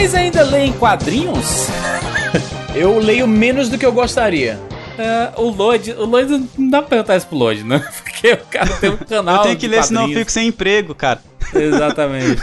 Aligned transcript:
Vocês 0.00 0.14
ainda 0.14 0.42
leem 0.44 0.72
quadrinhos? 0.72 1.68
Eu 2.74 2.98
leio 2.98 3.28
menos 3.28 3.68
do 3.68 3.76
que 3.76 3.84
eu 3.84 3.92
gostaria. 3.92 4.58
É, 4.96 5.30
o 5.36 5.50
Lodi, 5.50 5.90
o 5.92 6.06
Lodi 6.06 6.42
não 6.56 6.70
dá 6.70 6.78
pra 6.80 6.88
perguntar 6.88 7.18
isso 7.18 7.26
pro 7.26 7.36
Lodi, 7.36 7.62
né? 7.64 7.86
Porque 8.02 8.32
o 8.32 8.46
cara 8.46 8.76
tem 8.78 8.88
um 8.88 8.96
canal. 9.06 9.36
eu 9.36 9.42
tenho 9.42 9.56
que 9.58 9.68
ler, 9.68 9.84
senão 9.84 10.00
eu 10.00 10.04
quadrinhos. 10.04 10.20
fico 10.20 10.32
sem 10.32 10.48
emprego, 10.48 10.94
cara. 10.94 11.20
Exatamente. 11.54 12.40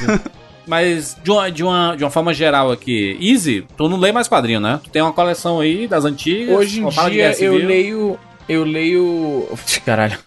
Mas 0.68 1.18
de 1.24 1.32
uma, 1.32 1.50
de, 1.50 1.64
uma, 1.64 1.96
de 1.96 2.04
uma 2.04 2.12
forma 2.12 2.32
geral 2.32 2.72
aqui, 2.72 3.18
Easy, 3.20 3.66
tu 3.76 3.90
não 3.90 3.98
lê 3.98 4.12
mais 4.12 4.28
quadrinho, 4.28 4.60
né? 4.60 4.80
Tu 4.84 4.92
tem 4.92 5.02
uma 5.02 5.12
coleção 5.12 5.60
aí 5.60 5.88
das 5.88 6.06
antigas. 6.06 6.56
Hoje 6.56 6.84
em 6.84 7.10
dia 7.10 7.44
eu 7.44 7.54
leio. 7.56 8.20
Eu 8.48 8.66
leio. 8.66 9.50
Caralho. 9.84 10.27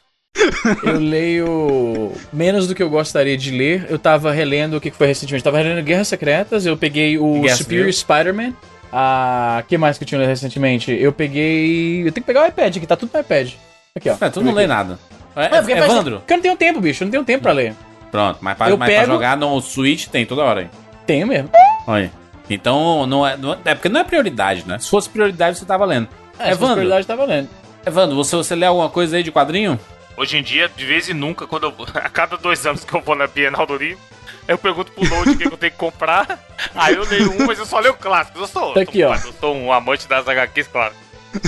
Eu 0.85 0.99
leio 0.99 2.13
menos 2.33 2.67
do 2.67 2.75
que 2.75 2.83
eu 2.83 2.91
gostaria 2.91 3.37
de 3.37 3.51
ler. 3.51 3.87
Eu 3.89 3.99
tava 3.99 4.33
relendo 4.33 4.75
o 4.77 4.81
que 4.81 4.91
foi 4.91 5.07
recentemente. 5.07 5.45
Eu 5.45 5.53
tava 5.53 5.63
relendo 5.63 5.85
Guerras 5.85 6.09
Secretas, 6.09 6.67
eu 6.67 6.77
peguei 6.77 7.19
o 7.19 7.41
Guerra 7.41 7.57
Superior. 7.57 7.93
Spider-Man. 7.93 8.53
Ah, 8.93 9.63
que 9.69 9.79
mais 9.79 9.97
que 9.99 10.05
eu 10.05 10.09
tinha 10.09 10.19
lido 10.21 10.29
recentemente? 10.29 10.91
Eu 10.93 11.13
peguei. 11.13 12.01
Eu 12.01 12.13
tenho 12.13 12.23
que 12.25 12.33
pegar 12.33 12.43
o 12.45 12.47
iPad 12.47 12.77
aqui, 12.77 12.87
tá 12.87 12.97
tudo 12.97 13.11
no 13.13 13.21
iPad. 13.21 13.53
Aqui, 13.95 14.11
ó. 14.11 14.17
É, 14.21 14.31
tu 14.31 14.41
não 14.41 14.53
lê 14.53 14.67
nada. 14.67 14.99
É, 15.37 15.57
É, 15.57 15.59
Evandro? 15.85 16.19
Porque 16.21 16.33
eu 16.33 16.37
não 16.37 16.43
tenho 16.43 16.57
tempo, 16.57 16.81
bicho. 16.81 17.03
Eu 17.03 17.07
não 17.07 17.13
tenho 17.13 17.25
tempo 17.25 17.43
pra 17.43 17.53
ler. 17.53 17.75
Pronto, 18.11 18.39
mas, 18.41 18.57
pra, 18.57 18.69
Eu 18.71 18.77
mas 18.77 18.91
pra 18.91 19.01
pego- 19.03 19.13
jogar 19.13 19.37
no 19.37 19.61
Switch 19.61 20.09
tem 20.09 20.27
toda 20.27 20.43
hora 20.43 20.61
aí. 20.63 20.69
Tenho 21.07 21.27
mesmo. 21.27 21.49
Olha. 21.87 22.11
Então, 22.49 23.07
não 23.07 23.25
é, 23.25 23.37
não 23.37 23.53
é, 23.53 23.59
é 23.67 23.75
porque 23.77 23.89
não 23.89 24.01
é 24.01 24.05
prioridade, 24.05 24.65
né? 24.67 24.77
Se 24.81 24.91
fosse 24.91 25.09
prioridade, 25.09 25.57
você 25.59 25.65
tava 25.65 25.85
lendo. 25.85 26.09
É, 26.37 26.47
se 26.47 26.51
fosse 26.51 26.53
Evandro, 26.55 26.75
prioridade, 26.75 27.07
tá 27.07 27.15
valendo. 27.15 27.49
Evandro, 27.87 28.17
você, 28.17 28.35
você 28.35 28.55
lê 28.57 28.67
alguma 28.67 28.91
coisa 28.91 29.17
aí 29.17 29.23
de 29.23 29.31
quadrinho? 29.31 29.79
Hoje 30.21 30.37
em 30.37 30.43
dia, 30.43 30.71
de 30.77 30.85
vez 30.85 31.09
em 31.09 31.15
nunca, 31.15 31.47
quando 31.47 31.65
eu, 31.65 31.75
a 31.95 32.11
cada 32.11 32.37
dois 32.37 32.67
anos 32.67 32.85
que 32.85 32.93
eu 32.95 33.01
vou 33.01 33.17
na 33.17 33.27
Bienal 33.27 33.67
do 33.67 33.75
Livro, 33.75 33.99
eu 34.47 34.59
pergunto 34.59 34.93
pro 34.93 35.09
Load 35.09 35.31
o 35.31 35.39
que 35.39 35.49
que 35.49 35.55
eu 35.55 35.57
tenho 35.57 35.73
que 35.73 35.79
comprar. 35.79 36.39
Aí 36.77 36.95
eu 36.95 37.05
leio 37.09 37.33
um, 37.33 37.47
mas 37.47 37.59
eu 37.59 37.65
só 37.65 37.79
leio 37.81 37.95
clássicos. 37.95 38.43
Eu 38.43 38.47
sou, 38.47 38.75
Tá 38.75 38.83
aqui, 38.83 39.01
eu 39.01 39.09
ó. 39.09 39.17
sou- 39.17 39.31
eu 39.31 39.35
sou 39.41 39.57
um 39.57 39.73
amante 39.73 40.07
das 40.07 40.29
HQs, 40.29 40.69
claro. 40.69 40.93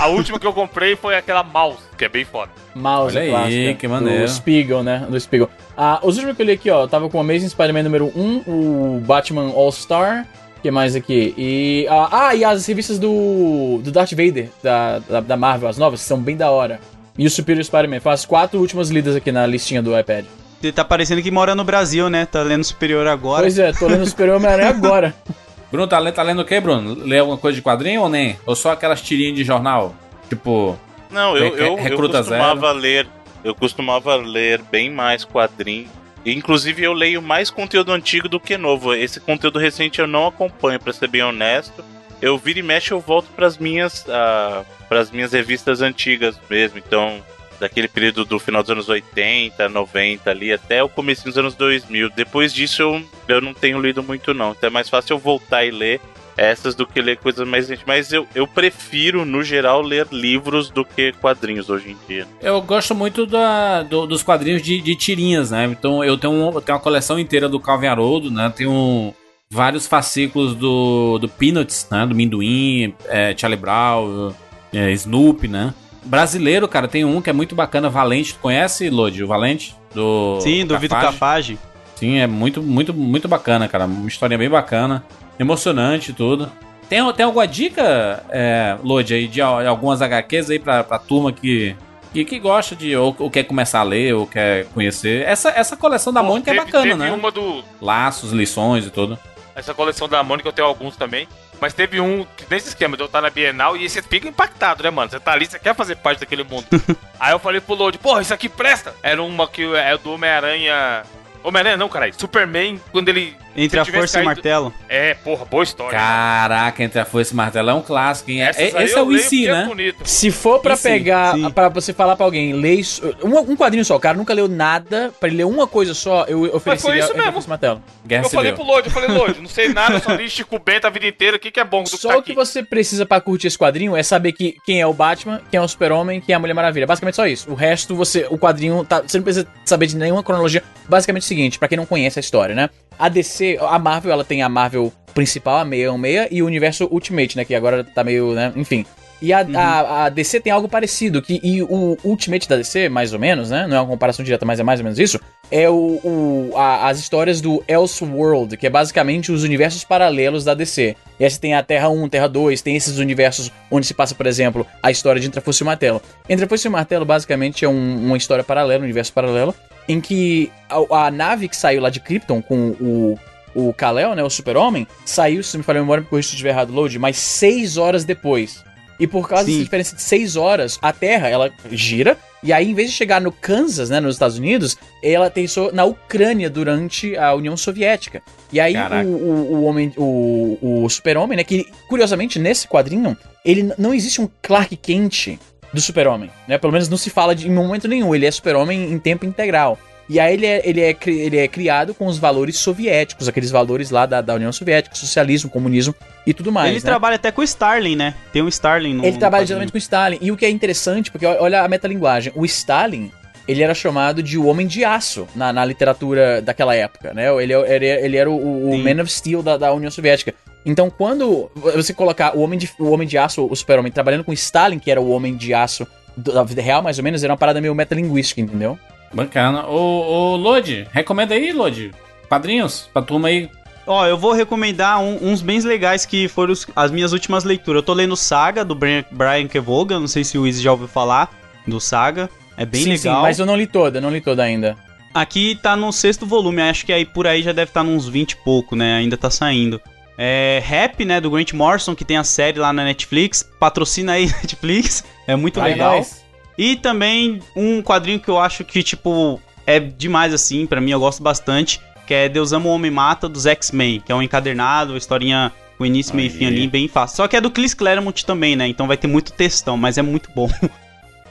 A 0.00 0.06
última 0.06 0.40
que 0.40 0.46
eu 0.46 0.54
comprei 0.54 0.96
foi 0.96 1.14
aquela 1.14 1.42
Mouse, 1.42 1.82
que 1.98 2.04
é 2.06 2.08
bem 2.08 2.24
foda. 2.24 2.50
Mouse 2.74 3.14
Olha 3.18 3.40
aí, 3.44 3.74
que 3.74 3.86
maneiro. 3.86 4.24
Do 4.24 4.30
Spiegel, 4.30 4.82
né? 4.82 5.06
Do 5.06 5.20
Spiegel. 5.20 5.50
Ah, 5.76 5.98
os 6.02 6.14
últimos 6.16 6.34
que 6.34 6.40
eu 6.40 6.46
li 6.46 6.52
aqui, 6.52 6.70
ó, 6.70 6.86
tava 6.86 7.10
com 7.10 7.18
o 7.18 7.20
Amazing 7.20 7.50
Spider-Man 7.50 7.82
número 7.82 8.10
1, 8.16 8.42
o 8.46 9.02
Batman 9.04 9.52
All-Star, 9.54 10.26
que 10.62 10.70
mais 10.70 10.96
aqui? 10.96 11.34
E, 11.36 11.86
ah, 11.90 12.08
ah, 12.28 12.34
e 12.34 12.42
as 12.42 12.64
revistas 12.64 12.98
do, 12.98 13.80
do 13.82 13.92
Darth 13.92 14.12
Vader, 14.12 14.48
da, 14.62 15.00
da, 15.00 15.20
da 15.20 15.36
Marvel, 15.36 15.68
as 15.68 15.76
novas, 15.76 16.00
que 16.00 16.06
são 16.06 16.18
bem 16.18 16.36
da 16.38 16.50
hora. 16.50 16.80
E 17.18 17.26
o 17.26 17.30
Superior 17.30 17.64
Spider-Man. 17.64 18.00
Foi 18.00 18.12
as 18.12 18.24
quatro 18.24 18.58
últimas 18.60 18.90
lidas 18.90 19.14
aqui 19.16 19.30
na 19.30 19.46
listinha 19.46 19.82
do 19.82 19.98
iPad. 19.98 20.24
Ele 20.62 20.72
tá 20.72 20.84
parecendo 20.84 21.20
que 21.22 21.30
mora 21.30 21.54
no 21.54 21.64
Brasil, 21.64 22.08
né? 22.08 22.24
Tá 22.24 22.42
lendo 22.42 22.62
superior 22.64 23.06
agora. 23.08 23.42
Pois 23.42 23.58
é, 23.58 23.72
tô 23.72 23.88
lendo 23.88 24.06
Superior 24.06 24.36
Homem-Aranha 24.36 24.70
agora. 24.70 25.14
Bruno, 25.72 25.88
tá, 25.88 25.98
lendo- 25.98 26.14
tá 26.14 26.22
lendo 26.22 26.42
o 26.42 26.44
quê, 26.44 26.60
Bruno? 26.60 26.94
Lê 26.94 27.18
alguma 27.18 27.38
coisa 27.38 27.56
de 27.56 27.62
quadrinho 27.62 28.02
ou 28.02 28.08
nem? 28.08 28.38
Ou 28.46 28.54
só 28.54 28.72
aquelas 28.72 29.00
tirinhas 29.00 29.34
de 29.34 29.42
jornal? 29.42 29.94
Tipo, 30.28 30.78
Não, 31.10 31.36
eu, 31.36 31.56
eu, 31.56 31.78
eu 31.78 31.96
costumava 31.96 32.70
ler. 32.72 33.08
Eu 33.42 33.54
costumava 33.54 34.14
ler 34.16 34.62
bem 34.70 34.88
mais 34.90 35.24
quadrinhos. 35.24 35.88
E, 36.24 36.32
Inclusive 36.32 36.84
eu 36.84 36.92
leio 36.92 37.20
mais 37.20 37.50
conteúdo 37.50 37.90
antigo 37.90 38.28
do 38.28 38.38
que 38.38 38.56
novo. 38.56 38.94
Esse 38.94 39.18
conteúdo 39.18 39.58
recente 39.58 40.00
eu 40.00 40.06
não 40.06 40.26
acompanho, 40.28 40.78
pra 40.78 40.92
ser 40.92 41.08
bem 41.08 41.22
honesto. 41.22 41.82
Eu 42.22 42.38
vira 42.38 42.60
e 42.60 42.62
mexe, 42.62 42.92
eu 42.92 43.00
volto 43.00 43.26
pras 43.34 43.58
minhas, 43.58 44.06
ah, 44.08 44.62
pras 44.88 45.10
minhas 45.10 45.32
revistas 45.32 45.82
antigas 45.82 46.38
mesmo. 46.48 46.78
Então, 46.78 47.20
daquele 47.60 47.88
período 47.88 48.24
do 48.24 48.38
final 48.38 48.62
dos 48.62 48.70
anos 48.70 48.88
80, 48.88 49.68
90 49.68 50.30
ali, 50.30 50.52
até 50.52 50.82
o 50.82 50.88
começo 50.88 51.24
dos 51.24 51.36
anos 51.36 51.54
2000. 51.56 52.10
Depois 52.10 52.54
disso 52.54 52.80
eu, 52.82 53.02
eu 53.28 53.40
não 53.40 53.52
tenho 53.52 53.80
lido 53.80 54.02
muito 54.02 54.32
não. 54.32 54.52
Então 54.52 54.68
é 54.68 54.70
mais 54.70 54.88
fácil 54.88 55.14
eu 55.14 55.18
voltar 55.18 55.64
e 55.64 55.70
ler 55.70 56.00
essas 56.36 56.74
do 56.74 56.86
que 56.86 57.00
ler 57.02 57.18
coisas 57.18 57.46
mais 57.46 57.68
recentes. 57.68 57.84
Mas 57.86 58.12
eu, 58.12 58.26
eu 58.34 58.46
prefiro, 58.46 59.24
no 59.24 59.42
geral, 59.44 59.82
ler 59.82 60.06
livros 60.10 60.70
do 60.70 60.84
que 60.84 61.12
quadrinhos 61.12 61.68
hoje 61.68 61.90
em 61.90 61.96
dia. 62.08 62.26
eu 62.40 62.60
gosto 62.62 62.94
muito 62.94 63.26
da, 63.26 63.82
do- 63.82 64.06
dos 64.06 64.22
quadrinhos 64.22 64.62
de, 64.62 64.80
de 64.80 64.96
tirinhas, 64.96 65.50
né? 65.50 65.66
Então 65.66 66.02
eu 66.02 66.16
tenho, 66.16 66.32
um- 66.32 66.52
eu 66.54 66.60
tenho 66.60 66.76
uma 66.78 66.82
coleção 66.82 67.18
inteira 67.18 67.48
do 67.48 67.60
Calvin 67.60 67.88
Haroldo, 67.88 68.30
né? 68.30 68.50
Tenho 68.56 69.14
vários 69.52 69.86
fascículos 69.86 70.54
do, 70.54 71.18
do 71.18 71.28
Peanuts, 71.28 71.86
né? 71.90 72.06
Do 72.06 72.14
Minduim, 72.14 72.94
é, 73.06 73.34
Charlie 73.36 73.60
Brown, 73.60 74.32
é, 74.72 74.90
Snoopy, 74.92 75.46
né? 75.46 75.74
Brasileiro, 76.04 76.66
cara, 76.66 76.88
tem 76.88 77.04
um 77.04 77.20
que 77.20 77.28
é 77.30 77.32
muito 77.32 77.54
bacana, 77.54 77.90
Valente. 77.90 78.32
Tu 78.34 78.40
conhece, 78.40 78.88
Lodi, 78.88 79.22
o 79.22 79.26
Valente? 79.28 79.76
Do 79.94 80.40
Sim, 80.40 80.64
do 80.66 80.78
Vitor 80.78 80.98
Cafage? 80.98 81.54
Capage. 81.54 81.58
Sim, 81.96 82.18
é 82.18 82.26
muito, 82.26 82.62
muito, 82.62 82.92
muito 82.94 83.28
bacana, 83.28 83.68
cara. 83.68 83.84
Uma 83.84 84.08
história 84.08 84.36
bem 84.38 84.48
bacana, 84.48 85.04
emocionante 85.38 86.10
e 86.10 86.14
tudo. 86.14 86.50
Tem, 86.88 87.00
tem 87.12 87.24
alguma 87.24 87.46
dica, 87.46 88.24
é, 88.30 88.76
Lodi, 88.82 89.14
aí, 89.14 89.28
de 89.28 89.40
al- 89.40 89.64
algumas 89.66 90.00
HQs 90.02 90.50
aí 90.50 90.58
pra, 90.58 90.82
pra 90.82 90.98
turma 90.98 91.30
que, 91.32 91.76
que, 92.12 92.24
que 92.24 92.38
gosta 92.40 92.74
de, 92.74 92.96
ou, 92.96 93.14
ou 93.18 93.30
quer 93.30 93.44
começar 93.44 93.80
a 93.80 93.84
ler, 93.84 94.14
ou 94.14 94.26
quer 94.26 94.64
conhecer? 94.74 95.22
Essa, 95.26 95.50
essa 95.50 95.76
coleção 95.76 96.12
da 96.12 96.22
Mônica 96.22 96.50
é 96.50 96.54
bacana, 96.54 96.82
teve 96.84 96.94
né? 96.96 97.12
uma 97.12 97.30
do. 97.30 97.62
Laços, 97.80 98.32
lições 98.32 98.86
e 98.86 98.90
tudo. 98.90 99.18
Essa 99.54 99.74
coleção 99.74 100.08
da 100.08 100.22
Mônica 100.22 100.48
eu 100.48 100.52
tenho 100.52 100.66
alguns 100.66 100.96
também. 100.96 101.28
Mas 101.60 101.72
teve 101.72 102.00
um 102.00 102.26
que 102.36 102.44
nesse 102.50 102.70
esquema 102.70 102.96
de 102.96 103.02
eu 103.02 103.06
estar 103.06 103.20
na 103.20 103.30
Bienal 103.30 103.76
e 103.76 103.88
você 103.88 104.02
fica 104.02 104.26
impactado, 104.26 104.82
né, 104.82 104.90
mano? 104.90 105.10
Você 105.10 105.20
tá 105.20 105.32
ali, 105.32 105.46
você 105.46 105.58
quer 105.58 105.74
fazer 105.74 105.96
parte 105.96 106.20
daquele 106.20 106.42
mundo. 106.42 106.66
Aí 107.20 107.32
eu 107.32 107.38
falei 107.38 107.60
pro 107.60 107.74
Load, 107.74 107.98
porra, 107.98 108.20
isso 108.20 108.34
aqui 108.34 108.48
presta! 108.48 108.94
Era 109.02 109.22
uma 109.22 109.46
que 109.46 109.62
é 109.76 109.96
do 109.96 110.12
Homem-Aranha. 110.12 111.04
Homem-Aranha 111.44 111.76
não, 111.76 111.88
caralho. 111.88 112.14
Superman, 112.18 112.80
quando 112.90 113.08
ele. 113.08 113.36
Entre 113.56 113.78
a 113.78 113.84
força 113.84 113.98
e 113.98 114.02
o 114.04 114.12
caído- 114.12 114.24
martelo. 114.24 114.74
É, 114.88 115.14
porra, 115.14 115.44
boa 115.44 115.62
história. 115.62 115.98
Caraca, 115.98 116.82
entre 116.82 117.00
a 117.00 117.04
foice 117.04 117.32
e 117.32 117.34
o 117.34 117.36
martelo 117.36 117.70
é 117.70 117.74
um 117.74 117.82
clássico, 117.82 118.30
hein? 118.30 118.42
É- 118.42 118.48
Essas 118.48 118.74
aí 118.74 118.84
esse 118.84 118.94
é 118.98 119.02
o 119.02 119.12
IC, 119.12 119.46
é 119.48 119.52
né? 119.52 119.64
bonito. 119.66 120.06
Se 120.08 120.30
for 120.30 120.60
pra 120.60 120.76
Sim, 120.76 120.82
pegar, 120.88 121.34
sim. 121.34 121.50
pra 121.50 121.68
você 121.68 121.92
falar 121.92 122.16
pra 122.16 122.24
alguém, 122.24 122.52
lê 122.54 122.74
isso, 122.74 123.02
um, 123.22 123.38
um 123.52 123.56
quadrinho 123.56 123.84
só, 123.84 123.96
o 123.96 124.00
cara 124.00 124.16
nunca 124.16 124.32
leu 124.32 124.48
nada, 124.48 125.12
pra 125.20 125.28
ele 125.28 125.38
ler 125.38 125.44
uma 125.44 125.66
coisa 125.66 125.92
só, 125.94 126.24
eu 126.28 126.44
ofereceria 126.54 126.98
isso 127.00 127.08
Entre 127.08 127.18
a 127.20 127.24
mesmo. 127.24 127.32
Força 127.34 127.48
Martelo. 127.48 127.82
Guerra 128.06 128.24
Eu 128.24 128.30
falei 128.30 128.52
pro 128.52 128.62
Load, 128.64 128.86
eu 128.88 128.92
falei, 128.92 129.08
Load, 129.10 129.38
não 129.40 129.48
sei 129.48 129.68
nada, 129.68 130.00
só 130.00 130.12
li 130.14 130.28
Chico 130.28 130.58
Bento 130.58 130.86
a 130.86 130.90
vida 130.90 131.06
inteira, 131.06 131.36
o 131.36 131.40
que, 131.40 131.50
que 131.50 131.60
é 131.60 131.64
bom 131.64 131.82
do 131.82 131.90
que 131.90 131.96
Só 131.96 132.08
tá 132.08 132.18
o 132.18 132.22
que 132.22 132.34
você 132.34 132.62
precisa 132.62 133.04
pra 133.06 133.20
curtir 133.20 133.46
esse 133.48 133.58
quadrinho 133.58 133.96
é 133.96 134.02
saber 134.02 134.32
que, 134.32 134.56
quem 134.64 134.80
é 134.80 134.86
o 134.86 134.92
Batman, 134.92 135.40
quem 135.50 135.58
é 135.58 135.60
o 135.62 135.68
Super-Homem, 135.68 136.20
quem 136.20 136.32
é 136.32 136.36
a 136.36 136.38
Mulher 136.38 136.54
Maravilha. 136.54 136.86
Basicamente 136.86 137.16
só 137.16 137.26
isso. 137.26 137.50
O 137.50 137.54
resto, 137.54 137.94
você, 137.94 138.26
o 138.30 138.38
quadrinho, 138.38 138.84
tá, 138.84 139.02
você 139.06 139.18
não 139.18 139.24
precisa 139.24 139.46
saber 139.64 139.86
de 139.86 139.96
nenhuma 139.96 140.22
cronologia. 140.22 140.62
Basicamente 140.88 141.22
é 141.22 141.26
o 141.26 141.28
seguinte, 141.28 141.58
pra 141.58 141.68
quem 141.68 141.76
não 141.76 141.86
conhece 141.86 142.18
a 142.18 142.20
história, 142.20 142.54
né? 142.54 142.70
A 142.98 143.08
DC, 143.08 143.58
a 143.60 143.78
Marvel, 143.78 144.12
ela 144.12 144.24
tem 144.24 144.42
a 144.42 144.48
Marvel 144.48 144.92
principal, 145.14 145.56
a 145.56 145.64
616, 145.64 146.28
e 146.30 146.42
o 146.42 146.46
universo 146.46 146.88
Ultimate, 146.90 147.36
né? 147.36 147.44
Que 147.44 147.54
agora 147.54 147.84
tá 147.84 148.02
meio, 148.02 148.32
né? 148.34 148.52
Enfim. 148.56 148.84
E 149.22 149.32
a, 149.32 149.46
a, 149.54 150.04
a 150.04 150.08
DC 150.08 150.40
tem 150.40 150.52
algo 150.52 150.68
parecido, 150.68 151.22
que 151.22 151.40
e 151.42 151.62
o 151.62 151.96
Ultimate 152.02 152.48
da 152.48 152.56
DC, 152.56 152.88
mais 152.88 153.12
ou 153.14 153.18
menos, 153.20 153.50
né? 153.50 153.66
Não 153.68 153.76
é 153.76 153.80
uma 153.80 153.86
comparação 153.88 154.24
direta, 154.24 154.44
mas 154.44 154.58
é 154.58 154.62
mais 154.64 154.80
ou 154.80 154.84
menos 154.84 154.98
isso. 154.98 155.20
É 155.50 155.68
o, 155.70 156.00
o- 156.02 156.52
a- 156.56 156.88
as 156.88 156.98
histórias 156.98 157.40
do 157.40 157.62
Elseworld, 157.68 158.56
que 158.56 158.66
é 158.66 158.70
basicamente 158.70 159.30
os 159.30 159.44
universos 159.44 159.84
paralelos 159.84 160.44
da 160.44 160.54
DC. 160.54 160.96
E 161.20 161.24
aí 161.24 161.30
você 161.30 161.38
tem 161.38 161.54
a 161.54 161.62
Terra 161.62 161.88
1, 161.88 162.08
Terra 162.08 162.26
2, 162.28 162.60
tem 162.62 162.74
esses 162.74 162.98
universos 162.98 163.52
onde 163.70 163.86
se 163.86 163.94
passa, 163.94 164.14
por 164.14 164.26
exemplo, 164.26 164.66
a 164.82 164.90
história 164.90 165.20
de 165.20 165.30
Foice 165.40 165.62
e 165.62 165.64
o 165.64 165.66
Martelo. 165.66 166.02
Foice 166.48 166.66
e 166.66 166.70
Martelo, 166.70 167.04
basicamente, 167.04 167.64
é 167.64 167.68
um- 167.68 168.06
uma 168.06 168.16
história 168.16 168.42
paralela, 168.42 168.80
um 168.80 168.84
universo 168.84 169.12
paralelo, 169.12 169.54
em 169.88 170.00
que 170.00 170.50
a, 170.68 171.06
a 171.06 171.10
nave 171.10 171.48
que 171.48 171.56
saiu 171.56 171.80
lá 171.80 171.90
de 171.90 172.00
Krypton 172.00 172.42
com 172.42 172.70
o 172.80 173.18
o 173.54 173.70
Kal-El, 173.74 174.14
né, 174.14 174.22
o 174.24 174.30
super-homem, 174.30 174.86
saiu, 175.04 175.42
se 175.42 175.58
me 175.58 175.62
falha 175.62 175.78
a 175.78 175.82
memória, 175.82 176.02
porque 176.02 176.14
eu 176.14 176.20
estiver 176.20 176.48
errado, 176.48 176.72
load, 176.72 176.98
mas 176.98 177.18
seis 177.18 177.76
horas 177.76 178.02
depois. 178.02 178.64
E 179.02 179.06
por 179.08 179.28
causa 179.28 179.46
Sim. 179.46 179.50
dessa 179.50 179.64
diferença 179.64 179.96
de 179.96 180.02
seis 180.02 180.36
horas, 180.36 180.78
a 180.80 180.92
Terra, 180.92 181.28
ela 181.28 181.50
gira, 181.72 182.16
e 182.40 182.52
aí, 182.52 182.70
em 182.70 182.74
vez 182.74 182.88
de 182.88 182.96
chegar 182.96 183.20
no 183.20 183.32
Kansas, 183.32 183.90
né, 183.90 183.98
nos 183.98 184.14
Estados 184.14 184.38
Unidos, 184.38 184.78
ela 185.02 185.26
aterrissou 185.26 185.72
na 185.72 185.84
Ucrânia 185.84 186.48
durante 186.48 187.16
a 187.16 187.34
União 187.34 187.56
Soviética. 187.56 188.22
E 188.52 188.60
aí, 188.60 188.76
o, 189.04 189.08
o, 189.08 189.54
o 189.54 189.64
homem, 189.64 189.92
o, 189.96 190.84
o 190.84 190.88
super-homem, 190.88 191.36
né, 191.36 191.42
que, 191.42 191.66
curiosamente, 191.88 192.38
nesse 192.38 192.68
quadrinho, 192.68 193.16
ele 193.44 193.72
não 193.76 193.92
existe 193.92 194.20
um 194.20 194.28
Clark 194.40 194.76
Kent 194.76 195.36
do 195.74 195.80
super-homem, 195.80 196.30
né, 196.46 196.56
pelo 196.56 196.72
menos 196.72 196.88
não 196.88 196.96
se 196.96 197.10
fala 197.10 197.34
de, 197.34 197.48
em 197.48 197.50
momento 197.52 197.88
nenhum, 197.88 198.14
ele 198.14 198.24
é 198.24 198.30
super-homem 198.30 198.92
em 198.92 199.00
tempo 199.00 199.26
integral. 199.26 199.76
E 200.12 200.20
aí 200.20 200.34
ele 200.34 200.44
é, 200.44 200.60
ele, 200.62 200.80
é, 200.82 200.96
ele 201.06 201.38
é 201.38 201.48
criado 201.48 201.94
com 201.94 202.04
os 202.04 202.18
valores 202.18 202.58
soviéticos, 202.58 203.28
aqueles 203.28 203.50
valores 203.50 203.88
lá 203.88 204.04
da, 204.04 204.20
da 204.20 204.34
União 204.34 204.52
Soviética, 204.52 204.94
socialismo, 204.94 205.48
comunismo 205.48 205.94
e 206.26 206.34
tudo 206.34 206.52
mais. 206.52 206.68
ele 206.68 206.80
né? 206.80 206.84
trabalha 206.84 207.16
até 207.16 207.32
com 207.32 207.40
o 207.40 207.44
Starling, 207.44 207.96
né? 207.96 208.14
Tem 208.30 208.42
um 208.42 208.48
Starling 208.48 208.92
no 208.92 209.06
Ele 209.06 209.16
trabalha 209.16 209.46
diretamente 209.46 209.72
com 209.72 209.78
o 209.78 209.78
Stalin. 209.78 210.18
E 210.20 210.30
o 210.30 210.36
que 210.36 210.44
é 210.44 210.50
interessante, 210.50 211.10
porque 211.10 211.24
olha 211.24 211.62
a 211.62 211.68
metalinguagem. 211.68 212.30
O 212.36 212.44
Stalin, 212.44 213.10
ele 213.48 213.62
era 213.62 213.72
chamado 213.72 214.22
de 214.22 214.36
o 214.36 214.44
Homem 214.44 214.66
de 214.66 214.84
Aço 214.84 215.26
na, 215.34 215.50
na 215.50 215.64
literatura 215.64 216.42
daquela 216.42 216.74
época, 216.74 217.14
né? 217.14 217.34
Ele, 217.42 217.54
ele, 217.54 217.86
ele 217.86 218.16
era 218.18 218.30
o, 218.30 218.70
o. 218.70 218.76
Man 218.76 219.00
of 219.02 219.10
Steel 219.10 219.42
da, 219.42 219.56
da 219.56 219.72
União 219.72 219.90
Soviética. 219.90 220.34
Então, 220.66 220.90
quando 220.90 221.50
você 221.56 221.94
colocar 221.94 222.36
o 222.36 222.42
Homem 222.42 222.58
de, 222.58 222.70
o 222.78 222.90
homem 222.90 223.08
de 223.08 223.16
Aço, 223.16 223.48
o 223.50 223.56
Super-Homem, 223.56 223.90
trabalhando 223.90 224.24
com 224.24 224.32
Stalin, 224.34 224.78
que 224.78 224.90
era 224.90 225.00
o 225.00 225.08
Homem 225.08 225.34
de 225.34 225.54
Aço 225.54 225.86
da 226.14 226.42
vida 226.42 226.60
real, 226.60 226.82
mais 226.82 226.98
ou 226.98 227.04
menos, 227.04 227.24
era 227.24 227.32
uma 227.32 227.38
parada 227.38 227.62
meio 227.62 227.74
metalinguística, 227.74 228.42
entendeu? 228.42 228.78
Bacana. 229.12 229.66
Ô, 229.66 230.32
ô 230.32 230.36
Lodi, 230.36 230.86
recomenda 230.92 231.34
aí, 231.34 231.52
Lodi. 231.52 231.90
Quadrinhos 232.28 232.88
pra 232.92 233.02
turma 233.02 233.28
aí 233.28 233.50
Ó, 233.84 234.06
eu 234.06 234.16
vou 234.16 234.32
recomendar 234.32 235.00
um- 235.00 235.18
uns 235.32 235.42
bem 235.42 235.58
legais 235.60 236.06
que 236.06 236.28
foram 236.28 236.52
os- 236.52 236.66
as 236.76 236.92
minhas 236.92 237.12
últimas 237.12 237.42
leituras. 237.42 237.80
Eu 237.80 237.82
tô 237.82 237.92
lendo 237.92 238.16
Saga, 238.16 238.64
do 238.64 238.76
Brian, 238.76 239.04
Brian 239.10 239.48
Kevogan, 239.48 239.98
não 239.98 240.06
sei 240.06 240.22
se 240.22 240.38
o 240.38 240.46
Izzy 240.46 240.62
já 240.62 240.70
ouviu 240.70 240.86
falar 240.86 241.28
do 241.66 241.80
Saga. 241.80 242.30
É 242.56 242.64
bem 242.64 242.82
sim, 242.84 242.90
legal. 242.90 243.16
sim, 243.16 243.22
mas 243.22 243.38
eu 243.40 243.44
não 243.46 243.56
li 243.56 243.66
toda, 243.66 244.00
não 244.00 244.08
li 244.10 244.20
toda 244.20 244.44
ainda. 244.44 244.76
Aqui 245.12 245.58
tá 245.60 245.74
no 245.74 245.92
sexto 245.92 246.24
volume, 246.24 246.62
acho 246.62 246.86
que 246.86 246.92
aí 246.92 247.04
por 247.04 247.26
aí 247.26 247.42
já 247.42 247.50
deve 247.50 247.70
estar 247.70 247.82
nos 247.82 248.08
20 248.08 248.32
e 248.32 248.36
pouco, 248.36 248.76
né? 248.76 248.98
Ainda 248.98 249.16
tá 249.16 249.28
saindo. 249.30 249.80
É 250.16 250.62
Rap, 250.64 251.04
né, 251.04 251.20
do 251.20 251.28
Grant 251.30 251.52
Morrison, 251.52 251.94
que 251.94 252.04
tem 252.04 252.16
a 252.16 252.22
série 252.24 252.60
lá 252.60 252.72
na 252.72 252.84
Netflix. 252.84 253.42
Patrocina 253.58 254.12
aí, 254.12 254.26
Netflix. 254.42 255.02
É 255.26 255.34
muito 255.34 255.58
Vai, 255.58 255.72
legal. 255.72 255.96
nós. 255.96 256.21
E 256.56 256.76
também 256.76 257.40
um 257.56 257.82
quadrinho 257.82 258.20
que 258.20 258.28
eu 258.28 258.38
acho 258.38 258.64
que, 258.64 258.82
tipo, 258.82 259.40
é 259.66 259.80
demais 259.80 260.34
assim, 260.34 260.66
pra 260.66 260.80
mim 260.80 260.90
eu 260.90 261.00
gosto 261.00 261.22
bastante, 261.22 261.80
que 262.06 262.14
é 262.14 262.28
Deus 262.28 262.52
Ama 262.52 262.66
o 262.66 262.72
Homem 262.72 262.90
Mata, 262.90 263.28
dos 263.28 263.46
X-Men, 263.46 264.00
que 264.00 264.12
é 264.12 264.14
um 264.14 264.22
encadernado, 264.22 264.96
historinha 264.96 265.52
com 265.78 265.86
início, 265.86 266.14
meio 266.14 266.26
e 266.26 266.30
fim 266.30 266.46
ali, 266.46 266.68
bem 266.68 266.86
fácil. 266.88 267.16
Só 267.16 267.26
que 267.28 267.36
é 267.36 267.40
do 267.40 267.50
Chris 267.50 267.74
Claremont 267.74 268.24
também, 268.24 268.54
né? 268.54 268.68
Então 268.68 268.86
vai 268.86 268.96
ter 268.96 269.06
muito 269.06 269.32
textão, 269.32 269.76
mas 269.76 269.98
é 269.98 270.02
muito 270.02 270.30
bom. 270.34 270.48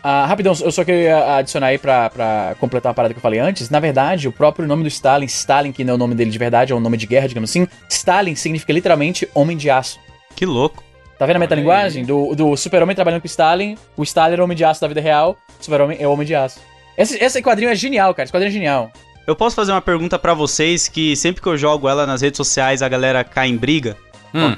Ah, 0.03 0.25
rapidão, 0.25 0.53
eu 0.59 0.71
só 0.71 0.83
queria 0.83 1.35
adicionar 1.37 1.67
aí 1.67 1.77
pra, 1.77 2.09
pra 2.09 2.55
completar 2.59 2.89
uma 2.89 2.93
parada 2.95 3.13
que 3.13 3.19
eu 3.19 3.21
falei 3.21 3.39
antes. 3.39 3.69
Na 3.69 3.79
verdade, 3.79 4.27
o 4.27 4.31
próprio 4.31 4.67
nome 4.67 4.81
do 4.81 4.87
Stalin, 4.87 5.27
Stalin, 5.27 5.71
que 5.71 5.83
não 5.83 5.91
é 5.91 5.95
o 5.95 5.99
nome 5.99 6.15
dele 6.15 6.31
de 6.31 6.39
verdade, 6.39 6.73
é 6.73 6.75
um 6.75 6.79
nome 6.79 6.97
de 6.97 7.05
guerra, 7.05 7.27
digamos 7.27 7.51
assim. 7.51 7.67
Stalin 7.87 8.33
significa 8.33 8.73
literalmente 8.73 9.29
homem 9.35 9.55
de 9.55 9.69
aço. 9.69 9.99
que 10.35 10.43
louco. 10.43 10.83
Tá 11.21 11.27
vendo 11.27 11.35
a 11.35 11.39
metalinguagem? 11.39 12.03
Do, 12.03 12.33
do 12.33 12.57
super-homem 12.57 12.95
trabalhando 12.95 13.21
com 13.21 13.27
o 13.27 13.29
Stalin, 13.29 13.77
o 13.95 14.01
Stalin 14.01 14.33
era 14.33 14.41
o 14.41 14.45
homem 14.45 14.57
de 14.57 14.65
aço 14.65 14.81
da 14.81 14.87
vida 14.87 14.99
real, 14.99 15.37
o 15.59 15.63
super-homem 15.63 15.95
é 16.01 16.07
o 16.07 16.11
homem 16.11 16.25
de 16.25 16.33
aço. 16.33 16.59
Esse, 16.97 17.23
esse 17.23 17.43
quadrinho 17.43 17.69
é 17.69 17.75
genial, 17.75 18.11
cara. 18.15 18.23
Esse 18.23 18.33
quadrinho 18.33 18.49
é 18.49 18.51
genial. 18.51 18.91
Eu 19.27 19.35
posso 19.35 19.55
fazer 19.55 19.71
uma 19.71 19.83
pergunta 19.83 20.17
pra 20.17 20.33
vocês 20.33 20.87
que 20.87 21.15
sempre 21.15 21.39
que 21.39 21.47
eu 21.47 21.55
jogo 21.55 21.87
ela 21.87 22.07
nas 22.07 22.21
redes 22.23 22.37
sociais 22.37 22.81
a 22.81 22.89
galera 22.89 23.23
cai 23.23 23.49
em 23.49 23.55
briga? 23.55 23.95
Hum, 24.33 24.55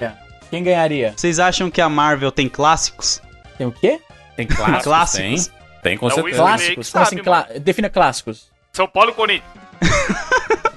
Quem 0.50 0.64
ganharia? 0.64 1.14
Vocês 1.18 1.38
acham 1.38 1.70
que 1.70 1.82
a 1.82 1.90
Marvel 1.90 2.32
tem 2.32 2.48
clássicos? 2.48 3.22
Tem 3.58 3.68
o 3.68 3.72
quê? 3.74 4.00
tem 4.38 4.48
clássicos, 4.48 4.84
Clássicos. 4.84 5.48
Tem, 5.48 5.54
tem 5.84 5.98
com 5.98 6.08
É 6.08 6.12
certeza. 6.12 6.38
Clássico. 6.38 6.76
Clássicos? 6.76 6.90
Como 6.92 7.06
sabe, 7.06 7.16
assim? 7.16 7.24
Clá... 7.26 7.48
Defina 7.60 7.90
clássicos. 7.90 8.48
São 8.72 8.88
Paulo 8.88 9.10
e 9.10 9.14
Corinthians. 9.14 9.52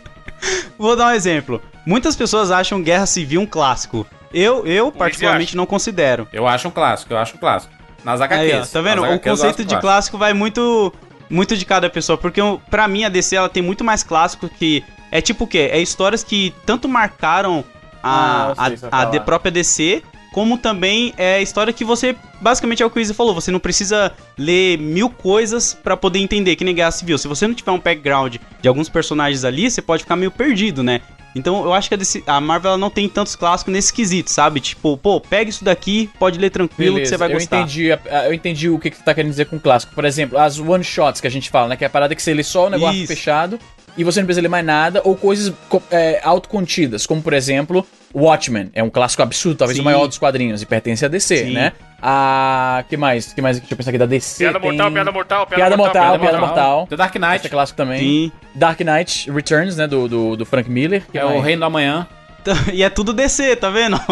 Vou 0.79 0.97
dar 0.97 1.09
um 1.09 1.11
exemplo. 1.13 1.61
Muitas 1.85 2.17
pessoas 2.17 2.51
acham 2.51 2.83
Guerra 2.83 3.07
Civil 3.07 3.41
um 3.41 3.47
clássico. 3.47 4.07
Eu, 4.33 4.67
eu 4.67 4.91
particularmente 4.93 5.57
não 5.57 5.67
considero. 5.67 6.29
Eu 6.33 6.47
acho 6.47 6.69
um 6.69 6.71
clássico, 6.71 7.13
eu 7.13 7.19
acho 7.19 7.37
um 7.37 7.39
clássico. 7.39 7.73
Nas 8.05 8.21
HQs. 8.21 8.41
Aí, 8.53 8.61
ó, 8.61 8.67
tá 8.67 8.81
vendo? 8.81 9.03
Nas 9.03 9.17
O 9.17 9.21
conceito 9.21 9.65
de 9.65 9.79
clássico 9.81 10.19
vai 10.19 10.33
muito 10.33 10.93
muito 11.29 11.57
de 11.57 11.65
cada 11.65 11.91
pessoa, 11.91 12.17
porque 12.17 12.41
pra 12.71 12.87
mim 12.87 13.05
a 13.05 13.09
DC 13.09 13.35
ela 13.35 13.49
tem 13.49 13.63
muito 13.63 13.83
mais 13.83 14.03
clássico 14.05 14.49
que 14.49 14.85
é 15.11 15.21
tipo 15.21 15.45
o 15.45 15.47
quê? 15.47 15.71
É 15.73 15.81
histórias 15.81 16.23
que 16.23 16.55
tanto 16.65 16.89
marcaram 16.89 17.65
Ah, 18.03 18.55
a, 18.57 18.67
sei 18.67 18.77
você 18.77 18.85
a, 18.85 18.89
a 18.89 18.91
falar. 18.91 19.05
de 19.07 19.21
própria 19.21 19.51
DC, 19.51 20.03
como 20.37 20.59
também 20.59 21.15
é 21.17 21.41
história 21.41 21.73
que 21.73 21.83
você 21.83 22.15
basicamente 22.43 22.83
é 22.83 22.87
o 22.87 22.91
que 22.91 22.99
o 22.99 23.01
Izzy 23.01 23.15
falou, 23.15 23.35
você 23.35 23.51
não 23.51 23.59
precisa 23.59 24.13
ler 24.37 24.77
mil 24.77 25.09
coisas 25.09 25.73
pra 25.73 25.97
poder 25.97 26.19
entender, 26.19 26.57
que 26.57 26.63
nem 26.63 26.75
Guerra 26.75 26.91
Civil. 26.91 27.17
Se 27.17 27.27
você 27.27 27.47
não 27.49 27.55
tiver 27.55 27.71
um 27.73 27.79
background 27.81 28.37
de 28.61 28.69
alguns 28.69 28.91
personagens 28.91 29.47
ali, 29.47 29.71
você 29.71 29.81
pode 29.81 30.03
ficar 30.03 30.15
meio 30.15 30.31
perdido, 30.31 30.83
né? 30.83 31.01
Então 31.35 31.65
eu 31.65 31.73
acho 31.73 31.89
que 31.89 31.95
a, 31.95 31.97
DC 31.97 32.23
a 32.27 32.39
Marvel 32.39 32.73
ela 32.73 32.79
não 32.79 32.91
tem 32.91 33.09
tantos 33.09 33.35
clássicos 33.35 33.73
nesse 33.73 33.91
quesito, 33.95 34.31
sabe? 34.31 34.61
Tipo, 34.61 34.99
pô, 34.99 35.19
pega 35.23 35.49
isso 35.49 35.65
daqui, 35.65 36.11
pode 36.19 36.39
ler 36.39 36.51
tranquilo 36.51 36.99
que 36.99 37.07
você 37.07 37.17
vai 37.17 37.29
eu 37.31 37.33
gostar. 37.33 37.61
entendi, 37.63 37.91
a- 37.93 38.01
a- 38.11 38.27
eu 38.27 38.35
entendi 38.35 38.69
o 38.69 38.79
que, 38.79 38.91
que 38.91 38.99
você 38.99 39.03
tá 39.05 39.15
querendo 39.15 39.31
dizer 39.31 39.47
com 39.47 39.59
clássico. 39.59 39.95
Por 39.95 40.05
exemplo, 40.05 40.37
as 40.39 40.59
one-shots 40.59 41.19
que 41.19 41.27
a 41.27 41.31
gente 41.31 41.49
fala, 41.49 41.69
né? 41.69 41.77
Que 41.77 41.85
é 41.85 41.87
a 41.87 41.91
parada 41.91 42.15
que 42.15 42.23
você 42.23 42.35
lê 42.35 42.43
só 42.43 42.67
o 42.67 42.71
negócio 42.71 42.99
Isso. 42.99 43.07
fechado 43.09 43.59
e 43.97 44.05
você 44.05 44.21
não 44.21 44.27
precisa 44.27 44.43
ler 44.43 44.49
mais 44.49 44.67
nada, 44.67 45.01
ou 45.03 45.17
coisas 45.17 45.51
co- 45.71 45.83
é, 45.91 46.21
autocontidas, 46.23 47.07
como 47.07 47.23
por 47.23 47.33
exemplo, 47.33 47.87
Watchmen. 48.15 48.71
É 48.75 48.83
um 48.83 48.91
clássico 48.91 49.23
absurdo, 49.23 49.57
talvez 49.59 49.77
Sim. 49.77 49.83
o 49.83 49.85
maior 49.85 50.07
dos 50.07 50.19
quadrinhos, 50.19 50.63
e 50.63 50.67
pertence 50.67 51.05
a 51.05 51.09
DC, 51.09 51.37
Sim. 51.45 51.53
né? 51.53 51.73
A. 52.03 52.85
que 52.89 52.97
mais? 52.97 53.33
que 53.33 53.41
mais? 53.43 53.59
Deixa 53.59 53.73
eu 53.73 53.77
pensar 53.77 53.91
aqui 53.91 53.99
da 53.99 54.07
DC. 54.07 54.39
Piada 54.45 54.61
tem- 54.61 54.71
mortal, 54.71 54.91
piada 54.93 55.13
mortal, 55.13 55.47
Piada 55.47 55.77
mortal, 55.77 56.19
piada 56.19 56.39
mortal. 56.39 56.87
The 56.89 56.97
Dark 56.97 57.15
Esse 57.17 57.25
é 57.25 57.29
Knight, 57.29 57.49
clássico 57.49 57.77
também. 57.77 57.99
Sim. 57.99 58.33
Dark 58.55 58.81
Knight 58.81 59.31
Returns, 59.31 59.77
né? 59.77 59.87
Do, 59.87 60.07
do, 60.09 60.37
do 60.37 60.47
Frank 60.47 60.71
Miller. 60.71 61.05
que 61.11 61.19
é 61.19 61.25
o 61.25 61.41
Reino 61.41 61.61
do 61.61 61.65
Amanhã. 61.67 62.07
E 62.73 62.83
é 62.83 62.89
tudo 62.91 63.13
DC, 63.13 63.57
tá 63.57 63.71
vendo? 63.71 63.99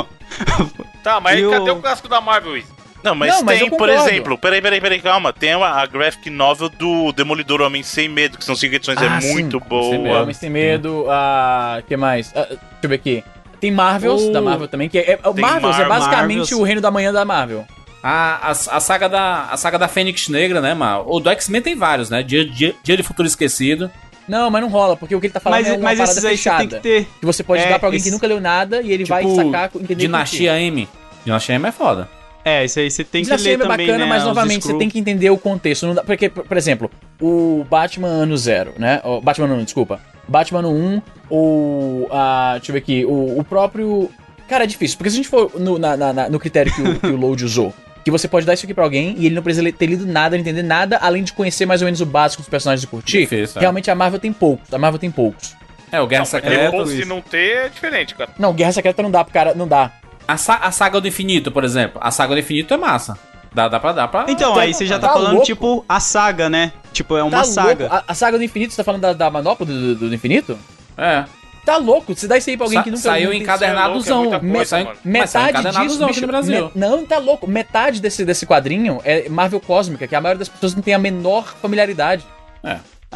Tá, 1.04 1.20
mas 1.20 1.38
E 1.38 1.48
cadê 1.50 1.70
o- 1.70 1.74
o 1.74 1.80
clássico 1.82 2.08
da 2.08 2.18
Marvel, 2.20 2.56
Izzy? 2.56 2.66
Não, 3.02 3.14
mas 3.14 3.28
Não, 3.34 3.42
mas 3.44 3.58
tem, 3.58 3.68
eu 3.68 3.76
por 3.76 3.90
exemplo, 3.90 4.38
peraí, 4.38 4.62
peraí, 4.62 4.80
peraí, 4.80 4.98
calma. 4.98 5.30
Tem 5.34 5.52
a, 5.52 5.58
a 5.58 5.84
graphic 5.86 6.30
novel 6.30 6.70
do 6.70 7.12
Demolidor 7.12 7.60
Homem 7.60 7.82
Sem 7.82 8.08
Medo, 8.08 8.38
que 8.38 8.44
são 8.44 8.56
cinco 8.56 8.74
edições, 8.74 8.96
Ah, 9.02 9.18
é 9.18 9.20
sim. 9.20 9.32
muito 9.34 9.58
Sem 9.60 9.68
boa. 9.68 9.98
Medo. 9.98 10.22
Homem 10.22 10.34
Sem 10.34 10.48
Medo, 10.48 11.04
a. 11.10 11.82
que 11.86 11.94
mais? 11.98 12.32
Ah, 12.34 12.46
deixa 12.48 12.58
eu 12.84 12.88
ver 12.88 12.94
aqui. 12.94 13.22
Tem 13.60 13.70
Marvels, 13.70 14.22
O- 14.22 14.32
da 14.32 14.40
Marvel 14.42 14.68
também, 14.68 14.88
que 14.88 14.98
é. 14.98 15.12
é- 15.12 15.18
Marvels 15.40 15.76
é 15.76 15.80
Mar- 15.86 15.88
basicamente 16.00 16.36
Marvels. 16.38 16.52
o 16.52 16.62
reino 16.62 16.80
da 16.80 16.90
manhã 16.90 17.12
da 17.12 17.24
Marvel. 17.24 17.64
A, 18.02 18.48
a, 18.48 18.50
a 18.50 18.80
saga 18.80 19.08
da 19.08 19.44
a 19.50 19.56
saga 19.56 19.78
da 19.78 19.88
Fênix 19.88 20.28
Negra, 20.28 20.60
né, 20.60 20.74
mano? 20.74 21.04
O 21.06 21.20
do 21.20 21.30
X-Men 21.30 21.62
tem 21.62 21.74
vários, 21.74 22.10
né? 22.10 22.22
Dia, 22.22 22.44
dia, 22.44 22.74
Dia 22.82 22.96
de 22.96 23.02
Futuro 23.02 23.26
Esquecido. 23.26 23.90
Não, 24.28 24.50
mas 24.50 24.62
não 24.62 24.68
rola, 24.68 24.96
porque 24.96 25.14
o 25.14 25.20
que 25.20 25.26
ele 25.26 25.32
tá 25.34 25.40
falando 25.40 25.58
Mas, 25.60 25.68
é 25.68 25.72
uma 25.72 25.82
mas 25.82 25.98
parada 25.98 26.12
esses 26.12 26.24
aí 26.24 26.36
você 26.36 26.42
fechada. 26.42 26.58
tem 26.58 26.68
que 26.68 26.76
ter. 26.80 27.06
Que 27.20 27.26
você 27.26 27.42
pode 27.42 27.62
É, 27.62 27.68
dar 27.70 27.78
pra 27.78 27.88
alguém 27.88 27.98
esse- 27.98 28.08
que 28.08 28.12
nunca 28.14 28.26
leu 28.26 28.40
nada 28.40 28.80
e 28.82 28.90
ele 28.92 29.04
vai 29.04 29.22
Tipo, 29.22 29.36
sacar, 29.36 29.70
entender 29.74 29.94
Dinastia 29.96 30.58
M. 30.60 30.88
Dinastia 31.24 31.54
M 31.56 31.66
é 31.68 31.72
foda. 31.72 32.08
É, 32.44 32.64
isso 32.64 32.78
aí 32.78 32.90
você 32.90 33.02
tem 33.02 33.22
que 33.22 33.26
Dinastia 33.26 33.52
ler 33.52 33.54
é 33.54 33.62
também, 33.68 33.86
bacana, 33.86 34.04
né? 34.04 34.10
mas 34.10 34.22
novamente 34.24 34.66
você 34.66 34.74
tem 34.74 34.88
que 34.90 34.98
entender 34.98 35.30
o 35.30 35.38
contexto. 35.38 35.86
Não 35.86 35.94
dá, 35.94 36.04
porque, 36.04 36.28
por 36.28 36.56
exemplo, 36.56 36.90
o 37.20 37.64
Batman 37.70 38.08
ano 38.08 38.36
zero, 38.36 38.74
né? 38.78 39.00
O 39.02 39.20
Batman 39.20 39.46
ano 39.46 39.54
1, 39.56 39.64
desculpa. 39.64 39.98
Batman 40.28 40.58
ano 40.60 40.70
1, 40.70 41.02
ou. 41.30 42.08
a 42.12 42.52
deixa 42.58 42.70
eu 42.70 42.74
ver 42.74 42.78
aqui. 42.80 43.04
O, 43.04 43.38
o 43.38 43.44
próprio. 43.44 44.10
Cara, 44.48 44.64
é 44.64 44.66
difícil, 44.66 44.98
porque 44.98 45.08
se 45.10 45.16
a 45.16 45.18
gente 45.18 45.28
for 45.28 45.52
no, 45.58 45.78
na- 45.78 45.96
na- 45.96 46.28
no 46.28 46.38
critério 46.38 46.70
que 46.74 46.82
o, 46.82 47.00
que 47.00 47.06
o 47.06 47.16
Load 47.16 47.42
usou, 47.44 47.72
que 48.04 48.10
você 48.10 48.28
pode 48.28 48.44
dar 48.44 48.52
isso 48.52 48.66
aqui 48.66 48.74
pra 48.74 48.84
alguém 48.84 49.14
e 49.18 49.24
ele 49.24 49.34
não 49.34 49.42
precisa 49.42 49.72
ter 49.72 49.86
lido 49.86 50.04
nada, 50.06 50.36
não 50.36 50.42
entender 50.42 50.62
nada, 50.62 50.98
além 50.98 51.24
de 51.24 51.32
conhecer 51.32 51.64
mais 51.64 51.80
ou 51.80 51.86
menos 51.86 52.02
o 52.02 52.06
básico 52.06 52.42
dos 52.42 52.48
personagens 52.50 52.84
e 52.84 52.86
curtir. 52.86 53.20
Difícil, 53.20 53.58
é. 53.58 53.60
Realmente 53.60 53.90
a 53.90 53.94
Marvel 53.94 54.20
tem 54.20 54.32
poucos. 54.34 54.72
A 54.72 54.76
Marvel 54.76 54.98
tem 54.98 55.10
poucos. 55.10 55.56
É, 55.90 55.98
o 56.00 56.06
Guerra 56.06 56.20
Não, 56.20 56.26
Secreta. 56.26 56.86
se 56.86 57.04
não 57.06 57.20
ter, 57.22 57.56
é 57.56 57.68
diferente, 57.70 58.14
cara. 58.14 58.30
Não, 58.38 58.52
Guerra 58.52 58.72
Secreta 58.72 59.02
não 59.02 59.10
dá 59.10 59.24
pro 59.24 59.32
cara. 59.32 59.54
Não 59.54 59.66
dá. 59.66 59.92
A, 60.26 60.36
sa- 60.36 60.56
a 60.62 60.70
saga 60.70 61.00
do 61.00 61.08
infinito, 61.08 61.50
por 61.52 61.64
exemplo. 61.64 62.00
A 62.02 62.10
saga 62.10 62.34
do 62.34 62.40
infinito 62.40 62.72
é 62.72 62.76
massa. 62.76 63.18
Dá, 63.52 63.68
dá 63.68 63.78
pra 63.78 63.92
dar 63.92 64.08
pra. 64.08 64.24
Então, 64.28 64.58
aí 64.58 64.74
você 64.74 64.84
já 64.84 64.98
tá, 64.98 65.06
tá 65.08 65.12
falando, 65.14 65.32
louco? 65.34 65.46
tipo, 65.46 65.84
a 65.88 66.00
saga, 66.00 66.50
né? 66.50 66.72
Tipo, 66.92 67.16
é 67.16 67.22
uma 67.22 67.30
tá 67.38 67.44
saga. 67.44 67.88
A, 67.88 68.04
a 68.08 68.14
saga 68.14 68.36
do 68.38 68.42
infinito, 68.44 68.72
você 68.72 68.78
tá 68.78 68.84
falando 68.84 69.02
da, 69.02 69.12
da 69.12 69.30
manopla 69.30 69.64
do, 69.64 69.94
do- 69.94 70.08
do 70.08 70.14
infinito? 70.14 70.58
É. 70.98 71.24
Tá 71.64 71.76
louco? 71.78 72.14
Você 72.14 72.26
dá 72.28 72.36
isso 72.36 72.50
aí 72.50 72.56
pra 72.56 72.66
alguém 72.66 72.78
Sa- 72.80 72.82
que 72.84 72.90
nunca 72.90 73.02
saiu 73.02 73.32
é 73.32 73.36
encadernadozão. 73.36 74.22
muita 74.24 74.40
coisa, 74.40 74.64
Saiu- 74.66 74.84
mano. 74.86 74.98
mas 75.04 75.30
saiu 75.30 75.44
Metade 75.46 75.50
encadernadozão 75.50 75.88
disso, 75.88 76.04
aqui 76.04 76.12
bicho, 76.12 76.20
no 76.20 76.26
Brasil. 76.26 76.70
me- 76.74 76.80
não, 76.80 77.06
tá 77.06 77.18
louco. 77.18 77.46
Metade 77.46 78.00
desse, 78.02 78.24
desse 78.24 78.44
quadrinho 78.44 79.00
é 79.04 79.28
Marvel 79.28 79.60
Cósmica, 79.60 80.06
que 80.06 80.14
a 80.14 80.20
maioria 80.20 80.40
das 80.40 80.48
pessoas 80.48 80.74
não 80.74 80.82
tem 80.82 80.92
a 80.94 80.98
menor 80.98 81.54
familiaridade. 81.62 82.24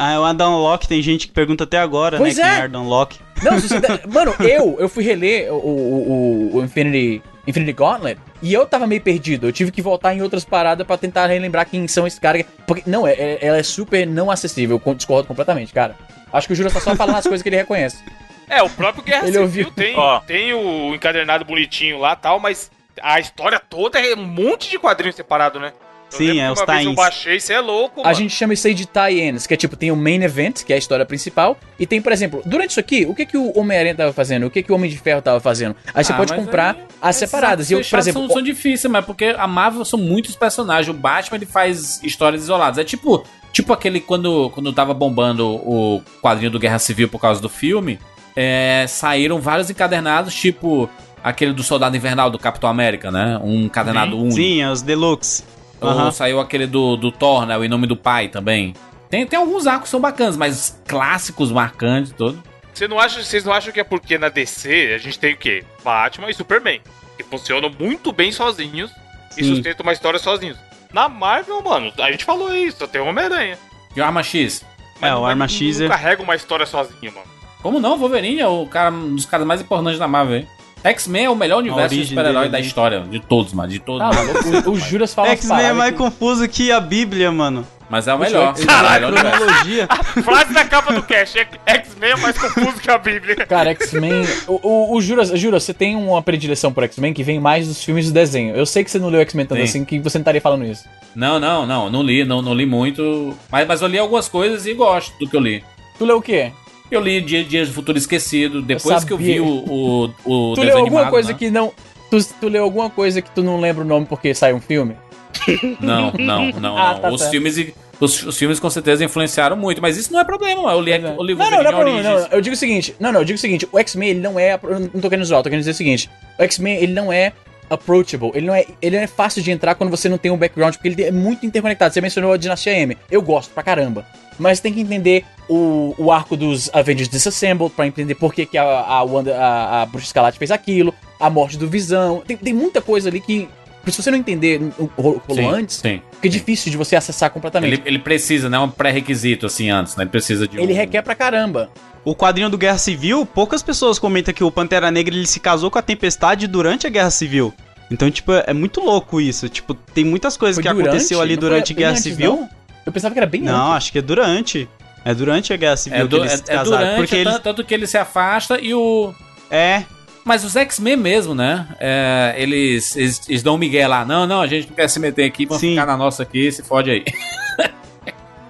Ah, 0.01 0.17
o 0.19 0.23
Adam 0.23 0.55
Locke, 0.57 0.87
tem 0.87 1.01
gente 1.01 1.27
que 1.27 1.33
pergunta 1.33 1.65
até 1.65 1.77
agora, 1.77 2.17
Pois 2.17 2.37
né? 2.37 2.43
Quem 2.43 2.51
é. 2.51 2.55
é 2.59 2.61
Adam 2.63 2.87
Locke. 2.87 3.19
Não, 3.43 3.59
se 3.59 3.67
você 3.67 3.79
Mano, 4.07 4.33
eu, 4.39 4.77
eu 4.79 4.87
fui 4.87 5.03
reler 5.03 5.51
o, 5.51 5.57
o, 5.57 6.51
o- 6.55 6.63
Infinity, 6.63 7.21
Infinity 7.45 7.73
Gauntlet 7.73 8.17
e 8.41 8.53
eu 8.53 8.65
tava 8.65 8.87
meio 8.87 9.01
perdido. 9.01 9.47
Eu 9.47 9.51
tive 9.51 9.71
que 9.71 9.81
voltar 9.81 10.13
em 10.15 10.21
outras 10.21 10.45
paradas 10.45 10.87
pra 10.87 10.97
tentar 10.97 11.27
relembrar 11.27 11.65
quem 11.69 11.85
são 11.87 12.07
esses 12.07 12.17
caras. 12.17 12.45
Porque, 12.65 12.83
não, 12.89 13.05
é, 13.05 13.11
é- 13.11 13.39
ela 13.41 13.57
é 13.57 13.63
super 13.63 14.07
não 14.07 14.31
acessível. 14.31 14.81
Eu 14.85 14.95
discordo 14.95 15.27
completamente, 15.27 15.73
cara. 15.73 15.95
Acho 16.31 16.47
que 16.47 16.53
o 16.53 16.55
Júlio 16.55 16.71
tá 16.71 16.79
só 16.79 16.95
falando 16.95 17.17
as 17.17 17.23
coisas 17.23 17.41
que 17.43 17.49
ele 17.49 17.57
reconhece. 17.57 17.97
É, 18.51 18.63
o 18.63 18.69
próprio 18.71 19.03
Guerra 19.03 19.25
Ele 19.27 19.33
Civil 19.33 19.41
ouviu. 19.43 19.71
tem, 19.71 19.95
Ó. 19.95 20.19
tem 20.21 20.53
o 20.55 20.95
encadernado 20.95 21.45
bonitinho 21.45 21.99
lá 21.99 22.15
tal, 22.15 22.39
mas 22.39 22.71
a 22.99 23.19
história 23.19 23.59
toda 23.59 23.99
é 23.99 24.15
um 24.15 24.25
monte 24.25 24.71
de 24.71 24.79
quadrinhos 24.79 25.15
separado, 25.15 25.59
né? 25.59 25.71
Sim, 26.09 26.39
é, 26.39 26.51
os 26.51 26.59
vez 26.59 26.69
eu 26.69 26.75
tie-ins. 26.83 26.95
baixei, 26.95 27.39
você 27.39 27.53
é 27.53 27.59
louco, 27.59 28.01
A 28.01 28.03
mano. 28.05 28.15
gente 28.15 28.33
chama 28.33 28.53
isso 28.53 28.67
aí 28.67 28.73
de 28.73 28.85
tie-ins, 28.85 29.45
que 29.47 29.53
é 29.53 29.57
tipo, 29.57 29.75
tem 29.75 29.91
o 29.91 29.95
main 29.95 30.21
event, 30.23 30.63
que 30.63 30.73
é 30.73 30.75
a 30.75 30.79
história 30.79 31.05
principal, 31.05 31.57
e 31.79 31.85
tem, 31.85 32.01
por 32.01 32.11
exemplo, 32.11 32.41
durante 32.45 32.71
isso 32.71 32.79
aqui, 32.79 33.05
o 33.07 33.13
que 33.15 33.25
que 33.25 33.37
o 33.37 33.57
Homem-Aranha 33.57 33.95
tava 33.95 34.11
fazendo? 34.13 34.45
O 34.47 34.49
que 34.49 34.63
que 34.63 34.71
o 34.71 34.75
Homem 34.75 34.89
de 34.89 34.97
Ferro 34.97 35.21
tava 35.21 35.39
fazendo? 35.39 35.75
Aí 35.93 36.03
você 36.03 36.13
Ah, 36.13 36.17
pode 36.17 36.33
comprar 36.33 36.75
aí, 36.75 36.81
as 37.01 37.15
separadas. 37.15 37.69
E 37.69 37.73
eu, 37.73 37.81
por 37.83 37.99
exemplo, 37.99 38.21
São, 38.27 38.29
são 38.35 38.41
difíceis, 38.41 38.91
mas 38.91 39.05
porque 39.05 39.35
a 39.37 39.47
Marvel 39.47 39.85
são 39.85 39.99
muitos 39.99 40.35
personagens. 40.35 40.87
O 40.89 40.93
Batman 40.99 41.37
ele 41.37 41.45
faz 41.45 42.01
histórias 42.03 42.41
isoladas. 42.43 42.77
É 42.79 42.83
tipo, 42.83 43.23
tipo 43.53 43.71
aquele 43.73 43.99
quando, 43.99 44.49
quando 44.51 44.73
tava 44.73 44.93
bombando 44.93 45.47
o 45.47 46.01
quadrinho 46.21 46.51
do 46.51 46.59
Guerra 46.59 46.79
Civil 46.79 47.07
por 47.09 47.19
causa 47.19 47.41
do 47.41 47.49
filme. 47.49 47.99
é, 48.35 48.85
saíram 48.87 49.39
vários 49.41 49.69
encadernados, 49.69 50.33
tipo 50.33 50.89
aquele 51.21 51.51
do 51.51 51.61
Soldado 51.63 51.97
Invernal 51.97 52.29
do 52.29 52.39
Capitão 52.39 52.69
América, 52.69 53.11
né? 53.11 53.37
Um 53.43 53.63
encadernado 53.65 54.17
único. 54.17 54.35
Sim, 54.35 54.61
é 54.61 54.71
os 54.71 54.81
Deluxe. 54.81 55.43
Ou 55.81 55.89
Aham. 55.89 56.11
saiu 56.11 56.39
aquele 56.39 56.67
do, 56.67 56.95
do 56.97 57.11
Thor, 57.11 57.45
né? 57.45 57.57
O 57.57 57.63
Em 57.63 57.69
Nome 57.69 57.87
do 57.87 57.95
Pai 57.95 58.27
também. 58.27 58.73
Tem, 59.09 59.25
tem 59.25 59.39
alguns 59.39 59.65
arcos 59.65 59.83
que 59.85 59.89
são 59.89 59.99
bacanas, 59.99 60.37
mas 60.37 60.79
clássicos, 60.87 61.51
marcantes, 61.51 62.11
todo. 62.11 62.41
Você 62.73 62.87
não 62.87 62.99
acha, 62.99 63.23
vocês 63.23 63.43
não 63.43 63.51
acham 63.53 63.71
que 63.73 63.79
é 63.79 63.83
porque 63.83 64.17
na 64.17 64.29
DC 64.29 64.93
a 64.93 64.97
gente 64.97 65.17
tem 65.17 65.33
o 65.33 65.37
quê? 65.37 65.63
Batman 65.83 66.29
e 66.29 66.33
Superman, 66.33 66.81
que 67.17 67.23
funcionam 67.23 67.71
muito 67.79 68.11
bem 68.11 68.31
sozinhos 68.31 68.91
e 69.37 69.43
Sim. 69.43 69.55
sustentam 69.55 69.83
uma 69.83 69.93
história 69.93 70.19
sozinhos. 70.19 70.57
Na 70.93 71.09
Marvel, 71.09 71.61
mano, 71.61 71.91
a 71.99 72.11
gente 72.11 72.23
falou 72.25 72.53
isso, 72.55 72.77
só 72.79 72.87
tem 72.87 73.01
o 73.01 73.05
Homem-Aranha. 73.05 73.57
E 73.95 73.99
o 73.99 74.03
Arma 74.03 74.21
X? 74.23 74.63
É, 75.01 75.13
o 75.13 75.25
Arma 75.25 75.47
X 75.47 75.79
não 75.79 75.85
é- 75.87 75.89
carrega 75.89 76.21
uma 76.21 76.35
história 76.35 76.65
sozinho, 76.65 77.11
mano. 77.13 77.27
Como 77.61 77.79
não? 77.79 77.97
Wolverine 77.97 78.39
é 78.39 78.47
o 78.47 78.65
cara, 78.67 78.91
um 78.91 79.15
dos 79.15 79.25
caras 79.25 79.45
mais 79.45 79.59
importantes 79.61 79.99
da 79.99 80.07
Marvel, 80.07 80.37
hein? 80.37 80.47
X-Men 80.83 81.25
é 81.25 81.29
o 81.29 81.35
melhor 81.35 81.59
universo 81.59 81.95
de 81.95 82.05
super-herói 82.05 82.49
da 82.49 82.59
história, 82.59 83.01
de 83.01 83.19
todos, 83.19 83.53
mano, 83.53 83.69
de 83.69 83.79
todos. 83.79 84.01
Ah, 84.01 84.67
o, 84.67 84.71
o 84.71 84.79
Juras 84.79 85.13
fala 85.13 85.29
X-Men 85.29 85.65
é 85.65 85.73
mais 85.73 85.91
que- 85.91 85.97
confuso 85.97 86.47
que 86.47 86.71
a 86.71 86.79
Bíblia, 86.79 87.31
mano. 87.31 87.65
Mas 87.89 88.07
é 88.07 88.13
o 88.13 88.19
melhor. 88.19 88.53
Caralho, 88.53 89.05
é 89.05 89.07
universo. 89.07 89.37
cronologia. 89.39 89.87
Frase 90.23 90.53
da 90.53 90.63
capa 90.63 90.93
do 90.93 91.01
Cash: 91.01 91.33
X-Men 91.65 92.11
é 92.11 92.15
mais 92.17 92.37
confuso 92.37 92.79
que 92.79 92.89
a 92.91 92.97
Bíblia. 92.99 93.35
Cara, 93.47 93.71
X-Men. 93.71 94.25
O, 94.47 94.59
o, 94.61 94.95
o 94.95 95.01
Juras, 95.01 95.29
Juras, 95.29 95.63
você 95.63 95.73
tem 95.73 95.95
uma 95.95 96.21
predileção 96.21 96.71
por 96.71 96.83
X-Men 96.83 97.13
que 97.13 97.23
vem 97.23 97.39
mais 97.39 97.67
dos 97.67 97.83
filmes 97.83 98.05
do 98.05 98.13
desenho. 98.13 98.55
Eu 98.55 98.65
sei 98.65 98.83
que 98.83 98.91
você 98.91 98.99
não 98.99 99.09
leu 99.09 99.19
X-Men 99.21 99.45
tanto 99.47 99.57
Tem. 99.57 99.65
assim 99.67 99.83
que 99.83 99.97
você 99.99 100.19
não 100.19 100.21
estaria 100.21 100.39
falando 100.39 100.65
isso. 100.65 100.83
Não, 101.15 101.39
não, 101.39 101.65
não, 101.65 101.89
não 101.89 102.03
li, 102.03 102.23
não, 102.23 102.43
não 102.43 102.53
li 102.53 102.67
muito. 102.67 103.35
Mas, 103.51 103.67
mas 103.67 103.81
eu 103.81 103.87
li 103.87 103.97
algumas 103.97 104.27
coisas 104.29 104.67
e 104.67 104.73
gosto 104.75 105.17
do 105.17 105.27
que 105.27 105.35
eu 105.35 105.41
li. 105.41 105.63
Tu 105.97 106.05
leu 106.05 106.17
o 106.17 106.21
quê? 106.21 106.51
Eu 106.91 107.01
li 107.01 107.21
Dia, 107.21 107.43
Dias 107.43 107.67
do 107.67 107.73
Futuro 107.73 107.97
Esquecido, 107.97 108.61
depois 108.61 109.03
que 109.03 109.13
eu 109.13 109.17
vi 109.17 109.39
o, 109.39 109.45
o, 109.47 110.03
o 110.25 110.53
tu 110.55 110.61
leu 110.61 110.77
alguma 110.77 111.01
animado, 111.01 111.09
coisa 111.11 111.31
né? 111.31 111.37
que 111.37 111.49
não. 111.49 111.71
Tu, 112.09 112.17
tu 112.39 112.47
leu 112.47 112.63
alguma 112.63 112.89
coisa 112.89 113.21
que 113.21 113.29
tu 113.29 113.43
não 113.43 113.59
lembra 113.59 113.83
o 113.83 113.87
nome 113.87 114.05
porque 114.07 114.33
sai 114.33 114.53
um 114.53 114.59
filme? 114.61 114.95
Não, 115.79 116.11
não, 116.13 116.51
não, 116.53 116.77
Ah, 116.77 116.93
não. 116.95 116.99
tá 117.01 117.11
os, 117.11 117.21
certo. 117.21 117.31
filmes, 117.31 117.73
os, 117.99 118.23
os 118.23 118.37
filmes 118.37 118.59
com 118.59 118.69
certeza 118.69 119.03
influenciaram 119.05 119.55
muito, 119.55 119.81
mas 119.81 119.95
isso 119.95 120.11
não 120.11 120.19
é 120.19 120.23
problema. 120.23 120.71
Eu 120.71 120.81
li, 120.81 120.91
eu 120.91 121.23
li 121.23 121.35
Não, 121.35 121.49
não, 121.51 121.63
não, 121.63 121.71
não, 121.83 122.03
não, 122.03 122.27
Eu 122.31 122.41
digo 122.41 122.55
o 122.55 122.57
seguinte. 122.57 122.95
Não, 122.99 123.11
não, 123.11 123.21
eu 123.21 123.25
digo 123.25 123.37
o 123.37 123.39
seguinte. 123.39 123.67
O 123.71 123.79
X-Men, 123.79 124.09
ele 124.09 124.19
não 124.19 124.39
é. 124.39 124.59
eu 124.61 124.79
Não 124.79 125.01
tô 125.01 125.09
querendo 125.09 125.25
zoar, 125.25 125.41
tô 125.41 125.49
querendo 125.49 125.61
dizer 125.61 125.71
o 125.71 125.75
seguinte. 125.75 126.09
O 126.37 126.43
X-Men, 126.43 126.77
ele 126.77 126.93
não 126.93 127.13
é 127.13 127.31
approachable. 127.69 128.31
Ele 128.33 128.47
não 128.47 128.55
é, 128.55 128.65
ele 128.81 128.97
não 128.97 129.03
é 129.03 129.07
fácil 129.07 129.41
de 129.43 129.51
entrar 129.51 129.75
quando 129.75 129.91
você 129.91 130.09
não 130.09 130.17
tem 130.17 130.31
um 130.31 130.37
background, 130.37 130.73
porque 130.75 130.87
ele 130.89 131.03
é 131.03 131.11
muito 131.11 131.45
interconectado. 131.45 131.93
Você 131.93 132.01
mencionou 132.01 132.33
a 132.33 132.37
Dinastia 132.37 132.73
M. 132.73 132.97
Eu 133.09 133.21
gosto 133.21 133.51
pra 133.53 133.61
caramba. 133.63 134.05
Mas 134.39 134.59
tem 134.59 134.73
que 134.73 134.79
entender 134.79 135.25
o, 135.49 135.93
o 135.97 136.11
arco 136.11 136.37
dos 136.37 136.69
Avengers 136.73 137.09
Disassembled 137.09 137.73
pra 137.75 137.85
entender 137.85 138.15
por 138.15 138.33
que, 138.33 138.45
que 138.45 138.57
a, 138.57 138.63
a, 138.63 139.03
Wanda, 139.03 139.37
a, 139.37 139.81
a 139.81 139.85
Bruxa 139.85 140.07
Escarlate 140.07 140.39
fez 140.39 140.49
aquilo, 140.49 140.93
a 141.19 141.29
morte 141.29 141.57
do 141.57 141.67
Visão. 141.67 142.23
Tem, 142.25 142.37
tem 142.37 142.53
muita 142.53 142.81
coisa 142.81 143.09
ali 143.09 143.19
que. 143.19 143.47
Se 143.87 144.03
você 144.03 144.11
não 144.11 144.17
entender 144.17 144.61
o 144.77 144.87
que 144.87 145.01
rolou 145.01 145.21
Sim, 145.33 145.45
antes, 145.47 145.77
sim. 145.77 146.01
fica 146.15 146.29
difícil 146.29 146.69
de 146.69 146.77
você 146.77 146.95
acessar 146.95 147.31
completamente. 147.31 147.73
Ele, 147.73 147.81
ele 147.85 147.99
precisa, 147.99 148.47
né? 148.49 148.59
Um 148.59 148.69
pré-requisito 148.69 149.45
assim 149.47 149.69
antes, 149.71 149.95
né? 149.95 150.03
Ele 150.03 150.11
precisa 150.11 150.47
de 150.47 150.59
um. 150.59 150.61
Ele 150.61 150.73
requer 150.73 151.01
pra 151.01 151.15
caramba. 151.15 151.69
O 152.05 152.13
quadrinho 152.15 152.49
do 152.49 152.57
Guerra 152.57 152.77
Civil, 152.77 153.25
poucas 153.25 153.63
pessoas 153.63 153.97
comentam 153.97 154.33
que 154.33 154.43
o 154.43 154.51
Pantera 154.51 154.91
Negra 154.91 155.15
ele 155.15 155.25
se 155.25 155.39
casou 155.39 155.71
com 155.71 155.79
a 155.79 155.81
Tempestade 155.81 156.45
durante 156.45 156.85
a 156.85 156.89
Guerra 156.89 157.09
Civil. 157.09 157.53
Então, 157.89 158.11
tipo, 158.11 158.31
é 158.33 158.53
muito 158.53 158.79
louco 158.81 159.19
isso. 159.19 159.49
Tipo, 159.49 159.73
tem 159.73 160.05
muitas 160.05 160.37
coisas 160.37 160.55
Foi 160.57 160.63
que 160.63 160.69
durante? 160.69 160.89
aconteceu 160.89 161.19
ali 161.19 161.35
Não 161.35 161.41
foi 161.41 161.49
durante 161.49 161.71
a 161.71 161.75
bem 161.75 161.81
Guerra 161.83 161.91
antes, 161.91 162.03
Civil. 162.03 162.31
não? 162.35 162.49
Eu 162.89 162.93
pensava 162.93 163.13
que 163.13 163.19
era 163.19 163.27
bem 163.27 163.41
Não, 163.41 163.67
antes. 163.67 163.77
acho 163.77 163.91
que 163.91 163.99
é 163.99 164.01
durante. 164.01 164.67
É 165.05 165.13
durante 165.13 165.53
a 165.53 165.57
Guerra 165.57 165.77
Civil 165.77 165.99
É, 166.05 166.07
que 166.07 166.15
eles 166.15 166.33
é- 166.33 166.37
se 166.37 166.43
é 166.43 166.55
casaram. 166.55 166.77
durante, 166.77 166.95
porque 166.97 167.15
é 167.15 167.19
eles. 167.19 167.39
tanto, 167.39 167.63
que 167.63 167.73
ele 167.73 167.85
se 167.87 167.97
afasta 167.97 168.59
e 168.59 168.73
o. 168.73 169.13
É. 169.49 169.83
Mas 170.25 170.43
os 170.43 170.55
X-Men 170.55 170.97
mesmo, 170.97 171.33
né? 171.33 171.67
É, 171.79 172.35
eles, 172.37 172.95
eles, 172.97 173.21
eles 173.29 173.41
dão 173.43 173.55
um 173.55 173.57
migué 173.57 173.87
lá. 173.87 174.03
Não, 174.03 174.27
não, 174.27 174.41
a 174.41 174.47
gente 174.47 174.67
não 174.67 174.75
quer 174.75 174.87
se 174.89 174.99
meter 174.99 175.23
aqui, 175.25 175.45
vamos 175.45 175.61
Sim. 175.61 175.69
ficar 175.71 175.85
na 175.85 175.95
nossa 175.95 176.23
aqui, 176.23 176.51
se 176.51 176.61
fode 176.63 176.91
aí. 176.91 177.05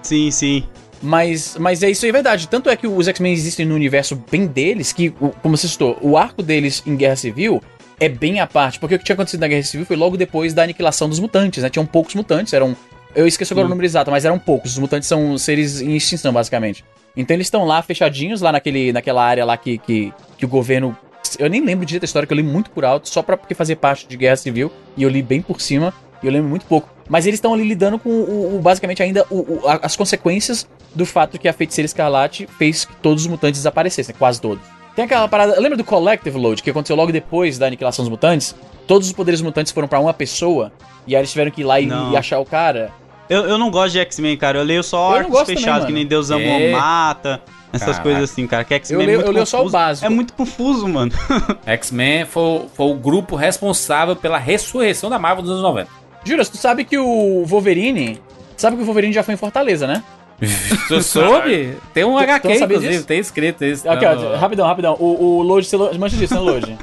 Sim, 0.02 0.30
sim. 0.30 0.64
Mas, 1.02 1.56
mas 1.58 1.82
é 1.82 1.90
isso 1.90 2.04
aí, 2.04 2.10
é 2.10 2.12
verdade. 2.12 2.48
Tanto 2.48 2.68
é 2.68 2.76
que 2.76 2.86
os 2.86 3.08
X-Men 3.08 3.32
existem 3.32 3.64
no 3.64 3.74
universo 3.74 4.20
bem 4.30 4.46
deles, 4.46 4.92
que, 4.92 5.14
o- 5.20 5.30
como 5.42 5.56
você 5.56 5.68
citou, 5.68 5.96
o 6.02 6.16
arco 6.18 6.42
deles 6.42 6.82
em 6.86 6.96
Guerra 6.96 7.16
Civil 7.16 7.62
é 7.98 8.08
bem 8.08 8.40
à 8.40 8.46
parte. 8.46 8.78
Porque 8.78 8.94
o 8.96 8.98
que 8.98 9.04
tinha 9.04 9.14
acontecido 9.14 9.40
na 9.40 9.48
Guerra 9.48 9.62
Civil 9.62 9.86
foi 9.86 9.96
logo 9.96 10.16
depois 10.16 10.52
da 10.52 10.62
aniquilação 10.62 11.08
dos 11.08 11.18
mutantes, 11.20 11.62
né? 11.62 11.70
Tinham 11.70 11.86
poucos 11.86 12.14
mutantes, 12.14 12.52
eram. 12.52 12.76
Eu 13.14 13.26
esqueci 13.26 13.52
agora 13.52 13.66
o 13.66 13.70
número 13.70 13.86
exato, 13.86 14.10
mas 14.10 14.24
eram 14.24 14.38
poucos. 14.38 14.72
Os 14.72 14.78
mutantes 14.78 15.08
são 15.08 15.36
seres 15.36 15.80
em 15.80 15.96
extinção, 15.96 16.32
basicamente. 16.32 16.84
Então 17.16 17.34
eles 17.36 17.46
estão 17.48 17.64
lá 17.64 17.82
fechadinhos, 17.82 18.40
lá 18.40 18.52
naquele, 18.52 18.92
naquela 18.92 19.24
área 19.24 19.44
lá 19.44 19.56
que, 19.56 19.78
que, 19.78 20.12
que 20.38 20.44
o 20.44 20.48
governo. 20.48 20.96
Eu 21.38 21.48
nem 21.50 21.64
lembro 21.64 21.84
direito 21.84 22.02
da 22.02 22.06
história, 22.06 22.26
que 22.26 22.32
eu 22.32 22.36
li 22.36 22.42
muito 22.42 22.70
por 22.70 22.84
alto, 22.84 23.08
só 23.08 23.22
pra, 23.22 23.36
porque 23.36 23.54
fazia 23.54 23.76
parte 23.76 24.06
de 24.06 24.16
Guerra 24.16 24.36
Civil, 24.36 24.70
e 24.96 25.02
eu 25.02 25.08
li 25.08 25.22
bem 25.22 25.42
por 25.42 25.60
cima, 25.60 25.92
e 26.22 26.26
eu 26.26 26.32
lembro 26.32 26.48
muito 26.48 26.66
pouco. 26.66 26.88
Mas 27.08 27.26
eles 27.26 27.38
estão 27.38 27.52
ali 27.52 27.64
lidando 27.66 27.98
com 27.98 28.08
o, 28.08 28.56
o- 28.56 28.60
basicamente 28.60 29.02
ainda 29.02 29.24
o- 29.30 29.60
o- 29.60 29.68
a- 29.68 29.80
as 29.82 29.96
consequências 29.96 30.68
do 30.94 31.04
fato 31.04 31.38
que 31.38 31.48
a 31.48 31.52
feiticeira 31.52 31.86
escarlate 31.86 32.48
fez 32.58 32.84
que 32.84 32.94
todos 32.96 33.24
os 33.24 33.28
mutantes 33.28 33.60
desaparecessem, 33.60 34.14
quase 34.18 34.40
todos. 34.40 34.62
Tem 34.94 35.04
aquela 35.04 35.28
parada. 35.28 35.58
Lembra 35.60 35.76
do 35.76 35.84
Collective 35.84 36.36
Load, 36.38 36.62
que 36.62 36.70
aconteceu 36.70 36.96
logo 36.96 37.12
depois 37.12 37.58
da 37.58 37.66
aniquilação 37.66 38.04
dos 38.04 38.10
mutantes? 38.10 38.54
Todos 38.86 39.06
os 39.08 39.12
poderes 39.12 39.40
mutantes 39.40 39.72
foram 39.72 39.86
pra 39.88 40.00
uma 40.00 40.12
pessoa, 40.14 40.72
e 41.06 41.14
aí 41.14 41.20
eles 41.20 41.30
tiveram 41.30 41.50
que 41.50 41.60
ir 41.60 41.64
lá 41.64 41.78
e, 41.80 41.86
e 42.12 42.16
achar 42.16 42.38
o 42.40 42.44
cara. 42.44 42.90
Eu, 43.30 43.44
eu 43.48 43.56
não 43.56 43.70
gosto 43.70 43.92
de 43.92 44.00
X-Men, 44.00 44.36
cara. 44.36 44.58
Eu 44.58 44.64
leio 44.64 44.82
só 44.82 45.14
arcos 45.18 45.40
fechados, 45.42 45.86
que 45.86 45.92
nem 45.92 46.04
Deus 46.04 46.30
ama 46.30 46.42
É. 46.42 46.72
mata. 46.72 47.40
Essas 47.72 47.86
Caraca. 47.90 48.02
coisas 48.02 48.30
assim, 48.30 48.46
cara. 48.48 48.64
Que 48.64 48.74
X-Men 48.74 48.98
Eu 48.98 49.02
é 49.02 49.06
leio- 49.06 49.18
muito 49.18 49.28
eu 49.28 49.32
leio 49.34 49.46
só 49.46 49.58
o 49.58 49.60
confuso. 49.60 49.72
básico. 49.72 50.06
É 50.06 50.08
muito 50.10 50.32
confuso, 50.32 50.88
mano. 50.88 51.12
X-Men 51.64 52.24
foi, 52.26 52.62
foi 52.74 52.86
o 52.86 52.94
grupo 52.94 53.36
responsável 53.36 54.16
pela 54.16 54.38
ressurreição 54.38 55.08
da 55.08 55.18
Marvel 55.20 55.42
dos 55.42 55.52
anos 55.52 55.62
90. 55.62 55.88
Juras, 56.24 56.48
tu 56.48 56.56
sabe 56.56 56.84
que 56.84 56.98
o 56.98 57.44
Wolverine. 57.46 58.20
Sabe 58.56 58.76
que 58.76 58.82
o 58.82 58.84
Wolverine 58.84 59.12
já 59.12 59.22
foi 59.22 59.34
em 59.34 59.36
Fortaleza, 59.36 59.86
né? 59.86 60.02
Tu 60.88 61.02
soube? 61.02 61.76
Tem 61.94 62.02
um 62.04 62.12
Tu- 62.14 62.18
tu 62.18 62.22
HQ, 62.24 62.48
sabia 62.58 62.64
inclusive, 62.76 62.92
disso? 62.94 63.06
tem 63.06 63.18
escrito 63.20 63.64
isso. 63.64 63.88
Aqui, 63.88 64.04
Não, 64.04 64.32
ó, 64.32 64.36
rapidão, 64.36 64.66
rapidão. 64.66 64.96
O, 64.98 65.38
o 65.38 65.42
Load, 65.42 65.64
você 65.66 65.76
lo- 65.76 65.96
mancha 65.98 66.16
disso, 66.16 66.34
né, 66.34 66.40
Load? 66.40 66.78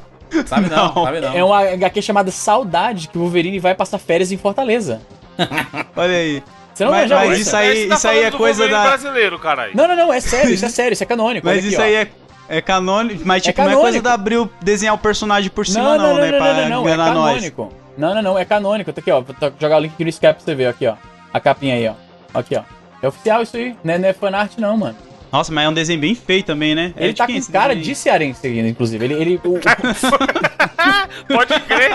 Sabe 0.45 0.69
não, 0.69 0.93
Não. 0.93 1.03
sabe 1.05 1.19
não. 1.21 1.33
É 1.33 1.43
uma 1.43 1.59
HQ 1.73 2.01
chamada 2.01 2.31
Saudade, 2.31 3.07
que 3.09 3.17
o 3.17 3.21
Wolverine 3.21 3.59
vai 3.59 3.73
passar 3.75 3.97
férias 3.97 4.31
em 4.31 4.37
Fortaleza. 4.37 5.01
Olha 5.95 6.13
aí. 6.15 6.43
Você 6.73 6.83
não 6.85 6.91
Mas- 6.91 7.09
mas 7.09 7.31
isso? 7.31 7.41
isso 7.41 7.55
aí- 7.55 7.81
Você 7.83 7.87
tá 7.87 7.95
isso 7.95 8.07
aí 8.07 8.23
é 8.23 8.31
coisa 8.31 8.67
da- 8.67 8.83
brasileiro, 8.87 9.39
caralho. 9.39 9.71
Não, 9.75 9.87
não, 9.87 9.95
não, 9.95 10.13
é 10.13 10.19
sério, 10.19 10.53
isso 10.53 10.65
é 10.65 10.69
sério, 10.69 10.93
isso 10.93 11.03
é 11.03 11.05
canônico. 11.07 11.45
Mas 11.47 11.57
aqui, 11.59 11.67
isso 11.69 11.81
ó. 11.81 11.83
aí 11.83 11.95
é, 11.95 12.07
é 12.49 12.61
canônico. 12.61 13.21
Mas, 13.25 13.41
tipo, 13.43 13.57
não 13.59 13.65
é 13.65 13.69
canônico. 13.71 13.81
coisa 13.91 14.01
da 14.03 14.13
Abril 14.13 14.49
desenhar 14.61 14.93
o 14.93 14.97
personagem 14.97 15.49
por 15.49 15.65
cima, 15.65 15.83
Não, 15.83 15.97
não, 15.97 15.97
não, 15.97 16.13
não, 16.15 16.21
né? 16.21 16.31
não, 16.31 16.37
pra 16.37 16.53
não, 16.53 16.69
não, 16.69 16.77
é 16.87 16.93
enganar 16.93 17.13
nós. 17.13 17.33
canônico. 17.33 17.73
Não, 17.97 18.13
não, 18.15 18.21
não, 18.21 18.37
é 18.37 18.45
canônico. 18.45 18.93
Tá 18.93 19.01
aqui, 19.01 19.09
ó. 19.11 19.21
Vou 19.21 19.35
jogar 19.59 19.77
o 19.77 19.79
link 19.79 19.93
aqui 19.93 20.03
no 20.03 20.09
Skype 20.09 20.33
pra 20.35 20.43
você 20.43 20.53
ver, 20.53 20.67
aqui, 20.67 20.85
ó. 20.85 20.93
A 21.33 21.39
capinha 21.39 21.73
aí, 21.75 21.87
ó. 21.87 21.93
Aqui, 22.39 22.55
ó. 22.55 22.61
É 23.01 23.07
oficial 23.07 23.41
isso 23.41 23.57
aí, 23.57 23.75
não 23.83 23.93
é, 23.95 23.97
não 23.97 24.09
é 24.09 24.13
fanart 24.13 24.51
não, 24.59 24.77
mano. 24.77 24.95
Nossa, 25.31 25.51
mas 25.51 25.65
é 25.65 25.69
um 25.69 25.73
desenho 25.73 25.99
bem 25.99 26.15
feio 26.15 26.41
também, 26.43 26.73
né? 26.73 26.93
Ele 26.95 27.09
é 27.09 27.13
tá 27.13 27.25
quem 27.27 27.41
com 27.41 27.51
cara 27.51 27.75
de 27.75 27.93
cearense, 27.95 28.47
inclusive. 28.47 29.03
Ele, 29.03 29.13
ele, 29.15 29.41
o, 29.43 29.55
o, 29.55 29.59
Pode 31.27 31.59
crer. 31.61 31.91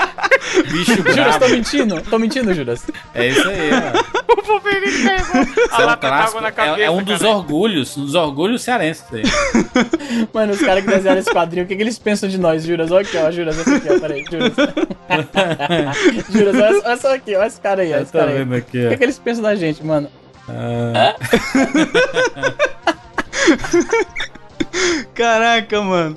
Bicho 0.71 0.97
Juras, 0.97 1.37
tô 1.39 1.49
mentindo? 1.49 2.01
Tô 2.03 2.19
mentindo, 2.19 2.55
Juras. 2.55 2.87
É 3.15 3.29
isso 3.29 3.49
aí, 3.49 3.71
mano. 3.71 4.05
o 4.39 4.43
Wolverine 4.47 4.93
pegou 5.03 5.43
Isso 5.43 5.75
a 5.75 5.81
é 5.81 5.85
um 5.85 5.87
lata 5.87 6.11
d'água 6.11 6.41
na 6.41 6.49
É, 6.49 6.53
cabeça. 6.53 6.81
é 6.83 6.91
um 6.91 7.03
dos 7.03 7.19
cara. 7.21 7.31
orgulhos, 7.35 7.97
um 7.97 8.05
dos 8.05 8.15
orgulhos 8.15 8.63
cearenses. 8.63 9.05
aí. 9.13 9.23
Mano, 10.33 10.53
os 10.53 10.61
caras 10.61 10.85
que 10.85 10.91
desenharam 10.91 11.21
esse 11.21 11.31
quadrinho, 11.33 11.65
o 11.65 11.69
que, 11.69 11.77
que 11.77 11.83
eles 11.83 11.99
pensam 11.99 12.29
de 12.29 12.39
nós, 12.39 12.65
Juras? 12.65 12.91
Olha 12.91 13.03
aqui, 13.03 13.17
ó, 13.17 13.31
Juras, 13.31 13.59
essa 13.59 13.77
aqui, 13.77 13.89
ó, 13.91 14.01
peraí, 14.01 14.25
Juras. 14.31 14.53
Juras, 16.31 16.55
olha, 16.55 16.83
olha 16.85 16.97
só 16.97 17.15
aqui, 17.15 17.35
olha 17.37 17.47
esse 17.47 17.61
cara 17.61 17.83
aí, 17.83 17.93
ó, 17.93 17.97
Eu 17.97 18.03
esse 18.03 18.13
cara 18.13 18.31
aí. 18.31 18.39
vendo 18.39 18.55
aqui, 18.55 18.79
O 18.79 18.89
que, 18.89 18.95
ó. 18.95 18.99
que 18.99 19.05
eles 19.05 19.19
pensam 19.19 19.43
da 19.43 19.55
gente, 19.55 19.85
mano? 19.85 20.09
Ah, 20.49 21.17
Caraca, 25.15 25.81
mano. 25.83 26.17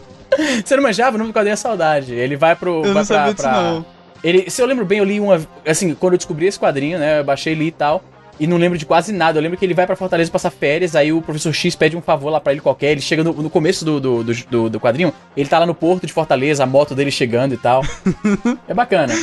Você 0.65 0.75
não 0.75 0.83
manjava? 0.83 1.15
O 1.15 1.17
nome 1.19 1.31
do 1.31 1.33
quadrinho 1.33 1.53
é 1.53 1.57
Saudade. 1.57 2.13
Ele 2.13 2.35
vai 2.35 2.55
pro. 2.55 2.77
Eu 2.77 2.81
vai 2.81 2.87
não 2.87 2.93
pra- 2.93 3.03
sabia 3.05 3.33
disso, 3.33 3.47
pra- 3.47 3.61
não. 3.61 3.85
Ele, 4.23 4.49
se 4.49 4.61
eu 4.61 4.65
lembro 4.65 4.85
bem, 4.85 4.99
eu 4.99 5.05
li 5.05 5.19
uma. 5.19 5.39
Assim, 5.67 5.93
quando 5.93 6.13
eu 6.13 6.17
descobri 6.17 6.45
esse 6.47 6.59
quadrinho, 6.59 6.97
né? 6.97 7.19
Eu 7.19 7.23
baixei 7.23 7.53
li 7.53 7.67
e 7.67 7.71
tal. 7.71 8.03
E 8.37 8.45
não 8.47 8.57
lembro 8.57 8.77
de 8.77 8.85
quase 8.85 9.13
nada. 9.13 9.37
Eu 9.37 9.41
lembro 9.43 9.57
que 9.57 9.63
ele 9.65 9.73
vai 9.73 9.85
pra 9.85 9.95
Fortaleza 9.95 10.29
passar 10.29 10.49
férias, 10.49 10.93
aí 10.95 11.13
o 11.13 11.21
professor 11.21 11.53
X 11.53 11.73
pede 11.75 11.95
um 11.95 12.01
favor 12.01 12.29
lá 12.29 12.39
pra 12.41 12.51
ele 12.51 12.59
qualquer. 12.59 12.91
Ele 12.91 12.99
chega 13.01 13.23
no, 13.23 13.31
no 13.31 13.49
começo 13.49 13.85
do, 13.85 13.99
do, 13.99 14.23
do, 14.23 14.69
do- 14.69 14.79
quadrinho, 14.79 15.13
ele 15.37 15.47
tá 15.47 15.57
lá 15.59 15.65
no 15.65 15.73
porto 15.75 16.05
de 16.05 16.11
Fortaleza, 16.11 16.63
a 16.63 16.65
moto 16.65 16.93
dele 16.93 17.11
chegando 17.11 17.53
e 17.53 17.57
tal. 17.57 17.81
é 18.67 18.73
bacana. 18.73 19.13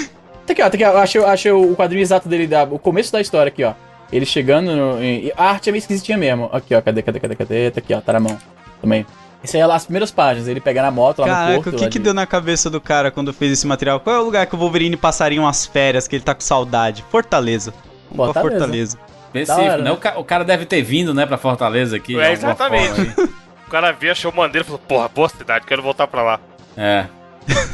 Tá 0.47 0.52
aqui, 0.54 0.62
ó, 0.62 0.71
tá 0.71 0.75
aqui, 0.76 0.85
ó. 0.85 0.97
Achei, 0.97 1.23
achei 1.25 1.52
o 1.52 1.75
quadrinho 1.76 2.00
exato 2.02 2.26
dele, 2.28 2.47
da, 2.47 2.64
o 2.64 2.78
começo 2.78 3.12
da 3.12 3.21
história 3.21 3.49
aqui, 3.49 3.64
ó. 3.64 3.75
Ele 4.11 4.25
chegando 4.26 4.75
no. 4.75 5.02
e 5.02 5.33
a 5.37 5.45
arte 5.50 5.69
é 5.69 5.73
meio 5.73 5.81
esquisitinha 5.81 6.16
mesmo. 6.16 6.49
Aqui, 6.52 6.75
ó. 6.75 6.81
Cadê, 6.81 7.02
cadê, 7.02 7.19
cadê, 7.21 7.35
cadê? 7.37 7.71
Tá 7.71 7.81
aqui, 7.81 7.92
ó. 7.95 8.00
Tá 8.00 8.12
na 8.14 8.21
mão. 8.21 8.38
Também. 8.81 9.04
Isso 9.42 9.56
aí 9.56 9.62
é 9.62 9.66
lá 9.66 9.75
as 9.75 9.84
primeiras 9.84 10.11
páginas. 10.11 10.49
Ele 10.49 10.61
pega 10.61 10.82
na 10.82 10.90
moto 10.90 11.20
lá 11.20 11.26
no 11.26 11.32
Caraca, 11.32 11.54
porto. 11.54 11.68
o 11.68 11.78
que 11.78 11.84
que 11.88 11.99
de- 11.99 12.04
deu 12.04 12.14
na 12.14 12.26
cabeça 12.26 12.70
do 12.70 12.80
cara 12.80 13.11
quando 13.11 13.32
fez 13.32 13.52
esse 13.52 13.66
material? 13.66 13.99
Qual 14.00 14.14
é 14.14 14.18
o 14.18 14.22
lugar 14.25 14.46
que 14.46 14.54
o 14.54 14.58
Wolverine 14.58 14.96
passaria 14.96 15.40
umas 15.40 15.66
férias, 15.66 16.06
que 16.06 16.16
ele 16.16 16.22
tá 16.25 16.34
com 16.34 16.40
saudade? 16.40 17.04
Fortaleza. 17.11 17.72
Vamos 18.11 18.32
Fortaleza. 18.32 18.58
Fortaleza. 18.58 18.99
Específico, 19.34 19.62
hora, 19.64 19.76
né? 19.78 19.84
né? 19.84 19.92
O, 19.92 19.96
ca- 19.96 20.18
o 20.18 20.25
cara 20.25 20.44
deve 20.44 20.66
ter 20.66 20.82
vindo, 20.82 21.14
né, 21.14 21.25
pra 21.25 21.38
Fortaleza 21.38 21.96
aqui. 21.96 22.18
É, 22.20 22.32
exatamente. 22.32 23.06
forma. 23.12 23.28
O 23.66 23.70
cara 23.70 23.90
viu, 23.92 24.12
achou 24.12 24.30
maneiro 24.32 24.61
e 24.61 24.64
falou, 24.66 24.78
porra, 24.87 25.08
boa 25.08 25.28
cidade, 25.30 25.64
quero 25.66 25.82
voltar 25.82 26.06
pra 26.06 26.22
lá. 26.22 26.40
É. 26.76 27.06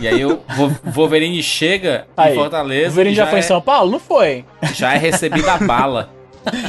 E 0.00 0.06
aí 0.08 0.24
o 0.24 0.40
Wolverine 0.84 1.42
chega 1.42 2.06
Aí, 2.16 2.32
em 2.32 2.36
Fortaleza. 2.36 2.86
O 2.86 2.88
Wolverine 2.90 3.12
e 3.12 3.16
já, 3.16 3.26
foi 3.26 3.38
é, 3.38 3.40
em 3.40 3.44
São 3.44 3.60
Paulo? 3.60 3.90
Não 3.90 3.98
foi. 3.98 4.44
Já 4.72 4.94
é 4.94 4.98
recebido 4.98 5.48
a 5.50 5.58
bala. 5.58 6.08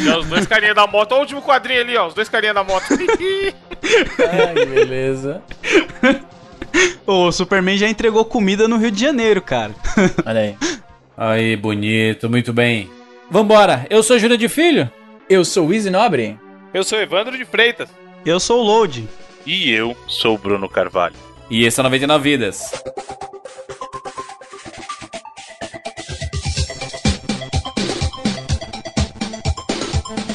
E 0.01 0.09
os 0.09 0.25
dois 0.27 0.45
carinha 0.47 0.73
da 0.73 0.85
moto, 0.87 1.11
olha 1.11 1.19
o 1.19 1.21
último 1.21 1.41
quadrinho 1.41 1.81
ali, 1.81 1.97
ó, 1.97 2.07
os 2.07 2.13
dois 2.13 2.29
carinha 2.29 2.53
da 2.53 2.63
moto. 2.63 2.85
Ai, 2.93 4.65
beleza. 4.65 5.41
O 7.05 7.31
Superman 7.31 7.77
já 7.77 7.87
entregou 7.87 8.23
comida 8.25 8.67
no 8.67 8.77
Rio 8.77 8.91
de 8.91 9.01
Janeiro, 9.01 9.41
cara. 9.41 9.73
Olha 10.25 10.41
aí. 10.41 10.57
Aí, 11.17 11.55
bonito, 11.55 12.29
muito 12.29 12.53
bem. 12.53 12.89
Vambora, 13.29 13.85
eu 13.89 14.01
sou 14.03 14.19
Júlia 14.19 14.37
de 14.37 14.47
Filho. 14.47 14.89
Eu 15.29 15.43
sou 15.45 15.67
o 15.67 15.73
Easy 15.73 15.89
Nobre. 15.89 16.37
Eu 16.73 16.83
sou 16.83 16.99
Evandro 16.99 17.37
de 17.37 17.45
Freitas. 17.45 17.89
Eu 18.25 18.39
sou 18.39 18.61
o 18.61 18.63
Load. 18.63 19.07
E 19.45 19.71
eu 19.71 19.95
sou 20.07 20.35
o 20.35 20.37
Bruno 20.37 20.69
Carvalho. 20.69 21.15
E 21.49 21.65
esse 21.65 21.79
é 21.79 21.83
99 21.83 22.29
Vidas. 22.29 22.71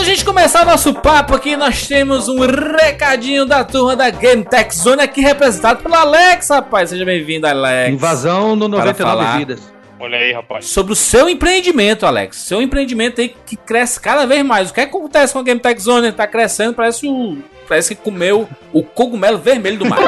Antes 0.00 0.08
da 0.08 0.14
gente 0.14 0.24
começar 0.24 0.64
nosso 0.64 0.94
papo 0.94 1.34
aqui, 1.34 1.58
nós 1.58 1.86
temos 1.86 2.26
um 2.26 2.38
recadinho 2.40 3.44
da 3.44 3.62
turma 3.62 3.94
da 3.94 4.08
Game 4.08 4.42
Tech 4.42 4.74
Zone 4.74 5.02
aqui 5.02 5.20
representado 5.20 5.82
pelo 5.82 5.94
Alex, 5.94 6.48
rapaz. 6.48 6.88
Seja 6.88 7.04
bem-vindo, 7.04 7.46
Alex. 7.46 7.92
Invasão 7.92 8.56
no 8.56 8.66
Para 8.70 8.78
99 8.86 9.02
falar. 9.02 9.36
vidas. 9.38 9.72
Olha 9.98 10.16
aí, 10.16 10.32
rapaz. 10.32 10.64
Sobre 10.64 10.94
o 10.94 10.96
seu 10.96 11.28
empreendimento, 11.28 12.06
Alex. 12.06 12.38
Seu 12.38 12.62
empreendimento 12.62 13.20
aí 13.20 13.28
que 13.44 13.56
cresce 13.56 14.00
cada 14.00 14.24
vez 14.24 14.42
mais. 14.42 14.70
O 14.70 14.74
que 14.74 14.80
acontece 14.80 15.34
com 15.34 15.40
a 15.40 15.42
Game 15.42 15.60
Tech 15.60 15.78
Zone? 15.78 16.06
Ele 16.06 16.16
tá 16.16 16.26
crescendo, 16.26 16.72
parece 16.72 17.06
o. 17.06 17.36
Parece 17.68 17.94
que 17.94 18.00
comeu 18.00 18.48
o 18.72 18.82
cogumelo 18.82 19.36
vermelho 19.36 19.80
do 19.80 19.84
mar. 19.84 19.98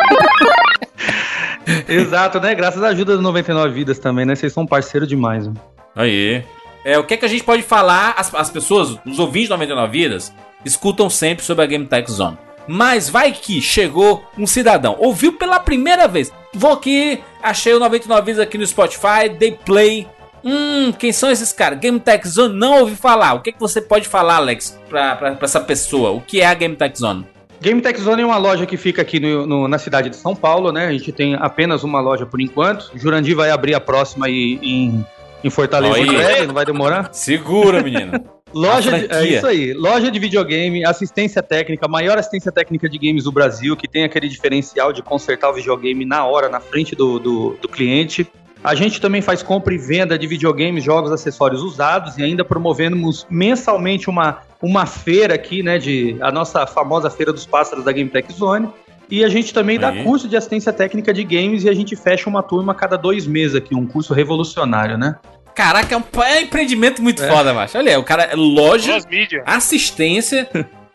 Exato, 1.86 2.40
né? 2.40 2.54
Graças 2.54 2.82
à 2.82 2.88
ajuda 2.88 3.14
do 3.14 3.22
99 3.22 3.74
vidas 3.74 3.98
também, 3.98 4.24
né? 4.24 4.34
Vocês 4.34 4.54
são 4.54 4.66
parceiro 4.66 5.06
demais. 5.06 5.46
né? 5.46 5.52
Aí. 5.94 6.42
É, 6.84 6.98
o 6.98 7.04
que, 7.04 7.14
é 7.14 7.16
que 7.16 7.24
a 7.24 7.28
gente 7.28 7.44
pode 7.44 7.62
falar? 7.62 8.14
As, 8.16 8.34
as 8.34 8.50
pessoas, 8.50 8.98
os 9.06 9.18
ouvintes 9.18 9.48
de 9.48 9.50
99 9.50 9.92
Vidas, 9.92 10.32
escutam 10.64 11.08
sempre 11.08 11.44
sobre 11.44 11.64
a 11.64 11.66
Game 11.66 11.86
Tech 11.86 12.10
Zone. 12.10 12.36
Mas 12.66 13.08
vai 13.08 13.32
que 13.32 13.60
chegou 13.60 14.24
um 14.38 14.46
cidadão, 14.46 14.96
ouviu 14.98 15.32
pela 15.32 15.58
primeira 15.60 16.06
vez. 16.08 16.32
Vou 16.54 16.72
aqui, 16.72 17.20
achei 17.42 17.72
o 17.74 17.78
99 17.80 18.22
Vidas 18.22 18.40
aqui 18.40 18.56
no 18.58 18.66
Spotify, 18.66 19.28
dei 19.38 19.52
play. 19.52 20.06
Hum, 20.44 20.92
quem 20.98 21.12
são 21.12 21.30
esses 21.30 21.52
caras? 21.52 21.78
Game 21.78 22.00
Tech 22.00 22.26
Zone 22.26 22.54
não 22.54 22.80
ouvi 22.80 22.96
falar. 22.96 23.34
O 23.34 23.40
que, 23.40 23.50
é 23.50 23.52
que 23.52 23.60
você 23.60 23.80
pode 23.80 24.08
falar, 24.08 24.36
Alex, 24.36 24.76
pra 24.88 25.36
essa 25.40 25.60
pessoa? 25.60 26.10
O 26.10 26.20
que 26.20 26.40
é 26.40 26.46
a 26.46 26.54
Game 26.54 26.74
Tech 26.74 26.98
Zone? 26.98 27.24
Game 27.60 27.80
Tech 27.80 28.00
Zone 28.00 28.22
é 28.22 28.26
uma 28.26 28.38
loja 28.38 28.66
que 28.66 28.76
fica 28.76 29.02
aqui 29.02 29.20
no- 29.20 29.46
no- 29.46 29.68
na 29.68 29.78
cidade 29.78 30.10
de 30.10 30.16
São 30.16 30.34
Paulo, 30.34 30.72
né? 30.72 30.86
A 30.88 30.92
gente 30.92 31.12
tem 31.12 31.36
apenas 31.36 31.84
uma 31.84 32.00
loja 32.00 32.26
por 32.26 32.40
enquanto. 32.40 32.90
Jurandir 32.96 33.36
vai 33.36 33.50
abrir 33.52 33.72
a 33.74 33.80
próxima 33.80 34.26
aí 34.26 34.58
em, 34.60 35.06
em 35.42 35.50
Fortaleza 35.50 35.96
Aí. 35.96 36.06
breve, 36.06 36.46
não 36.46 36.54
vai 36.54 36.64
demorar. 36.64 37.10
Segura, 37.12 37.82
menino. 37.82 38.12
Loja 38.54 38.98
de, 38.98 39.12
é 39.12 39.26
isso 39.26 39.46
aí. 39.46 39.72
Loja 39.72 40.10
de 40.10 40.18
videogame, 40.18 40.84
assistência 40.84 41.42
técnica, 41.42 41.88
maior 41.88 42.18
assistência 42.18 42.52
técnica 42.52 42.88
de 42.88 42.98
games 42.98 43.24
do 43.24 43.32
Brasil, 43.32 43.74
que 43.76 43.88
tem 43.88 44.04
aquele 44.04 44.28
diferencial 44.28 44.92
de 44.92 45.02
consertar 45.02 45.50
o 45.50 45.54
videogame 45.54 46.04
na 46.04 46.26
hora, 46.26 46.48
na 46.50 46.60
frente 46.60 46.94
do, 46.94 47.18
do, 47.18 47.56
do 47.60 47.68
cliente. 47.68 48.30
A 48.62 48.76
gente 48.76 49.00
também 49.00 49.20
faz 49.20 49.42
compra 49.42 49.74
e 49.74 49.78
venda 49.78 50.16
de 50.16 50.26
videogames, 50.26 50.84
jogos, 50.84 51.10
acessórios 51.10 51.62
usados 51.62 52.16
e 52.16 52.22
ainda 52.22 52.44
promovemos 52.44 53.26
mensalmente 53.28 54.08
uma, 54.08 54.42
uma 54.60 54.86
feira 54.86 55.34
aqui, 55.34 55.64
né, 55.64 55.78
de 55.78 56.16
a 56.20 56.30
nossa 56.30 56.64
famosa 56.64 57.10
Feira 57.10 57.32
dos 57.32 57.44
Pássaros 57.44 57.84
da 57.84 57.90
Game 57.90 58.08
Tech 58.08 58.32
Zone. 58.32 58.68
E 59.12 59.22
a 59.22 59.28
gente 59.28 59.52
também 59.52 59.78
dá 59.78 59.90
Aí. 59.90 60.02
curso 60.04 60.26
de 60.26 60.36
assistência 60.36 60.72
técnica 60.72 61.12
de 61.12 61.22
games 61.22 61.64
e 61.64 61.68
a 61.68 61.74
gente 61.74 61.94
fecha 61.94 62.30
uma 62.30 62.42
turma 62.42 62.72
a 62.72 62.74
cada 62.74 62.96
dois 62.96 63.26
meses 63.26 63.54
aqui, 63.54 63.74
um 63.74 63.86
curso 63.86 64.14
revolucionário, 64.14 64.96
né? 64.96 65.16
Caraca, 65.54 65.94
é 65.94 65.98
um, 65.98 66.02
é 66.24 66.38
um 66.38 66.40
empreendimento 66.40 67.02
muito 67.02 67.22
É. 67.22 67.28
foda, 67.28 67.52
macho. 67.52 67.76
Olha 67.76 67.90
aí, 67.92 67.96
o 67.98 68.02
cara 68.02 68.22
é 68.24 68.34
loja. 68.34 68.92
Transmídia. 68.92 69.42
assistência. 69.44 70.48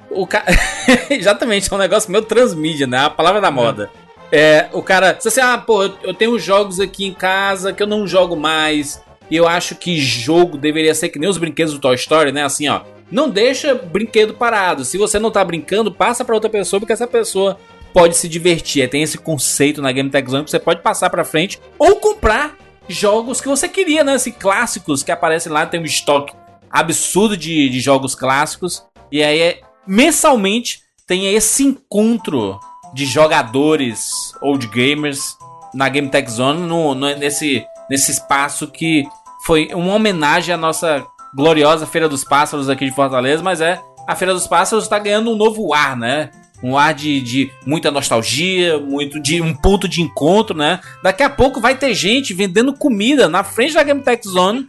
o 0.09 0.25
ca... 0.25 0.43
Exatamente, 1.11 1.71
é 1.71 1.75
um 1.75 1.77
negócio 1.77 2.11
meio 2.11 2.23
transmídia, 2.23 2.87
né? 2.87 2.97
A 3.05 3.09
palavra 3.09 3.39
da 3.39 3.51
moda. 3.51 3.89
É, 4.31 4.67
o 4.73 4.81
cara, 4.81 5.15
se 5.19 5.27
assim, 5.27 5.39
ah, 5.41 5.57
pô, 5.57 5.83
eu- 5.83 5.93
eu 6.03 6.13
tenho 6.13 6.37
jogos 6.39 6.79
aqui 6.79 7.05
em 7.05 7.13
casa 7.13 7.71
que 7.71 7.83
eu 7.83 7.87
não 7.87 8.07
jogo 8.07 8.35
mais. 8.35 8.99
E 9.29 9.35
eu 9.35 9.47
acho 9.47 9.75
que 9.75 9.97
jogo 9.99 10.57
deveria 10.57 10.95
ser 10.95 11.09
que 11.09 11.19
nem 11.19 11.29
os 11.29 11.37
brinquedos 11.37 11.73
do 11.73 11.79
Toy 11.79 11.95
Story, 11.95 12.31
né? 12.31 12.43
Assim, 12.43 12.67
ó. 12.67 12.81
Não 13.11 13.29
deixa 13.29 13.75
brinquedo 13.75 14.33
parado. 14.33 14.83
Se 14.83 14.97
você 14.97 15.19
não 15.19 15.29
tá 15.31 15.43
brincando, 15.45 15.91
passa 15.91 16.25
pra 16.25 16.33
outra 16.35 16.49
pessoa, 16.49 16.79
porque 16.79 16.91
essa 16.93 17.07
pessoa 17.07 17.57
pode 17.97 18.15
se 18.15 18.27
divertir. 18.29 18.83
É, 18.83 18.87
Tem 18.87 19.01
esse 19.01 19.17
conceito 19.17 19.81
na 19.81 19.91
Game 19.91 20.09
Tech 20.09 20.29
Zone 20.29 20.43
que 20.43 20.51
você 20.51 20.59
pode 20.59 20.81
passar 20.81 21.09
pra 21.09 21.25
frente 21.25 21.59
ou 21.79 21.95
comprar 21.95 22.55
jogos 22.87 23.41
que 23.41 23.47
você 23.47 23.67
queria, 23.67 24.03
né? 24.03 24.15
Clássicos 24.39 25.01
que 25.01 25.11
aparecem 25.11 25.51
lá, 25.51 25.65
tem 25.65 25.79
um 25.79 25.83
estoque 25.83 26.33
absurdo 26.69 27.35
de, 27.35 27.69
de 27.69 27.79
jogos 27.79 28.13
clássicos. 28.13 28.83
E 29.11 29.23
aí, 29.23 29.39
é- 29.41 29.61
mensalmente, 29.85 30.83
tem 31.07 31.33
esse 31.33 31.63
encontro 31.63 32.59
de 32.93 33.05
jogadores 33.05 34.11
ou 34.41 34.57
de 34.57 34.67
gamers 34.67 35.35
na 35.73 35.89
Game 35.89 36.09
Tech 36.09 36.29
Zone, 36.29 36.61
no, 36.61 36.93
no- 36.93 37.15
nesse, 37.15 37.65
nesse 37.89 38.11
espaço 38.11 38.67
que 38.67 39.05
foi 39.45 39.69
uma 39.73 39.93
homenagem 39.95 40.53
à 40.53 40.57
nossa 40.57 41.05
gloriosa 41.35 41.85
Feira 41.87 42.07
dos 42.07 42.23
Pássaros 42.23 42.69
aqui 42.69 42.85
de 42.85 42.91
Fortaleza, 42.91 43.41
mas 43.43 43.59
é 43.59 43.81
a 44.07 44.15
Feira 44.15 44.33
dos 44.33 44.47
Pássaros 44.47 44.85
está 44.85 44.97
ganhando 44.99 45.31
um 45.31 45.35
novo 45.35 45.73
ar, 45.73 45.97
né? 45.97 46.29
Um 46.63 46.77
ar 46.77 46.93
de, 46.93 47.21
de 47.21 47.51
muita 47.65 47.91
nostalgia, 47.91 48.79
muito 48.79 49.19
de 49.21 49.41
um 49.41 49.53
ponto 49.53 49.87
de 49.87 50.01
encontro, 50.01 50.57
né? 50.57 50.79
Daqui 51.03 51.21
a 51.21 51.29
pouco 51.29 51.61
vai 51.61 51.75
ter 51.75 51.93
gente 51.93 52.33
vendendo 52.33 52.73
comida 52.73 53.29
na 53.29 53.43
frente 53.43 53.73
da 53.75 53.83
Game 53.83 54.01
Tech 54.01 54.27
Zone, 54.27 54.65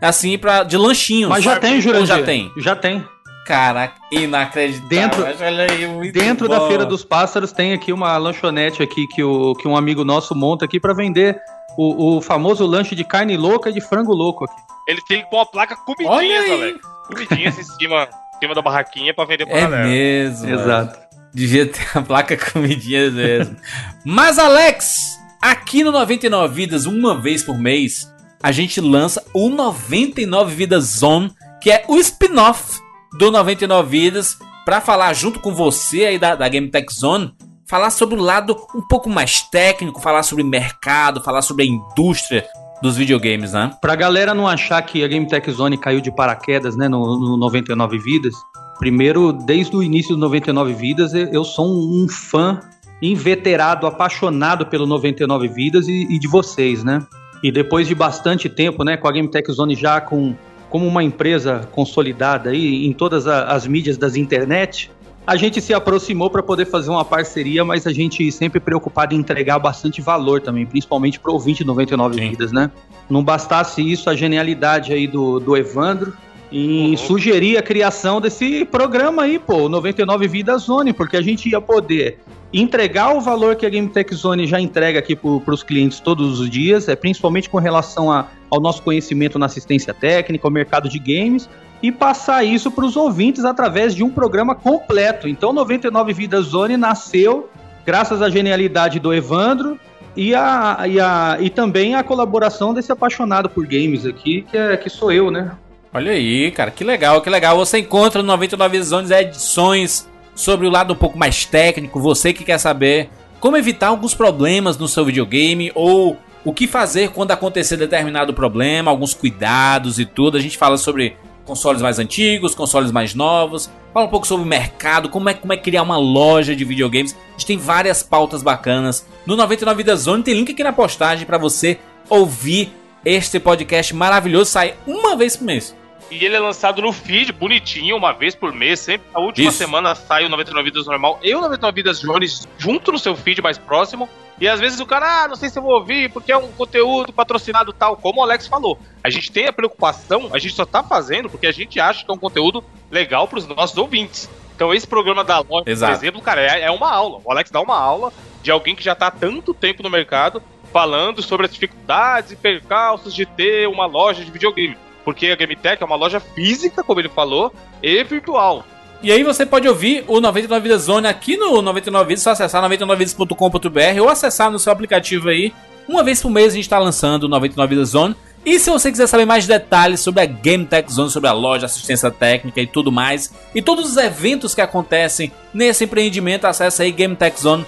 assim, 0.00 0.38
pra, 0.38 0.62
de 0.62 0.76
lanchinhos. 0.76 1.28
Mas 1.28 1.44
já 1.44 1.56
tem, 1.60 1.74
Ou 1.74 1.80
Jurandir. 1.82 2.06
já 2.06 2.22
tem? 2.22 2.52
Já 2.56 2.74
tem. 2.76 3.04
Caraca, 3.46 3.94
inacreditável. 4.10 4.88
Dentro- 4.88 5.22
olha 5.44 5.70
aí, 5.70 5.86
muito 5.86 6.12
Dentro 6.12 6.48
da. 6.48 6.66
Feira 6.68 6.84
dos 6.84 7.02
Pássaros 7.04 7.50
tem 7.52 7.72
aqui 7.72 7.92
uma 7.92 8.16
lanchonete 8.18 8.82
aqui 8.82 9.06
que, 9.08 9.22
o, 9.22 9.54
que 9.54 9.66
um 9.66 9.76
amigo 9.76 10.04
nosso 10.04 10.34
monta 10.34 10.64
aqui 10.66 10.78
pra 10.78 10.92
vender 10.92 11.38
o, 11.76 12.16
o 12.16 12.20
famoso 12.20 12.66
lanche 12.66 12.94
de 12.94 13.04
carne 13.04 13.36
louca 13.38 13.70
e 13.70 13.72
de 13.72 13.80
frango 13.80 14.12
louco 14.12 14.44
aqui. 14.44 14.54
Ele 14.86 15.00
tem 15.08 15.24
com 15.30 15.40
a 15.40 15.46
placa 15.46 15.74
Olha 15.74 15.96
comidinhas, 15.96 16.44
aí. 16.44 16.52
Alex. 16.52 16.78
Comidinhas 17.06 17.58
em 17.58 17.62
cima, 17.62 18.08
em 18.36 18.38
cima 18.38 18.54
da 18.54 18.60
barraquinha 18.62 19.14
pra 19.14 19.24
vender 19.24 19.46
pra 19.46 19.56
É 19.56 19.60
galera. 19.62 19.86
mesmo. 19.86 20.48
Exato. 20.50 21.07
Devia 21.32 21.66
ter 21.66 21.86
a 21.94 22.02
placa 22.02 22.36
comidinha 22.52 23.10
mesmo. 23.10 23.56
Mas, 24.04 24.38
Alex, 24.38 25.18
aqui 25.40 25.84
no 25.84 25.92
99 25.92 26.54
Vidas, 26.54 26.86
uma 26.86 27.18
vez 27.18 27.42
por 27.42 27.58
mês, 27.58 28.12
a 28.42 28.52
gente 28.52 28.80
lança 28.80 29.24
o 29.34 29.48
99 29.48 30.54
Vidas 30.54 30.84
Zone, 30.98 31.32
que 31.60 31.70
é 31.70 31.84
o 31.88 31.96
spin-off 31.96 32.78
do 33.18 33.30
99 33.30 33.88
Vidas, 33.88 34.38
pra 34.64 34.80
falar 34.80 35.12
junto 35.14 35.40
com 35.40 35.54
você 35.54 36.04
aí 36.04 36.18
da, 36.18 36.34
da 36.34 36.48
Game 36.48 36.70
Tech 36.70 36.92
Zone, 36.92 37.32
falar 37.68 37.90
sobre 37.90 38.18
o 38.18 38.22
lado 38.22 38.56
um 38.74 38.80
pouco 38.80 39.08
mais 39.10 39.42
técnico, 39.42 40.00
falar 40.00 40.22
sobre 40.22 40.44
mercado, 40.44 41.22
falar 41.22 41.42
sobre 41.42 41.64
a 41.64 41.66
indústria 41.66 42.46
dos 42.80 42.96
videogames, 42.96 43.52
né? 43.52 43.70
Pra 43.80 43.96
galera 43.96 44.34
não 44.34 44.46
achar 44.46 44.80
que 44.82 45.02
a 45.02 45.08
Game 45.08 45.26
Tech 45.26 45.50
Zone 45.50 45.76
caiu 45.76 46.00
de 46.00 46.14
paraquedas, 46.14 46.76
né, 46.76 46.88
no, 46.88 47.18
no 47.18 47.36
99 47.36 47.98
Vidas, 47.98 48.34
primeiro, 48.78 49.32
desde 49.32 49.76
o 49.76 49.82
início 49.82 50.14
do 50.14 50.20
99 50.20 50.72
Vidas, 50.74 51.12
eu- 51.14 51.44
sou 51.44 51.66
um, 51.66 52.04
um 52.04 52.08
fã 52.08 52.60
inveterado, 53.02 53.86
apaixonado 53.86 54.66
pelo 54.66 54.86
99 54.86 55.48
Vidas 55.48 55.88
e, 55.88 56.06
e 56.10 56.18
de 56.18 56.26
vocês, 56.28 56.82
né? 56.84 57.00
E 57.42 57.52
depois 57.52 57.86
de 57.86 57.94
bastante 57.94 58.48
tempo, 58.48 58.82
né, 58.82 58.96
com 58.96 59.06
a 59.06 59.12
Game 59.12 59.28
Tech 59.28 59.50
Zone 59.52 59.76
já 59.76 60.00
com, 60.00 60.34
como 60.68 60.86
uma 60.86 61.04
empresa 61.04 61.68
consolidada 61.72 62.50
aí 62.50 62.84
em 62.86 62.92
todas 62.92 63.26
a- 63.26 63.44
as 63.44 63.66
mídias 63.66 63.96
das 63.96 64.16
internet, 64.16 64.90
a 65.24 65.36
gente 65.36 65.60
se 65.60 65.72
aproximou 65.74 66.30
para 66.30 66.42
poder 66.42 66.64
fazer 66.64 66.90
uma 66.90 67.04
parceria, 67.04 67.64
mas 67.64 67.86
a 67.86 67.92
gente 67.92 68.32
sempre 68.32 68.58
preocupado 68.58 69.14
em 69.14 69.18
entregar 69.18 69.58
bastante 69.58 70.00
valor 70.00 70.40
também, 70.40 70.66
principalmente 70.66 71.20
para 71.20 71.30
o 71.30 71.34
ouvinte 71.34 71.62
99 71.62 72.14
Sim. 72.14 72.30
Vidas, 72.30 72.50
né? 72.50 72.70
Não 73.08 73.22
bastasse 73.22 73.80
isso, 73.82 74.10
a 74.10 74.16
genialidade 74.16 74.92
aí 74.92 75.06
do, 75.06 75.38
do 75.38 75.56
Evandro 75.56 76.12
em 76.50 76.96
sugerir 76.96 77.58
a 77.58 77.62
criação 77.62 78.20
desse 78.20 78.64
programa 78.64 79.22
aí, 79.24 79.38
pô, 79.38 79.64
o 79.64 79.68
99 79.68 80.26
Vidas 80.28 80.62
Zone, 80.62 80.92
porque 80.92 81.16
a 81.16 81.22
gente 81.22 81.48
ia 81.48 81.60
poder 81.60 82.18
entregar 82.52 83.14
o 83.14 83.20
valor 83.20 83.56
que 83.56 83.66
a 83.66 83.68
Game 83.68 83.88
Tech 83.88 84.14
Zone 84.14 84.46
já 84.46 84.58
entrega 84.58 84.98
aqui 84.98 85.14
para 85.14 85.52
os 85.54 85.62
clientes 85.62 86.00
todos 86.00 86.40
os 86.40 86.48
dias, 86.48 86.88
é 86.88 86.96
principalmente 86.96 87.50
com 87.50 87.58
relação 87.58 88.10
a- 88.10 88.26
ao 88.50 88.60
nosso 88.60 88.82
conhecimento 88.82 89.38
na 89.38 89.44
assistência 89.46 89.92
técnica, 89.92 90.46
ao 90.46 90.50
mercado 90.50 90.88
de 90.88 90.98
games, 90.98 91.48
e 91.82 91.92
passar 91.92 92.42
isso 92.42 92.70
para 92.70 92.86
os 92.86 92.96
ouvintes 92.96 93.44
através 93.44 93.94
de 93.94 94.02
um 94.02 94.08
programa 94.10 94.54
completo. 94.54 95.28
Então, 95.28 95.52
99 95.52 96.12
Vidas 96.14 96.46
Zone 96.46 96.76
nasceu 96.78 97.50
graças 97.84 98.22
à 98.22 98.30
genialidade 98.30 98.98
do 98.98 99.12
Evandro 99.12 99.78
e, 100.16 100.34
a, 100.34 100.84
e, 100.88 100.98
a, 100.98 101.36
e 101.38 101.50
também 101.50 101.94
a 101.94 102.02
colaboração 102.02 102.72
desse 102.72 102.90
apaixonado 102.90 103.50
por 103.50 103.66
games 103.66 104.06
aqui, 104.06 104.46
que, 104.50 104.56
é, 104.56 104.76
que 104.76 104.88
sou 104.88 105.12
eu, 105.12 105.30
né? 105.30 105.52
Olha 105.92 106.12
aí, 106.12 106.50
cara, 106.50 106.70
que 106.70 106.84
legal, 106.84 107.22
que 107.22 107.30
legal. 107.30 107.56
Você 107.56 107.78
encontra 107.78 108.22
no 108.22 108.28
99 108.28 108.82
Zones 108.82 109.10
edições 109.10 110.08
sobre 110.34 110.66
o 110.66 110.70
lado 110.70 110.92
um 110.92 110.96
pouco 110.96 111.18
mais 111.18 111.44
técnico, 111.44 111.98
você 111.98 112.32
que 112.32 112.44
quer 112.44 112.58
saber 112.58 113.10
como 113.40 113.56
evitar 113.56 113.88
alguns 113.88 114.14
problemas 114.14 114.76
no 114.76 114.86
seu 114.86 115.04
videogame 115.04 115.72
ou 115.74 116.16
o 116.44 116.52
que 116.52 116.66
fazer 116.66 117.10
quando 117.10 117.30
acontecer 117.30 117.76
determinado 117.76 118.34
problema, 118.34 118.90
alguns 118.90 119.14
cuidados 119.14 119.98
e 119.98 120.04
tudo. 120.04 120.36
A 120.36 120.40
gente 120.40 120.58
fala 120.58 120.76
sobre 120.76 121.16
consoles 121.44 121.80
mais 121.80 121.98
antigos, 121.98 122.54
consoles 122.54 122.92
mais 122.92 123.14
novos, 123.14 123.70
fala 123.94 124.06
um 124.06 124.10
pouco 124.10 124.26
sobre 124.26 124.44
o 124.44 124.48
mercado, 124.48 125.08
como 125.08 125.30
é, 125.30 125.34
como 125.34 125.52
é 125.52 125.56
criar 125.56 125.82
uma 125.82 125.96
loja 125.96 126.54
de 126.54 126.64
videogames. 126.64 127.16
A 127.28 127.32
gente 127.32 127.46
tem 127.46 127.56
várias 127.56 128.02
pautas 128.02 128.42
bacanas. 128.42 129.06
No 129.24 129.36
99 129.36 129.78
Vidas 129.78 130.00
Zone 130.00 130.22
tem 130.22 130.34
link 130.34 130.52
aqui 130.52 130.62
na 130.62 130.72
postagem 130.72 131.26
para 131.26 131.38
você 131.38 131.78
ouvir 132.10 132.72
este 133.04 133.40
podcast 133.40 133.94
maravilhoso. 133.94 134.50
Sai 134.50 134.74
uma 134.86 135.16
vez 135.16 135.36
por 135.36 135.44
mês. 135.44 135.77
E 136.10 136.24
ele 136.24 136.36
é 136.36 136.40
lançado 136.40 136.80
no 136.80 136.92
feed, 136.92 137.32
bonitinho, 137.32 137.96
uma 137.96 138.12
vez 138.12 138.34
por 138.34 138.52
mês. 138.52 138.80
Sempre 138.80 139.06
a 139.12 139.20
última 139.20 139.48
Isso. 139.48 139.58
semana 139.58 139.94
sai 139.94 140.24
o 140.24 140.28
99 140.28 140.70
Vidas 140.70 140.86
normal 140.86 141.18
e 141.22 141.34
o 141.34 141.40
99 141.40 141.74
Vidas 141.74 142.00
Jones 142.00 142.48
junto 142.56 142.92
no 142.92 142.98
seu 142.98 143.14
feed 143.14 143.42
mais 143.42 143.58
próximo. 143.58 144.08
E 144.40 144.48
às 144.48 144.60
vezes 144.60 144.78
o 144.80 144.86
cara, 144.86 145.24
ah, 145.24 145.28
não 145.28 145.36
sei 145.36 145.50
se 145.50 145.58
eu 145.58 145.62
vou 145.62 145.72
ouvir, 145.72 146.10
porque 146.10 146.30
é 146.30 146.36
um 146.36 146.50
conteúdo 146.52 147.12
patrocinado 147.12 147.72
tal, 147.72 147.96
como 147.96 148.20
o 148.20 148.22
Alex 148.22 148.46
falou. 148.46 148.78
A 149.02 149.10
gente 149.10 149.32
tem 149.32 149.46
a 149.46 149.52
preocupação, 149.52 150.30
a 150.32 150.38
gente 150.38 150.54
só 150.54 150.64
tá 150.64 150.82
fazendo 150.82 151.28
porque 151.28 151.46
a 151.46 151.52
gente 151.52 151.78
acha 151.80 152.04
que 152.04 152.10
é 152.10 152.14
um 152.14 152.18
conteúdo 152.18 152.64
legal 152.90 153.26
pros 153.26 153.46
nossos 153.46 153.76
ouvintes. 153.76 154.30
Então 154.54 154.72
esse 154.72 154.86
programa 154.86 155.22
da 155.24 155.40
loja, 155.40 155.64
Exato. 155.66 155.92
por 155.92 155.98
exemplo, 155.98 156.22
cara, 156.22 156.40
é, 156.40 156.62
é 156.62 156.70
uma 156.70 156.90
aula. 156.90 157.20
O 157.24 157.30
Alex 157.30 157.50
dá 157.50 157.60
uma 157.60 157.78
aula 157.78 158.12
de 158.42 158.50
alguém 158.50 158.74
que 158.74 158.82
já 158.82 158.94
tá 158.94 159.08
há 159.08 159.10
tanto 159.10 159.52
tempo 159.52 159.82
no 159.82 159.90
mercado 159.90 160.42
falando 160.72 161.22
sobre 161.22 161.46
as 161.46 161.52
dificuldades 161.52 162.32
e 162.32 162.36
percalços 162.36 163.14
de 163.14 163.26
ter 163.26 163.68
uma 163.68 163.86
loja 163.86 164.24
de 164.24 164.30
videogame. 164.30 164.76
Porque 165.08 165.28
a 165.28 165.36
GameTech 165.36 165.82
é 165.82 165.86
uma 165.86 165.96
loja 165.96 166.20
física, 166.20 166.84
como 166.84 167.00
ele 167.00 167.08
falou, 167.08 167.50
e 167.82 168.04
virtual. 168.04 168.62
E 169.02 169.10
aí 169.10 169.24
você 169.24 169.46
pode 169.46 169.66
ouvir 169.66 170.04
o 170.06 170.20
99 170.20 170.62
Vidas 170.62 170.82
Zone 170.82 171.06
aqui 171.06 171.34
no 171.34 171.62
99 171.62 172.08
Vidas, 172.08 172.22
só 172.22 172.32
acessar 172.32 172.62
99vidas.com.br 172.68 174.02
ou 174.02 174.10
acessar 174.10 174.50
no 174.50 174.58
seu 174.58 174.70
aplicativo 174.70 175.30
aí. 175.30 175.50
Uma 175.88 176.04
vez 176.04 176.20
por 176.20 176.28
mês 176.28 176.48
a 176.52 176.56
gente 176.56 176.64
está 176.64 176.78
lançando 176.78 177.24
o 177.24 177.28
99 177.28 177.74
Vidas 177.74 177.88
Zone. 177.88 178.14
E 178.44 178.58
se 178.58 178.68
você 178.68 178.90
quiser 178.90 179.06
saber 179.06 179.24
mais 179.24 179.46
detalhes 179.46 180.00
sobre 180.00 180.20
a 180.20 180.26
Game 180.26 180.66
Tech 180.66 180.92
Zone, 180.92 181.08
sobre 181.08 181.30
a 181.30 181.32
loja, 181.32 181.64
assistência 181.64 182.10
técnica 182.10 182.60
e 182.60 182.66
tudo 182.66 182.92
mais, 182.92 183.32
e 183.54 183.62
todos 183.62 183.88
os 183.88 183.96
eventos 183.96 184.54
que 184.54 184.60
acontecem 184.60 185.32
nesse 185.54 185.84
empreendimento, 185.84 186.46
acesse 186.46 186.82
aí 186.82 186.92
gametechzone.com.br. 186.92 187.64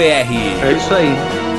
É 0.00 0.72
isso 0.72 0.94
aí. 0.94 1.57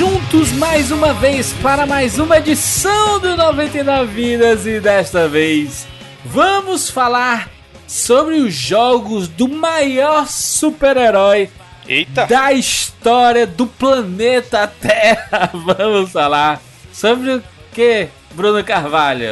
Juntos 0.00 0.50
mais 0.52 0.90
uma 0.90 1.12
vez 1.12 1.52
para 1.62 1.84
mais 1.84 2.18
uma 2.18 2.38
edição 2.38 3.20
do 3.20 3.36
99 3.36 4.06
Vidas 4.10 4.64
e 4.64 4.80
desta 4.80 5.28
vez 5.28 5.86
vamos 6.24 6.88
falar 6.88 7.50
sobre 7.86 8.36
os 8.36 8.54
jogos 8.54 9.28
do 9.28 9.46
maior 9.46 10.26
super-herói 10.26 11.50
Eita! 11.86 12.24
da 12.24 12.50
história 12.50 13.46
do 13.46 13.66
planeta 13.66 14.66
Terra. 14.66 15.50
Vamos 15.76 16.10
falar 16.12 16.62
sobre 16.90 17.34
o 17.34 17.44
que, 17.70 18.08
Bruno 18.34 18.64
Carvalho? 18.64 19.26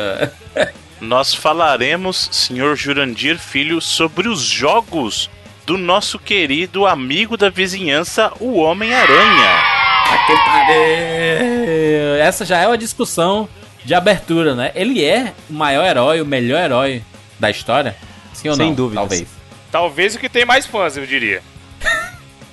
Nós 1.00 1.32
falaremos, 1.32 2.28
senhor 2.30 2.76
Jurandir 2.76 3.38
Filho, 3.38 3.80
sobre 3.80 4.28
os 4.28 4.42
jogos 4.42 5.30
do 5.64 5.78
nosso 5.78 6.18
querido 6.18 6.84
amigo 6.86 7.38
da 7.38 7.48
vizinhança, 7.48 8.30
o 8.38 8.58
Homem-Aranha. 8.58 9.87
Que 10.26 10.34
pariu! 10.44 12.14
Essa 12.20 12.44
já 12.44 12.58
é 12.58 12.66
uma 12.66 12.78
discussão 12.78 13.48
de 13.84 13.94
abertura, 13.94 14.54
né? 14.54 14.72
Ele 14.74 15.04
é 15.04 15.32
o 15.48 15.52
maior 15.52 15.84
herói, 15.86 16.20
o 16.20 16.26
melhor 16.26 16.62
herói 16.62 17.02
da 17.38 17.50
história? 17.50 17.96
Sim 18.34 18.48
ou 18.48 18.54
Sem 18.56 18.66
não? 18.68 18.74
dúvidas. 18.74 19.00
Talvez. 19.08 19.28
Talvez 19.70 20.14
o 20.14 20.18
que 20.18 20.28
tem 20.28 20.44
mais 20.44 20.66
fãs, 20.66 20.96
eu 20.96 21.06
diria. 21.06 21.42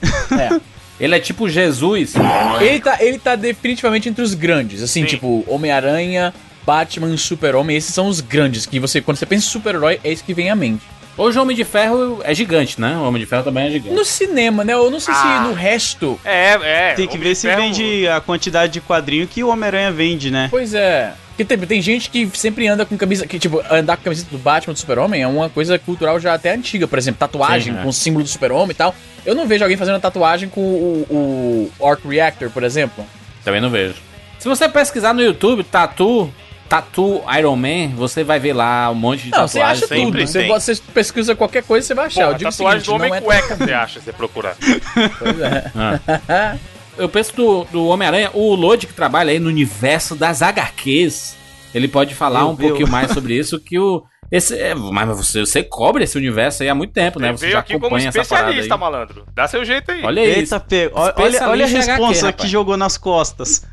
Ele 1.00 1.16
é 1.16 1.20
tipo 1.20 1.50
Jesus. 1.50 2.14
Ele 2.62 2.80
tá, 2.80 2.98
ele 3.02 3.20
tá 3.20 3.36
definitivamente 3.36 4.08
entre 4.08 4.24
os 4.24 4.34
grandes, 4.34 4.82
assim, 4.82 5.02
Sim. 5.02 5.08
tipo 5.08 5.44
Homem-Aranha, 5.46 6.34
Batman, 6.66 7.18
Super-Homem, 7.18 7.76
esses 7.76 7.94
são 7.94 8.08
os 8.08 8.22
grandes, 8.22 8.66
que 8.66 8.80
você, 8.80 9.02
quando 9.02 9.18
você 9.18 9.26
pensa 9.26 9.46
em 9.46 9.50
super-herói, 9.50 10.00
é 10.04 10.12
isso 10.12 10.24
que 10.24 10.34
vem 10.34 10.50
à 10.50 10.56
mente. 10.56 10.84
Hoje 11.18 11.40
o 11.40 11.42
Homem 11.42 11.56
de 11.56 11.64
Ferro 11.64 12.20
é 12.24 12.34
gigante, 12.36 12.80
né? 12.80 12.98
O 12.98 13.04
Homem 13.04 13.22
de 13.22 13.26
Ferro 13.26 13.44
também 13.44 13.68
é 13.68 13.72
gigante. 13.72 13.96
No 13.96 14.04
cinema, 14.04 14.64
né? 14.66 14.74
Eu 14.74 14.92
não 14.92 15.00
sei 15.00 15.14
Ah. 15.16 15.44
se 15.44 15.48
no 15.48 15.54
resto. 15.54 16.20
É, 16.26 16.60
é. 16.62 16.94
Tem 16.94 17.08
que 17.08 17.16
Homem 17.16 17.30
ver 17.30 17.36
se 17.36 17.48
Ferro- 17.48 17.62
vende 17.62 18.08
a 18.08 18.20
quantidade 18.20 18.74
de 18.74 18.82
quadrinho 18.82 19.26
que 19.26 19.42
o 19.44 19.48
Homem-Aranha 19.48 19.92
vende, 19.94 20.30
né? 20.30 20.48
Pois 20.52 20.74
é. 20.74 21.14
Porque 21.30 21.44
tem, 21.46 21.58
tem 21.68 21.82
gente 21.82 22.10
que 22.10 22.30
sempre 22.34 22.68
anda 22.68 22.86
com 22.86 22.98
camisa. 22.98 23.26
Que, 23.28 23.40
tipo, 23.40 23.62
andar 23.72 23.96
com 23.98 24.04
camiseta 24.04 24.30
do 24.32 24.38
Batman 24.38 24.74
do 24.74 24.80
Super-Homem 24.80 25.22
é 25.22 25.28
uma 25.28 25.50
coisa 25.50 25.78
cultural 25.80 26.20
já 26.20 26.34
até 26.34 26.54
antiga. 26.54 26.88
Por 26.88 26.98
exemplo, 27.00 27.20
tatuagem 27.20 27.74
Sim, 27.74 27.80
é. 27.80 27.84
com 27.84 27.90
o 27.90 27.94
símbolo 27.94 28.24
do 28.24 28.30
Super-Homem 28.30 28.72
e 28.72 28.74
tal. 28.76 28.94
Eu 29.26 29.36
não 29.36 29.48
vejo 29.48 29.64
alguém 29.64 29.78
fazendo 29.78 30.00
tatuagem 30.00 30.50
com 30.50 30.62
o, 30.62 31.72
o 31.80 31.86
Arc 31.88 32.06
Reactor, 32.06 32.50
por 32.50 32.64
exemplo. 32.64 33.06
Também 33.44 33.60
não 33.62 33.70
vejo. 33.70 33.96
Se 34.40 34.48
você 34.48 34.68
pesquisar 34.70 35.14
no 35.14 35.22
YouTube, 35.22 35.64
Tatu, 35.64 36.32
Tatu 36.68 37.22
Iron 37.38 37.56
Man, 37.56 37.90
você 37.96 38.24
vai 38.24 38.40
ver 38.40 38.54
lá 38.54 38.90
um 38.90 38.96
monte 38.96 39.24
de 39.26 39.32
Não, 39.32 39.48
você 39.48 39.60
tatuagens. 39.60 39.84
acha 39.84 39.88
tudo. 39.96 40.06
sempre 40.06 40.28
Você, 40.28 40.40
tem. 40.40 40.48
você 40.50 40.76
pesquisa 40.94 41.36
qualquer 41.36 41.64
coisa, 41.64 41.86
você 41.86 41.94
vai 41.94 42.08
achar. 42.08 42.26
Pô, 42.26 42.32
eu 42.32 42.38
digo 42.38 42.50
o 42.50 42.52
tatuagem 42.52 42.80
seguinte, 42.82 42.86
do 42.86 42.96
homem 42.96 43.10
não 43.10 43.18
é 43.18 43.22
cueca, 43.22 43.56
você 43.56 43.74
acha, 43.74 44.00
se 44.00 44.06
você 44.06 44.14
procurar. 44.14 44.56
Pois 45.20 45.40
é. 45.40 46.60
Eu 46.98 47.10
penso 47.10 47.36
do, 47.36 47.64
do 47.66 47.88
Homem-Aranha, 47.88 48.32
o 48.34 48.56
Lodi 48.56 48.88
que 48.88 48.94
trabalha 48.94 49.32
aí 49.32 49.38
no 49.40 49.50
universo 49.50 50.16
das 50.16 50.42
HQs, 50.42 51.36
ele 51.74 51.88
pode 51.88 52.16
falar 52.16 52.42
Eu, 52.42 52.50
um 52.50 52.56
pouquinho 52.56 52.88
eu. 52.88 52.92
mais 52.92 53.12
sobre 53.12 53.38
isso, 53.38 53.60
que 53.60 53.78
o... 53.78 54.04
Esse, 54.32 54.58
é, 54.60 54.74
mas 54.74 55.08
você, 55.10 55.42
você 55.42 55.62
cobre 55.62 56.04
esse 56.04 56.18
universo 56.18 56.64
aí 56.64 56.70
há 56.70 56.74
muito 56.74 56.94
tempo, 56.94 57.20
né? 57.20 57.32
Você 57.32 57.52
já 57.52 57.60
aqui 57.60 57.74
como 57.74 57.86
acompanha 57.86 58.10
essa 58.10 58.24
parada 58.26 58.48
aí. 58.48 58.54
especialista, 58.60 58.78
malandro. 58.78 59.26
Dá 59.36 59.48
seu 59.48 59.64
jeito 59.64 59.92
aí. 59.92 60.04
Olha 60.04 60.22
isso. 60.26 60.56
Eita, 60.56 60.60
P, 60.60 60.90
olha, 60.94 61.14
olha, 61.18 61.50
olha 61.50 61.66
a 61.66 61.68
responsa 61.68 62.30
HQ, 62.30 62.42
que 62.44 62.48
jogou 62.48 62.76
nas 62.76 62.98
costas. 62.98 63.64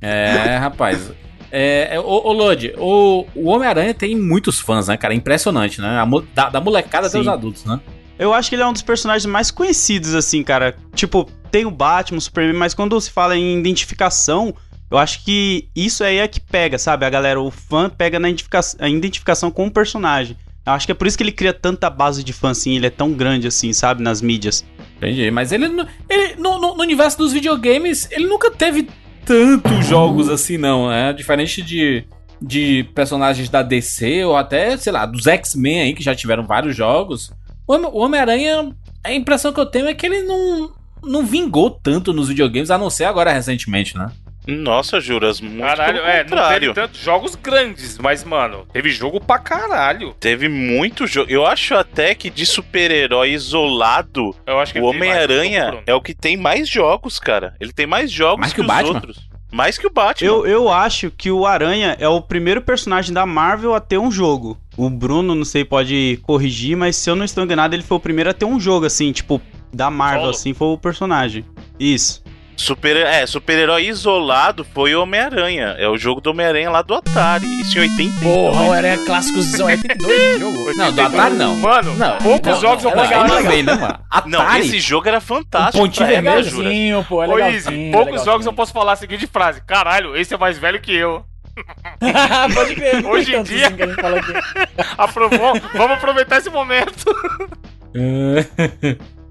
É, 0.00 0.56
rapaz. 0.58 1.12
É, 1.54 1.96
é, 1.96 2.00
ô, 2.00 2.04
ô 2.04 2.32
Lodi, 2.32 2.72
o, 2.78 3.26
o 3.34 3.48
Homem-Aranha 3.50 3.92
tem 3.92 4.16
muitos 4.16 4.58
fãs, 4.58 4.88
né, 4.88 4.96
cara? 4.96 5.12
Impressionante, 5.14 5.80
né? 5.82 5.98
Da, 6.34 6.48
da 6.48 6.60
molecada 6.62 7.06
até 7.06 7.16
Sim. 7.18 7.20
os 7.20 7.28
adultos, 7.28 7.64
né? 7.66 7.78
Eu 8.18 8.32
acho 8.32 8.48
que 8.48 8.54
ele 8.54 8.62
é 8.62 8.66
um 8.66 8.72
dos 8.72 8.80
personagens 8.82 9.26
mais 9.26 9.50
conhecidos, 9.50 10.14
assim, 10.14 10.42
cara. 10.42 10.74
Tipo, 10.94 11.28
tem 11.50 11.66
o 11.66 11.70
Batman, 11.70 12.16
o 12.18 12.20
Superman, 12.20 12.56
mas 12.56 12.72
quando 12.72 12.98
se 13.00 13.10
fala 13.10 13.36
em 13.36 13.58
identificação, 13.58 14.54
eu 14.90 14.96
acho 14.96 15.24
que 15.24 15.68
isso 15.76 16.02
aí 16.02 16.18
é 16.18 16.26
que 16.28 16.40
pega, 16.40 16.78
sabe? 16.78 17.04
A 17.04 17.10
galera, 17.10 17.40
o 17.40 17.50
fã 17.50 17.90
pega 17.90 18.18
na 18.18 18.28
identifica 18.30 18.60
a 18.78 18.88
identificação 18.88 19.50
com 19.50 19.66
o 19.66 19.70
personagem. 19.70 20.36
Eu 20.64 20.72
acho 20.72 20.86
que 20.86 20.92
é 20.92 20.94
por 20.94 21.06
isso 21.06 21.16
que 21.18 21.24
ele 21.24 21.32
cria 21.32 21.52
tanta 21.52 21.90
base 21.90 22.22
de 22.22 22.32
fã, 22.32 22.50
assim, 22.50 22.76
ele 22.76 22.86
é 22.86 22.90
tão 22.90 23.12
grande, 23.12 23.46
assim, 23.48 23.72
sabe? 23.72 24.02
Nas 24.02 24.22
mídias. 24.22 24.64
Entendi. 24.96 25.30
Mas 25.30 25.50
ele, 25.50 25.66
ele 26.08 26.36
no, 26.36 26.58
no- 26.58 26.76
no 26.76 26.82
universo 26.82 27.18
dos 27.18 27.32
videogames, 27.32 28.08
ele 28.12 28.26
nunca 28.26 28.50
teve 28.50 28.88
tantos 29.24 29.86
jogos 29.86 30.28
assim, 30.28 30.58
não. 30.58 30.90
É 30.92 31.12
diferente 31.12 31.62
de, 31.62 32.04
de 32.40 32.84
personagens 32.94 33.48
da 33.48 33.62
DC 33.62 34.24
ou 34.24 34.36
até, 34.36 34.76
sei 34.76 34.92
lá, 34.92 35.06
dos 35.06 35.26
X-Men 35.26 35.80
aí, 35.80 35.94
que 35.94 36.02
já 36.02 36.14
tiveram 36.14 36.46
vários 36.46 36.76
jogos. 36.76 37.30
O 37.66 37.74
Homem- 37.74 37.90
o 37.92 37.98
Homem-Aranha, 37.98 38.74
a 39.04 39.12
impressão 39.12 39.52
que 39.52 39.60
eu 39.60 39.66
tenho 39.66 39.86
é 39.86 39.94
que 39.94 40.04
ele 40.06 40.22
não, 40.22 40.72
não 41.02 41.24
vingou 41.24 41.70
tanto 41.70 42.12
nos 42.12 42.28
videogames, 42.28 42.70
a 42.70 42.78
não 42.78 42.90
ser 42.90 43.04
agora 43.04 43.32
recentemente, 43.32 43.96
né? 43.96 44.10
Nossa, 44.46 45.00
Juras, 45.00 45.40
muito 45.40 45.60
Caralho, 45.60 45.94
pelo 45.94 46.06
é, 46.06 46.16
não 46.18 46.24
teve 46.24 46.30
contrário. 46.30 46.74
tantos 46.74 47.00
jogos 47.00 47.34
grandes, 47.36 47.96
mas, 47.98 48.24
mano, 48.24 48.66
teve 48.72 48.90
jogo 48.90 49.20
pra 49.20 49.38
caralho. 49.38 50.14
Teve 50.18 50.48
muito 50.48 51.06
jogo. 51.06 51.30
Eu 51.30 51.46
acho 51.46 51.74
até 51.74 52.14
que 52.14 52.28
de 52.28 52.44
super-herói 52.44 53.30
isolado, 53.32 54.34
Eu 54.46 54.58
acho 54.58 54.72
que 54.72 54.80
o 54.80 54.84
Homem-Aranha 54.84 55.82
é 55.86 55.94
o 55.94 56.00
que 56.00 56.14
tem 56.14 56.36
mais 56.36 56.68
jogos, 56.68 57.18
cara. 57.18 57.54
Ele 57.60 57.72
tem 57.72 57.86
mais 57.86 58.10
jogos 58.10 58.40
Mais 58.40 58.52
que 58.52 58.60
o 58.60 58.64
os 58.64 58.66
Batman? 58.68 58.94
outros. 58.94 59.28
Mais 59.52 59.76
que 59.78 59.86
o 59.86 59.90
Batman. 59.90 60.26
Eu, 60.26 60.46
eu 60.46 60.68
acho 60.70 61.10
que 61.10 61.30
o 61.30 61.46
Aranha 61.46 61.94
é 62.00 62.08
o 62.08 62.20
primeiro 62.22 62.62
personagem 62.62 63.12
da 63.12 63.26
Marvel 63.26 63.74
a 63.74 63.80
ter 63.80 63.98
um 63.98 64.10
jogo. 64.10 64.58
O 64.76 64.88
Bruno, 64.88 65.34
não 65.34 65.44
sei, 65.44 65.62
pode 65.64 66.18
corrigir, 66.22 66.74
mas 66.76 66.96
se 66.96 67.10
eu 67.10 67.14
não 67.14 67.24
estou 67.24 67.44
enganado, 67.44 67.74
ele 67.76 67.82
foi 67.82 67.96
o 67.98 68.00
primeiro 68.00 68.30
a 68.30 68.32
ter 68.34 68.46
um 68.46 68.58
jogo 68.58 68.86
assim, 68.86 69.12
tipo, 69.12 69.40
da 69.72 69.90
Marvel, 69.90 70.20
Solo. 70.22 70.30
assim, 70.30 70.54
foi 70.54 70.68
o 70.68 70.78
personagem. 70.78 71.44
Isso. 71.78 72.21
Super, 72.62 72.96
é, 72.96 73.26
super-herói 73.26 73.88
isolado 73.88 74.64
foi 74.72 74.94
o 74.94 75.02
Homem-Aranha. 75.02 75.74
É 75.78 75.88
o 75.88 75.98
jogo 75.98 76.20
do 76.20 76.30
Homem-Aranha 76.30 76.70
lá 76.70 76.80
do 76.80 76.94
Atari. 76.94 77.44
Isso 77.60 77.76
em 77.78 77.82
82. 77.82 78.20
Porra, 78.22 78.62
o 78.62 78.72
Aranha 78.72 78.98
clássicozão. 79.04 79.68
É 79.68 79.72
82 79.72 80.12
esse 80.20 80.38
jogo? 80.38 80.72
Não, 80.78 80.92
do 80.92 81.00
Atari 81.02 81.34
não. 81.34 81.56
Mano, 81.56 81.94
Não, 81.96 82.18
poucos 82.18 82.52
não, 82.52 82.60
jogos 82.60 82.84
não, 82.84 82.90
eu 82.92 82.94
é 82.96 83.00
posso 83.00 83.12
falar. 83.12 83.24
é. 83.40 83.42
Também, 83.42 83.62
né, 83.64 83.74
mano? 83.74 83.98
Não, 84.26 84.40
Atari? 84.42 84.60
esse 84.60 84.78
jogo 84.80 85.08
era 85.08 85.20
fantástico. 85.20 85.78
pontinho 85.84 86.06
pra 86.06 86.16
É 86.16 86.20
vermelho, 86.22 86.44
jura. 86.44 87.04
pô, 87.08 87.22
é 87.24 87.28
Ô. 87.28 87.48
Izzy, 87.48 87.88
é 87.88 87.90
poucos 87.90 88.24
jogos 88.24 88.46
eu 88.46 88.52
posso 88.52 88.72
falar 88.72 88.92
a 88.92 88.96
seguinte 88.96 89.26
frase: 89.26 89.60
Caralho, 89.66 90.16
esse 90.16 90.32
é 90.32 90.38
mais 90.38 90.56
velho 90.56 90.80
que 90.80 90.94
eu. 90.94 91.24
Pode 92.54 92.74
crer. 92.76 93.02
não 93.02 93.10
Hoje 93.10 93.34
em 93.34 93.42
dia- 93.42 93.66
assim. 93.66 93.76
Aprovou? 94.96 95.52
Vamos 95.74 95.96
aproveitar 95.98 96.38
esse 96.38 96.48
momento. 96.48 97.04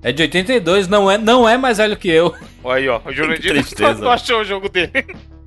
É 0.03 0.11
de 0.11 0.23
82, 0.23 0.87
não 0.87 1.09
é, 1.09 1.17
não 1.17 1.47
é 1.47 1.57
mais 1.57 1.77
velho 1.77 1.95
que 1.95 2.09
eu. 2.09 2.33
Olha 2.63 2.77
aí, 2.77 2.89
ó. 2.89 2.99
O 3.05 3.11
Jurandir 3.11 3.53
não 3.99 4.11
achou 4.11 4.41
o 4.41 4.43
jogo 4.43 4.67
dele. 4.67 4.91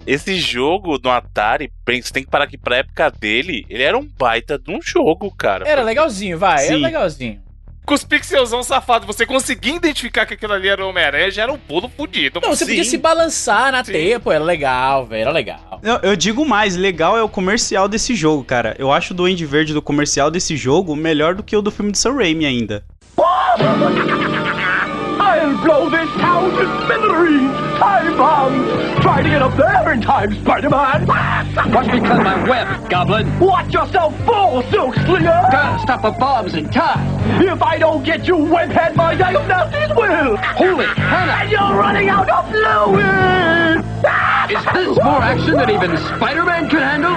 Esse 0.06 0.36
jogo 0.36 0.98
no 1.02 1.10
Atari, 1.10 1.72
você 1.86 2.12
tem 2.12 2.22
que 2.22 2.30
parar 2.30 2.46
que 2.46 2.58
pra 2.58 2.76
época 2.76 3.10
dele, 3.10 3.64
ele 3.68 3.82
era 3.82 3.98
um 3.98 4.06
baita 4.18 4.58
de 4.58 4.70
um 4.70 4.80
jogo, 4.80 5.34
cara. 5.34 5.66
Era 5.66 5.82
legalzinho, 5.82 6.38
vai, 6.38 6.66
era 6.66 6.76
Sim. 6.76 6.82
legalzinho. 6.82 7.42
Com 7.86 7.94
os 7.94 8.04
pixelzão 8.04 8.62
safado, 8.62 9.06
você 9.06 9.26
conseguia 9.26 9.76
identificar 9.76 10.24
que 10.24 10.34
aquilo 10.34 10.54
ali 10.54 10.68
era 10.68 10.84
o 10.84 10.88
Homem-Aranha, 10.88 11.30
já 11.30 11.42
era 11.42 11.52
um 11.52 11.58
pulo 11.58 11.86
fudido. 11.86 12.40
Não, 12.40 12.48
você 12.48 12.64
podia 12.64 12.84
Sim. 12.84 12.90
se 12.90 12.98
balançar 12.98 13.72
na 13.72 13.84
Sim. 13.84 13.92
teia, 13.92 14.20
pô, 14.20 14.32
era 14.32 14.42
legal, 14.44 15.04
velho, 15.04 15.22
era 15.22 15.30
legal. 15.30 15.80
Eu, 15.82 15.96
eu 15.96 16.16
digo 16.16 16.46
mais, 16.46 16.76
legal 16.76 17.16
é 17.16 17.22
o 17.22 17.28
comercial 17.28 17.88
desse 17.88 18.14
jogo, 18.14 18.42
cara. 18.44 18.74
Eu 18.78 18.90
acho 18.90 19.12
o 19.12 19.16
Duende 19.16 19.44
Verde 19.44 19.74
do 19.74 19.82
comercial 19.82 20.30
desse 20.30 20.56
jogo 20.56 20.96
melhor 20.96 21.34
do 21.34 21.42
que 21.42 21.56
o 21.56 21.60
do 21.60 21.70
filme 21.70 21.92
do 21.92 21.98
Sam 21.98 22.14
Raimi 22.14 22.46
ainda. 22.46 22.84
I'll 25.20 25.54
blow 25.62 25.88
this 25.88 26.10
town 26.16 26.50
to 26.50 26.86
smithereens! 26.86 27.52
Time 27.78 28.16
bomb! 28.16 29.00
Try 29.00 29.22
to 29.22 29.28
get 29.28 29.42
up 29.42 29.56
there 29.56 29.92
in 29.92 30.00
time, 30.00 30.34
Spider-Man! 30.42 31.06
Watch 31.06 31.86
me 31.86 32.00
cut 32.00 32.24
my 32.24 32.48
web, 32.48 32.90
Goblin. 32.90 33.38
Watch 33.38 33.72
yourself 33.72 34.18
fall, 34.24 34.62
Silk 34.70 34.96
Slinger! 34.96 35.42
Gotta 35.52 35.82
stop 35.82 36.02
the 36.02 36.10
bombs 36.12 36.54
in 36.54 36.68
time. 36.70 37.06
If 37.40 37.62
I 37.62 37.78
don't 37.78 38.02
get 38.02 38.26
you, 38.26 38.34
webhead, 38.34 38.96
my 38.96 39.14
diagnoses 39.14 39.96
will! 39.96 40.36
Holy 40.36 40.86
Hannah! 40.86 41.42
And 41.42 41.50
you're 41.52 41.78
running 41.78 42.08
out 42.08 42.28
of 42.28 42.50
fluid! 42.50 43.84
Is 44.50 44.64
this 44.74 44.98
more 45.04 45.22
action 45.22 45.54
than 45.54 45.70
even 45.70 45.96
Spider-Man 45.96 46.68
can 46.68 46.80
handle? 46.80 47.14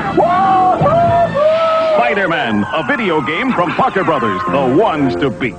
Spider-Man, 1.98 2.64
a 2.74 2.84
video 2.86 3.22
game 3.22 3.52
from 3.54 3.72
Parker 3.72 4.04
Brothers, 4.04 4.42
the 4.52 4.76
ones 4.80 5.16
to 5.16 5.32
beat. 5.32 5.56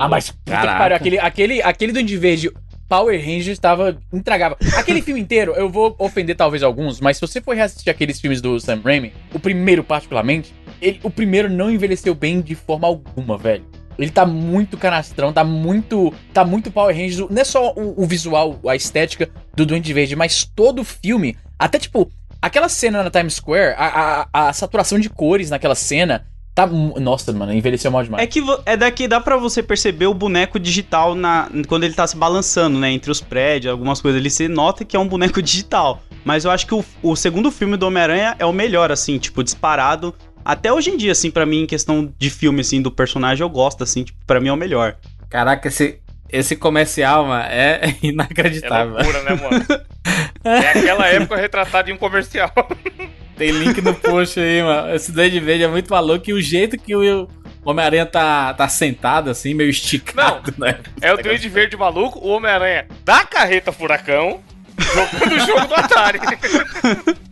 Ah, 0.00 0.08
mas 0.08 0.30
puta 0.30 0.60
que 0.60 0.66
pariu, 0.66 0.96
aquele, 0.96 1.18
aquele, 1.18 1.62
aquele 1.62 1.92
Duende 1.92 2.16
Verde 2.16 2.50
Power 2.88 3.18
Rangers 3.18 3.48
estava 3.48 3.96
intragável. 4.12 4.58
Aquele 4.76 5.00
filme 5.00 5.20
inteiro, 5.20 5.52
eu 5.52 5.70
vou 5.70 5.96
ofender 5.98 6.36
talvez 6.36 6.62
alguns, 6.62 7.00
mas 7.00 7.16
se 7.16 7.20
você 7.22 7.40
for 7.40 7.56
reassistir 7.56 7.90
aqueles 7.90 8.20
filmes 8.20 8.40
do 8.40 8.60
Sam 8.60 8.80
Raimi, 8.84 9.14
o 9.32 9.38
primeiro 9.38 9.82
particularmente, 9.82 10.54
ele, 10.80 11.00
o 11.02 11.10
primeiro 11.10 11.48
não 11.48 11.70
envelheceu 11.70 12.14
bem 12.14 12.40
de 12.40 12.54
forma 12.54 12.86
alguma, 12.86 13.38
velho. 13.38 13.64
Ele 13.98 14.10
tá 14.10 14.26
muito 14.26 14.76
canastrão, 14.76 15.32
tá 15.32 15.44
muito. 15.44 16.12
Tá 16.32 16.44
muito 16.44 16.70
Power 16.70 16.94
Rangers. 16.94 17.30
Não 17.30 17.40
é 17.40 17.44
só 17.44 17.72
o, 17.72 18.02
o 18.02 18.06
visual, 18.06 18.58
a 18.66 18.74
estética 18.74 19.30
do 19.54 19.64
Duende 19.64 19.92
Verde, 19.92 20.16
mas 20.16 20.44
todo 20.44 20.80
o 20.80 20.84
filme. 20.84 21.36
Até 21.58 21.78
tipo, 21.78 22.10
aquela 22.40 22.68
cena 22.68 23.02
na 23.02 23.10
Times 23.10 23.34
Square, 23.34 23.74
a, 23.76 24.26
a, 24.32 24.48
a 24.48 24.52
saturação 24.52 24.98
de 24.98 25.08
cores 25.08 25.50
naquela 25.50 25.74
cena. 25.74 26.26
Tá. 26.54 26.66
Nossa, 26.66 27.32
mano, 27.32 27.52
envelheceu 27.52 27.90
mal 27.90 28.02
demais. 28.02 28.22
É 28.22 28.26
que 28.26 28.42
é 28.66 28.76
daqui 28.76 29.08
dá 29.08 29.20
pra 29.20 29.36
você 29.38 29.62
perceber 29.62 30.06
o 30.06 30.12
boneco 30.14 30.58
digital 30.60 31.14
na, 31.14 31.48
quando 31.66 31.84
ele 31.84 31.94
tá 31.94 32.06
se 32.06 32.16
balançando, 32.16 32.78
né? 32.78 32.90
Entre 32.90 33.10
os 33.10 33.20
prédios, 33.20 33.72
algumas 33.72 34.00
coisas 34.02 34.20
ali, 34.20 34.28
você 34.28 34.48
nota 34.48 34.84
que 34.84 34.94
é 34.96 35.00
um 35.00 35.08
boneco 35.08 35.40
digital. 35.42 36.02
Mas 36.24 36.44
eu 36.44 36.50
acho 36.50 36.66
que 36.66 36.74
o, 36.74 36.84
o 37.02 37.16
segundo 37.16 37.50
filme 37.50 37.76
do 37.76 37.86
Homem-Aranha 37.86 38.36
é 38.38 38.44
o 38.46 38.52
melhor, 38.52 38.92
assim, 38.92 39.18
tipo, 39.18 39.42
disparado. 39.42 40.14
Até 40.44 40.72
hoje 40.72 40.90
em 40.90 40.96
dia, 40.96 41.12
assim, 41.12 41.30
pra 41.30 41.46
mim, 41.46 41.62
em 41.62 41.66
questão 41.66 42.12
de 42.18 42.28
filme, 42.30 42.60
assim, 42.60 42.82
do 42.82 42.90
personagem, 42.90 43.42
eu 43.42 43.48
gosto, 43.48 43.82
assim, 43.82 44.04
tipo, 44.04 44.18
pra 44.26 44.40
mim 44.40 44.48
é 44.48 44.52
o 44.52 44.56
melhor. 44.56 44.96
Caraca, 45.30 45.68
esse, 45.68 46.00
esse 46.28 46.54
comercial, 46.54 47.26
mano, 47.26 47.44
é 47.44 47.80
É 48.02 48.06
inacreditável. 48.06 48.94
loucura, 48.94 49.22
né, 49.22 49.34
mano? 49.34 49.64
É 50.44 50.70
aquela 50.70 51.06
época 51.06 51.36
retratada 51.36 51.88
em 51.88 51.94
um 51.94 51.96
comercial. 51.96 52.50
Tem 53.36 53.50
link 53.50 53.80
no 53.80 53.94
post 53.94 54.38
aí, 54.38 54.62
mano. 54.62 54.94
Esse 54.94 55.12
Duende 55.12 55.40
Verde 55.40 55.64
é 55.64 55.68
muito 55.68 55.90
maluco 55.90 56.30
e 56.30 56.32
o 56.32 56.40
jeito 56.40 56.78
que 56.78 56.94
o 56.94 57.28
Homem-Aranha 57.64 58.06
tá, 58.06 58.54
tá 58.54 58.68
sentado, 58.68 59.30
assim, 59.30 59.54
meio 59.54 59.70
esticado, 59.70 60.54
né? 60.58 60.78
É 61.00 61.12
o 61.12 61.16
Duende 61.16 61.48
Verde 61.48 61.76
maluco, 61.76 62.18
o 62.18 62.28
Homem-Aranha 62.28 62.86
da 63.04 63.24
carreta 63.24 63.72
furacão, 63.72 64.40
jogando 64.78 65.34
o 65.34 65.46
jogo 65.46 65.66
do 65.66 65.74
Atari. 65.74 66.20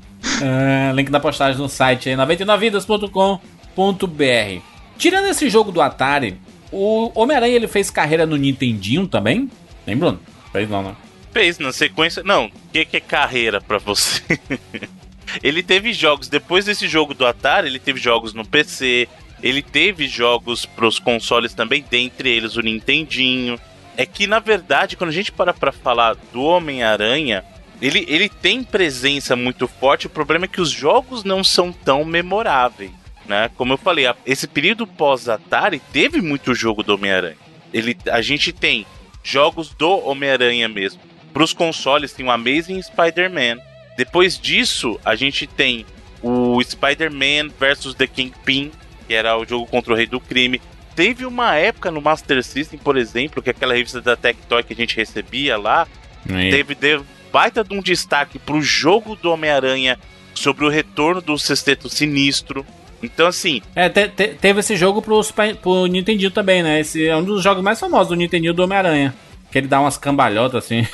Ah, 0.42 0.92
link 0.92 1.10
na 1.10 1.18
postagem 1.18 1.60
no 1.60 1.68
site 1.68 2.10
aí, 2.10 2.16
99vidas.com.br. 2.16 4.62
Tirando 4.98 5.28
esse 5.28 5.48
jogo 5.48 5.72
do 5.72 5.80
Atari, 5.80 6.38
o 6.70 7.10
Homem-Aranha 7.14 7.56
ele 7.56 7.68
fez 7.68 7.90
carreira 7.90 8.26
no 8.26 8.36
Nintendinho 8.36 9.06
também? 9.06 9.50
Tem, 9.84 9.96
Bruno? 9.96 10.20
Fez 10.52 10.68
não, 10.68 10.82
né? 10.82 10.94
Fez 11.32 11.58
na 11.58 11.72
sequência. 11.72 12.22
Não, 12.22 12.46
o 12.46 12.52
que, 12.72 12.84
que 12.84 12.96
é 12.98 13.00
carreira 13.00 13.60
pra 13.60 13.78
você? 13.78 14.22
ele 15.42 15.62
teve 15.62 15.92
jogos. 15.92 16.28
Depois 16.28 16.64
desse 16.64 16.86
jogo 16.88 17.14
do 17.14 17.26
Atari, 17.26 17.66
ele 17.68 17.78
teve 17.78 17.98
jogos 18.00 18.32
no 18.34 18.46
PC. 18.46 19.08
Ele 19.42 19.62
teve 19.62 20.06
jogos 20.06 20.66
pros 20.66 20.98
consoles 20.98 21.54
também, 21.54 21.84
dentre 21.88 22.28
eles 22.28 22.56
o 22.56 22.60
Nintendinho. 22.60 23.58
É 23.96 24.04
que, 24.04 24.26
na 24.26 24.38
verdade, 24.38 24.96
quando 24.96 25.10
a 25.10 25.12
gente 25.14 25.32
para 25.32 25.52
pra 25.54 25.72
falar 25.72 26.14
do 26.32 26.42
Homem-Aranha, 26.42 27.44
ele, 27.80 28.04
ele 28.08 28.28
tem 28.28 28.62
presença 28.62 29.34
muito 29.34 29.66
forte. 29.66 30.06
O 30.06 30.10
problema 30.10 30.44
é 30.44 30.48
que 30.48 30.60
os 30.60 30.70
jogos 30.70 31.24
não 31.24 31.42
são 31.42 31.72
tão 31.72 32.04
memoráveis. 32.04 32.90
Né? 33.26 33.50
Como 33.56 33.72
eu 33.72 33.78
falei, 33.78 34.06
a- 34.06 34.16
esse 34.26 34.46
período 34.46 34.86
pós-Atari 34.86 35.80
teve 35.92 36.20
muito 36.20 36.54
jogo 36.54 36.82
do 36.82 36.94
Homem-Aranha. 36.94 37.36
Ele, 37.72 37.96
a 38.10 38.20
gente 38.20 38.52
tem 38.52 38.84
jogos 39.22 39.70
do 39.70 39.88
Homem-Aranha 40.06 40.68
mesmo. 40.68 41.00
Para 41.32 41.44
os 41.44 41.52
consoles 41.52 42.12
tem 42.12 42.26
o 42.26 42.30
Amazing 42.30 42.82
Spider-Man. 42.82 43.58
Depois 44.00 44.38
disso, 44.38 44.98
a 45.04 45.14
gente 45.14 45.46
tem 45.46 45.84
o 46.22 46.58
Spider-Man 46.62 47.50
vs 47.60 47.92
The 47.94 48.06
Kingpin, 48.06 48.70
que 49.06 49.12
era 49.12 49.36
o 49.36 49.44
jogo 49.44 49.66
contra 49.66 49.92
o 49.92 49.96
Rei 49.96 50.06
do 50.06 50.18
Crime. 50.18 50.58
Teve 50.96 51.26
uma 51.26 51.54
época 51.56 51.90
no 51.90 52.00
Master 52.00 52.42
System, 52.42 52.78
por 52.78 52.96
exemplo, 52.96 53.42
que 53.42 53.50
aquela 53.50 53.74
revista 53.74 54.00
da 54.00 54.16
Tectoy 54.16 54.62
que 54.62 54.72
a 54.72 54.76
gente 54.76 54.96
recebia 54.96 55.58
lá, 55.58 55.86
teve, 56.50 56.74
teve 56.74 57.04
baita 57.30 57.62
de 57.62 57.74
um 57.74 57.82
destaque 57.82 58.38
pro 58.38 58.62
jogo 58.62 59.14
do 59.16 59.30
Homem-Aranha 59.30 59.98
sobre 60.34 60.64
o 60.64 60.70
retorno 60.70 61.20
do 61.20 61.38
Sexteto 61.38 61.90
Sinistro. 61.90 62.64
Então, 63.02 63.26
assim, 63.26 63.60
É, 63.76 63.90
te- 63.90 64.08
te- 64.08 64.28
teve 64.28 64.60
esse 64.60 64.76
jogo 64.76 65.02
pro, 65.02 65.20
pro 65.60 65.84
Nintendinho 65.86 66.30
também, 66.30 66.62
né? 66.62 66.80
Esse 66.80 67.06
é 67.06 67.14
um 67.14 67.22
dos 67.22 67.42
jogos 67.42 67.62
mais 67.62 67.78
famosos 67.78 68.08
do 68.08 68.16
Nintendinho 68.16 68.54
do 68.54 68.62
Homem-Aranha. 68.62 69.14
Que 69.52 69.58
ele 69.58 69.68
dá 69.68 69.78
umas 69.78 69.98
cambalhotas 69.98 70.64
assim. 70.64 70.86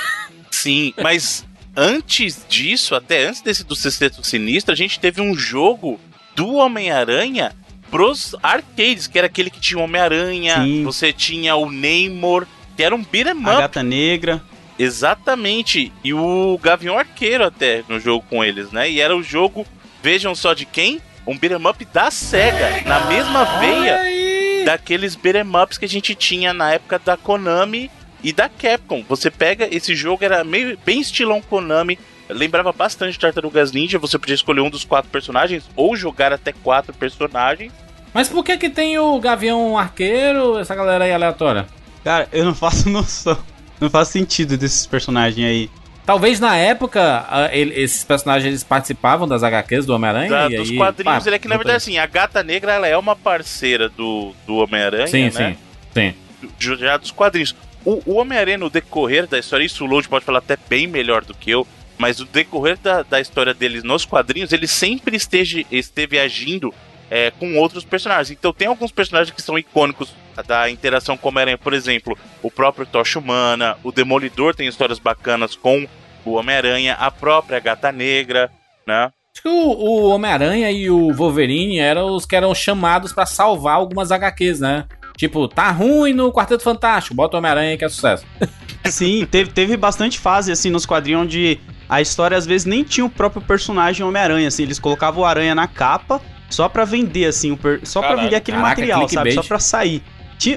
Sim, 0.51 0.93
mas 1.01 1.47
antes 1.77 2.45
disso, 2.49 2.95
até 2.95 3.27
antes 3.27 3.43
desse 3.43 3.63
do 3.65 3.77
Sexteto 3.77 4.25
Sinistro, 4.25 4.73
a 4.73 4.77
gente 4.77 4.99
teve 4.99 5.21
um 5.21 5.35
jogo 5.35 6.01
do 6.35 6.55
Homem-Aranha 6.55 7.53
pros 7.91 8.35
arcades, 8.43 9.07
que 9.07 9.19
era 9.19 9.27
aquele 9.27 9.51
que 9.51 9.61
tinha 9.61 9.79
o 9.79 9.85
Homem-Aranha, 9.85 10.57
você 10.83 11.13
tinha 11.13 11.55
o 11.55 11.71
Namor, 11.71 12.47
que 12.77 12.83
era 12.83 12.95
um 12.95 13.03
beat'em 13.05 13.33
A 13.45 13.53
up, 13.53 13.61
Gata 13.61 13.83
Negra. 13.83 14.43
exatamente, 14.79 15.93
e 16.03 16.13
o 16.13 16.59
Gavião 16.61 16.99
Arqueiro 16.99 17.45
até 17.45 17.85
no 17.89 18.01
jogo 18.01 18.25
com 18.29 18.45
eles, 18.45 18.73
né? 18.73 18.91
E 18.91 19.01
era 19.01 19.17
o 19.17 19.23
jogo, 19.23 19.67
vejam 20.03 20.35
só 20.35 20.53
de 20.53 20.65
quem? 20.65 21.01
Um 21.27 21.37
beat'em 21.39 21.67
up 21.67 21.85
da 21.87 22.11
SEGA, 22.11 22.83
na 22.87 23.01
mesma 23.07 23.45
veia 23.61 24.65
daqueles 24.65 25.15
beat'em 25.15 25.45
ups 25.63 25.79
que 25.79 25.85
a 25.85 25.89
gente 25.89 26.15
tinha 26.15 26.53
na 26.53 26.73
época 26.73 26.99
da 26.99 27.17
Konami 27.17 27.91
e 28.27 28.33
da 28.33 28.49
Capcom. 28.49 29.05
Você 29.09 29.31
pega 29.31 29.69
esse 29.71 29.95
jogo, 29.95 30.25
era 30.25 30.43
meio 30.43 30.77
bem 30.85 31.01
estilão 31.01 31.41
Konami, 31.41 31.97
lembrava 32.29 32.73
bastante 32.73 33.13
de 33.13 33.21
Tartarugas 33.21 33.71
Ninja, 33.71 34.01
você 34.01 34.19
podia 34.19 34.35
escolher 34.35 34.63
um 34.63 34.69
dos 34.69 34.85
quatro 34.85 35.09
personagens 35.09 35.63
ou 35.77 35.95
jogar 35.95 36.33
até 36.33 36.53
quatro 36.53 36.93
personagens. 36.93 37.73
Mas 38.13 38.29
por 38.29 38.45
que 38.45 38.57
que 38.57 38.69
tem 38.69 38.99
o 38.99 39.21
Gavião 39.21 39.79
Arqueiro, 39.79 40.59
essa 40.59 40.75
galera 40.75 41.05
aí 41.05 41.13
aleatória? 41.13 41.67
Cara, 42.03 42.29
eu 42.33 42.45
não 42.45 42.55
faço 42.57 42.91
noção. 42.91 43.39
Não 43.81 43.89
faz 43.89 44.09
sentido 44.09 44.57
desses 44.57 44.87
personagens 44.89 45.47
aí. 45.47 45.71
Talvez 46.05 46.41
na 46.41 46.57
época 46.57 47.27
ah, 47.29 47.49
ele- 47.53 47.81
esses 47.81 48.03
personagens 48.03 48.47
eles 48.49 48.65
participavam 48.65 49.29
das 49.29 49.45
HQs 49.45 49.87
do 49.87 49.95
Homem-Aranha. 49.95 50.31
Da- 50.31 50.49
dos 50.49 50.71
aí, 50.71 50.77
quadrinhos, 50.77 51.23
pá, 51.25 51.29
ele 51.29 51.37
é 51.37 51.39
que 51.39 51.47
na 51.49 51.57
verdade 51.57 51.77
assim, 51.77 51.97
a 51.99 52.07
Gata 52.07 52.43
Negra 52.43 52.73
ela 52.73 52.89
é 52.89 52.97
uma 52.97 53.15
parceira 53.15 53.89
do, 53.89 54.33
do 54.47 54.57
Homem-Aranha, 54.57 55.07
Sim, 55.07 55.31
né? 55.31 55.57
sim, 55.95 56.15
sim. 56.59 56.77
já 56.79 56.97
dos 56.97 57.11
quadrinhos. 57.13 57.55
O, 57.87 58.03
o 58.05 58.15
Homem-Aranha, 58.17 58.59
no 58.59 58.69
decorrer 58.69 59.29
da 59.29 59.39
história, 59.39 59.65
isso 59.65 59.85
o 59.85 59.87
Load 59.87 60.09
pode 60.09 60.25
falar 60.25 60.41
até 60.41 60.59
bem 60.69 60.89
melhor 60.89 61.25
do 61.25 61.33
que 61.33 61.53
eu, 61.53 61.65
mas 61.97 62.19
o 62.19 62.25
decorrer 62.25 62.77
da, 62.77 63.05
da 63.05 63.21
história 63.21 63.55
deles 63.55 63.85
nos 63.85 64.05
quadrinhos, 64.05 64.53
ele 64.53 64.67
sempre 64.67 65.17
esteja, 65.17 65.65
esteve 65.71 66.19
agindo 66.19 66.75
é, 67.09 67.31
com 67.31 67.57
outros 67.57 67.85
personagens. 67.85 68.37
Então 68.37 68.53
tem 68.53 68.67
alguns 68.67 68.91
personagens 68.91 69.33
que 69.33 69.41
são 69.41 69.57
icônicos 69.57 70.13
da 70.49 70.69
interação 70.69 71.17
com 71.17 71.29
o 71.29 71.31
Homem-Aranha, 71.31 71.59
por 71.59 71.73
exemplo, 71.73 72.19
o 72.43 72.51
próprio 72.51 72.85
Tocha 72.85 73.21
Humana, 73.21 73.79
o 73.85 73.93
Demolidor 73.93 74.53
tem 74.53 74.67
histórias 74.67 74.99
bacanas 74.99 75.55
com 75.55 75.87
o 76.25 76.33
Homem-Aranha, 76.33 76.95
a 76.95 77.09
própria 77.13 77.61
Gata 77.61 77.93
Negra, 77.93 78.51
né? 78.85 79.13
Acho 79.33 79.43
que 79.43 79.49
o, 79.49 79.53
o 79.53 80.09
Homem-Aranha 80.09 80.73
e 80.73 80.91
o 80.91 81.13
Wolverine 81.15 81.79
eram 81.79 82.17
os 82.17 82.27
que 82.27 82.35
eram 82.35 82.53
chamados 82.53 83.13
pra 83.13 83.27
salvar 83.27 83.77
algumas 83.77 84.11
HQs, 84.11 84.59
né? 84.59 84.87
Tipo, 85.17 85.49
tá 85.49 85.71
ruim 85.71 86.13
no 86.13 86.31
Quarteto 86.33 86.63
Fantástico, 86.63 87.15
bota 87.15 87.37
o 87.37 87.39
Homem-Aranha 87.39 87.77
que 87.77 87.85
é 87.85 87.89
sucesso. 87.89 88.25
Sim, 88.85 89.27
teve, 89.31 89.51
teve 89.51 89.77
bastante 89.77 90.19
fase, 90.19 90.53
assim, 90.53 90.71
nos 90.71 90.85
quadrinhos 90.87 91.23
onde 91.23 91.59
a 91.89 92.01
história 92.01 92.37
às 92.37 92.45
vezes 92.47 92.65
nem 92.67 92.83
tinha 92.85 93.05
o 93.05 93.11
próprio 93.11 93.41
personagem 93.43 94.05
Homem-Aranha, 94.05 94.49
assim, 94.49 94.63
eles 94.63 94.79
colocavam 94.79 95.23
o 95.23 95.25
Aranha 95.25 95.55
na 95.55 95.67
capa 95.67 96.21
só 96.51 96.69
pra 96.69 96.85
vender, 96.85 97.25
assim, 97.27 97.51
o 97.53 97.57
per- 97.57 97.81
só 97.85 98.01
pra 98.01 98.11
Caralho. 98.11 98.27
vender 98.27 98.37
aquele 98.37 98.57
Caraca, 98.59 98.71
material, 98.71 99.09
sabe? 99.09 99.33
Só 99.33 99.43
pra 99.43 99.59
sair. 99.59 100.03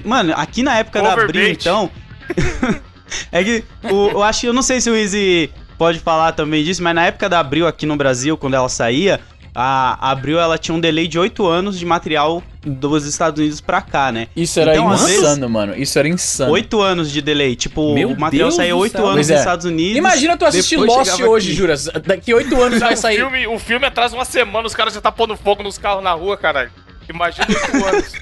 Mano, 0.04 0.34
aqui 0.36 0.62
na 0.62 0.78
época 0.78 1.02
da 1.02 1.14
Abril, 1.14 1.48
então. 1.50 1.90
é 3.32 3.44
que 3.44 3.64
o- 3.84 4.10
eu 4.12 4.24
acho, 4.24 4.46
eu 4.46 4.54
não 4.54 4.62
sei 4.62 4.80
se 4.82 4.90
o 4.90 4.96
Easy 4.96 5.50
pode 5.78 6.00
falar 6.00 6.34
também 6.34 6.64
disso, 6.64 6.84
mas 6.84 6.94
na 6.94 7.06
época 7.06 7.30
da 7.30 7.40
Abril 7.40 7.66
aqui 7.66 7.86
no 7.86 7.96
Brasil, 7.96 8.38
quando 8.38 8.54
ela 8.56 8.70
saía, 8.70 9.20
a 9.54 10.12
Abril 10.12 10.40
ela 10.40 10.58
tinha 10.58 10.74
um 10.76 10.80
delay 10.80 11.08
de 11.08 11.18
8 11.20 11.46
anos 11.48 11.78
de 11.80 11.86
material 11.86 12.42
dos 12.62 13.06
Estados 13.06 13.40
Unidos 13.40 13.60
pra 13.62 13.82
cá, 13.82 14.12
né? 14.12 14.28
Isso 14.36 14.60
era 14.60 14.74
Então, 14.74 14.90
às 14.90 15.02
vezes- 15.02 15.18
insano, 15.22 15.50
mano. 15.50 15.76
Isso 15.76 15.98
era 15.98 16.08
insano. 16.08 16.52
Oito 16.52 16.82
anos 16.82 17.12
de 17.12 17.22
delay. 17.22 17.56
Tipo, 17.56 17.94
Meu 17.94 18.10
o 18.12 18.20
material 18.20 18.50
Deus 18.50 18.60
oito 18.82 18.92
céu. 18.94 19.02
anos 19.06 19.16
Pois 19.16 19.28
nos 19.28 19.36
é. 19.36 19.40
Estados 19.40 19.66
Unidos. 19.66 19.98
Imagina 19.98 20.38
tu 20.38 20.46
assistir 20.46 20.78
Lost 20.78 21.20
hoje, 21.22 21.48
aqui. 21.50 21.58
Juras. 21.58 21.86
Daqui 22.06 22.34
oito 22.34 22.62
anos 22.62 22.80
vai 22.80 22.94
o, 22.96 22.98
sair. 22.98 23.18
filme, 23.18 23.48
o 23.48 23.58
filme 23.58 23.86
atrasa 23.86 24.16
uma 24.16 24.26
semana, 24.26 24.68
os 24.68 24.76
caras 24.76 24.94
já 24.94 25.02
tá 25.02 25.12
pondo 25.12 25.36
fogo 25.38 25.64
nos 25.64 25.78
carros 25.78 26.04
na 26.04 26.12
rua, 26.14 26.36
caralho. 26.38 26.72
Imagina 27.10 27.48
oito 27.50 27.86
anos. 27.88 28.14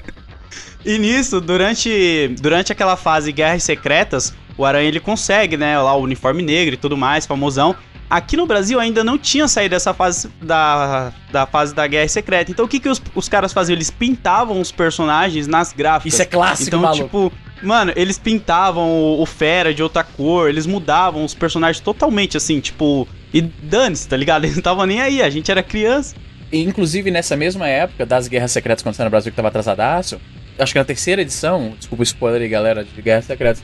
E 0.84 0.96
nisso, 0.98 1.40
durante, 1.40 2.28
durante 2.40 2.72
aquela 2.72 2.96
fase 2.96 3.32
Guerras 3.32 3.64
Secretas, 3.64 4.32
o 4.56 4.64
Aranha 4.64 4.88
ele 4.88 5.00
consegue, 5.00 5.56
né? 5.56 5.78
Lá 5.78 5.94
o 5.94 6.02
uniforme 6.02 6.42
negro 6.42 6.74
e 6.74 6.78
tudo 6.78 6.96
mais, 6.96 7.26
famosão. 7.26 7.74
Aqui 8.10 8.36
no 8.36 8.46
Brasil 8.46 8.80
ainda 8.80 9.04
não 9.04 9.18
tinha 9.18 9.46
saído 9.46 9.74
essa 9.74 9.92
fase 9.92 10.30
da, 10.40 11.12
da 11.30 11.46
fase 11.46 11.74
da 11.74 11.86
Guerra 11.86 12.08
Secreta. 12.08 12.50
Então 12.50 12.64
o 12.64 12.68
que, 12.68 12.80
que 12.80 12.88
os, 12.88 13.00
os 13.14 13.28
caras 13.28 13.52
faziam? 13.52 13.76
Eles 13.76 13.90
pintavam 13.90 14.60
os 14.60 14.72
personagens 14.72 15.46
nas 15.46 15.72
gráficas. 15.72 16.14
Isso 16.14 16.22
é 16.22 16.24
clássico, 16.24 16.68
Então, 16.68 16.80
maluco. 16.80 17.04
tipo, 17.04 17.32
mano, 17.62 17.92
eles 17.94 18.18
pintavam 18.18 18.88
o, 18.90 19.20
o 19.22 19.26
Fera 19.26 19.74
de 19.74 19.82
outra 19.82 20.02
cor, 20.02 20.48
eles 20.48 20.64
mudavam 20.66 21.22
os 21.24 21.34
personagens 21.34 21.80
totalmente 21.84 22.36
assim, 22.36 22.60
tipo. 22.60 23.06
E 23.32 23.42
dane-se, 23.42 24.08
tá 24.08 24.16
ligado? 24.16 24.44
Eles 24.46 24.54
não 24.56 24.60
estavam 24.60 24.86
nem 24.86 25.02
aí, 25.02 25.20
a 25.20 25.28
gente 25.28 25.50
era 25.50 25.62
criança. 25.62 26.16
E, 26.50 26.62
inclusive, 26.62 27.10
nessa 27.10 27.36
mesma 27.36 27.68
época 27.68 28.06
das 28.06 28.26
Guerras 28.26 28.52
Secretas 28.52 28.82
acontecendo 28.82 29.04
no 29.04 29.10
Brasil, 29.10 29.30
que 29.30 29.36
tava 29.36 29.48
atrasadaço, 29.48 30.18
acho 30.58 30.72
que 30.72 30.78
na 30.78 30.84
terceira 30.86 31.20
edição, 31.20 31.74
desculpa 31.78 32.00
o 32.00 32.04
spoiler 32.04 32.40
aí, 32.40 32.48
galera, 32.48 32.82
de 32.82 33.02
Guerras 33.02 33.26
Secretas, 33.26 33.62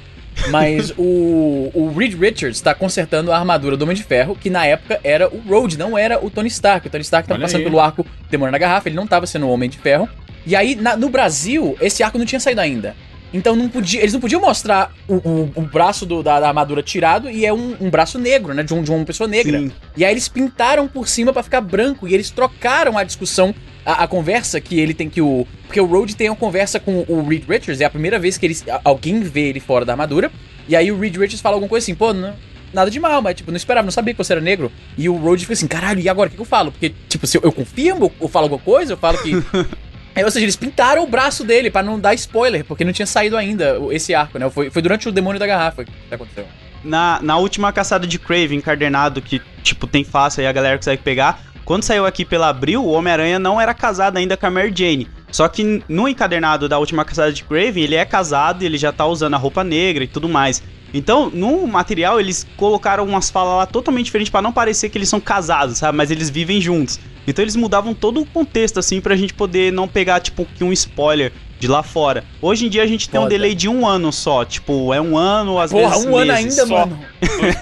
mas 0.50 0.90
o, 0.96 1.70
o 1.74 1.92
Reed 1.96 2.14
Richards 2.14 2.60
tá 2.60 2.74
consertando 2.74 3.32
a 3.32 3.38
armadura 3.38 3.76
do 3.76 3.82
Homem 3.82 3.96
de 3.96 4.02
Ferro, 4.02 4.36
que 4.36 4.50
na 4.50 4.66
época 4.66 5.00
era 5.02 5.28
o 5.28 5.38
Rhodes, 5.48 5.76
não 5.76 5.96
era 5.96 6.24
o 6.24 6.30
Tony 6.30 6.48
Stark. 6.48 6.86
O 6.86 6.90
Tony 6.90 7.02
Stark 7.02 7.26
tava 7.28 7.38
Olha 7.38 7.46
passando 7.46 7.60
aí. 7.60 7.64
pelo 7.64 7.80
arco 7.80 8.06
Demônio 8.30 8.52
na 8.52 8.58
Garrafa, 8.58 8.88
ele 8.88 8.96
não 8.96 9.06
tava 9.06 9.26
sendo 9.26 9.46
o 9.46 9.50
Homem 9.50 9.70
de 9.70 9.78
Ferro. 9.78 10.08
E 10.46 10.54
aí, 10.54 10.74
na- 10.74 10.96
no 10.96 11.08
Brasil, 11.08 11.76
esse 11.80 12.02
arco 12.02 12.18
não 12.18 12.26
tinha 12.26 12.40
saído 12.40 12.60
ainda. 12.60 12.94
Então 13.32 13.56
não 13.56 13.68
podia, 13.68 14.00
eles 14.00 14.12
não 14.12 14.20
podiam 14.20 14.40
mostrar 14.40 14.92
o, 15.08 15.14
o- 15.14 15.52
o 15.56 15.62
braço 15.62 16.06
do- 16.06 16.22
da, 16.22 16.38
da 16.38 16.46
armadura 16.48 16.82
tirado 16.82 17.28
e 17.28 17.44
é 17.44 17.52
um, 17.52 17.74
um 17.80 17.90
braço 17.90 18.16
negro, 18.18 18.54
né? 18.54 18.62
De, 18.62 18.72
um, 18.72 18.80
de 18.82 18.90
uma 18.92 19.04
pessoa 19.04 19.26
negra. 19.26 19.58
Sim. 19.58 19.72
E 19.96 20.04
aí 20.04 20.12
eles 20.12 20.28
pintaram 20.28 20.86
por 20.86 21.08
cima 21.08 21.32
pra 21.32 21.42
ficar 21.42 21.60
branco 21.60 22.06
e 22.06 22.14
eles 22.14 22.30
trocaram 22.30 22.96
a 22.96 23.02
discussão, 23.02 23.52
a, 23.84 24.04
a 24.04 24.06
conversa 24.08 24.60
que 24.60 24.78
ele 24.78 24.94
tem 24.94 25.08
que 25.10 25.20
o. 25.20 25.46
Porque 25.66 25.80
o 25.80 25.86
Road 25.86 26.14
tem 26.16 26.28
uma 26.28 26.36
conversa 26.36 26.78
com 26.80 27.04
o 27.08 27.26
Reed 27.28 27.44
Richards, 27.48 27.80
é 27.80 27.84
a 27.84 27.90
primeira 27.90 28.18
vez 28.18 28.38
que 28.38 28.46
eles, 28.46 28.64
a- 28.68 28.80
alguém 28.84 29.20
vê 29.20 29.48
ele 29.48 29.60
fora 29.60 29.84
da 29.84 29.92
armadura. 29.92 30.30
E 30.68 30.74
aí 30.76 30.90
o 30.92 30.98
Reed 30.98 31.14
Richards 31.16 31.40
fala 31.40 31.56
alguma 31.56 31.68
coisa 31.68 31.84
assim, 31.84 31.94
pô, 31.94 32.12
não, 32.12 32.34
nada 32.72 32.90
de 32.90 32.98
mal, 33.00 33.20
mas 33.20 33.34
tipo, 33.36 33.50
não 33.50 33.56
esperava, 33.56 33.84
não 33.84 33.92
sabia 33.92 34.14
que 34.14 34.18
você 34.18 34.32
era 34.32 34.40
negro. 34.40 34.70
E 34.96 35.08
o 35.08 35.16
Road 35.16 35.42
fica 35.42 35.52
assim, 35.52 35.66
caralho, 35.66 36.00
e 36.00 36.08
agora 36.08 36.28
o 36.28 36.30
que, 36.30 36.36
que 36.36 36.42
eu 36.42 36.46
falo? 36.46 36.70
Porque, 36.72 36.94
tipo, 37.08 37.26
se 37.26 37.36
eu, 37.36 37.42
eu 37.42 37.52
confirmo, 37.52 38.10
eu 38.20 38.28
falo 38.28 38.44
alguma 38.44 38.60
coisa, 38.62 38.92
eu 38.92 38.96
falo 38.96 39.18
que. 39.18 39.32
Aí, 40.16 40.22
ou 40.22 40.30
seja, 40.30 40.44
eles 40.44 40.54
pintaram 40.54 41.02
o 41.02 41.08
braço 41.08 41.42
dele 41.42 41.72
pra 41.72 41.82
não 41.82 41.98
dar 41.98 42.14
spoiler, 42.14 42.64
porque 42.64 42.84
não 42.84 42.92
tinha 42.92 43.04
saído 43.04 43.36
ainda 43.36 43.76
esse 43.90 44.14
arco, 44.14 44.38
né? 44.38 44.48
Foi, 44.48 44.70
foi 44.70 44.80
durante 44.80 45.08
o 45.08 45.12
Demônio 45.12 45.40
da 45.40 45.46
Garrafa 45.46 45.84
que 45.84 45.90
aconteceu. 46.08 46.46
na, 46.84 47.18
na 47.20 47.36
última 47.36 47.72
caçada 47.72 48.06
de 48.06 48.16
Crave 48.16 48.54
encadernado, 48.54 49.20
que, 49.20 49.42
tipo, 49.64 49.88
tem 49.88 50.04
fácil 50.04 50.42
aí 50.42 50.46
a 50.46 50.52
galera 50.52 50.76
consegue 50.76 51.02
pegar. 51.02 51.42
Quando 51.64 51.82
saiu 51.82 52.04
aqui 52.04 52.24
pela 52.24 52.48
Abril, 52.48 52.84
o 52.84 52.90
Homem-Aranha 52.90 53.38
não 53.38 53.60
era 53.60 53.72
casado 53.72 54.18
ainda 54.18 54.36
com 54.36 54.46
a 54.46 54.50
Mary 54.50 54.72
Jane. 54.74 55.08
Só 55.32 55.48
que 55.48 55.82
no 55.88 56.06
encadernado 56.06 56.68
da 56.68 56.78
última 56.78 57.04
caçada 57.04 57.32
de 57.32 57.42
Crave, 57.42 57.80
ele 57.80 57.94
é 57.94 58.04
casado 58.04 58.62
e 58.62 58.66
ele 58.66 58.78
já 58.78 58.92
tá 58.92 59.06
usando 59.06 59.34
a 59.34 59.38
roupa 59.38 59.64
negra 59.64 60.04
e 60.04 60.06
tudo 60.06 60.28
mais. 60.28 60.62
Então, 60.92 61.28
no 61.28 61.66
material, 61.66 62.20
eles 62.20 62.46
colocaram 62.56 63.04
umas 63.04 63.30
falas 63.30 63.56
lá 63.56 63.66
totalmente 63.66 64.04
diferentes 64.04 64.30
pra 64.30 64.42
não 64.42 64.52
parecer 64.52 64.90
que 64.90 64.98
eles 64.98 65.08
são 65.08 65.20
casados, 65.20 65.78
sabe? 65.78 65.96
Mas 65.98 66.10
eles 66.10 66.30
vivem 66.30 66.60
juntos. 66.60 67.00
Então 67.26 67.42
eles 67.42 67.56
mudavam 67.56 67.94
todo 67.94 68.20
o 68.20 68.26
contexto, 68.26 68.78
assim, 68.78 69.00
pra 69.00 69.16
gente 69.16 69.34
poder 69.34 69.72
não 69.72 69.88
pegar, 69.88 70.20
tipo, 70.20 70.46
um 70.60 70.72
spoiler 70.72 71.32
de 71.58 71.68
lá 71.68 71.82
fora. 71.82 72.24
Hoje 72.42 72.66
em 72.66 72.68
dia 72.68 72.82
a 72.82 72.86
gente 72.86 73.08
tem 73.08 73.18
um 73.20 73.26
delay 73.28 73.54
de 73.54 73.68
um 73.68 73.86
ano 73.86 74.12
só. 74.12 74.44
Tipo, 74.44 74.92
é 74.92 75.00
um 75.00 75.16
ano, 75.16 75.58
às 75.58 75.70
Porra, 75.70 75.90
vezes 75.90 76.04
um 76.06 76.16
ano 76.16 76.32
meses. 76.32 76.58
ainda, 76.58 76.66
só. 76.66 76.86
mano. 76.86 77.00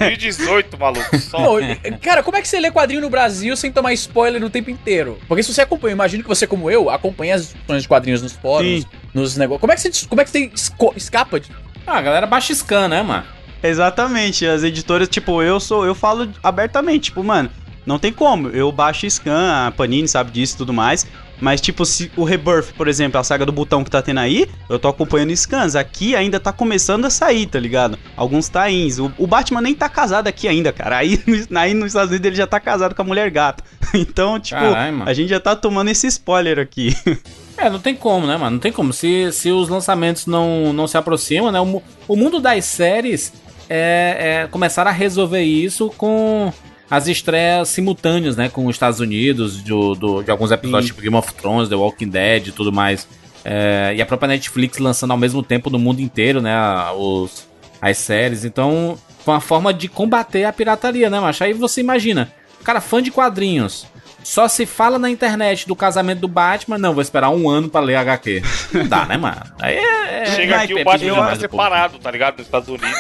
2018, 0.00 0.78
maluco. 0.78 1.18
Só. 1.18 1.38
Não, 1.38 1.98
cara, 2.00 2.22
como 2.22 2.37
é 2.37 2.42
que 2.42 2.48
você 2.48 2.59
lê 2.59 2.70
quadrinho 2.70 3.00
no 3.00 3.11
Brasil 3.11 3.57
sem 3.57 3.70
tomar 3.70 3.92
spoiler 3.92 4.42
o 4.44 4.50
tempo 4.50 4.70
inteiro? 4.70 5.18
Porque 5.28 5.42
se 5.42 5.52
você 5.52 5.61
acompanha, 5.62 5.92
imagino 5.92 6.22
que 6.22 6.28
você, 6.28 6.46
como 6.46 6.70
eu, 6.70 6.90
acompanha 6.90 7.35
as 7.35 7.48
discussões 7.48 7.83
de 7.83 7.88
quadrinhos 7.88 8.22
nos 8.22 8.33
fóruns, 8.33 8.83
Sim. 8.83 8.87
nos 9.14 9.37
negócios. 9.37 9.61
Como 9.61 9.72
é 9.72 9.76
que 9.76 9.81
você, 9.83 10.07
como 10.07 10.20
é 10.20 10.24
que 10.24 10.31
você 10.31 10.50
esco- 10.55 10.94
escapa 10.96 11.38
de. 11.38 11.48
Ah, 11.87 11.98
a 11.98 12.02
galera 12.02 12.26
baixa 12.26 12.55
scan, 12.55 12.88
né, 12.88 13.02
mano? 13.02 13.24
Exatamente, 13.62 14.44
as 14.46 14.64
editoras, 14.64 15.09
tipo, 15.09 15.40
eu 15.42 15.61
sou, 15.61 15.85
eu 15.87 15.94
falo 15.94 16.28
abertamente, 16.42 17.05
tipo, 17.05 17.22
mano, 17.22 17.48
não 17.87 17.98
tem 17.98 18.12
como. 18.12 18.48
Eu 18.48 18.70
baixo 18.72 19.09
scan, 19.09 19.66
a 19.66 19.70
Panini 19.70 20.09
sabe 20.09 20.31
disso 20.33 20.55
e 20.55 20.59
tudo 20.59 20.72
mais. 20.72 21.07
Mas, 21.42 21.61
tipo, 21.61 21.85
se 21.85 22.09
o 22.16 22.22
Rebirth, 22.22 22.72
por 22.76 22.87
exemplo, 22.87 23.18
a 23.20 23.24
saga 23.24 23.44
do 23.44 23.50
botão 23.50 23.83
que 23.83 23.90
tá 23.90 24.00
tendo 24.00 24.20
aí, 24.20 24.48
eu 24.68 24.78
tô 24.78 24.87
acompanhando 24.87 25.37
scans. 25.37 25.74
Aqui 25.74 26.14
ainda 26.14 26.38
tá 26.38 26.52
começando 26.52 27.05
a 27.05 27.11
sair, 27.11 27.46
tá 27.46 27.59
ligado? 27.59 27.98
Alguns 28.16 28.48
tains. 28.48 29.00
O, 29.00 29.12
o 29.18 29.26
Batman 29.26 29.61
nem 29.61 29.74
tá 29.74 29.88
casado 29.88 30.28
aqui 30.28 30.46
ainda, 30.46 30.72
cara. 30.72 30.98
Aí, 30.98 31.20
no- 31.50 31.59
aí 31.59 31.74
nos 31.74 31.88
Estados 31.88 32.11
Unidos 32.11 32.26
ele 32.28 32.37
já 32.37 32.46
tá 32.46 32.61
casado 32.61 32.94
com 32.94 33.02
a 33.02 33.05
mulher 33.05 33.28
gata. 33.31 33.64
Então, 33.94 34.40
tipo, 34.40 34.59
Caralho, 34.59 35.02
a 35.05 35.12
gente 35.12 35.28
já 35.28 35.38
tá 35.38 35.55
tomando 35.55 35.88
esse 35.90 36.07
spoiler 36.07 36.59
aqui. 36.59 36.96
É, 37.55 37.68
não 37.68 37.78
tem 37.78 37.94
como, 37.94 38.26
né, 38.26 38.37
mano? 38.37 38.52
Não 38.52 38.59
tem 38.59 38.72
como. 38.72 38.92
Se, 38.94 39.31
se 39.31 39.50
os 39.52 39.68
lançamentos 39.68 40.26
não, 40.26 40.72
não 40.72 40.87
se 40.88 40.96
aproximam, 40.96 41.52
né? 41.52 41.61
O, 41.61 41.83
o 42.09 42.16
mundo 42.16 42.40
das 42.40 42.64
séries 42.64 43.31
é, 43.68 44.42
é 44.44 44.48
começar 44.48 44.87
a 44.87 44.90
resolver 44.90 45.42
isso 45.42 45.90
com 45.98 46.50
as 46.92 47.09
estreias 47.09 47.70
simultâneas, 47.70 48.37
né? 48.37 48.50
Com 48.50 48.66
os 48.66 48.76
Estados 48.76 49.00
Unidos, 49.00 49.62
do, 49.62 49.94
do- 49.94 50.22
de 50.22 50.31
alguns 50.31 50.50
episódios 50.50 50.88
tipo 50.88 51.00
Game 51.00 51.16
of 51.16 51.33
Thrones, 51.33 51.70
The 51.70 51.74
Walking 51.74 52.11
Dead 52.11 52.48
e 52.48 52.52
tudo 52.52 52.70
mais. 52.70 53.09
É, 53.42 53.94
e 53.96 54.02
a 54.02 54.05
própria 54.05 54.28
Netflix 54.28 54.76
lançando 54.76 55.12
ao 55.12 55.16
mesmo 55.16 55.42
tempo 55.42 55.70
no 55.70 55.78
mundo 55.78 56.00
inteiro, 56.02 56.42
né? 56.42 56.55
Os, 56.94 57.48
as 57.81 57.96
séries. 57.96 58.44
Então, 58.44 58.98
foi 59.24 59.33
uma 59.33 59.40
forma 59.40 59.72
de 59.72 59.88
combater 59.88 60.44
a 60.44 60.52
pirataria, 60.52 61.09
né, 61.09 61.18
macho? 61.18 61.42
Aí 61.42 61.55
você 61.55 61.81
imagina, 61.81 62.31
cara, 62.62 62.78
fã 62.78 63.02
de 63.02 63.11
quadrinhos. 63.11 63.87
Só 64.22 64.46
se 64.46 64.66
fala 64.66 64.98
na 64.98 65.09
internet 65.09 65.66
do 65.66 65.74
casamento 65.74 66.20
do 66.20 66.28
Batman, 66.28 66.76
não, 66.76 66.92
vou 66.92 67.00
esperar 67.00 67.31
um 67.31 67.48
ano 67.48 67.70
pra 67.70 67.81
ler 67.81 67.96
HQ. 67.96 68.42
Não 68.74 68.87
dá, 68.87 69.07
né, 69.07 69.16
mano? 69.16 69.40
Aí 69.59 69.76
é. 69.76 70.22
é 70.24 70.26
Chega 70.26 70.61
aqui, 70.61 70.74
o 70.74 70.85
Batman 70.85 71.14
já 71.14 71.26
tá 71.26 71.37
separado, 71.37 71.98
tá 71.98 72.11
ligado? 72.11 72.37
Nos 72.37 72.46
Estados 72.46 72.68
Unidos. 72.68 72.98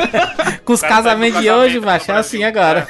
Com 0.64 0.72
os 0.72 0.80
tá 0.80 0.88
casamentos 0.88 1.42
de 1.42 1.50
hoje, 1.50 1.78
macho, 1.78 2.10
é 2.10 2.14
assim 2.16 2.42
agora. 2.42 2.88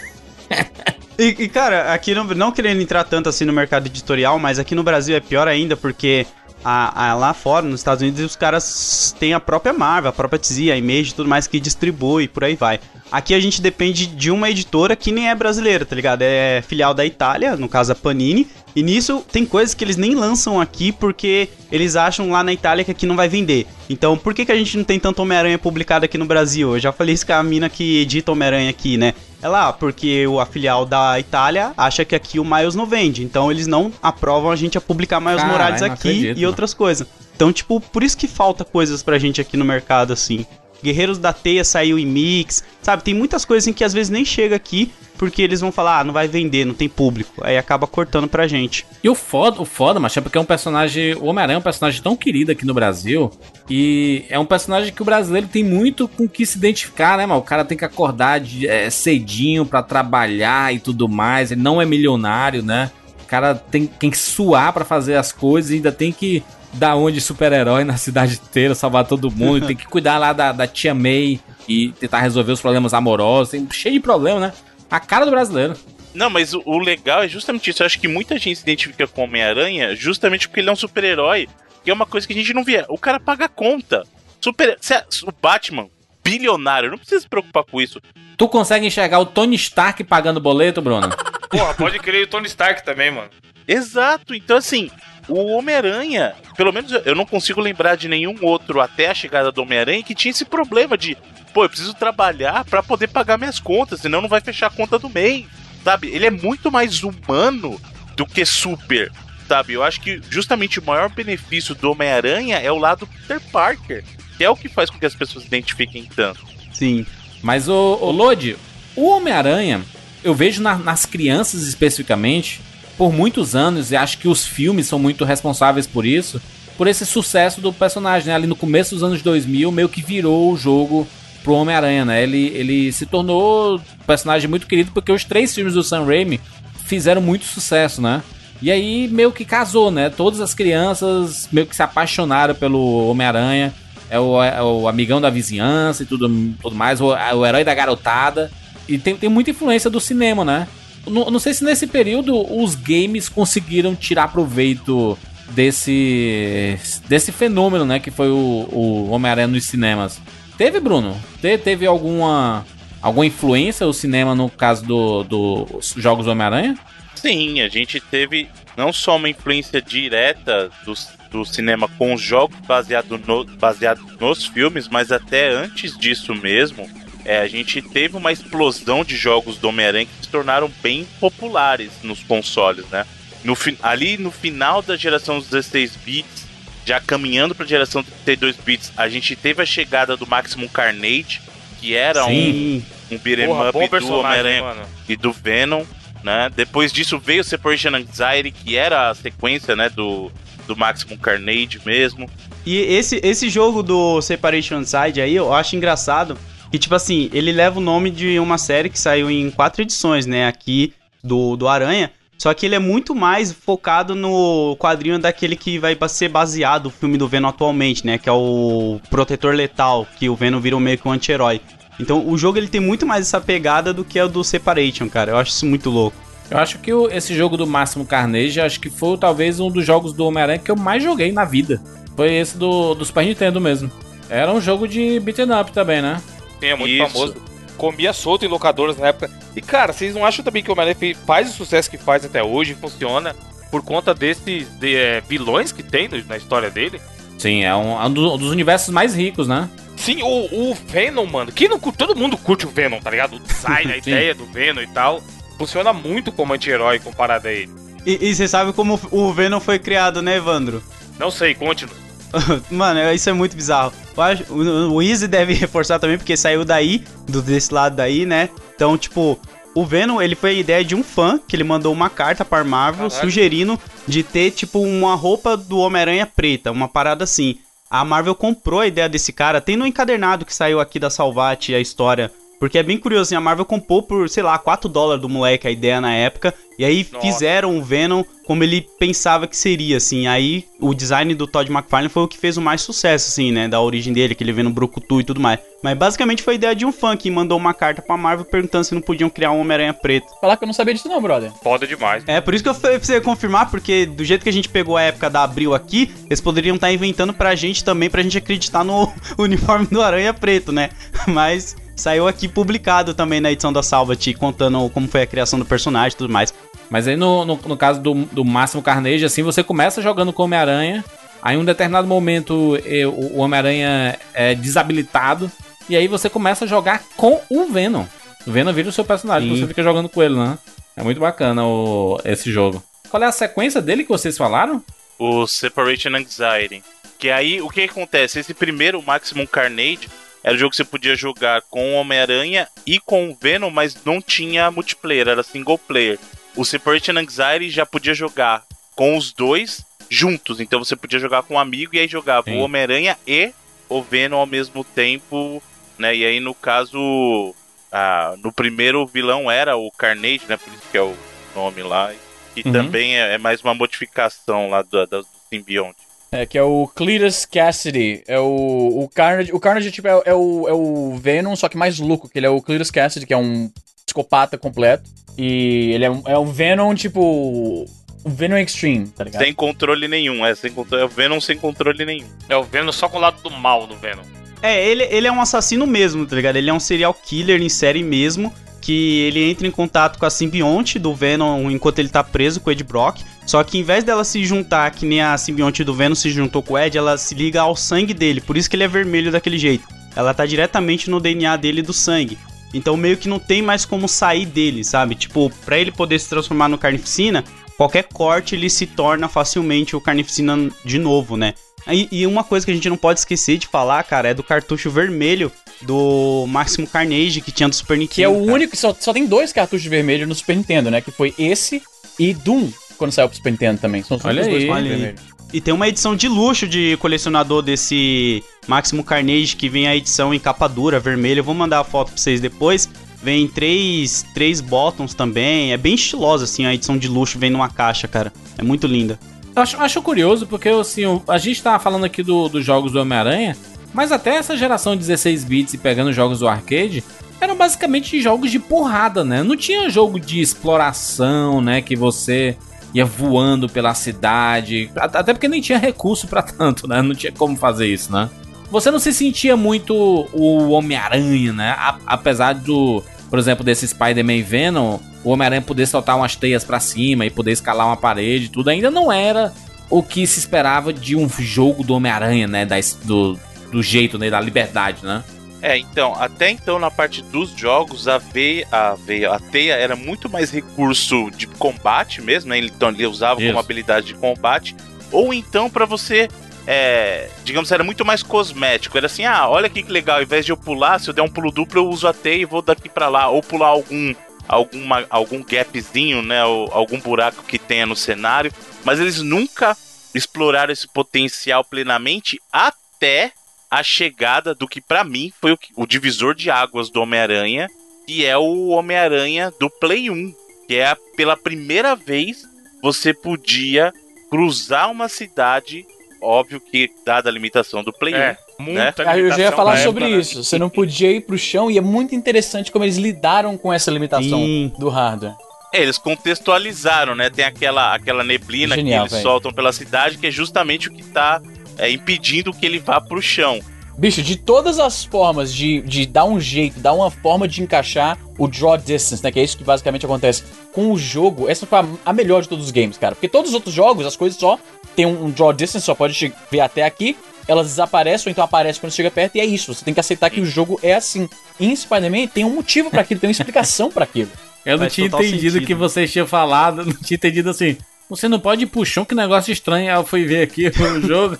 E, 1.16 1.26
e, 1.44 1.48
cara, 1.48 1.94
aqui 1.94 2.12
no, 2.12 2.24
não 2.34 2.50
querendo 2.50 2.80
entrar 2.82 3.04
tanto 3.04 3.28
assim 3.28 3.44
no 3.44 3.52
mercado 3.52 3.86
editorial, 3.86 4.36
mas 4.36 4.58
aqui 4.58 4.74
no 4.74 4.82
Brasil 4.82 5.14
é 5.14 5.20
pior 5.20 5.46
ainda 5.46 5.76
porque 5.76 6.26
a, 6.64 7.10
a- 7.10 7.14
lá 7.14 7.32
fora, 7.32 7.64
nos 7.64 7.78
Estados 7.78 8.02
Unidos, 8.02 8.20
os 8.20 8.34
caras 8.34 9.14
têm 9.20 9.32
a 9.32 9.38
própria 9.38 9.72
Marvel, 9.72 10.10
a 10.10 10.12
própria 10.12 10.40
TZ, 10.40 10.70
a 10.72 10.76
Image 10.76 11.10
e 11.10 11.14
tudo 11.14 11.28
mais 11.28 11.46
que 11.46 11.60
distribui, 11.60 12.26
por 12.26 12.42
aí 12.42 12.56
vai. 12.56 12.80
Aqui 13.12 13.32
a 13.32 13.38
gente 13.38 13.62
depende 13.62 14.08
de 14.08 14.28
uma 14.32 14.50
editora 14.50 14.96
que 14.96 15.12
nem 15.12 15.30
é 15.30 15.34
brasileira, 15.36 15.84
tá 15.86 15.94
ligado? 15.94 16.22
É 16.22 16.64
filial 16.66 16.92
da 16.92 17.06
Itália, 17.06 17.54
no 17.54 17.68
caso 17.68 17.92
a 17.92 17.94
Panini. 17.94 18.48
E 18.74 18.82
nisso 18.82 19.24
tem 19.30 19.46
coisas 19.46 19.74
que 19.74 19.84
eles 19.84 19.96
nem 19.96 20.14
lançam 20.14 20.60
aqui 20.60 20.90
porque 20.90 21.48
eles 21.70 21.94
acham 21.96 22.30
lá 22.30 22.42
na 22.42 22.52
Itália 22.52 22.84
que 22.84 22.90
aqui 22.90 23.06
não 23.06 23.16
vai 23.16 23.28
vender. 23.28 23.66
Então 23.88 24.16
por 24.16 24.34
que, 24.34 24.44
que 24.44 24.52
a 24.52 24.56
gente 24.56 24.76
não 24.76 24.84
tem 24.84 24.98
tanto 24.98 25.22
Homem-Aranha 25.22 25.58
publicado 25.58 26.04
aqui 26.04 26.18
no 26.18 26.26
Brasil? 26.26 26.74
Eu 26.74 26.80
já 26.80 26.92
falei 26.92 27.14
isso 27.14 27.26
com 27.26 27.32
a 27.32 27.42
mina 27.42 27.68
que 27.68 28.00
edita 28.00 28.32
Homem-Aranha 28.32 28.70
aqui, 28.70 28.96
né? 28.96 29.14
É 29.40 29.48
lá, 29.48 29.72
porque 29.72 30.26
o, 30.26 30.44
filial 30.46 30.86
da 30.86 31.20
Itália 31.20 31.72
acha 31.76 32.04
que 32.04 32.14
aqui 32.14 32.40
o 32.40 32.44
Miles 32.44 32.74
não 32.74 32.86
vende. 32.86 33.22
Então 33.22 33.50
eles 33.50 33.66
não 33.66 33.92
aprovam 34.02 34.50
a 34.50 34.56
gente 34.56 34.78
a 34.78 34.80
publicar 34.80 35.20
Miles 35.20 35.36
Caralho, 35.36 35.52
Morales 35.52 35.82
aqui 35.82 36.08
acredito, 36.08 36.40
e 36.40 36.46
outras 36.46 36.72
coisas. 36.72 37.06
Então, 37.36 37.52
tipo, 37.52 37.80
por 37.80 38.02
isso 38.02 38.16
que 38.16 38.26
falta 38.26 38.64
coisas 38.64 39.02
pra 39.02 39.18
gente 39.18 39.40
aqui 39.40 39.56
no 39.56 39.64
mercado, 39.64 40.12
assim. 40.12 40.46
Guerreiros 40.84 41.18
da 41.18 41.32
Teia 41.32 41.64
saiu 41.64 41.98
em 41.98 42.04
mix, 42.06 42.62
sabe? 42.82 43.02
Tem 43.02 43.14
muitas 43.14 43.44
coisas 43.44 43.66
em 43.66 43.72
que 43.72 43.82
às 43.82 43.94
vezes 43.94 44.10
nem 44.10 44.24
chega 44.24 44.54
aqui, 44.54 44.92
porque 45.16 45.40
eles 45.40 45.60
vão 45.60 45.72
falar, 45.72 46.00
ah, 46.00 46.04
não 46.04 46.12
vai 46.12 46.28
vender, 46.28 46.66
não 46.66 46.74
tem 46.74 46.88
público. 46.88 47.32
Aí 47.42 47.56
acaba 47.56 47.86
cortando 47.86 48.28
pra 48.28 48.46
gente. 48.46 48.84
E 49.02 49.08
o 49.08 49.14
foda, 49.14 49.62
o 49.62 49.64
foda, 49.64 49.98
macho, 49.98 50.18
é 50.18 50.22
porque 50.22 50.36
é 50.36 50.40
um 50.40 50.44
personagem. 50.44 51.14
O 51.14 51.24
Homem-Aranha 51.24 51.56
é 51.56 51.58
um 51.58 51.62
personagem 51.62 52.02
tão 52.02 52.14
querido 52.14 52.52
aqui 52.52 52.66
no 52.66 52.74
Brasil. 52.74 53.30
E 53.70 54.24
é 54.28 54.38
um 54.38 54.44
personagem 54.44 54.92
que 54.92 55.00
o 55.00 55.04
brasileiro 55.04 55.48
tem 55.48 55.64
muito 55.64 56.06
com 56.06 56.28
que 56.28 56.44
se 56.44 56.58
identificar, 56.58 57.16
né, 57.16 57.24
mano? 57.24 57.40
O 57.40 57.44
cara 57.44 57.64
tem 57.64 57.78
que 57.78 57.84
acordar 57.84 58.40
de, 58.40 58.68
é, 58.68 58.90
cedinho 58.90 59.64
pra 59.64 59.82
trabalhar 59.82 60.74
e 60.74 60.78
tudo 60.78 61.08
mais. 61.08 61.50
Ele 61.50 61.62
não 61.62 61.80
é 61.80 61.86
milionário, 61.86 62.62
né? 62.62 62.90
O 63.22 63.26
cara 63.26 63.54
tem, 63.54 63.86
tem 63.86 64.10
que 64.10 64.18
suar 64.18 64.72
pra 64.72 64.84
fazer 64.84 65.14
as 65.14 65.32
coisas 65.32 65.70
e 65.70 65.76
ainda 65.76 65.90
tem 65.90 66.12
que 66.12 66.42
dar 66.74 66.96
onde 66.96 67.20
super-herói 67.20 67.84
na 67.84 67.96
cidade 67.96 68.34
inteira, 68.34 68.74
salvar 68.74 69.06
todo 69.06 69.30
mundo. 69.30 69.58
e 69.64 69.66
tem 69.68 69.76
que 69.76 69.86
cuidar 69.86 70.18
lá 70.18 70.32
da, 70.32 70.52
da 70.52 70.66
tia 70.66 70.94
May 70.94 71.40
e 71.68 71.90
tentar 71.92 72.20
resolver 72.20 72.52
os 72.52 72.60
problemas 72.60 72.92
amorosos. 72.94 73.50
Tem 73.52 73.66
cheio 73.72 73.94
de 73.94 74.00
problema, 74.00 74.40
né? 74.40 74.52
A 74.90 75.00
cara 75.00 75.24
do 75.24 75.30
brasileiro. 75.30 75.74
Não, 76.12 76.30
mas 76.30 76.54
o, 76.54 76.62
o 76.64 76.78
legal 76.78 77.22
é 77.22 77.28
justamente 77.28 77.70
isso. 77.70 77.82
Eu 77.82 77.86
acho 77.86 77.98
que 77.98 78.06
muita 78.06 78.38
gente 78.38 78.56
se 78.56 78.62
identifica 78.62 79.06
com 79.06 79.22
o 79.22 79.24
Homem-Aranha 79.24 79.96
justamente 79.96 80.46
porque 80.48 80.60
ele 80.60 80.68
é 80.68 80.72
um 80.72 80.76
super-herói. 80.76 81.48
Que 81.82 81.90
é 81.90 81.94
uma 81.94 82.06
coisa 82.06 82.26
que 82.26 82.32
a 82.32 82.36
gente 82.36 82.54
não 82.54 82.64
via. 82.64 82.86
O 82.88 82.96
cara 82.96 83.18
paga 83.20 83.44
a 83.44 83.48
conta. 83.48 84.04
Super, 84.40 84.76
se 84.80 84.94
é- 84.94 85.04
o 85.24 85.32
Batman, 85.32 85.88
bilionário, 86.22 86.90
não 86.90 86.98
precisa 86.98 87.20
se 87.20 87.28
preocupar 87.28 87.64
com 87.64 87.80
isso. 87.80 88.00
Tu 88.36 88.48
consegue 88.48 88.86
enxergar 88.86 89.18
o 89.18 89.26
Tony 89.26 89.56
Stark 89.56 90.02
pagando 90.04 90.40
boleto, 90.40 90.80
Bruno? 90.80 91.10
Porra, 91.50 91.74
pode 91.74 91.98
crer 91.98 92.24
o 92.24 92.26
Tony 92.26 92.46
Stark 92.46 92.84
também, 92.84 93.10
mano. 93.10 93.28
Exato, 93.66 94.34
então 94.34 94.56
assim, 94.56 94.90
o 95.28 95.46
Homem-Aranha, 95.56 96.34
pelo 96.56 96.72
menos 96.72 96.92
eu- 97.04 97.14
não 97.14 97.24
consigo 97.26 97.60
lembrar 97.60 97.96
de 97.96 98.08
nenhum 98.08 98.36
outro 98.42 98.80
até 98.80 99.08
a 99.10 99.14
chegada 99.14 99.50
do 99.52 99.62
Homem-Aranha 99.62 100.02
que 100.02 100.14
tinha 100.14 100.30
esse 100.30 100.44
problema 100.44 100.96
de, 100.98 101.16
pô, 101.52 101.64
eu 101.64 101.68
preciso 101.68 101.94
trabalhar 101.94 102.64
pra 102.64 102.82
poder 102.82 103.08
pagar 103.08 103.38
minhas 103.38 103.58
contas, 103.58 104.00
senão 104.00 104.20
não 104.20 104.28
vai 104.28 104.40
fechar 104.40 104.66
a 104.66 104.70
conta 104.70 104.98
do 104.98 105.08
mês, 105.08 105.46
sabe? 105.82 106.08
Ele 106.08 106.26
é 106.26 106.30
muito 106.30 106.70
mais 106.70 107.02
humano 107.02 107.80
do 108.16 108.26
que 108.26 108.44
super, 108.44 109.10
sabe? 109.48 109.72
Eu 109.72 109.82
acho 109.82 110.00
que 110.00 110.20
justamente 110.30 110.78
o 110.78 110.84
maior 110.84 111.08
benefício 111.10 111.74
do 111.74 111.90
Homem-Aranha 111.92 112.58
é 112.58 112.70
o 112.70 112.78
lado 112.78 113.06
Peter 113.06 113.40
Parker, 113.50 114.04
que 114.36 114.44
é 114.44 114.50
o 114.50 114.56
que 114.56 114.68
faz 114.68 114.90
com 114.90 114.98
que 114.98 115.06
as 115.06 115.14
pessoas 115.14 115.42
se 115.44 115.48
identifiquem 115.48 116.04
tanto. 116.14 116.44
Sim. 116.72 117.06
Mas, 117.42 117.68
o, 117.68 117.74
o 118.00 118.10
Lodi, 118.10 118.56
o 118.96 119.08
Homem-Aranha, 119.08 119.82
eu 120.22 120.34
vejo 120.34 120.62
na- 120.62 120.76
nas 120.78 121.04
crianças 121.06 121.62
especificamente, 121.68 122.60
por 122.96 123.12
muitos 123.12 123.54
anos, 123.54 123.90
e 123.90 123.96
acho 123.96 124.18
que 124.18 124.28
os 124.28 124.46
filmes 124.46 124.86
são 124.86 124.98
muito 124.98 125.24
responsáveis 125.24 125.86
por 125.86 126.06
isso, 126.06 126.40
por 126.76 126.86
esse 126.86 127.04
sucesso 127.06 127.60
do 127.60 127.72
personagem, 127.72 128.28
né? 128.28 128.34
Ali 128.34 128.46
no 128.46 128.56
começo 128.56 128.94
dos 128.94 129.02
anos 129.02 129.22
2000, 129.22 129.70
meio 129.70 129.88
que 129.88 130.02
virou 130.02 130.52
o 130.52 130.56
jogo 130.56 131.06
pro 131.42 131.54
Homem-Aranha, 131.54 132.04
né? 132.04 132.22
Ele, 132.22 132.48
ele 132.54 132.92
se 132.92 133.06
tornou 133.06 133.76
um 133.76 134.06
personagem 134.06 134.48
muito 134.48 134.66
querido 134.66 134.90
porque 134.92 135.12
os 135.12 135.24
três 135.24 135.54
filmes 135.54 135.74
do 135.74 135.82
Sam 135.82 136.04
Raimi 136.04 136.40
fizeram 136.84 137.20
muito 137.20 137.44
sucesso, 137.44 138.00
né? 138.00 138.22
E 138.62 138.70
aí 138.70 139.08
meio 139.08 139.30
que 139.30 139.44
casou, 139.44 139.90
né? 139.90 140.08
Todas 140.08 140.40
as 140.40 140.54
crianças 140.54 141.48
meio 141.52 141.66
que 141.66 141.76
se 141.76 141.82
apaixonaram 141.82 142.54
pelo 142.54 143.08
Homem-Aranha. 143.08 143.72
É 144.10 144.20
o, 144.20 144.42
é 144.42 144.62
o 144.62 144.86
amigão 144.86 145.20
da 145.20 145.30
vizinhança 145.30 146.02
e 146.02 146.06
tudo, 146.06 146.28
tudo 146.62 146.76
mais, 146.76 147.00
o, 147.00 147.14
é 147.14 147.34
o 147.34 147.44
herói 147.44 147.64
da 147.64 147.74
garotada. 147.74 148.50
E 148.86 148.98
tem, 148.98 149.16
tem 149.16 149.28
muita 149.28 149.50
influência 149.50 149.90
do 149.90 149.98
cinema, 149.98 150.44
né? 150.44 150.68
Não, 151.06 151.30
não 151.30 151.38
sei 151.38 151.52
se 151.54 151.64
nesse 151.64 151.86
período 151.86 152.34
os 152.60 152.74
games 152.74 153.28
conseguiram 153.28 153.94
tirar 153.94 154.28
proveito 154.28 155.18
desse 155.50 156.78
desse 157.08 157.32
fenômeno, 157.32 157.84
né? 157.84 157.98
Que 158.00 158.10
foi 158.10 158.28
o, 158.28 158.68
o 158.72 159.10
Homem-Aranha 159.10 159.48
nos 159.48 159.64
cinemas. 159.64 160.20
Teve, 160.56 160.80
Bruno? 160.80 161.16
Te- 161.40 161.58
teve 161.58 161.86
alguma 161.86 162.64
alguma 163.02 163.26
influência 163.26 163.86
o 163.86 163.92
cinema 163.92 164.34
no 164.34 164.48
caso 164.48 164.84
do- 164.84 165.24
dos 165.24 165.94
jogos 165.96 166.24
do 166.26 166.32
Homem-Aranha? 166.32 166.76
Sim, 167.14 167.60
a 167.60 167.68
gente 167.68 168.00
teve 168.00 168.48
não 168.76 168.92
só 168.92 169.16
uma 169.16 169.28
influência 169.28 169.80
direta 169.80 170.70
do, 170.84 170.94
do 171.30 171.44
cinema 171.44 171.88
com 171.98 172.12
os 172.14 172.20
jogos 172.20 172.56
baseado, 172.66 173.18
no, 173.26 173.44
baseado 173.44 174.00
nos 174.20 174.46
filmes, 174.46 174.88
mas 174.88 175.10
até 175.12 175.50
antes 175.50 175.96
disso 175.96 176.34
mesmo, 176.34 176.88
é, 177.24 177.38
a 177.40 177.48
gente 177.48 177.80
teve 177.80 178.16
uma 178.16 178.32
explosão 178.32 179.04
de 179.04 179.16
jogos 179.16 179.56
do 179.58 179.68
Homem-Aranha 179.68 180.06
que 180.06 180.24
se 180.26 180.30
tornaram 180.30 180.70
bem 180.82 181.06
populares 181.20 181.90
nos 182.02 182.22
consoles, 182.22 182.84
né? 182.90 183.06
No, 183.42 183.54
fi- 183.54 183.78
ali 183.82 184.16
no 184.16 184.30
final 184.30 184.80
da 184.82 184.96
geração 184.96 185.38
dos 185.38 185.48
16 185.48 185.96
bits, 186.04 186.46
já 186.86 187.00
caminhando 187.00 187.54
para 187.54 187.64
a 187.64 187.68
geração 187.68 188.02
dos 188.02 188.12
32 188.24 188.56
bits, 188.56 188.92
a 188.96 189.08
gente 189.08 189.34
teve 189.36 189.62
a 189.62 189.66
chegada 189.66 190.16
do 190.16 190.26
Maximum 190.26 190.68
Carnage, 190.68 191.40
que 191.80 191.94
era 191.94 192.24
um, 192.26 192.28
Sim. 192.28 192.84
um 193.10 193.18
beat'em 193.18 193.46
Porra, 193.46 193.68
up 193.70 193.98
do 194.00 194.12
Homem-Aranha 194.14 194.86
e 195.08 195.16
do 195.16 195.32
Venom, 195.32 195.84
né? 196.22 196.50
Depois 196.54 196.92
disso 196.92 197.18
veio 197.18 197.42
o 197.42 197.44
Separation 197.44 197.90
Anxiety, 197.94 198.50
que 198.50 198.76
era 198.76 199.10
a 199.10 199.14
sequência, 199.14 199.76
né, 199.76 199.88
do, 199.90 200.30
do 200.66 200.74
Maximum 200.76 201.16
Carnage 201.18 201.80
mesmo. 201.84 202.28
E 202.64 202.78
esse, 202.78 203.20
esse 203.22 203.50
jogo 203.50 203.82
do 203.82 204.22
Separation 204.22 204.82
Side 204.84 205.20
aí, 205.20 205.34
eu 205.34 205.52
acho 205.52 205.76
engraçado 205.76 206.38
que, 206.74 206.78
tipo 206.80 206.94
assim, 206.96 207.30
ele 207.32 207.52
leva 207.52 207.78
o 207.78 207.82
nome 207.82 208.10
de 208.10 208.36
uma 208.40 208.58
série 208.58 208.90
que 208.90 208.98
saiu 208.98 209.30
em 209.30 209.48
quatro 209.48 209.80
edições, 209.82 210.26
né, 210.26 210.48
aqui 210.48 210.92
do, 211.22 211.54
do 211.56 211.68
Aranha. 211.68 212.10
Só 212.36 212.52
que 212.52 212.66
ele 212.66 212.74
é 212.74 212.80
muito 212.80 213.14
mais 213.14 213.52
focado 213.52 214.12
no 214.16 214.76
quadrinho 214.80 215.16
daquele 215.20 215.54
que 215.54 215.78
vai 215.78 215.96
ser 216.08 216.28
baseado 216.28 216.86
o 216.86 216.90
filme 216.90 217.16
do 217.16 217.28
Venom 217.28 217.48
atualmente, 217.48 218.04
né? 218.04 218.18
Que 218.18 218.28
é 218.28 218.32
o 218.32 219.00
Protetor 219.08 219.54
Letal, 219.54 220.04
que 220.18 220.28
o 220.28 220.34
Venom 220.34 220.58
vira 220.58 220.78
meio 220.80 220.98
que 220.98 221.06
um 221.06 221.12
anti-herói. 221.12 221.60
Então 222.00 222.28
o 222.28 222.36
jogo 222.36 222.58
ele 222.58 222.66
tem 222.66 222.80
muito 222.80 223.06
mais 223.06 223.24
essa 223.24 223.40
pegada 223.40 223.94
do 223.94 224.04
que 224.04 224.20
o 224.20 224.28
do 224.28 224.42
Separation, 224.42 225.08
cara. 225.08 225.30
Eu 225.30 225.36
acho 225.38 225.52
isso 225.52 225.64
muito 225.64 225.88
louco. 225.90 226.16
Eu 226.50 226.58
acho 226.58 226.80
que 226.80 226.92
o- 226.92 227.08
esse 227.08 227.36
jogo 227.36 227.56
do 227.56 227.68
Máximo 227.68 228.04
Carnage, 228.04 228.60
acho 228.60 228.80
que 228.80 228.90
foi 228.90 229.16
talvez 229.16 229.60
um 229.60 229.70
dos 229.70 229.86
jogos 229.86 230.12
do 230.12 230.26
Homem-Aranha 230.26 230.58
que 230.58 230.72
eu 230.72 230.76
mais 230.76 231.04
joguei 231.04 231.30
na 231.30 231.44
vida. 231.44 231.80
Foi 232.16 232.34
esse 232.34 232.58
do, 232.58 232.94
do 232.96 233.04
Super 233.04 233.24
Nintendo 233.24 233.60
mesmo. 233.60 233.92
Era 234.28 234.52
um 234.52 234.60
jogo 234.60 234.88
de 234.88 235.20
beat'em 235.20 235.52
up 235.52 235.70
também, 235.70 236.02
né? 236.02 236.20
Sim, 236.64 236.70
é 236.72 236.76
muito 236.76 236.92
Isso. 236.92 237.12
famoso. 237.12 237.36
Comia 237.76 238.12
solto 238.12 238.44
em 238.44 238.48
locadoras 238.48 238.96
na 238.96 239.08
época. 239.08 239.30
E, 239.56 239.60
cara, 239.60 239.92
vocês 239.92 240.14
não 240.14 240.24
acham 240.24 240.44
também 240.44 240.62
que 240.62 240.70
o 240.70 240.76
fe- 240.94 241.14
faz 241.26 241.50
o 241.50 241.52
sucesso 241.52 241.90
que 241.90 241.98
faz 241.98 242.24
até 242.24 242.42
hoje, 242.42 242.74
funciona, 242.74 243.34
por 243.70 243.82
conta 243.82 244.14
desses 244.14 244.68
de, 244.78 244.94
é, 244.96 245.20
vilões 245.20 245.72
que 245.72 245.82
tem 245.82 246.08
no- 246.08 246.24
na 246.24 246.36
história 246.36 246.70
dele? 246.70 247.00
Sim, 247.38 247.64
é 247.64 247.74
um, 247.74 248.00
é 248.00 248.06
um 248.06 248.12
do- 248.12 248.36
dos 248.36 248.50
universos 248.50 248.90
mais 248.90 249.14
ricos, 249.14 249.48
né? 249.48 249.68
Sim, 249.96 250.22
o, 250.22 250.70
o 250.70 250.74
Venom, 250.74 251.26
mano. 251.26 251.50
Quem 251.52 251.68
não, 251.68 251.78
todo 251.78 252.14
mundo 252.16 252.36
curte 252.36 252.66
o 252.66 252.70
Venom, 252.70 253.00
tá 253.00 253.10
ligado? 253.10 253.36
O 253.36 253.40
design, 253.40 253.92
a 253.92 253.96
ideia 253.98 254.34
do 254.34 254.46
Venom 254.46 254.80
e 254.82 254.86
tal. 254.88 255.20
Funciona 255.58 255.92
muito 255.92 256.30
como 256.32 256.52
anti-herói 256.52 256.98
comparado 256.98 257.48
a 257.48 257.52
ele. 257.52 257.70
E, 258.06 258.18
e 258.28 258.34
você 258.34 258.46
sabe 258.46 258.72
como 258.72 259.00
o 259.10 259.32
Venom 259.32 259.60
foi 259.60 259.78
criado, 259.78 260.20
né, 260.22 260.36
Evandro? 260.36 260.82
Não 261.18 261.30
sei, 261.30 261.54
conte-nos. 261.54 261.94
Mano, 262.70 263.12
isso 263.12 263.28
é 263.28 263.32
muito 263.32 263.56
bizarro. 263.56 263.92
Acho, 264.16 264.44
o, 264.52 264.94
o 264.94 265.02
Easy 265.02 265.26
deve 265.26 265.52
reforçar 265.54 265.98
também, 265.98 266.18
porque 266.18 266.36
saiu 266.36 266.64
daí, 266.64 267.04
do, 267.26 267.42
desse 267.42 267.72
lado 267.72 267.96
daí, 267.96 268.26
né? 268.26 268.48
Então, 268.74 268.96
tipo, 268.96 269.38
o 269.74 269.84
Venom, 269.84 270.20
ele 270.22 270.34
foi 270.34 270.50
a 270.50 270.54
ideia 270.54 270.84
de 270.84 270.94
um 270.94 271.02
fã, 271.02 271.38
que 271.46 271.56
ele 271.56 271.64
mandou 271.64 271.92
uma 271.92 272.08
carta 272.08 272.44
pra 272.44 272.62
Marvel 272.62 273.08
Caralho. 273.08 273.26
sugerindo 273.26 273.80
de 274.06 274.22
ter, 274.22 274.50
tipo, 274.52 274.80
uma 274.80 275.14
roupa 275.14 275.56
do 275.56 275.78
Homem-Aranha 275.78 276.26
preta, 276.26 276.70
uma 276.70 276.88
parada 276.88 277.24
assim. 277.24 277.58
A 277.90 278.04
Marvel 278.04 278.34
comprou 278.34 278.80
a 278.80 278.86
ideia 278.86 279.08
desse 279.08 279.32
cara, 279.32 279.60
tem 279.60 279.76
no 279.76 279.86
encadernado 279.86 280.44
que 280.44 280.54
saiu 280.54 280.80
aqui 280.80 280.98
da 280.98 281.10
Salvate 281.10 281.74
a 281.74 281.80
história. 281.80 282.30
Porque 282.58 282.78
é 282.78 282.82
bem 282.82 282.98
curioso, 282.98 283.22
assim, 283.22 283.34
a 283.34 283.40
Marvel 283.40 283.64
comprou 283.64 284.02
por, 284.02 284.28
sei 284.28 284.42
lá, 284.42 284.58
4 284.58 284.88
dólares 284.88 285.20
do 285.20 285.28
moleque 285.28 285.66
a 285.66 285.70
ideia 285.70 286.00
na 286.00 286.14
época. 286.14 286.54
E 286.78 286.84
aí 286.84 287.06
Nossa. 287.12 287.24
fizeram 287.24 287.78
o 287.78 287.82
Venom 287.82 288.24
como 288.44 288.62
ele 288.62 288.86
pensava 288.98 289.46
que 289.46 289.56
seria, 289.56 289.96
assim. 289.96 290.26
Aí 290.26 290.64
o 290.80 290.92
design 290.92 291.34
do 291.34 291.46
Todd 291.46 291.70
McFarlane 291.70 292.08
foi 292.08 292.22
o 292.22 292.28
que 292.28 292.36
fez 292.36 292.56
o 292.56 292.62
mais 292.62 292.82
sucesso, 292.82 293.28
assim, 293.28 293.52
né? 293.52 293.68
Da 293.68 293.80
origem 293.80 294.12
dele, 294.12 294.32
aquele 294.32 294.52
Venom 294.52 294.70
Brucutu 294.70 295.20
e 295.20 295.24
tudo 295.24 295.40
mais. 295.40 295.58
Mas 295.82 295.96
basicamente 295.96 296.42
foi 296.42 296.54
a 296.54 296.56
ideia 296.56 296.74
de 296.74 296.84
um 296.84 296.92
fã 296.92 297.16
que 297.16 297.30
mandou 297.30 297.56
uma 297.56 297.72
carta 297.72 298.02
pra 298.02 298.16
Marvel 298.16 298.44
perguntando 298.44 298.84
se 298.84 298.94
não 298.94 299.00
podiam 299.00 299.30
criar 299.30 299.52
um 299.52 299.60
Homem-Aranha 299.60 299.94
preto. 299.94 300.26
Falar 300.40 300.56
que 300.56 300.64
eu 300.64 300.66
não 300.66 300.72
sabia 300.72 300.94
disso 300.94 301.08
não, 301.08 301.20
brother. 301.20 301.52
Foda 301.62 301.86
demais. 301.86 302.24
É, 302.26 302.40
por 302.40 302.54
isso 302.54 302.62
que 302.62 302.68
eu 302.68 302.74
você 302.74 303.20
confirmar, 303.20 303.70
porque 303.70 304.06
do 304.06 304.24
jeito 304.24 304.42
que 304.42 304.48
a 304.48 304.52
gente 304.52 304.68
pegou 304.68 304.96
a 304.96 305.02
época 305.02 305.30
da 305.30 305.42
Abril 305.42 305.74
aqui, 305.74 306.10
eles 306.26 306.40
poderiam 306.40 306.76
estar 306.76 306.92
inventando 306.92 307.32
pra 307.32 307.54
gente 307.54 307.84
também, 307.84 308.10
pra 308.10 308.22
gente 308.22 308.38
acreditar 308.38 308.84
no 308.84 309.12
uniforme 309.38 309.86
do 309.86 310.02
Aranha 310.02 310.34
preto, 310.34 310.72
né? 310.72 310.90
Mas 311.28 311.76
saiu 311.96 312.26
aqui 312.26 312.48
publicado 312.48 313.14
também 313.14 313.40
na 313.40 313.52
edição 313.52 313.72
da 313.72 313.82
Salvat, 313.82 314.32
contando 314.34 314.88
como 314.90 315.08
foi 315.08 315.22
a 315.22 315.26
criação 315.26 315.58
do 315.58 315.64
personagem 315.64 316.14
e 316.14 316.18
tudo 316.18 316.32
mais. 316.32 316.52
Mas 316.90 317.08
aí 317.08 317.16
no, 317.16 317.44
no, 317.44 317.58
no 317.66 317.76
caso 317.76 318.00
do, 318.00 318.14
do 318.14 318.44
Máximo 318.44 318.82
Carnage, 318.82 319.24
assim, 319.24 319.42
você 319.42 319.62
começa 319.62 320.02
jogando 320.02 320.32
com 320.32 320.42
o 320.42 320.44
Homem-Aranha, 320.44 321.04
aí 321.42 321.56
em 321.56 321.58
um 321.58 321.64
determinado 321.64 322.06
momento 322.06 322.76
o 322.76 323.34
o 323.34 323.38
Homem-Aranha 323.38 324.18
é 324.32 324.54
desabilitado, 324.54 325.50
e 325.88 325.96
aí 325.96 326.08
você 326.08 326.30
começa 326.30 326.64
a 326.64 326.68
jogar 326.68 327.02
com 327.16 327.40
o 327.48 327.66
Venom. 327.66 328.04
O 328.46 328.50
Venom 328.50 328.72
vira 328.72 328.88
o 328.88 328.92
seu 328.92 329.04
personagem, 329.04 329.48
Sim. 329.48 329.60
você 329.60 329.66
fica 329.66 329.82
jogando 329.82 330.08
com 330.08 330.22
ele, 330.22 330.34
né? 330.34 330.58
É 330.96 331.02
muito 331.02 331.20
bacana 331.20 331.64
o, 331.64 332.20
esse 332.24 332.52
jogo. 332.52 332.82
Qual 333.10 333.22
é 333.22 333.26
a 333.26 333.32
sequência 333.32 333.80
dele 333.80 334.02
que 334.02 334.08
vocês 334.08 334.36
falaram? 334.36 334.82
O 335.18 335.46
Separation 335.46 336.10
Anxiety. 336.16 336.82
Que 337.18 337.30
aí, 337.30 337.60
o 337.60 337.68
que 337.68 337.82
acontece? 337.82 338.38
Esse 338.38 338.52
primeiro, 338.52 338.98
o 338.98 339.02
Maximum 339.02 339.46
Carnage, 339.46 340.08
era 340.44 340.54
o 340.54 340.58
jogo 340.58 340.70
que 340.70 340.76
você 340.76 340.84
podia 340.84 341.16
jogar 341.16 341.62
com 341.62 341.94
o 341.94 341.96
Homem-Aranha 341.96 342.68
e 342.86 343.00
com 343.00 343.30
o 343.30 343.34
Venom, 343.34 343.70
mas 343.70 344.04
não 344.04 344.20
tinha 344.20 344.70
multiplayer, 344.70 345.26
era 345.26 345.42
single 345.42 345.78
player. 345.78 346.18
O 346.54 346.64
Separation 346.64 347.12
Anxiety 347.18 347.70
já 347.70 347.86
podia 347.86 348.12
jogar 348.14 348.62
com 348.94 349.16
os 349.16 349.32
dois 349.32 349.82
juntos, 350.10 350.60
então 350.60 350.78
você 350.84 350.94
podia 350.94 351.18
jogar 351.18 351.42
com 351.42 351.54
um 351.54 351.58
amigo 351.58 351.96
e 351.96 351.98
aí 351.98 352.06
jogava 352.06 352.44
Sim. 352.50 352.58
o 352.58 352.60
Homem-Aranha 352.60 353.18
e 353.26 353.52
o 353.88 354.02
Venom 354.02 354.36
ao 354.36 354.46
mesmo 354.46 354.84
tempo, 354.84 355.62
né? 355.98 356.14
E 356.14 356.24
aí 356.24 356.40
no 356.40 356.54
caso, 356.54 357.54
ah, 357.90 358.34
no 358.42 358.52
primeiro 358.52 359.00
o 359.00 359.06
vilão 359.06 359.50
era 359.50 359.76
o 359.76 359.90
Carnage, 359.92 360.42
né? 360.46 360.56
Por 360.58 360.72
isso 360.74 360.82
que 360.90 360.98
é 360.98 361.02
o 361.02 361.16
nome 361.56 361.82
lá. 361.82 362.12
E 362.54 362.62
Uhum. 362.64 362.72
também 362.72 363.16
é, 363.18 363.34
é 363.34 363.38
mais 363.38 363.62
uma 363.62 363.74
modificação 363.74 364.68
lá 364.70 364.82
do, 364.82 365.06
do, 365.06 365.22
do 365.22 365.26
simbionte. 365.48 365.98
É, 366.34 366.44
que 366.44 366.58
é 366.58 366.62
o 366.64 366.88
Cletus 366.88 367.46
Cassidy. 367.46 368.24
É 368.26 368.40
o, 368.40 369.04
o 369.04 369.08
Carnage. 369.14 369.52
O 369.52 369.60
Carnage 369.60 369.92
tipo, 369.92 370.08
é, 370.08 370.22
é 370.24 370.34
o, 370.34 370.68
é 370.68 370.72
o 370.72 371.14
Venom, 371.14 371.54
só 371.54 371.68
que 371.68 371.76
mais 371.76 372.00
louco, 372.00 372.28
que 372.28 372.36
ele 372.36 372.46
é 372.46 372.50
o 372.50 372.60
Cletus 372.60 372.90
Cassidy, 372.90 373.24
que 373.24 373.32
é 373.32 373.36
um 373.36 373.70
psicopata 374.04 374.58
completo. 374.58 375.08
E 375.38 375.92
ele 375.92 376.04
é 376.04 376.10
um, 376.10 376.22
é 376.26 376.36
um 376.36 376.46
Venom, 376.46 376.92
tipo. 376.94 377.86
O 378.24 378.30
Venom 378.30 378.56
Extreme, 378.56 379.06
tá 379.08 379.22
ligado? 379.22 379.42
Sem 379.42 379.52
controle 379.52 380.08
nenhum, 380.08 380.44
é, 380.44 380.54
sem 380.54 380.72
controle, 380.72 381.02
é 381.02 381.04
o 381.04 381.08
Venom 381.08 381.40
sem 381.40 381.58
controle 381.58 382.06
nenhum. 382.06 382.26
É 382.48 382.56
o 382.56 382.64
Venom 382.64 382.90
só 382.90 383.06
com 383.06 383.18
o 383.18 383.20
lado 383.20 383.40
do 383.42 383.50
mal 383.50 383.86
do 383.86 383.94
Venom. 383.96 384.22
É, 384.62 384.82
ele, 384.88 385.04
ele 385.10 385.26
é 385.26 385.32
um 385.32 385.42
assassino 385.42 385.86
mesmo, 385.86 386.26
tá 386.26 386.34
ligado? 386.34 386.56
Ele 386.56 386.70
é 386.70 386.72
um 386.72 386.80
serial 386.80 387.12
killer 387.12 387.62
em 387.62 387.68
série 387.68 388.02
mesmo. 388.02 388.52
Que 388.80 389.20
ele 389.20 389.50
entra 389.50 389.66
em 389.66 389.70
contato 389.70 390.18
com 390.18 390.26
a 390.26 390.30
simbionte 390.30 390.98
do 390.98 391.14
Venom 391.14 391.70
enquanto 391.70 392.00
ele 392.00 392.08
tá 392.08 392.24
preso 392.24 392.60
com 392.60 392.70
o 392.70 392.72
Ed 392.72 392.82
Brock. 392.82 393.20
Só 393.46 393.62
que 393.62 393.78
em 393.78 393.82
vez 393.82 394.02
dela 394.04 394.24
se 394.24 394.44
juntar, 394.44 394.90
que 394.90 395.04
nem 395.04 395.20
a 395.20 395.36
simbionte 395.36 395.84
do 395.84 395.94
Venom 395.94 396.14
se 396.14 396.30
juntou 396.30 396.62
com 396.62 396.74
o 396.74 396.78
Ed, 396.78 396.96
ela 396.96 397.18
se 397.18 397.34
liga 397.34 397.60
ao 397.60 397.76
sangue 397.76 398.14
dele. 398.14 398.40
Por 398.40 398.56
isso 398.56 398.68
que 398.68 398.76
ele 398.76 398.84
é 398.84 398.88
vermelho 398.88 399.30
daquele 399.30 399.58
jeito. 399.58 399.86
Ela 400.16 400.32
tá 400.32 400.46
diretamente 400.46 401.10
no 401.10 401.20
DNA 401.20 401.56
dele 401.56 401.82
do 401.82 401.92
sangue. 401.92 402.38
Então 402.72 402.96
meio 402.96 403.16
que 403.16 403.28
não 403.28 403.38
tem 403.38 403.62
mais 403.62 403.84
como 403.84 404.08
sair 404.08 404.46
dele, 404.46 404.82
sabe? 404.82 405.14
Tipo, 405.14 405.50
pra 405.64 405.78
ele 405.78 405.92
poder 405.92 406.18
se 406.18 406.28
transformar 406.28 406.68
no 406.68 406.78
Carnificina, 406.78 407.44
qualquer 407.76 408.04
corte 408.04 408.54
ele 408.54 408.68
se 408.68 408.86
torna 408.86 409.28
facilmente 409.28 409.94
o 409.94 410.00
Carnificina 410.00 410.70
de 410.84 410.98
novo, 410.98 411.36
né? 411.36 411.54
E, 411.86 412.08
e 412.10 412.26
uma 412.26 412.42
coisa 412.42 412.64
que 412.64 412.72
a 412.72 412.74
gente 412.74 412.88
não 412.88 412.96
pode 412.96 413.20
esquecer 413.20 413.58
de 413.58 413.66
falar, 413.66 414.02
cara, 414.04 414.28
é 414.28 414.34
do 414.34 414.42
cartucho 414.42 414.90
vermelho 414.90 415.52
do 415.82 416.46
Máximo 416.48 416.86
Carnage 416.86 417.40
que 417.40 417.52
tinha 417.52 417.68
do 417.68 417.74
Super 417.74 417.98
Nintendo. 417.98 418.14
Que 418.14 418.22
é 418.22 418.28
o 418.28 418.40
cara. 418.40 418.52
único. 418.52 418.76
Só, 418.76 418.94
só 418.98 419.12
tem 419.12 419.26
dois 419.26 419.52
cartuchos 419.52 419.86
vermelhos 419.86 420.26
no 420.26 420.34
Super 420.34 420.56
Nintendo, 420.56 420.90
né? 420.90 421.00
Que 421.00 421.10
foi 421.10 421.34
esse 421.38 421.82
e 422.18 422.32
Doom, 422.32 422.70
quando 422.96 423.12
saiu 423.12 423.28
pro 423.28 423.36
Super 423.36 423.50
Nintendo 423.50 423.80
também. 423.80 424.02
São 424.02 424.16
os 424.16 424.24
Olha 424.24 424.42
dois 424.42 424.54
aí, 424.62 424.66
cartuchos 424.68 424.92
olha 424.92 425.06
aí. 425.08 425.14
E 425.52 425.60
tem 425.60 425.72
uma 425.72 425.86
edição 425.88 426.16
de 426.16 426.26
luxo 426.28 426.66
de 426.66 426.96
colecionador 426.96 427.62
desse 427.62 428.42
Máximo 428.66 429.04
Carnage 429.04 429.54
que 429.54 429.68
vem 429.68 429.86
a 429.86 429.94
edição 429.94 430.34
em 430.34 430.38
capa 430.38 430.66
dura, 430.68 430.98
vermelha. 430.98 431.40
Eu 431.40 431.44
vou 431.44 431.54
mandar 431.54 431.80
a 431.80 431.84
foto 431.84 432.08
pra 432.08 432.16
vocês 432.16 432.40
depois. 432.40 432.88
Vem 433.22 433.46
três, 433.46 434.24
três 434.34 434.60
bottoms 434.60 435.14
também. 435.14 435.72
É 435.72 435.76
bem 435.76 435.94
estilosa, 435.94 436.44
assim, 436.44 436.66
a 436.66 436.74
edição 436.74 436.98
de 436.98 437.06
luxo 437.08 437.38
vem 437.38 437.50
numa 437.50 437.68
caixa, 437.68 438.08
cara. 438.08 438.32
É 438.58 438.62
muito 438.62 438.86
linda. 438.86 439.18
Eu 439.54 439.62
acho, 439.62 439.76
acho 439.80 440.02
curioso 440.02 440.46
porque, 440.46 440.68
assim, 440.68 441.06
o- 441.06 441.22
a 441.28 441.38
gente 441.38 441.62
tava 441.62 441.78
falando 441.78 442.04
aqui 442.04 442.22
do- 442.22 442.48
dos 442.48 442.64
jogos 442.64 442.90
do 442.90 443.00
Homem-Aranha, 443.00 443.56
mas 443.94 444.10
até 444.10 444.34
essa 444.36 444.56
geração 444.56 444.94
de 444.94 445.00
16 445.02 445.44
bits 445.44 445.72
e 445.74 445.78
pegando 445.78 446.12
jogos 446.12 446.40
do 446.40 446.48
arcade, 446.48 447.04
eram 447.40 447.56
basicamente 447.56 448.20
jogos 448.20 448.50
de 448.50 448.58
porrada, 448.58 449.22
né? 449.22 449.42
Não 449.44 449.56
tinha 449.56 449.88
jogo 449.88 450.18
de 450.18 450.40
exploração, 450.40 451.60
né? 451.60 451.80
Que 451.80 451.94
você 451.94 452.56
ia 452.94 453.04
voando 453.04 453.68
pela 453.68 453.92
cidade. 453.94 454.90
At- 454.96 455.16
Até 455.16 455.32
porque 455.34 455.48
nem 455.48 455.60
tinha 455.60 455.78
recurso 455.78 456.26
pra 456.28 456.40
tanto, 456.42 456.86
né? 456.88 457.02
Não 457.02 457.14
tinha 457.14 457.32
como 457.32 457.56
fazer 457.56 457.86
isso, 457.86 458.12
né? 458.12 458.30
Você 458.70 458.90
não 458.90 458.98
se 458.98 459.12
sentia 459.12 459.56
muito 459.56 459.94
o 460.32 460.70
Homem-Aranha, 460.70 461.52
né? 461.52 461.70
A- 461.76 461.98
apesar 462.06 462.54
do, 462.54 463.02
por 463.28 463.38
exemplo, 463.38 463.64
desse 463.64 463.86
Spider-Man 463.86 464.42
Venom, 464.42 464.98
o 465.22 465.30
Homem-Aranha 465.30 465.62
poder 465.62 465.86
soltar 465.86 466.16
umas 466.16 466.36
teias 466.36 466.64
pra 466.64 466.80
cima 466.80 467.26
e 467.26 467.30
poder 467.30 467.52
escalar 467.52 467.86
uma 467.86 467.96
parede, 467.96 468.48
tudo 468.48 468.70
ainda 468.70 468.90
não 468.90 469.10
era 469.12 469.52
o 469.90 470.02
que 470.02 470.26
se 470.26 470.38
esperava 470.38 470.92
de 470.92 471.14
um 471.14 471.28
jogo 471.28 471.84
do 471.84 471.94
Homem-Aranha, 471.94 472.46
né? 472.48 472.64
Da, 472.64 472.76
do, 473.04 473.38
do 473.70 473.82
jeito, 473.82 474.18
né? 474.18 474.30
Da 474.30 474.40
liberdade, 474.40 474.98
né? 475.04 475.22
É, 475.64 475.78
então, 475.78 476.14
até 476.16 476.50
então 476.50 476.78
na 476.78 476.90
parte 476.90 477.22
dos 477.22 477.52
jogos, 477.52 478.06
a 478.06 478.18
veia, 478.18 478.68
a 478.70 478.94
veia, 478.96 479.32
a 479.32 479.40
teia 479.40 479.72
era 479.72 479.96
muito 479.96 480.28
mais 480.28 480.50
recurso 480.50 481.30
de 481.30 481.46
combate 481.46 482.20
mesmo, 482.20 482.50
né? 482.50 482.58
Então 482.58 482.90
ele 482.90 483.06
usava 483.06 483.40
Isso. 483.40 483.48
como 483.48 483.58
habilidade 483.58 484.08
de 484.08 484.14
combate. 484.14 484.76
Ou 485.10 485.32
então 485.32 485.70
pra 485.70 485.86
você, 485.86 486.28
é, 486.66 487.30
digamos, 487.44 487.72
era 487.72 487.82
muito 487.82 488.04
mais 488.04 488.22
cosmético. 488.22 488.98
Era 488.98 489.06
assim, 489.06 489.24
ah, 489.24 489.48
olha 489.48 489.64
aqui 489.64 489.82
que 489.82 489.90
legal, 489.90 490.16
ao 490.16 490.22
invés 490.22 490.44
de 490.44 490.52
eu 490.52 490.56
pular, 490.58 491.00
se 491.00 491.08
eu 491.08 491.14
der 491.14 491.22
um 491.22 491.30
pulo 491.30 491.50
duplo, 491.50 491.80
eu 491.80 491.88
uso 491.88 492.06
a 492.06 492.12
teia 492.12 492.42
e 492.42 492.44
vou 492.44 492.60
daqui 492.60 492.90
pra 492.90 493.08
lá. 493.08 493.30
Ou 493.30 493.40
pular 493.40 493.68
algum, 493.68 494.14
alguma, 494.46 495.06
algum 495.08 495.42
gapzinho, 495.42 496.20
né? 496.20 496.44
Ou 496.44 496.68
algum 496.72 497.00
buraco 497.00 497.42
que 497.42 497.58
tenha 497.58 497.86
no 497.86 497.96
cenário. 497.96 498.52
Mas 498.84 499.00
eles 499.00 499.22
nunca 499.22 499.74
exploraram 500.14 500.74
esse 500.74 500.86
potencial 500.86 501.64
plenamente 501.64 502.38
até 502.52 503.32
a 503.78 503.82
chegada 503.82 504.54
do 504.54 504.66
que 504.68 504.80
pra 504.80 505.04
mim 505.04 505.32
foi 505.40 505.52
o, 505.52 505.56
que- 505.56 505.72
o 505.76 505.86
divisor 505.86 506.34
de 506.34 506.50
águas 506.50 506.90
do 506.90 507.00
Homem-Aranha, 507.02 507.68
que 508.06 508.24
é 508.24 508.36
o 508.36 508.68
Homem-Aranha 508.68 509.52
do 509.58 509.68
Play 509.70 510.10
1, 510.10 510.32
que 510.68 510.76
é 510.76 510.86
a- 510.88 510.96
pela 511.16 511.36
primeira 511.36 511.94
vez 511.96 512.44
você 512.82 513.14
podia 513.14 513.92
cruzar 514.30 514.90
uma 514.90 515.08
cidade, 515.08 515.84
óbvio 516.20 516.60
que 516.60 516.90
dada 517.04 517.28
a 517.28 517.32
limitação 517.32 517.82
do 517.82 517.92
Play 517.92 518.14
É, 518.14 518.36
1, 518.58 518.62
muita 518.64 519.08
Ah, 519.10 519.18
eu 519.18 519.30
já 519.30 519.38
ia 519.38 519.52
falar 519.52 519.76
sobre 519.78 520.04
época, 520.04 520.16
né? 520.16 520.20
isso. 520.22 520.42
Você 520.44 520.58
não 520.58 520.68
podia 520.68 521.10
ir 521.12 521.20
pro 521.22 521.38
chão 521.38 521.70
e 521.70 521.78
é 521.78 521.80
muito 521.80 522.14
interessante 522.14 522.70
como 522.72 522.84
eles 522.84 522.96
lidaram 522.96 523.56
com 523.56 523.72
essa 523.72 523.90
limitação 523.90 524.38
Sim. 524.38 524.72
do 524.78 524.88
hardware. 524.88 525.34
É, 525.72 525.82
eles 525.82 525.98
contextualizaram, 525.98 527.14
né? 527.16 527.30
Tem 527.30 527.44
aquela, 527.44 527.94
aquela 527.94 528.22
neblina 528.22 528.76
Genial, 528.76 529.00
que 529.00 529.02
eles 529.02 529.12
velho. 529.12 529.22
soltam 529.22 529.52
pela 529.52 529.72
cidade, 529.72 530.18
que 530.18 530.26
é 530.28 530.30
justamente 530.30 530.88
o 530.88 530.92
que 530.92 531.02
tá 531.02 531.42
é, 531.78 531.90
impedindo 531.90 532.52
que 532.52 532.64
ele 532.64 532.78
vá 532.78 533.00
pro 533.00 533.20
chão. 533.22 533.60
Bicho, 533.96 534.22
de 534.22 534.36
todas 534.36 534.80
as 534.80 535.04
formas 535.04 535.54
de, 535.54 535.80
de 535.82 536.04
dar 536.04 536.24
um 536.24 536.40
jeito, 536.40 536.80
dar 536.80 536.92
uma 536.92 537.10
forma 537.10 537.46
de 537.46 537.62
encaixar 537.62 538.18
o 538.36 538.48
draw 538.48 538.76
distance, 538.76 539.22
né? 539.22 539.30
Que 539.30 539.38
é 539.38 539.44
isso 539.44 539.56
que 539.56 539.62
basicamente 539.62 540.04
acontece 540.04 540.42
com 540.72 540.90
o 540.90 540.98
jogo. 540.98 541.48
Essa 541.48 541.64
foi 541.64 541.78
a, 541.78 541.86
a 542.06 542.12
melhor 542.12 542.42
de 542.42 542.48
todos 542.48 542.64
os 542.64 542.70
games, 542.72 542.98
cara. 542.98 543.14
Porque 543.14 543.28
todos 543.28 543.50
os 543.50 543.54
outros 543.54 543.72
jogos, 543.72 544.04
as 544.04 544.16
coisas 544.16 544.38
só 544.38 544.58
tem 544.96 545.06
um, 545.06 545.26
um 545.26 545.30
draw 545.30 545.52
distance, 545.52 545.84
só 545.84 545.94
pode 545.94 546.32
ver 546.50 546.60
até 546.60 546.82
aqui. 546.82 547.16
Elas 547.46 547.68
desaparecem 547.68 548.30
ou 548.30 548.32
então 548.32 548.42
aparecem 548.42 548.80
quando 548.80 548.92
chega 548.92 549.10
perto 549.10 549.36
e 549.36 549.40
é 549.40 549.44
isso. 549.44 549.72
Você 549.72 549.84
tem 549.84 549.94
que 549.94 550.00
aceitar 550.00 550.28
que 550.28 550.40
o 550.40 550.46
jogo 550.46 550.80
é 550.82 550.94
assim. 550.94 551.28
Em 551.60 551.74
Spider-Man 551.76 552.26
tem 552.26 552.44
um 552.44 552.50
motivo 552.50 552.90
pra 552.90 553.02
aquilo, 553.02 553.20
tem 553.20 553.28
uma 553.28 553.32
explicação 553.32 553.90
pra 553.90 554.04
aquilo. 554.04 554.30
Eu 554.64 554.72
não 554.72 554.84
Faz 554.84 554.94
tinha 554.94 555.06
entendido 555.06 555.58
o 555.58 555.60
que 555.64 555.74
vocês 555.74 556.10
tinham 556.10 556.26
falado, 556.26 556.84
não 556.84 556.94
tinha 556.94 557.16
entendido 557.16 557.50
assim. 557.50 557.76
Você 558.08 558.28
não 558.28 558.38
pode 558.38 558.64
ir 558.64 558.66
pro 558.66 558.84
chão, 558.84 559.04
que 559.04 559.14
negócio 559.14 559.52
estranho. 559.52 559.90
Eu 559.90 560.04
fui 560.04 560.24
ver 560.24 560.42
aqui 560.42 560.68
o 560.68 561.00
jogo. 561.06 561.38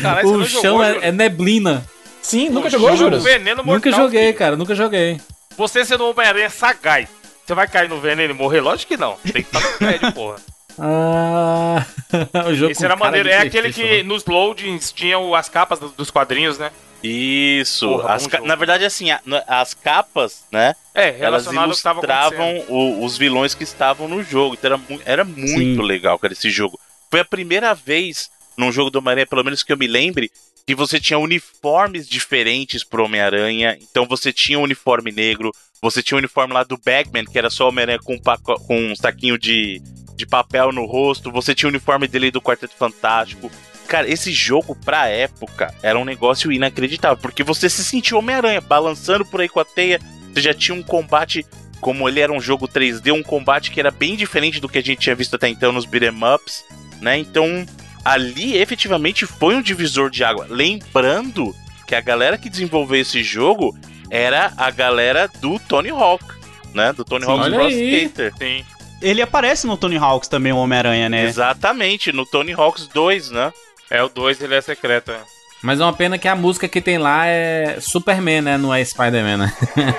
Caralho, 0.00 0.28
o 0.36 0.44
chão 0.46 0.62
jogou, 0.62 0.84
é, 0.84 1.08
é 1.08 1.12
neblina. 1.12 1.84
Sim, 2.22 2.48
nunca 2.50 2.68
O 2.68 2.70
jogou, 2.70 2.96
jogo 2.96 3.18
Juras? 3.20 3.24
Nunca 3.64 3.90
joguei, 3.90 4.32
cara, 4.32 4.56
nunca 4.56 4.74
joguei. 4.74 5.20
Você 5.56 5.84
sendo 5.84 6.04
um 6.04 6.10
Homem-Aranha 6.10 6.48
sagaz, 6.48 7.08
você 7.44 7.54
vai 7.54 7.66
cair 7.66 7.88
no 7.88 8.00
veneno 8.00 8.32
e 8.32 8.36
morrer? 8.36 8.60
Lógico 8.60 8.92
que 8.92 8.96
não. 8.96 9.16
Tem 9.24 9.42
que 9.42 9.56
estar 9.56 9.60
no 9.60 9.76
prédio, 9.78 10.12
porra. 10.14 10.36
Ah, 10.78 11.84
o 12.48 12.54
jogo 12.54 12.72
Esse 12.72 12.84
era 12.84 12.96
maneiro. 12.96 13.28
É 13.28 13.38
aquele 13.38 13.72
que 13.72 14.02
nos 14.02 14.24
loadings 14.24 14.92
tinham 14.92 15.34
as 15.34 15.48
capas 15.48 15.78
do- 15.78 15.88
dos 15.90 16.10
quadrinhos, 16.10 16.58
né? 16.58 16.70
Isso. 17.02 17.88
Porra, 17.88 18.14
As 18.14 18.26
na 18.44 18.54
verdade, 18.54 18.84
assim, 18.84 19.10
a- 19.10 19.20
as 19.48 19.74
capas, 19.74 20.44
né? 20.52 20.74
É, 20.94 21.16
elas 21.20 21.46
ilustravam 21.46 22.64
o- 22.68 23.04
os 23.04 23.16
vilões 23.18 23.54
que 23.54 23.64
estavam 23.64 24.06
no 24.08 24.22
jogo. 24.22 24.54
Então 24.54 24.68
era, 24.70 24.78
mu- 24.78 25.00
era 25.04 25.24
muito 25.24 25.48
Sim. 25.48 25.82
legal, 25.82 26.18
cara, 26.18 26.32
esse 26.32 26.50
jogo. 26.50 26.78
Foi 27.10 27.20
a 27.20 27.24
primeira 27.24 27.74
vez 27.74 28.30
num 28.56 28.70
jogo 28.70 28.90
do 28.90 28.98
Homem-Aranha, 28.98 29.26
pelo 29.26 29.44
menos 29.44 29.62
que 29.62 29.72
eu 29.72 29.76
me 29.78 29.86
lembre, 29.86 30.30
que 30.66 30.74
você 30.74 31.00
tinha 31.00 31.18
uniformes 31.18 32.08
diferentes 32.08 32.84
pro 32.84 33.04
Homem-Aranha. 33.04 33.76
Então 33.80 34.06
você 34.06 34.32
tinha 34.32 34.58
um 34.58 34.62
uniforme 34.62 35.10
negro, 35.10 35.50
você 35.80 36.02
tinha 36.02 36.16
o 36.16 36.18
uniforme 36.18 36.54
lá 36.54 36.62
do 36.62 36.78
Bagman, 36.78 37.24
que 37.24 37.36
era 37.38 37.50
só 37.50 37.64
o 37.64 37.68
Homem-Aranha 37.68 37.98
com, 37.98 38.14
um 38.14 38.18
com 38.66 38.78
um 38.92 38.94
saquinho 38.94 39.36
de, 39.36 39.82
de 40.14 40.24
papel 40.26 40.70
no 40.70 40.84
rosto, 40.86 41.32
você 41.32 41.54
tinha 41.54 41.66
o 41.68 41.70
uniforme 41.70 42.06
dele 42.06 42.30
do 42.30 42.40
Quarteto 42.40 42.74
Fantástico. 42.76 43.50
Cara, 43.92 44.08
esse 44.08 44.32
jogo, 44.32 44.74
pra 44.74 45.08
época, 45.08 45.74
era 45.82 45.98
um 45.98 46.04
negócio 46.06 46.50
inacreditável, 46.50 47.18
porque 47.18 47.44
você 47.44 47.68
se 47.68 47.84
sentia 47.84 48.16
Homem-Aranha 48.16 48.58
balançando 48.58 49.22
por 49.22 49.42
aí 49.42 49.50
com 49.50 49.60
a 49.60 49.66
teia, 49.66 50.00
você 50.32 50.40
já 50.40 50.54
tinha 50.54 50.74
um 50.74 50.82
combate, 50.82 51.44
como 51.78 52.08
ele 52.08 52.18
era 52.18 52.32
um 52.32 52.40
jogo 52.40 52.66
3D, 52.66 53.12
um 53.12 53.22
combate 53.22 53.70
que 53.70 53.78
era 53.78 53.90
bem 53.90 54.16
diferente 54.16 54.60
do 54.60 54.66
que 54.66 54.78
a 54.78 54.82
gente 54.82 55.00
tinha 55.00 55.14
visto 55.14 55.36
até 55.36 55.46
então 55.46 55.72
nos 55.72 55.84
beat'em 55.84 56.08
ups, 56.34 56.64
né? 57.02 57.18
Então, 57.18 57.66
ali 58.02 58.56
efetivamente 58.56 59.26
foi 59.26 59.56
um 59.56 59.60
divisor 59.60 60.08
de 60.08 60.24
água. 60.24 60.46
Lembrando 60.48 61.54
que 61.86 61.94
a 61.94 62.00
galera 62.00 62.38
que 62.38 62.48
desenvolveu 62.48 62.98
esse 62.98 63.22
jogo 63.22 63.76
era 64.08 64.54
a 64.56 64.70
galera 64.70 65.28
do 65.38 65.58
Tony 65.58 65.90
Hawk, 65.90 66.24
né? 66.72 66.94
Do 66.94 67.04
Tony 67.04 67.26
Sim, 67.26 67.30
olha 67.30 67.58
Hawk's 67.58 67.76
Pro. 67.76 67.84
Skater. 67.84 68.32
Sim. 68.38 68.64
Ele 69.02 69.20
aparece 69.20 69.66
no 69.66 69.76
Tony 69.76 69.98
Hawks 69.98 70.28
também, 70.28 70.50
o 70.50 70.56
Homem-Aranha, 70.56 71.10
né? 71.10 71.24
Exatamente, 71.26 72.10
no 72.10 72.24
Tony 72.24 72.52
Hawk's 72.52 72.86
2, 72.86 73.32
né? 73.32 73.52
É, 73.92 74.02
o 74.02 74.08
2 74.08 74.40
ele 74.40 74.54
é 74.54 74.60
secreto. 74.62 75.10
é. 75.12 75.20
Mas 75.62 75.78
é 75.78 75.84
uma 75.84 75.92
pena 75.92 76.16
que 76.16 76.26
a 76.26 76.34
música 76.34 76.66
que 76.66 76.80
tem 76.80 76.96
lá 76.96 77.26
é 77.26 77.76
Superman, 77.78 78.40
né? 78.40 78.56
Não 78.58 78.74
é 78.74 78.82
Spider-Man, 78.82 79.36
né? 79.36 79.54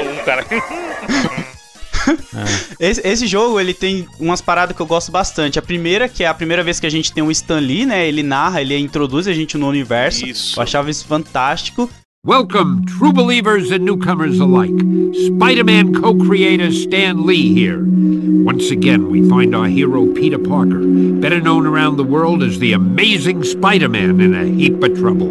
Um 0.00 0.24
cara. 0.24 0.46
Esse, 2.78 3.06
esse 3.06 3.26
jogo, 3.26 3.60
ele 3.60 3.74
tem 3.74 4.08
umas 4.18 4.40
paradas 4.40 4.74
que 4.74 4.80
eu 4.80 4.86
gosto 4.86 5.12
bastante. 5.12 5.58
A 5.58 5.62
primeira, 5.62 6.08
que 6.08 6.24
é 6.24 6.26
a 6.28 6.32
primeira 6.34 6.62
vez 6.62 6.80
que 6.80 6.86
a 6.86 6.90
gente 6.90 7.12
tem 7.12 7.22
um 7.22 7.30
Stan 7.30 7.58
Lee, 7.58 7.84
né? 7.84 8.06
Ele 8.06 8.22
narra, 8.22 8.62
ele 8.62 8.76
introduz 8.78 9.26
a 9.28 9.32
gente 9.34 9.58
no 9.58 9.68
universo. 9.68 10.24
Isso. 10.24 10.58
Eu 10.58 10.62
achava 10.62 10.90
isso 10.90 11.04
fantástico. 11.04 11.90
Welcome, 12.22 12.84
true 12.84 13.14
believers 13.14 13.70
and 13.70 13.82
newcomers 13.82 14.38
alike. 14.40 14.78
Spider 15.14 15.64
Man 15.64 15.94
co 15.94 16.14
creator 16.14 16.70
Stan 16.70 17.24
Lee 17.24 17.54
here. 17.54 17.82
Once 17.82 18.70
again, 18.70 19.08
we 19.08 19.26
find 19.26 19.56
our 19.56 19.68
hero 19.68 20.04
Peter 20.12 20.38
Parker, 20.38 20.82
better 21.18 21.40
known 21.40 21.66
around 21.66 21.96
the 21.96 22.04
world 22.04 22.42
as 22.42 22.58
the 22.58 22.74
amazing 22.74 23.42
Spider 23.42 23.88
Man, 23.88 24.20
in 24.20 24.34
a 24.34 24.44
heap 24.44 24.82
of 24.82 24.98
trouble. 24.98 25.28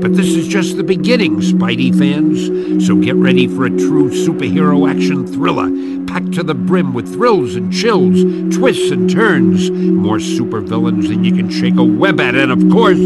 But 0.00 0.16
this 0.16 0.34
is 0.34 0.48
just 0.48 0.76
the 0.76 0.82
beginning, 0.82 1.36
Spidey 1.36 1.96
fans. 1.96 2.84
So 2.84 2.96
get 2.96 3.14
ready 3.14 3.46
for 3.46 3.66
a 3.66 3.70
true 3.70 4.10
superhero 4.10 4.90
action 4.90 5.24
thriller, 5.24 5.70
packed 6.08 6.32
to 6.32 6.42
the 6.42 6.54
brim 6.54 6.92
with 6.92 7.14
thrills 7.14 7.54
and 7.54 7.72
chills, 7.72 8.20
twists 8.52 8.90
and 8.90 9.08
turns, 9.08 9.70
more 9.70 10.18
supervillains 10.18 11.06
than 11.06 11.22
you 11.22 11.36
can 11.36 11.48
shake 11.50 11.76
a 11.76 11.84
web 11.84 12.18
at, 12.18 12.34
and 12.34 12.50
of 12.50 12.68
course, 12.68 12.98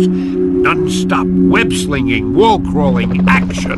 non-stop 0.62 1.26
web 1.50 1.72
slinging, 1.74 2.34
wall 2.34 2.58
crawling 2.58 3.24
action. 3.28 3.76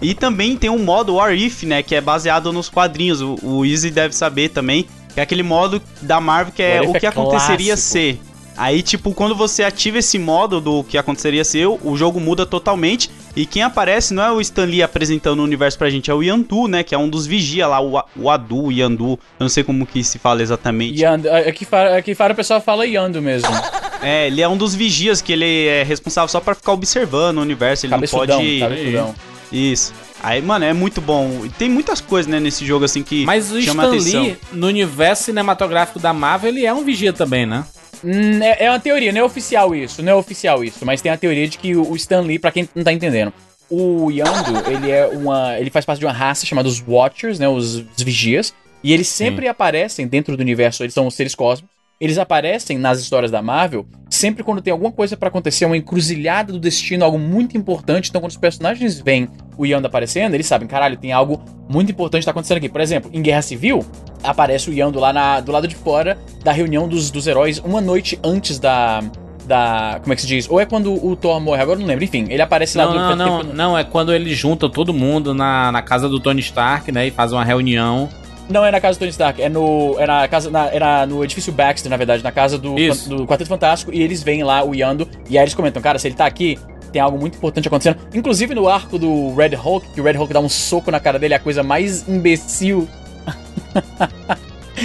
E 0.00 0.14
também 0.14 0.56
tem 0.56 0.70
um 0.70 0.78
modo 0.78 1.14
What 1.14 1.34
If, 1.34 1.62
né? 1.64 1.82
Que 1.82 1.94
é 1.94 2.00
baseado 2.00 2.52
nos 2.52 2.68
quadrinhos. 2.68 3.20
O, 3.20 3.36
o 3.42 3.64
Easy 3.64 3.90
deve 3.90 4.14
saber 4.14 4.50
também. 4.50 4.86
Que 5.14 5.20
é 5.20 5.22
aquele 5.22 5.42
modo 5.42 5.82
da 6.02 6.20
Marvel 6.20 6.52
que 6.54 6.62
é 6.62 6.80
o 6.82 6.92
que 6.92 7.06
é 7.06 7.08
aconteceria 7.08 7.76
ser. 7.76 8.20
Aí, 8.56 8.82
tipo, 8.82 9.14
quando 9.14 9.36
você 9.36 9.62
ativa 9.62 9.98
esse 9.98 10.18
modo 10.18 10.60
do 10.60 10.82
que 10.82 10.98
aconteceria 10.98 11.44
ser, 11.44 11.66
o 11.66 11.96
jogo 11.96 12.18
muda 12.18 12.44
totalmente. 12.44 13.08
E 13.36 13.46
quem 13.46 13.62
aparece 13.62 14.12
não 14.12 14.22
é 14.22 14.32
o 14.32 14.40
Stan 14.40 14.64
Lee 14.64 14.82
apresentando 14.82 15.38
o 15.38 15.44
universo 15.44 15.78
pra 15.78 15.88
gente, 15.88 16.10
é 16.10 16.14
o 16.14 16.22
Yandu, 16.22 16.66
né? 16.66 16.82
Que 16.82 16.92
é 16.92 16.98
um 16.98 17.08
dos 17.08 17.24
vigia 17.24 17.68
lá, 17.68 17.80
o, 17.80 18.02
o 18.16 18.28
Adu, 18.28 18.64
o 18.64 18.72
Yandu. 18.72 19.10
Eu 19.12 19.18
não 19.44 19.48
sei 19.48 19.62
como 19.62 19.86
que 19.86 20.02
se 20.02 20.18
fala 20.18 20.42
exatamente. 20.42 21.00
Yando, 21.00 21.30
aqui 21.30 21.64
fora, 21.64 21.96
aqui 21.96 22.16
fora 22.16 22.32
o 22.32 22.36
pessoal 22.36 22.60
fala 22.60 22.84
Yando 22.84 23.22
mesmo. 23.22 23.48
É, 24.02 24.26
ele 24.28 24.40
é 24.40 24.48
um 24.48 24.56
dos 24.56 24.74
vigias 24.74 25.20
que 25.20 25.32
ele 25.32 25.66
é 25.66 25.82
responsável 25.82 26.28
só 26.28 26.40
pra 26.40 26.54
ficar 26.54 26.72
observando 26.72 27.38
o 27.38 27.40
universo. 27.42 27.86
Ele 27.86 27.90
Cabeçudão, 27.90 28.38
não 28.42 28.44
pode. 28.44 28.58
cabeçudão. 28.60 29.14
Isso. 29.52 29.92
Aí, 30.22 30.42
mano, 30.42 30.64
é 30.64 30.72
muito 30.72 31.00
bom. 31.00 31.44
E 31.44 31.48
tem 31.50 31.68
muitas 31.68 32.00
coisas, 32.00 32.30
né, 32.30 32.38
nesse 32.40 32.66
jogo 32.66 32.84
assim 32.84 33.02
que 33.02 33.24
Mas 33.24 33.50
o 33.52 33.60
chama 33.62 33.84
Stan 33.84 33.96
atenção. 33.96 34.22
Lee, 34.24 34.38
no 34.52 34.66
universo 34.66 35.24
cinematográfico 35.24 35.98
da 35.98 36.12
Marvel, 36.12 36.50
ele 36.50 36.66
é 36.66 36.72
um 36.74 36.84
vigia 36.84 37.12
também, 37.12 37.46
né? 37.46 37.64
Hum, 38.04 38.42
É, 38.42 38.66
é 38.66 38.70
uma 38.70 38.78
teoria, 38.80 39.10
não 39.12 39.20
é 39.20 39.24
oficial 39.24 39.74
isso, 39.74 40.02
não 40.02 40.12
é 40.12 40.14
oficial 40.14 40.62
isso, 40.62 40.84
mas 40.84 41.00
tem 41.00 41.10
a 41.10 41.16
teoria 41.16 41.48
de 41.48 41.58
que 41.58 41.74
o 41.74 41.94
Stan 41.96 42.20
Lee, 42.20 42.38
pra 42.38 42.52
quem 42.52 42.68
não 42.74 42.84
tá 42.84 42.92
entendendo, 42.92 43.32
o 43.70 44.10
Yando, 44.10 44.70
ele 44.70 44.90
é 44.90 45.06
uma. 45.08 45.58
ele 45.58 45.70
faz 45.70 45.84
parte 45.84 45.98
de 45.98 46.06
uma 46.06 46.12
raça 46.12 46.46
chamada 46.46 46.68
os 46.68 46.82
Watchers, 46.86 47.38
né? 47.38 47.48
Os, 47.48 47.76
os 47.76 48.02
vigias. 48.02 48.54
E 48.82 48.92
eles 48.92 49.08
sempre 49.08 49.48
aparecem 49.48 50.06
dentro 50.06 50.36
do 50.36 50.40
universo, 50.40 50.82
eles 50.84 50.94
são 50.94 51.06
os 51.06 51.14
seres 51.14 51.34
cósmicos. 51.34 51.76
Eles 52.00 52.16
aparecem 52.16 52.78
nas 52.78 53.00
histórias 53.00 53.28
da 53.30 53.42
Marvel 53.42 53.84
sempre 54.08 54.44
quando 54.44 54.62
tem 54.62 54.72
alguma 54.72 54.90
coisa 54.92 55.16
pra 55.16 55.28
acontecer, 55.28 55.64
uma 55.64 55.76
encruzilhada 55.76 56.52
do 56.52 56.58
destino, 56.58 57.04
algo 57.04 57.18
muito 57.18 57.56
importante. 57.56 58.08
Então, 58.08 58.20
quando 58.20 58.30
os 58.30 58.36
personagens 58.36 59.00
veem 59.00 59.28
o 59.56 59.66
Yando 59.66 59.86
aparecendo, 59.88 60.34
eles 60.34 60.46
sabem, 60.46 60.66
caralho, 60.68 60.96
tem 60.96 61.12
algo 61.12 61.40
muito 61.68 61.90
importante 61.90 62.20
que 62.22 62.24
tá 62.26 62.30
acontecendo 62.30 62.58
aqui. 62.58 62.68
Por 62.68 62.80
exemplo, 62.80 63.10
em 63.12 63.20
Guerra 63.20 63.42
Civil, 63.42 63.84
aparece 64.22 64.70
o 64.70 64.72
Yando 64.72 64.98
lá 65.00 65.12
na- 65.12 65.40
do 65.40 65.50
lado 65.52 65.66
de 65.66 65.74
fora 65.74 66.16
da 66.44 66.52
reunião 66.52 66.86
dos, 66.88 67.10
dos 67.10 67.26
heróis 67.26 67.58
uma 67.58 67.80
noite 67.80 68.18
antes 68.22 68.58
da. 68.60 69.02
Da. 69.46 69.98
Como 70.02 70.12
é 70.12 70.16
que 70.16 70.20
se 70.22 70.28
diz? 70.28 70.48
Ou 70.50 70.60
é 70.60 70.66
quando 70.66 70.92
o 71.04 71.16
Thor 71.16 71.40
morre, 71.40 71.62
agora 71.62 71.76
eu 71.78 71.80
não 71.80 71.86
lembro. 71.88 72.04
Enfim, 72.04 72.26
ele 72.28 72.42
aparece 72.42 72.76
lá 72.76 72.84
Não, 72.84 72.92
do- 72.92 72.98
não, 73.16 73.42
não, 73.44 73.54
não, 73.54 73.78
é 73.78 73.82
quando 73.82 74.12
ele 74.12 74.34
junta 74.34 74.68
todo 74.68 74.92
mundo 74.92 75.32
na, 75.32 75.72
na 75.72 75.80
casa 75.80 76.06
do 76.06 76.20
Tony 76.20 76.40
Stark, 76.40 76.92
né? 76.92 77.06
E 77.06 77.10
faz 77.10 77.32
uma 77.32 77.42
reunião. 77.42 78.10
Não 78.48 78.64
é 78.64 78.70
na 78.70 78.80
casa 78.80 78.96
do 78.96 79.00
Tony 79.00 79.10
Stark, 79.10 79.42
é 79.42 79.48
no. 79.48 79.96
É 79.98 80.06
na 80.06 80.26
casa. 80.28 80.50
Na, 80.50 80.66
era 80.66 81.06
no 81.06 81.22
edifício 81.22 81.52
Baxter, 81.52 81.90
na 81.90 81.96
verdade, 81.96 82.22
na 82.22 82.32
casa 82.32 82.56
do, 82.58 82.78
Isso. 82.78 83.08
do 83.08 83.26
Quarteto 83.26 83.48
Fantástico, 83.48 83.92
e 83.92 84.00
eles 84.02 84.22
veem 84.22 84.42
lá 84.42 84.64
o 84.64 84.74
Yando, 84.74 85.06
e 85.28 85.36
aí 85.36 85.44
eles 85.44 85.54
comentam, 85.54 85.82
cara, 85.82 85.98
se 85.98 86.08
ele 86.08 86.14
tá 86.14 86.24
aqui, 86.24 86.58
tem 86.92 87.00
algo 87.02 87.18
muito 87.18 87.36
importante 87.36 87.68
acontecendo. 87.68 87.98
Inclusive 88.14 88.54
no 88.54 88.68
arco 88.68 88.98
do 88.98 89.34
Red 89.34 89.54
Hulk, 89.54 89.88
que 89.92 90.00
o 90.00 90.04
Red 90.04 90.14
Hulk 90.14 90.32
dá 90.32 90.40
um 90.40 90.48
soco 90.48 90.90
na 90.90 90.98
cara 90.98 91.18
dele, 91.18 91.34
é 91.34 91.36
a 91.36 91.40
coisa 91.40 91.62
mais 91.62 92.08
imbecil. 92.08 92.88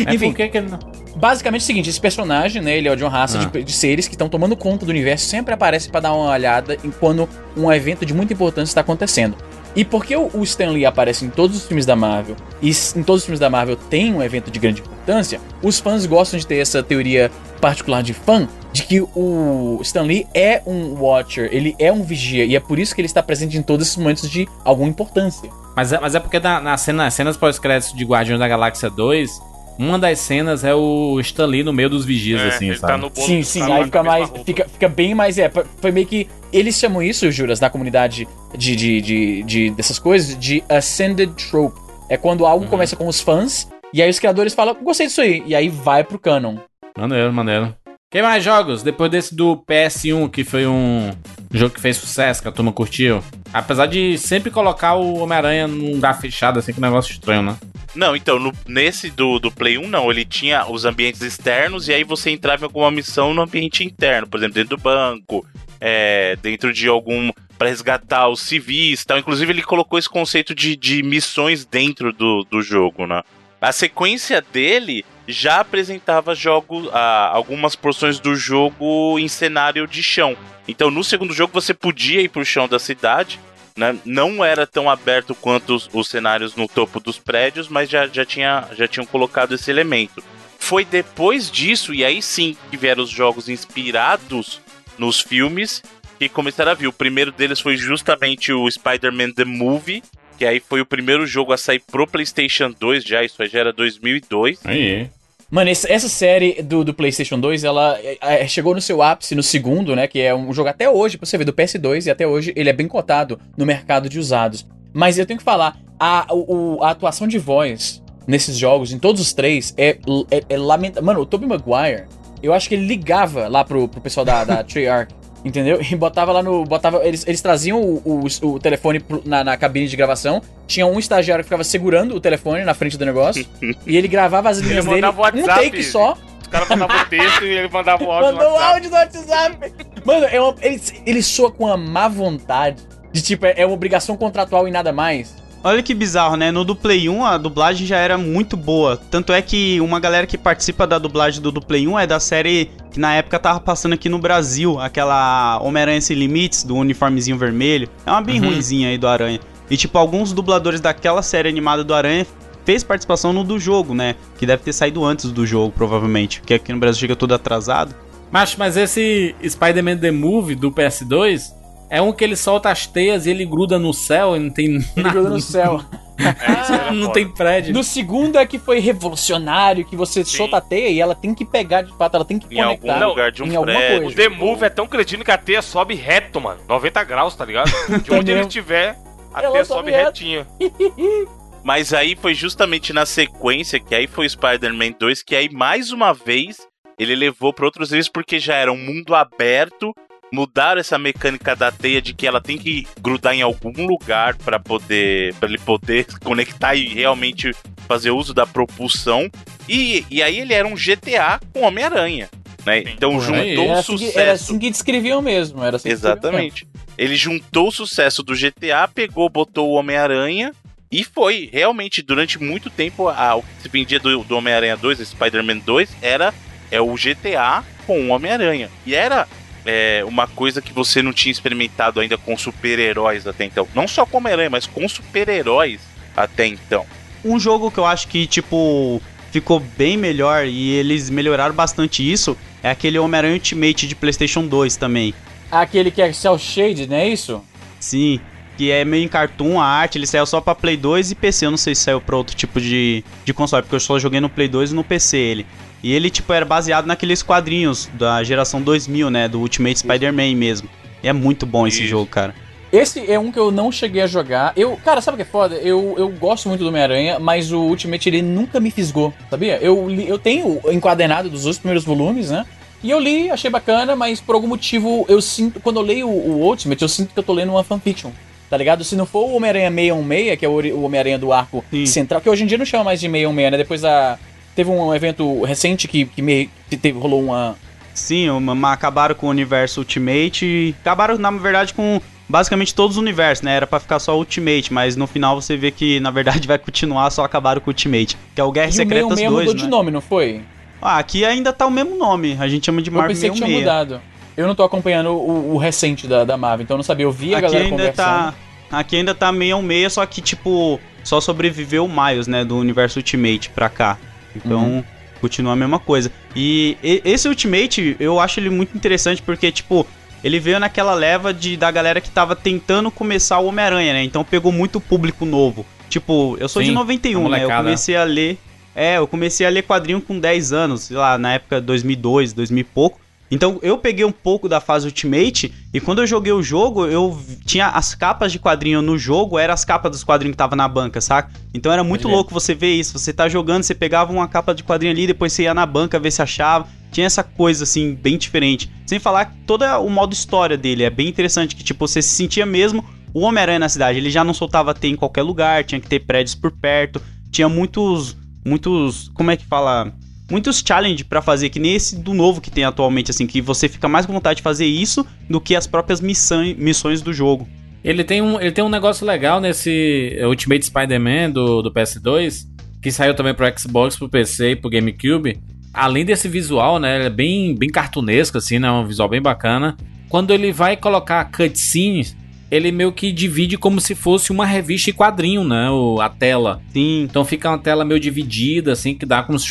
É 0.06 0.14
Enfim, 0.14 0.30
porque 0.30 0.50
que 0.50 0.58
ele 0.58 0.70
não... 0.70 0.80
Basicamente 1.16 1.62
é 1.62 1.64
o 1.64 1.68
seguinte, 1.68 1.90
esse 1.90 2.02
personagem, 2.02 2.62
né, 2.62 2.76
ele 2.76 2.90
é 2.90 2.96
de 2.96 3.04
uma 3.04 3.10
raça 3.10 3.38
Ah. 3.40 3.46
de, 3.46 3.64
de 3.64 3.72
seres 3.72 4.08
que 4.08 4.16
estão 4.16 4.28
tomando 4.28 4.58
conta 4.58 4.86
do 4.86 4.90
universo, 4.90 5.28
sempre 5.28 5.54
aparece 5.54 5.88
pra 5.88 6.00
dar 6.00 6.14
uma 6.14 6.32
olhada 6.32 6.76
em 6.84 6.90
quando 6.90 7.30
um 7.56 7.72
evento 7.72 8.04
de 8.04 8.14
muita 8.14 8.34
importância 8.34 8.72
está 8.72 8.82
acontecendo. 8.82 9.36
E 9.76 9.84
porque 9.84 10.16
o, 10.16 10.44
Stan 10.44 10.70
Lee 10.70 10.86
aparece 10.86 11.26
em 11.26 11.30
todos 11.30 11.58
os 11.58 11.66
filmes 11.66 11.86
da 11.86 11.96
Marvel, 11.96 12.36
e 12.62 12.70
em 12.70 13.04
todos 13.04 13.22
os 13.22 13.26
filmes 13.26 13.40
da 13.40 13.50
Marvel 13.50 13.76
tem 13.76 14.14
um 14.14 14.22
evento 14.22 14.52
de 14.52 14.60
grande 14.60 14.82
importância, 14.82 15.40
os 15.62 15.80
fãs 15.80 16.06
gostam 16.06 16.40
de 16.40 16.46
ter 16.46 16.58
essa 16.58 16.84
teoria 16.84 17.32
particular 17.60 18.04
de 18.04 18.14
fã, 18.14 18.48
de 18.72 18.84
que 18.84 19.02
o 19.02 19.80
Stan 19.82 20.04
Lee 20.04 20.28
é 20.34 20.62
um 20.66 20.94
Watcher, 21.00 21.50
ele 21.52 21.76
é 21.80 21.92
um 21.92 22.04
vigia, 22.04 22.46
e 22.46 22.56
é 22.56 22.60
por 22.60 22.78
isso 22.78 22.94
que 22.94 23.02
ele 23.02 23.08
está 23.08 23.24
presente 23.24 23.58
em 23.58 23.62
todos 23.62 23.88
esses 23.88 23.98
momentos 23.98 24.30
de 24.30 24.48
alguma 24.64 24.90
importância. 24.90 25.50
Mas 25.76 25.92
é, 25.92 26.00
mas 26.00 26.14
é 26.14 26.20
porque 26.20 26.40
na, 26.40 26.60
na 26.62 26.78
cena, 26.78 27.06
nas 27.06 27.14
cenas 27.16 27.36
pós-créditos 27.36 27.96
de 27.96 28.06
Guardiões 28.06 28.40
da 28.40 28.48
Galáxia 28.48 28.90
2, 28.90 29.42
uma 29.78 29.98
das 30.00 30.20
cenas 30.20 30.64
é 30.64 30.74
o 30.74 31.20
Stan 31.20 31.46
Lee 31.46 31.64
no 31.64 31.74
meio 31.74 31.90
dos 31.90 32.06
vigias, 32.06 32.42
É, 32.42 32.48
assim, 32.50 32.68
ele 32.70 32.78
sabe? 32.78 32.94
tá 32.94 32.98
no 32.98 33.10
bolo 33.10 33.26
Sim, 33.28 33.44
sim, 33.44 33.62
aí 33.72 33.86
fica 33.86 34.04
mesma 34.04 34.20
mais. 34.20 34.32
Fica, 34.46 34.66
fica 34.68 34.88
bem 34.88 35.14
mais. 35.16 35.38
É, 35.38 35.52
foi 35.82 35.92
meio 35.92 36.06
que. 36.08 36.28
Eles 36.52 36.78
chamam 36.78 37.02
isso, 37.02 37.30
Juras, 37.32 37.60
na 37.60 37.70
comunidade 37.70 38.28
de, 38.56 38.76
de, 38.76 39.02
de, 39.02 39.44
de- 39.44 39.70
dessas 39.72 39.98
coisas, 40.00 40.38
de 40.38 40.64
Ascended 40.70 41.32
Trope. 41.50 41.80
É 42.10 42.18
quando 42.18 42.46
algo 42.46 42.68
começa 42.68 42.96
com 42.96 43.08
os 43.08 43.20
fãs, 43.22 43.68
e 43.94 44.02
aí 44.02 44.10
os 44.10 44.20
criadores 44.20 44.54
falam, 44.54 44.76
gostei 44.84 45.08
disso 45.08 45.22
aí, 45.22 45.42
e 45.48 45.56
aí 45.56 45.70
vai 45.70 46.04
pro 46.04 46.20
canon. 46.20 46.58
Maneiro, 46.98 47.34
maneiro. 47.34 47.76
Quem 48.14 48.22
mais 48.22 48.44
jogos? 48.44 48.84
Depois 48.84 49.10
desse 49.10 49.34
do 49.36 49.58
PS1, 49.58 50.30
que 50.30 50.44
foi 50.44 50.68
um 50.68 51.10
jogo 51.52 51.74
que 51.74 51.82
fez 51.82 51.98
sucesso, 51.98 52.44
que 52.44 52.48
a 52.48 52.52
turma 52.52 52.72
curtiu. 52.72 53.24
Apesar 53.52 53.88
de 53.88 54.20
sempre 54.20 54.52
colocar 54.52 54.94
o 54.94 55.16
Homem-Aranha 55.18 55.68
num 55.68 55.94
lugar 55.94 56.22
fechado, 56.22 56.60
assim, 56.60 56.72
que 56.72 56.78
é 56.78 56.82
um 56.82 56.86
negócio 56.86 57.12
estranho, 57.12 57.42
né? 57.42 57.58
Não, 57.96 58.16
então, 58.16 58.38
no- 58.38 58.54
nesse 58.68 59.10
do, 59.10 59.40
do 59.40 59.52
Play 59.52 59.80
1, 59.80 59.88
não. 59.88 60.12
Ele 60.12 60.24
tinha 60.24 60.64
os 60.70 60.86
ambientes 60.86 61.22
externos 61.24 61.88
e 61.88 61.94
aí 61.94 62.04
você 62.04 62.30
entrava 62.30 62.62
em 62.62 62.66
alguma 62.66 62.92
missão 62.92 63.34
no 63.34 63.42
ambiente 63.42 63.84
interno. 63.84 64.28
Por 64.28 64.38
exemplo, 64.38 64.54
dentro 64.54 64.78
do 64.78 64.82
banco, 64.84 65.44
é, 65.82 66.36
dentro 66.40 66.72
de 66.72 66.88
algum. 66.88 67.32
para 67.58 67.70
resgatar 67.70 68.30
os 68.30 68.42
civis 68.42 69.04
tal. 69.04 69.18
Inclusive, 69.18 69.52
ele 69.52 69.64
colocou 69.64 69.98
esse 69.98 70.10
conceito 70.10 70.54
de, 70.54 70.76
de 70.76 71.02
missões 71.02 71.66
dentro 71.66 72.14
do, 72.14 72.44
do 72.44 72.62
jogo, 72.62 73.08
né? 73.08 73.24
A 73.60 73.72
sequência 73.72 74.44
dele 74.54 75.04
já 75.28 75.60
apresentava 75.60 76.36
jogos, 76.36 76.90
ah, 76.94 77.30
algumas 77.34 77.76
porções 77.76 78.20
do 78.20 78.36
jogo 78.36 79.18
em 79.18 79.28
cenário 79.28 79.88
de 79.88 80.04
chão. 80.04 80.36
Então, 80.68 80.90
no 80.90 81.04
segundo 81.04 81.34
jogo, 81.34 81.54
você 81.54 81.74
podia 81.74 82.22
ir 82.22 82.30
pro 82.30 82.46
chão 82.46 82.68
da 82.68 82.80
cidade 82.80 83.40
né? 83.76 83.98
Não 84.06 84.44
era 84.44 84.68
tão 84.68 84.90
aberto 84.90 85.34
quanto 85.36 85.76
os, 85.76 85.90
os 85.92 86.08
cenários 86.08 86.56
no 86.56 86.68
topo 86.68 87.00
dos 87.00 87.18
prédios, 87.18 87.68
mas 87.68 87.90
já, 87.90 88.08
já, 88.08 88.26
tinha, 88.26 88.68
já 88.74 88.88
tinham 88.88 89.06
colocado 89.06 89.56
esse 89.56 89.70
elemento. 89.70 90.24
Foi 90.60 90.86
depois 90.86 91.52
disso, 91.52 91.94
e 91.94 92.06
aí 92.06 92.22
sim, 92.22 92.56
que 92.70 92.78
vieram 92.78 93.04
os 93.04 93.10
jogos 93.10 93.50
inspirados 93.50 94.62
nos 94.98 95.20
filmes, 95.20 95.84
que 96.18 96.30
começaram 96.30 96.72
a 96.72 96.76
vir. 96.76 96.88
O 96.88 96.94
primeiro 96.94 97.32
deles 97.32 97.60
foi 97.60 97.76
justamente 97.76 98.54
o 98.54 98.70
Spider-Man 98.70 99.32
The 99.32 99.46
Movie, 99.46 100.04
que 100.38 100.46
aí 100.46 100.60
foi 100.60 100.82
o 100.82 100.86
primeiro 100.86 101.26
jogo 101.26 101.54
a 101.54 101.58
sair 101.58 101.80
pro 101.80 102.08
PlayStation 102.08 102.72
2 102.80 103.04
já, 103.04 103.24
isso 103.24 103.42
aí 103.42 103.48
já 103.50 103.60
era 103.60 103.74
2002. 103.74 104.60
Aí. 104.66 105.10
Mano, 105.52 105.70
esse- 105.70 105.92
essa 105.92 106.10
série 106.10 106.64
do, 106.64 106.84
do 106.84 106.94
PlayStation 106.94 107.40
2, 107.40 107.64
ela 107.64 108.00
é, 108.02 108.18
é, 108.44 108.48
chegou 108.48 108.74
no 108.74 108.82
seu 108.82 109.04
ápice 109.04 109.36
no 109.36 109.44
segundo, 109.44 109.96
né? 109.96 110.08
Que 110.08 110.20
é 110.20 110.34
um 110.34 110.52
jogo 110.52 110.70
até 110.70 110.90
hoje, 110.90 111.18
pra 111.18 111.26
você 111.28 111.38
ver, 111.38 111.46
do 111.46 111.54
PS2, 111.54 112.08
e 112.08 112.10
até 112.10 112.26
hoje 112.26 112.52
ele 112.56 112.70
é 112.70 112.74
bem 112.74 112.88
cotado 112.88 113.40
no 113.56 113.66
mercado 113.66 114.10
de 114.10 114.18
usados. 114.18 114.66
Mas 114.92 115.18
eu 115.20 115.26
tenho 115.26 115.38
que 115.38 115.44
falar, 115.46 115.78
a, 116.00 116.26
o- 116.32 116.78
o- 116.78 116.84
a 116.84 116.90
atuação 116.90 117.28
de 117.28 117.38
voz 117.38 118.02
nesses 118.26 118.58
jogos, 118.58 118.92
em 118.94 118.98
todos 119.00 119.22
os 119.22 119.34
três, 119.34 119.74
é, 119.78 119.98
é, 120.32 120.44
é 120.50 120.58
lamentável. 120.58 121.04
Mano, 121.04 121.20
o 121.22 121.26
Tobey 121.26 121.48
Maguire, 121.48 122.06
eu 122.42 122.52
acho 122.54 122.68
que 122.68 122.74
ele 122.76 122.88
ligava 122.88 123.48
lá 123.48 123.64
pro, 123.64 123.88
pro 123.88 124.02
pessoal 124.02 124.26
da, 124.26 124.44
da 124.44 124.64
Treyarch. 124.66 125.14
Entendeu? 125.46 125.82
E 125.82 125.96
botava 125.96 126.32
lá 126.32 126.42
no. 126.42 126.64
Botava, 126.64 127.06
eles, 127.06 127.26
eles 127.28 127.42
traziam 127.42 127.82
o, 127.82 128.26
o, 128.42 128.48
o 128.48 128.60
telefone 128.60 129.04
na, 129.26 129.44
na 129.44 129.58
cabine 129.58 129.88
de 129.88 129.96
gravação. 129.98 130.42
Tinha 130.66 130.86
um 130.88 130.98
estagiário 130.98 131.44
que 131.44 131.48
ficava 131.48 131.64
segurando 131.66 132.16
o 132.16 132.22
telefone 132.22 132.64
na 132.64 132.74
frente 132.74 132.98
do 132.98 133.06
negócio. 133.06 133.46
e 133.86 133.98
ele 133.98 134.08
gravava 134.08 134.50
as 134.50 134.60
Ele 134.60 134.70
linhas 134.70 134.86
dele. 134.86 135.02
mandava 135.02 135.18
o 135.18 135.20
Um 135.20 135.24
WhatsApp. 135.24 135.64
take 135.66 135.84
só. 135.84 136.18
Os 136.42 136.48
caras 136.48 136.70
mandavam 136.70 136.96
o 137.02 137.06
texto 137.06 137.44
e 137.46 137.50
ele 137.58 137.68
mandava 137.68 138.04
o 138.04 138.12
áudio 138.12 138.32
Mandou 138.34 138.52
o 138.52 138.54
WhatsApp. 138.54 138.74
áudio 138.74 138.90
no 138.90 138.96
WhatsApp. 138.96 139.74
Mano, 140.06 140.26
é 140.28 140.40
uma- 140.42 140.56
ele, 140.62 140.82
ele 141.06 141.24
soa 141.24 141.52
com 141.52 141.66
uma 141.66 141.76
má 141.78 142.08
vontade. 142.08 142.82
De 143.12 143.22
tipo, 143.22 143.46
é, 143.46 143.54
é 143.58 143.66
uma 143.66 143.74
obrigação 143.76 144.16
contratual 144.16 144.68
e 144.68 144.72
nada 144.72 144.92
mais. 144.94 145.36
Olha 145.64 145.82
que 145.82 145.94
bizarro, 145.94 146.36
né? 146.36 146.52
No 146.52 146.66
do 146.66 146.76
Play 146.76 147.08
1 147.08 147.26
a 147.26 147.38
dublagem 147.38 147.88
já 147.88 147.98
era 147.98 148.18
muito 148.18 148.58
boa. 148.58 148.98
Tanto 149.10 149.32
é 149.32 149.42
que 149.42 149.80
uma 149.80 149.98
galera 150.00 150.28
que 150.28 150.38
participa 150.38 150.86
da 150.86 151.00
dublagem 151.00 151.42
do, 151.42 151.52
do 151.54 151.62
Play 151.62 151.88
1 151.88 152.00
é 152.00 152.06
da 152.08 152.20
série 152.20 152.70
que 152.92 153.00
na 153.00 153.16
época 153.16 153.40
tava 153.40 153.60
passando 153.62 153.94
aqui 153.94 154.10
no 154.10 154.20
Brasil, 154.20 154.78
aquela 154.80 155.60
Homem-Aranha 155.62 156.02
Sem 156.02 156.18
Limites, 156.18 156.64
do 156.64 156.76
uniformezinho 156.76 157.38
vermelho. 157.38 157.88
É 158.06 158.12
uma 158.12 158.22
bem 158.22 158.42
Uhum. 158.42 158.48
ruinzinha 158.50 158.90
aí 158.90 158.98
do 158.98 159.08
Aranha. 159.08 159.40
E 159.70 159.78
tipo, 159.78 159.98
alguns 159.98 160.34
dubladores 160.34 160.82
daquela 160.82 161.22
série 161.24 161.48
animada 161.48 161.82
do 161.84 161.94
Aranha 161.94 162.28
fez 162.66 162.84
participação 162.84 163.32
no 163.32 163.44
do 163.46 163.58
jogo, 163.58 163.94
né? 163.96 164.16
Que 164.38 164.46
deve 164.46 164.64
ter 164.64 164.74
saído 164.74 165.04
antes 165.06 165.32
do 165.32 165.46
jogo, 165.46 165.72
provavelmente. 165.72 166.42
Porque 166.42 166.56
aqui 166.56 166.74
no 166.74 166.80
Brasil 166.80 167.00
chega 167.00 167.16
todo 167.16 167.34
atrasado. 167.34 167.96
Mas, 168.30 168.56
mas 168.58 168.76
esse 168.76 169.34
Spider-Man 169.48 169.98
The 169.98 170.12
Movie 170.12 170.56
do 170.56 170.72
PS2 170.72 171.54
é 171.96 172.02
um 172.02 172.12
que 172.12 172.24
ele 172.24 172.36
solta 172.36 172.70
as 172.72 172.88
teias 172.88 173.26
e 173.26 173.30
ele 173.30 173.46
gruda 173.46 173.78
no 173.78 173.94
céu 173.94 174.36
e 174.36 174.40
não 174.40 174.50
tem 174.50 174.66
Ele 174.66 174.86
nada. 174.98 175.10
gruda 175.12 175.30
no 175.30 175.40
céu. 175.42 175.80
É, 176.16 176.92
não 176.92 177.02
foda. 177.08 177.14
tem 177.14 177.28
prédio. 177.28 177.74
No 177.74 177.84
segundo 177.84 178.38
é 178.38 178.46
que 178.46 178.60
foi 178.60 178.80
revolucionário, 178.80 179.84
que 179.84 179.96
você 179.96 180.24
solta 180.24 180.58
a 180.58 180.62
teia 180.62 180.88
e 180.90 181.00
ela 181.02 181.16
tem 181.16 181.34
que 181.34 181.44
pegar 181.44 181.82
de 181.82 181.92
fato, 181.98 182.16
ela 182.16 182.24
tem 182.24 182.38
que 182.38 182.46
Em 182.56 182.62
algum 182.62 182.78
conectar 182.88 183.08
lugar 183.08 183.32
de 183.32 183.42
um 183.44 183.48
em 183.48 183.56
alguma 183.56 183.76
prédio. 183.76 183.98
O 183.98 184.02
coisa. 184.04 184.16
The 184.18 184.30
Move 184.30 184.64
é 184.64 184.70
tão 184.70 184.86
cretino 184.88 185.26
que 185.26 185.32
a 185.32 185.38
teia 185.40 185.62
sobe 185.64 185.96
reto, 185.96 186.40
mano. 186.40 186.62
90 186.70 187.04
graus, 187.04 187.36
tá 187.36 187.44
ligado? 187.44 187.72
De 188.04 188.14
onde 188.14 188.32
ele 188.32 188.42
estiver, 188.42 188.96
a 189.34 189.42
Ela 189.42 189.52
teia 189.54 189.66
sobe 189.66 189.80
sobe 189.80 189.92
reto. 189.92 190.06
retinha. 190.06 190.48
Mas 191.64 191.94
aí 191.94 192.16
foi 192.16 192.34
justamente 192.36 192.94
na 192.94 193.06
sequência 193.08 193.80
que 193.80 193.96
aí 193.96 194.06
foi 194.06 194.28
o 194.28 194.30
Spider-Man 194.30 194.94
2, 195.00 195.24
que 195.24 195.36
aí 195.36 195.50
mais 195.52 195.92
uma 195.92 196.14
vez 196.14 196.58
ele 197.00 197.16
levou 197.16 197.52
para 197.52 197.66
outros 197.66 197.90
níveis 197.90 198.08
porque 198.08 198.38
já 198.38 198.56
era 198.56 198.72
um 198.72 198.78
mundo 198.78 199.16
aberto, 199.16 199.94
mudaram 200.34 200.82
essa 200.82 200.98
mecânica 200.98 201.56
da 201.56 201.72
teia 201.72 202.02
de 202.02 202.12
que 202.16 202.26
ela 202.26 202.42
tem 202.42 202.58
que 202.58 202.88
grudar 203.00 203.36
em 203.36 203.44
algum 203.44 203.86
lugar 203.86 204.36
para 204.36 204.60
poder 204.60 205.36
para 205.36 205.48
ele 205.48 205.60
poder 205.60 206.08
conectar 206.24 206.74
e 206.74 206.88
realmente 206.88 207.52
fazer 207.88 208.10
uso 208.10 208.34
da 208.34 208.46
propulsão. 208.48 209.30
E, 209.70 210.04
e 210.10 210.24
aí 210.24 210.40
ele 210.40 210.54
era 210.54 210.68
um 210.68 210.74
GTA 210.74 211.40
com 211.54 211.62
Homem-Aranha, 211.62 212.30
né? 212.66 212.80
Então 212.80 213.12
aí. 213.12 213.20
juntou 213.20 213.68
o 213.68 213.74
assim, 213.74 213.96
que, 213.96 214.06
sucesso 214.06 214.20
era 214.20 214.32
assim 214.32 214.58
que 214.60 214.72
descreviam 214.72 215.22
mesmo. 215.22 215.64
Era 215.64 215.76
assim 215.76 215.90
Exatamente. 215.90 216.68
Ele 216.98 217.16
juntou 217.16 217.68
o 217.68 217.72
sucesso 217.72 218.24
do 218.24 218.34
GTA, 218.36 218.88
pegou, 218.88 219.30
botou 219.30 219.70
o 219.70 219.74
Homem-Aranha 219.74 220.52
e 220.92 221.04
foi. 221.04 221.48
Realmente, 221.54 222.02
durante 222.02 222.42
muito 222.42 222.72
tempo, 222.72 223.08
a- 223.08 223.36
o 223.36 223.44
que 223.44 223.62
se 223.62 223.70
vendia 223.70 224.00
do, 224.00 224.24
do 224.24 224.36
Homem-Aranha 224.36 224.76
2, 224.76 225.08
Spider-Man 225.08 225.60
2, 225.60 225.90
era 226.02 226.34
é 226.72 226.82
o 226.82 226.92
GTA 226.96 227.64
com 227.86 228.02
o 228.02 228.10
Homem-Aranha. 228.10 228.70
E 228.84 228.96
era 228.96 229.28
é, 229.66 230.04
uma 230.06 230.28
coisa 230.28 230.62
que 230.62 230.74
você 230.74 231.02
não 231.02 231.14
tinha 231.14 231.32
experimentado 231.32 232.00
ainda 232.00 232.18
com 232.18 232.38
super-heróis 232.38 233.28
até 233.28 233.46
então. 233.46 233.68
Não 233.74 233.88
só 233.88 234.06
com 234.06 234.18
Homem-Aranha, 234.18 234.50
mas 234.50 234.66
com 234.68 234.88
super-heróis 234.88 235.82
até 236.16 236.46
então. 236.46 236.86
Um 237.24 237.40
jogo 237.40 237.72
que 237.72 237.80
eu 237.80 237.86
acho 237.86 238.08
que, 238.08 238.28
tipo, 238.28 239.02
ficou 239.32 239.60
bem 239.60 239.98
melhor 239.98 240.46
e 240.46 240.72
eles 240.72 241.10
melhoraram 241.10 241.56
bastante 241.56 242.10
isso 242.10 242.38
é 242.64 242.72
aquele 242.72 242.98
Homem-Aranha 242.98 243.34
Ultimate 243.34 243.86
de 243.86 243.94
PlayStation 243.94 244.48
2 244.48 244.78
também. 244.78 245.14
Aquele 245.52 245.92
que 245.92 246.02
é 246.02 246.12
Cell 246.14 246.38
Shade, 246.40 246.88
não 246.88 246.96
é 246.96 247.10
isso? 247.10 247.44
Sim, 247.80 248.20
que 248.58 248.72
é 248.72 248.86
meio 248.86 249.04
em 249.04 249.08
cartoon 249.10 249.60
a 249.60 249.66
arte, 249.66 249.98
ele 249.98 250.08
saiu 250.08 250.26
só 250.26 250.40
pra 250.40 250.56
Play 250.56 250.78
2 250.78 251.12
e 251.12 251.16
PC. 251.16 251.46
Eu 251.46 251.52
não 251.52 251.58
sei 251.58 251.76
se 251.76 251.82
saiu 251.82 252.00
pra 252.00 252.16
outro 252.16 252.36
tipo 252.36 252.62
de, 252.62 253.04
de 253.26 253.34
console, 253.34 253.64
porque 253.64 253.76
eu 253.76 253.80
só 253.82 254.00
joguei 254.00 254.22
no 254.22 254.30
Play 254.30 254.48
2 254.48 254.72
e 254.72 254.76
no 254.76 254.84
PC 254.84 255.18
ele. 255.18 255.46
E 255.84 255.94
ele, 255.94 256.10
tipo, 256.10 256.32
era 256.32 256.46
baseado 256.46 256.86
naqueles 256.86 257.22
quadrinhos 257.22 257.90
da 257.94 258.24
geração 258.24 258.62
2000, 258.62 259.10
né? 259.10 259.28
Do 259.28 259.40
Ultimate 259.42 259.80
Spider-Man 259.80 260.34
mesmo. 260.36 260.70
E 261.04 261.08
é 261.10 261.14
muito 261.14 261.46
bom 261.46 261.68
esse 261.68 261.82
Isso. 261.82 261.88
jogo, 261.88 262.08
cara. 262.08 262.34
Esse 262.72 263.12
é 263.12 263.20
um 263.20 263.32
que 263.32 263.38
eu 263.38 263.52
não 263.52 263.72
cheguei 263.72 264.02
a 264.02 264.08
jogar. 264.08 264.52
Eu, 264.56 264.76
cara, 264.78 265.00
sabe 265.00 265.16
o 265.16 265.18
que 265.18 265.30
é 265.30 265.32
foda? 265.32 265.56
Eu, 265.56 265.94
eu 265.96 266.10
gosto 266.10 266.50
muito 266.50 266.62
do 266.62 266.70
Homem-Aranha, 266.70 267.20
mas 267.20 267.52
o 267.52 267.60
Ultimate 267.60 268.10
ele 268.10 268.24
nunca 268.24 268.60
me 268.60 268.72
fisgou, 268.72 269.14
sabia? 269.30 269.60
Eu, 269.62 269.92
eu 269.92 270.18
tenho 270.18 270.60
o 270.64 270.72
encadernado 270.72 271.30
dos 271.30 271.44
dois 271.44 271.60
primeiros 271.60 271.84
volumes, 271.84 272.32
né? 272.32 272.46
E 272.82 272.90
eu 272.90 273.00
li, 273.00 273.30
achei 273.30 273.52
bacana, 273.52 273.96
mas 273.96 274.20
por 274.20 274.34
algum 274.34 274.48
motivo 274.48 275.06
eu 275.08 275.22
sinto, 275.22 275.60
quando 275.60 275.78
eu 275.78 275.84
leio 275.84 276.08
o, 276.08 276.32
o 276.32 276.48
Ultimate, 276.48 276.82
eu 276.82 276.90
sinto 276.90 277.14
que 277.14 277.20
eu 277.20 277.24
tô 277.24 277.32
lendo 277.32 277.52
uma 277.52 277.64
fanfiction. 277.64 278.12
Tá 278.50 278.58
ligado? 278.58 278.84
Se 278.84 278.96
não 278.96 279.06
for 279.06 279.30
o 279.30 279.36
Homem-Aranha 279.36 279.70
616, 279.70 280.40
que 280.40 280.46
é 280.46 280.50
o 280.50 280.84
Homem-Aranha 280.84 281.18
do 281.18 281.32
arco 281.32 281.64
Sim. 281.70 281.86
central, 281.86 282.22
que 282.22 282.30
hoje 282.30 282.44
em 282.44 282.48
dia 282.48 282.58
não 282.58 282.66
chama 282.66 282.86
mais 282.86 283.00
de 283.00 283.08
616, 283.08 283.52
né? 283.52 283.58
Depois 283.58 283.82
da. 283.82 284.18
Teve 284.56 284.70
um 284.70 284.94
evento 284.94 285.44
recente 285.44 285.88
que, 285.88 286.06
que, 286.06 286.22
me, 286.22 286.50
que 286.70 286.78
teve, 286.78 286.98
rolou 287.00 287.24
uma, 287.24 287.56
Sim, 287.94 288.30
uma, 288.30 288.74
acabaram 288.74 289.16
com 289.16 289.28
o 289.28 289.30
universo 289.30 289.82
Ultimate 289.82 290.46
e 290.46 290.76
acabaram, 290.82 291.18
na 291.18 291.32
verdade, 291.32 291.74
com 291.74 292.02
basicamente 292.28 292.74
todos 292.74 292.98
os 292.98 293.02
universos, 293.02 293.44
né? 293.44 293.56
Era 293.56 293.68
pra 293.68 293.80
ficar 293.80 294.00
só 294.00 294.18
Ultimate, 294.18 294.74
mas 294.74 294.96
no 294.96 295.06
final 295.06 295.40
você 295.40 295.56
vê 295.56 295.70
que, 295.72 296.00
na 296.00 296.10
verdade, 296.12 296.48
vai 296.50 296.58
continuar, 296.58 297.10
só 297.12 297.24
acabaram 297.24 297.62
com 297.62 297.70
o 297.70 297.72
Ultimate. 297.72 298.18
Que 298.34 298.42
é 298.42 298.44
o 298.44 298.52
Guerra 298.52 298.68
E 298.68 298.70
o 298.70 298.74
Secretas 298.74 299.18
616 299.20 299.32
2, 299.32 299.46
mudou 299.46 299.54
né? 299.56 299.62
de 299.62 299.68
nome, 299.68 299.92
não 299.92 300.02
foi? 300.02 300.42
Ah, 300.82 300.98
aqui 300.98 301.24
ainda 301.24 301.54
tá 301.54 301.66
o 301.66 301.72
mesmo 301.72 301.96
nome, 301.98 302.36
a 302.40 302.48
gente 302.48 302.66
chama 302.66 302.82
de 302.82 302.90
Eu 302.90 302.94
Marvel 302.96 303.16
pensei 303.16 303.30
que 303.30 303.36
tinha 303.38 303.48
66. 303.48 303.60
mudado. 303.64 304.02
Eu 304.36 304.48
não 304.48 304.56
tô 304.56 304.64
acompanhando 304.64 305.12
o, 305.12 305.54
o 305.54 305.58
recente 305.58 306.08
da, 306.08 306.24
da 306.26 306.36
Marvel, 306.36 306.64
então 306.64 306.76
eu 306.76 306.80
não 306.80 306.84
sabia. 306.84 307.06
Eu 307.06 307.12
vi 307.12 307.36
a 307.36 307.38
Aqui 307.38 307.48
galera 307.48 307.64
ainda 307.66 307.78
conversando. 307.78 307.96
tá. 307.96 308.34
Aqui 308.72 308.96
ainda 308.96 309.14
tá 309.14 309.32
616, 309.32 309.94
só 309.94 310.06
que, 310.08 310.20
tipo, 310.22 310.80
só 311.04 311.22
sobreviveu 311.22 311.86
o 311.86 311.90
Miles, 311.90 312.26
né? 312.26 312.44
Do 312.44 312.58
universo 312.58 312.98
Ultimate 312.98 313.50
pra 313.52 313.70
cá. 313.70 313.98
Então, 314.36 314.64
Uhum. 314.78 314.84
continua 315.22 315.54
a 315.54 315.56
mesma 315.56 315.80
coisa. 315.80 316.12
E, 316.36 316.78
e- 316.84 317.02
esse 317.06 317.28
Ultimate, 317.28 317.96
eu 318.00 318.20
acho 318.20 318.40
ele 318.40 318.50
muito 318.50 318.76
interessante 318.76 319.22
porque, 319.22 319.52
tipo, 319.52 319.86
ele 320.24 320.40
veio 320.40 320.60
naquela 320.60 320.94
leva 320.94 321.34
de, 321.34 321.58
da 321.58 321.70
galera 321.72 322.00
que 322.02 322.10
tava 322.10 322.36
tentando 322.36 322.90
começar 322.90 323.40
o 323.40 323.48
Homem-Aranha, 323.48 323.94
né? 323.94 324.04
Então 324.04 324.24
pegou 324.24 324.52
muito 324.52 324.80
público 324.80 325.26
novo. 325.26 325.66
Tipo, 325.90 326.38
eu 326.40 326.48
sou 326.50 326.62
de 326.62 326.70
Sim, 326.70 326.74
91, 326.76 327.26
a 327.28 327.30
né? 327.30 327.44
Eu 327.44 327.50
comecei 327.52 327.96
a 327.96 328.04
ler. 328.04 328.38
É, 328.76 328.98
eu 328.98 329.06
comecei 329.08 329.46
a 329.46 329.50
ler 329.50 329.62
quadrinho 329.64 330.02
com 330.02 330.18
10 330.20 330.52
anos, 330.52 330.84
sei 330.84 330.98
lá, 330.98 331.18
na 331.18 331.34
época 331.34 331.62
2002, 331.62 332.34
2000 332.34 332.62
e 332.62 332.64
pouco. 332.64 333.00
Então 333.34 333.60
eu 333.64 333.80
peguei 333.80 334.06
um 334.06 334.12
pouco 334.12 334.48
da 334.48 334.62
fase 334.62 334.86
Ultimate 334.86 335.52
e 335.74 335.80
quando 335.80 336.04
eu 336.04 336.08
joguei 336.08 336.32
o 336.32 336.44
jogo, 336.44 336.86
eu 336.86 337.20
tinha 337.46 337.68
as 337.70 337.96
capas 337.96 338.32
de 338.32 338.38
quadrinho 338.38 338.80
no 338.80 338.96
jogo, 338.96 339.40
eram 339.40 339.56
as 339.56 339.66
capas 339.66 339.90
dos 339.90 340.04
quadrinhos 340.04 340.34
que 340.34 340.38
tava 340.38 340.56
na 340.56 340.68
banca, 340.68 341.02
saca? 341.02 341.32
Então 341.52 341.72
era 341.72 341.84
muito 341.84 342.04
Pode 342.04 342.12
ver. 342.12 342.16
louco 342.16 342.32
você 342.32 342.54
ver 342.54 342.74
isso. 342.76 342.98
Você 343.00 343.12
tá 343.12 343.28
jogando, 343.28 343.64
você 343.64 343.74
pegava 343.74 344.14
uma 344.14 344.28
capa 344.28 344.54
de 344.54 344.64
quadrinho 344.64 344.94
ali, 344.94 345.08
depois 345.08 345.34
você 345.34 345.44
ia 345.44 345.54
na 345.54 345.66
banca 345.66 346.00
ver 346.00 346.12
se 346.12 346.22
achava. 346.22 346.68
Tinha 346.92 347.08
essa 347.08 347.24
coisa 347.24 347.64
assim, 347.64 347.96
bem 347.96 348.20
diferente. 348.20 348.72
Sem 348.86 349.00
falar 349.00 349.26
que 349.26 349.38
todo 349.48 349.66
o 349.80 349.90
modo 349.90 350.14
história 350.14 350.56
dele 350.56 350.84
é 350.84 350.92
bem 350.92 351.08
interessante, 351.08 351.56
que 351.56 351.64
tipo, 351.64 351.88
você 351.88 352.04
se 352.04 352.10
sentia 352.10 352.46
mesmo 352.46 352.86
o 353.12 353.22
Homem-Aranha 353.22 353.58
na 353.58 353.70
cidade. 353.70 353.98
Ele 353.98 354.12
já 354.12 354.24
não 354.24 354.34
soltava 354.34 354.76
T 354.76 354.90
em 354.90 354.96
qualquer 354.96 355.24
lugar, 355.24 355.64
tinha 355.64 355.82
que 355.82 355.88
ter 355.88 356.02
prédios 356.02 356.36
por 356.36 356.52
perto, 356.52 357.02
tinha 357.32 357.50
muitos. 357.50 358.16
Muitos. 358.46 359.10
Como 359.16 359.32
é 359.32 359.38
que 359.38 359.46
fala? 359.46 359.92
Muitos 360.30 360.64
challenge 360.66 361.04
pra 361.04 361.22
fazer, 361.22 361.50
que 361.50 361.60
nem 361.60 361.76
esse 361.76 361.98
do 361.98 362.14
novo 362.14 362.42
que 362.42 362.52
tem 362.52 362.64
atualmente, 362.64 363.12
assim, 363.12 363.28
que 363.28 363.42
você 363.42 363.68
fica 363.68 363.88
mais 363.88 364.06
com 364.06 364.14
vontade 364.14 364.38
de 364.38 364.44
fazer 364.44 364.66
isso 364.66 365.06
do 365.30 365.40
que 365.40 365.56
as 365.56 365.68
próprias 365.68 366.02
missões, 366.02 366.56
missões 366.58 367.02
do 367.02 367.14
jogo. 367.14 367.48
Ele 367.84 368.04
tem 368.04 368.22
um, 368.22 368.40
ele 368.40 368.52
tem 368.52 368.64
um 368.64 368.70
negócio 368.70 369.06
legal 369.06 369.42
nesse 369.42 370.18
Ultimate 370.26 370.66
Spider-Man 370.66 371.32
do, 371.32 371.62
do 371.62 371.72
PS2, 371.72 372.46
que 372.82 372.92
saiu 372.92 373.14
também 373.14 373.34
pro 373.34 373.46
Xbox, 373.58 373.98
pro 373.98 374.10
PC 374.10 374.52
e 374.52 374.56
pro 374.56 374.70
GameCube. 374.70 375.40
Além 375.74 376.06
desse 376.06 376.28
visual, 376.28 376.80
né? 376.80 376.96
Ele 376.96 377.06
é 377.06 377.10
bem, 377.10 377.56
bem 377.56 377.70
cartunesco, 377.70 378.38
assim, 378.38 378.60
né? 378.60 378.72
Um 378.72 378.86
visual 378.86 379.10
bem 379.10 379.22
bacana. 379.22 379.76
Quando 380.08 380.32
ele 380.32 380.52
vai 380.52 380.78
colocar 380.78 381.26
cutscenes, 381.26 382.16
ele 382.56 382.72
meio 382.72 382.92
que 382.92 383.12
divide 383.12 383.58
como 383.58 383.80
se 383.82 383.96
fosse 383.96 384.32
uma 384.32 384.46
revista 384.46 384.90
em 384.90 384.94
quadrinho, 384.94 385.44
né? 385.44 385.70
O, 385.72 386.00
a 386.00 386.10
tela. 386.10 386.62
Sim. 386.72 387.02
Então 387.04 387.26
fica 387.26 387.50
uma 387.50 387.58
tela 387.58 387.84
meio 387.84 388.00
dividida, 388.00 388.72
assim, 388.74 388.94
que 388.96 389.06
dá 389.06 389.24
como 389.24 389.40
se 389.40 389.50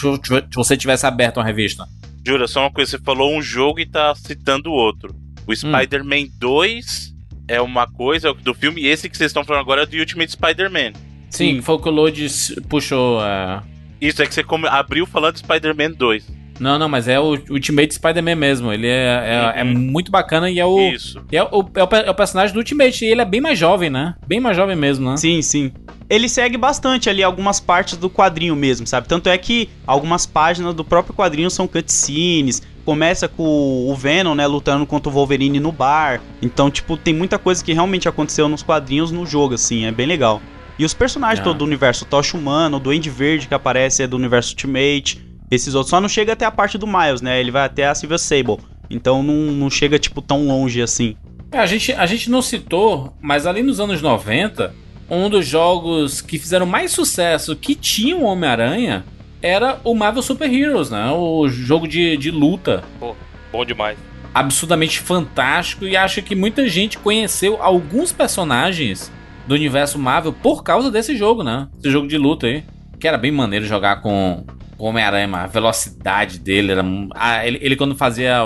você 0.54 0.76
tivesse 0.76 1.06
aberto 1.06 1.38
uma 1.38 1.44
revista. 1.44 1.86
Jura, 2.24 2.46
só 2.46 2.60
uma 2.60 2.70
coisa, 2.70 2.92
você 2.92 2.98
falou 3.02 3.36
um 3.36 3.42
jogo 3.42 3.80
e 3.80 3.86
tá 3.86 4.14
citando 4.14 4.70
o 4.70 4.74
outro. 4.74 5.14
O 5.46 5.54
Spider-Man 5.54 6.28
2 6.38 7.12
é 7.48 7.60
uma 7.60 7.86
coisa 7.88 8.32
do 8.32 8.54
filme, 8.54 8.82
e 8.82 8.86
esse 8.86 9.08
que 9.10 9.16
vocês 9.16 9.30
estão 9.30 9.42
falando 9.44 9.62
agora 9.62 9.82
é 9.82 9.86
do 9.86 9.96
Ultimate 9.96 10.30
Spider-Man. 10.32 10.92
Sim, 11.28 11.60
foi 11.60 11.74
o 11.74 11.78
que 11.80 11.88
o 11.88 12.08
s- 12.08 12.60
puxou. 12.68 13.20
é. 13.24 13.60
Isso, 14.00 14.22
é 14.22 14.26
que 14.26 14.34
você 14.34 14.44
abriu 14.70 15.06
falando 15.06 15.34
de 15.34 15.40
Spider-Man 15.40 15.92
2. 15.92 16.26
Não, 16.60 16.78
não, 16.78 16.88
mas 16.88 17.08
é 17.08 17.18
o 17.18 17.36
Ultimate 17.50 17.94
Spider-Man 17.94 18.36
mesmo. 18.36 18.72
Ele 18.72 18.86
é, 18.86 19.52
é, 19.56 19.60
é 19.60 19.64
muito 19.64 20.10
bacana 20.10 20.50
e 20.50 20.58
é 20.58 20.64
o. 20.66 20.78
Isso. 20.92 21.20
e 21.30 21.36
é, 21.36 21.42
o, 21.42 21.64
é 21.74 21.82
o 21.82 21.88
é 22.06 22.10
o 22.10 22.14
personagem 22.14 22.52
do 22.54 22.58
Ultimate. 22.58 23.04
E 23.04 23.08
ele 23.08 23.20
é 23.20 23.24
bem 23.24 23.40
mais 23.40 23.58
jovem, 23.58 23.90
né? 23.90 24.14
Bem 24.26 24.40
mais 24.40 24.56
jovem 24.56 24.76
mesmo, 24.76 25.10
né? 25.10 25.16
Sim, 25.16 25.42
sim. 25.42 25.72
Ele 26.08 26.28
segue 26.28 26.56
bastante 26.58 27.08
ali 27.08 27.22
algumas 27.22 27.58
partes 27.58 27.96
do 27.96 28.10
quadrinho 28.10 28.54
mesmo, 28.54 28.86
sabe? 28.86 29.08
Tanto 29.08 29.28
é 29.28 29.38
que 29.38 29.68
algumas 29.86 30.26
páginas 30.26 30.74
do 30.74 30.84
próprio 30.84 31.14
quadrinho 31.14 31.50
são 31.50 31.66
cutscenes. 31.66 32.62
Começa 32.84 33.28
com 33.28 33.88
o 33.88 33.94
Venom, 33.94 34.34
né, 34.34 34.44
lutando 34.46 34.84
contra 34.84 35.08
o 35.08 35.12
Wolverine 35.12 35.60
no 35.60 35.70
bar. 35.70 36.20
Então, 36.42 36.68
tipo, 36.70 36.96
tem 36.96 37.14
muita 37.14 37.38
coisa 37.38 37.64
que 37.64 37.72
realmente 37.72 38.08
aconteceu 38.08 38.48
nos 38.48 38.62
quadrinhos 38.62 39.12
no 39.12 39.24
jogo, 39.24 39.54
assim, 39.54 39.84
é 39.84 39.92
bem 39.92 40.04
legal. 40.04 40.42
E 40.78 40.84
os 40.84 40.92
personagens 40.92 41.38
Ah. 41.40 41.44
todos 41.44 41.58
do 41.60 41.64
universo, 41.64 42.04
o 42.04 42.08
Tocha 42.08 42.36
Humano, 42.36 42.78
o 42.78 42.80
Duende 42.80 43.08
Verde 43.08 43.46
que 43.46 43.54
aparece 43.54 44.02
é 44.02 44.06
do 44.06 44.16
universo 44.16 44.50
Ultimate. 44.50 45.22
Esses 45.52 45.74
outros 45.74 45.90
só 45.90 46.00
não 46.00 46.08
chega 46.08 46.32
até 46.32 46.46
a 46.46 46.50
parte 46.50 46.78
do 46.78 46.86
Miles, 46.86 47.20
né? 47.20 47.38
Ele 47.38 47.50
vai 47.50 47.66
até 47.66 47.86
a 47.86 47.94
Silver 47.94 48.18
Sable. 48.18 48.56
Então 48.88 49.22
não, 49.22 49.34
não 49.34 49.68
chega, 49.68 49.98
tipo, 49.98 50.22
tão 50.22 50.46
longe 50.46 50.80
assim. 50.80 51.14
É, 51.52 51.58
a, 51.58 51.66
gente, 51.66 51.92
a 51.92 52.06
gente 52.06 52.30
não 52.30 52.40
citou, 52.40 53.14
mas 53.20 53.46
ali 53.46 53.62
nos 53.62 53.78
anos 53.78 54.00
90, 54.00 54.74
um 55.10 55.28
dos 55.28 55.46
jogos 55.46 56.22
que 56.22 56.38
fizeram 56.38 56.64
mais 56.64 56.90
sucesso 56.90 57.54
que 57.54 57.74
tinha 57.74 58.16
o 58.16 58.22
Homem-Aranha 58.22 59.04
era 59.42 59.78
o 59.84 59.94
Marvel 59.94 60.22
Super 60.22 60.50
Heroes, 60.50 60.88
né? 60.88 61.10
O 61.10 61.46
jogo 61.48 61.86
de, 61.86 62.16
de 62.16 62.30
luta. 62.30 62.82
Pô, 62.98 63.14
bom 63.52 63.62
demais. 63.62 63.98
Absurdamente 64.32 65.00
fantástico 65.00 65.84
e 65.84 65.98
acho 65.98 66.22
que 66.22 66.34
muita 66.34 66.66
gente 66.66 66.96
conheceu 66.96 67.62
alguns 67.62 68.10
personagens 68.10 69.12
do 69.46 69.54
universo 69.54 69.98
Marvel 69.98 70.32
por 70.32 70.62
causa 70.62 70.90
desse 70.90 71.14
jogo, 71.14 71.44
né? 71.44 71.68
Esse 71.78 71.90
jogo 71.90 72.08
de 72.08 72.16
luta 72.16 72.46
aí. 72.46 72.64
Que 72.98 73.06
era 73.06 73.18
bem 73.18 73.30
maneiro 73.30 73.66
jogar 73.66 74.00
com 74.00 74.46
o 74.82 74.86
Homem-Aranha, 74.86 75.28
a 75.36 75.46
velocidade 75.46 76.40
dele 76.40 76.72
era. 76.72 76.84
ah, 77.14 77.46
ele, 77.46 77.58
ele 77.62 77.76
quando 77.76 77.94
fazia 77.94 78.40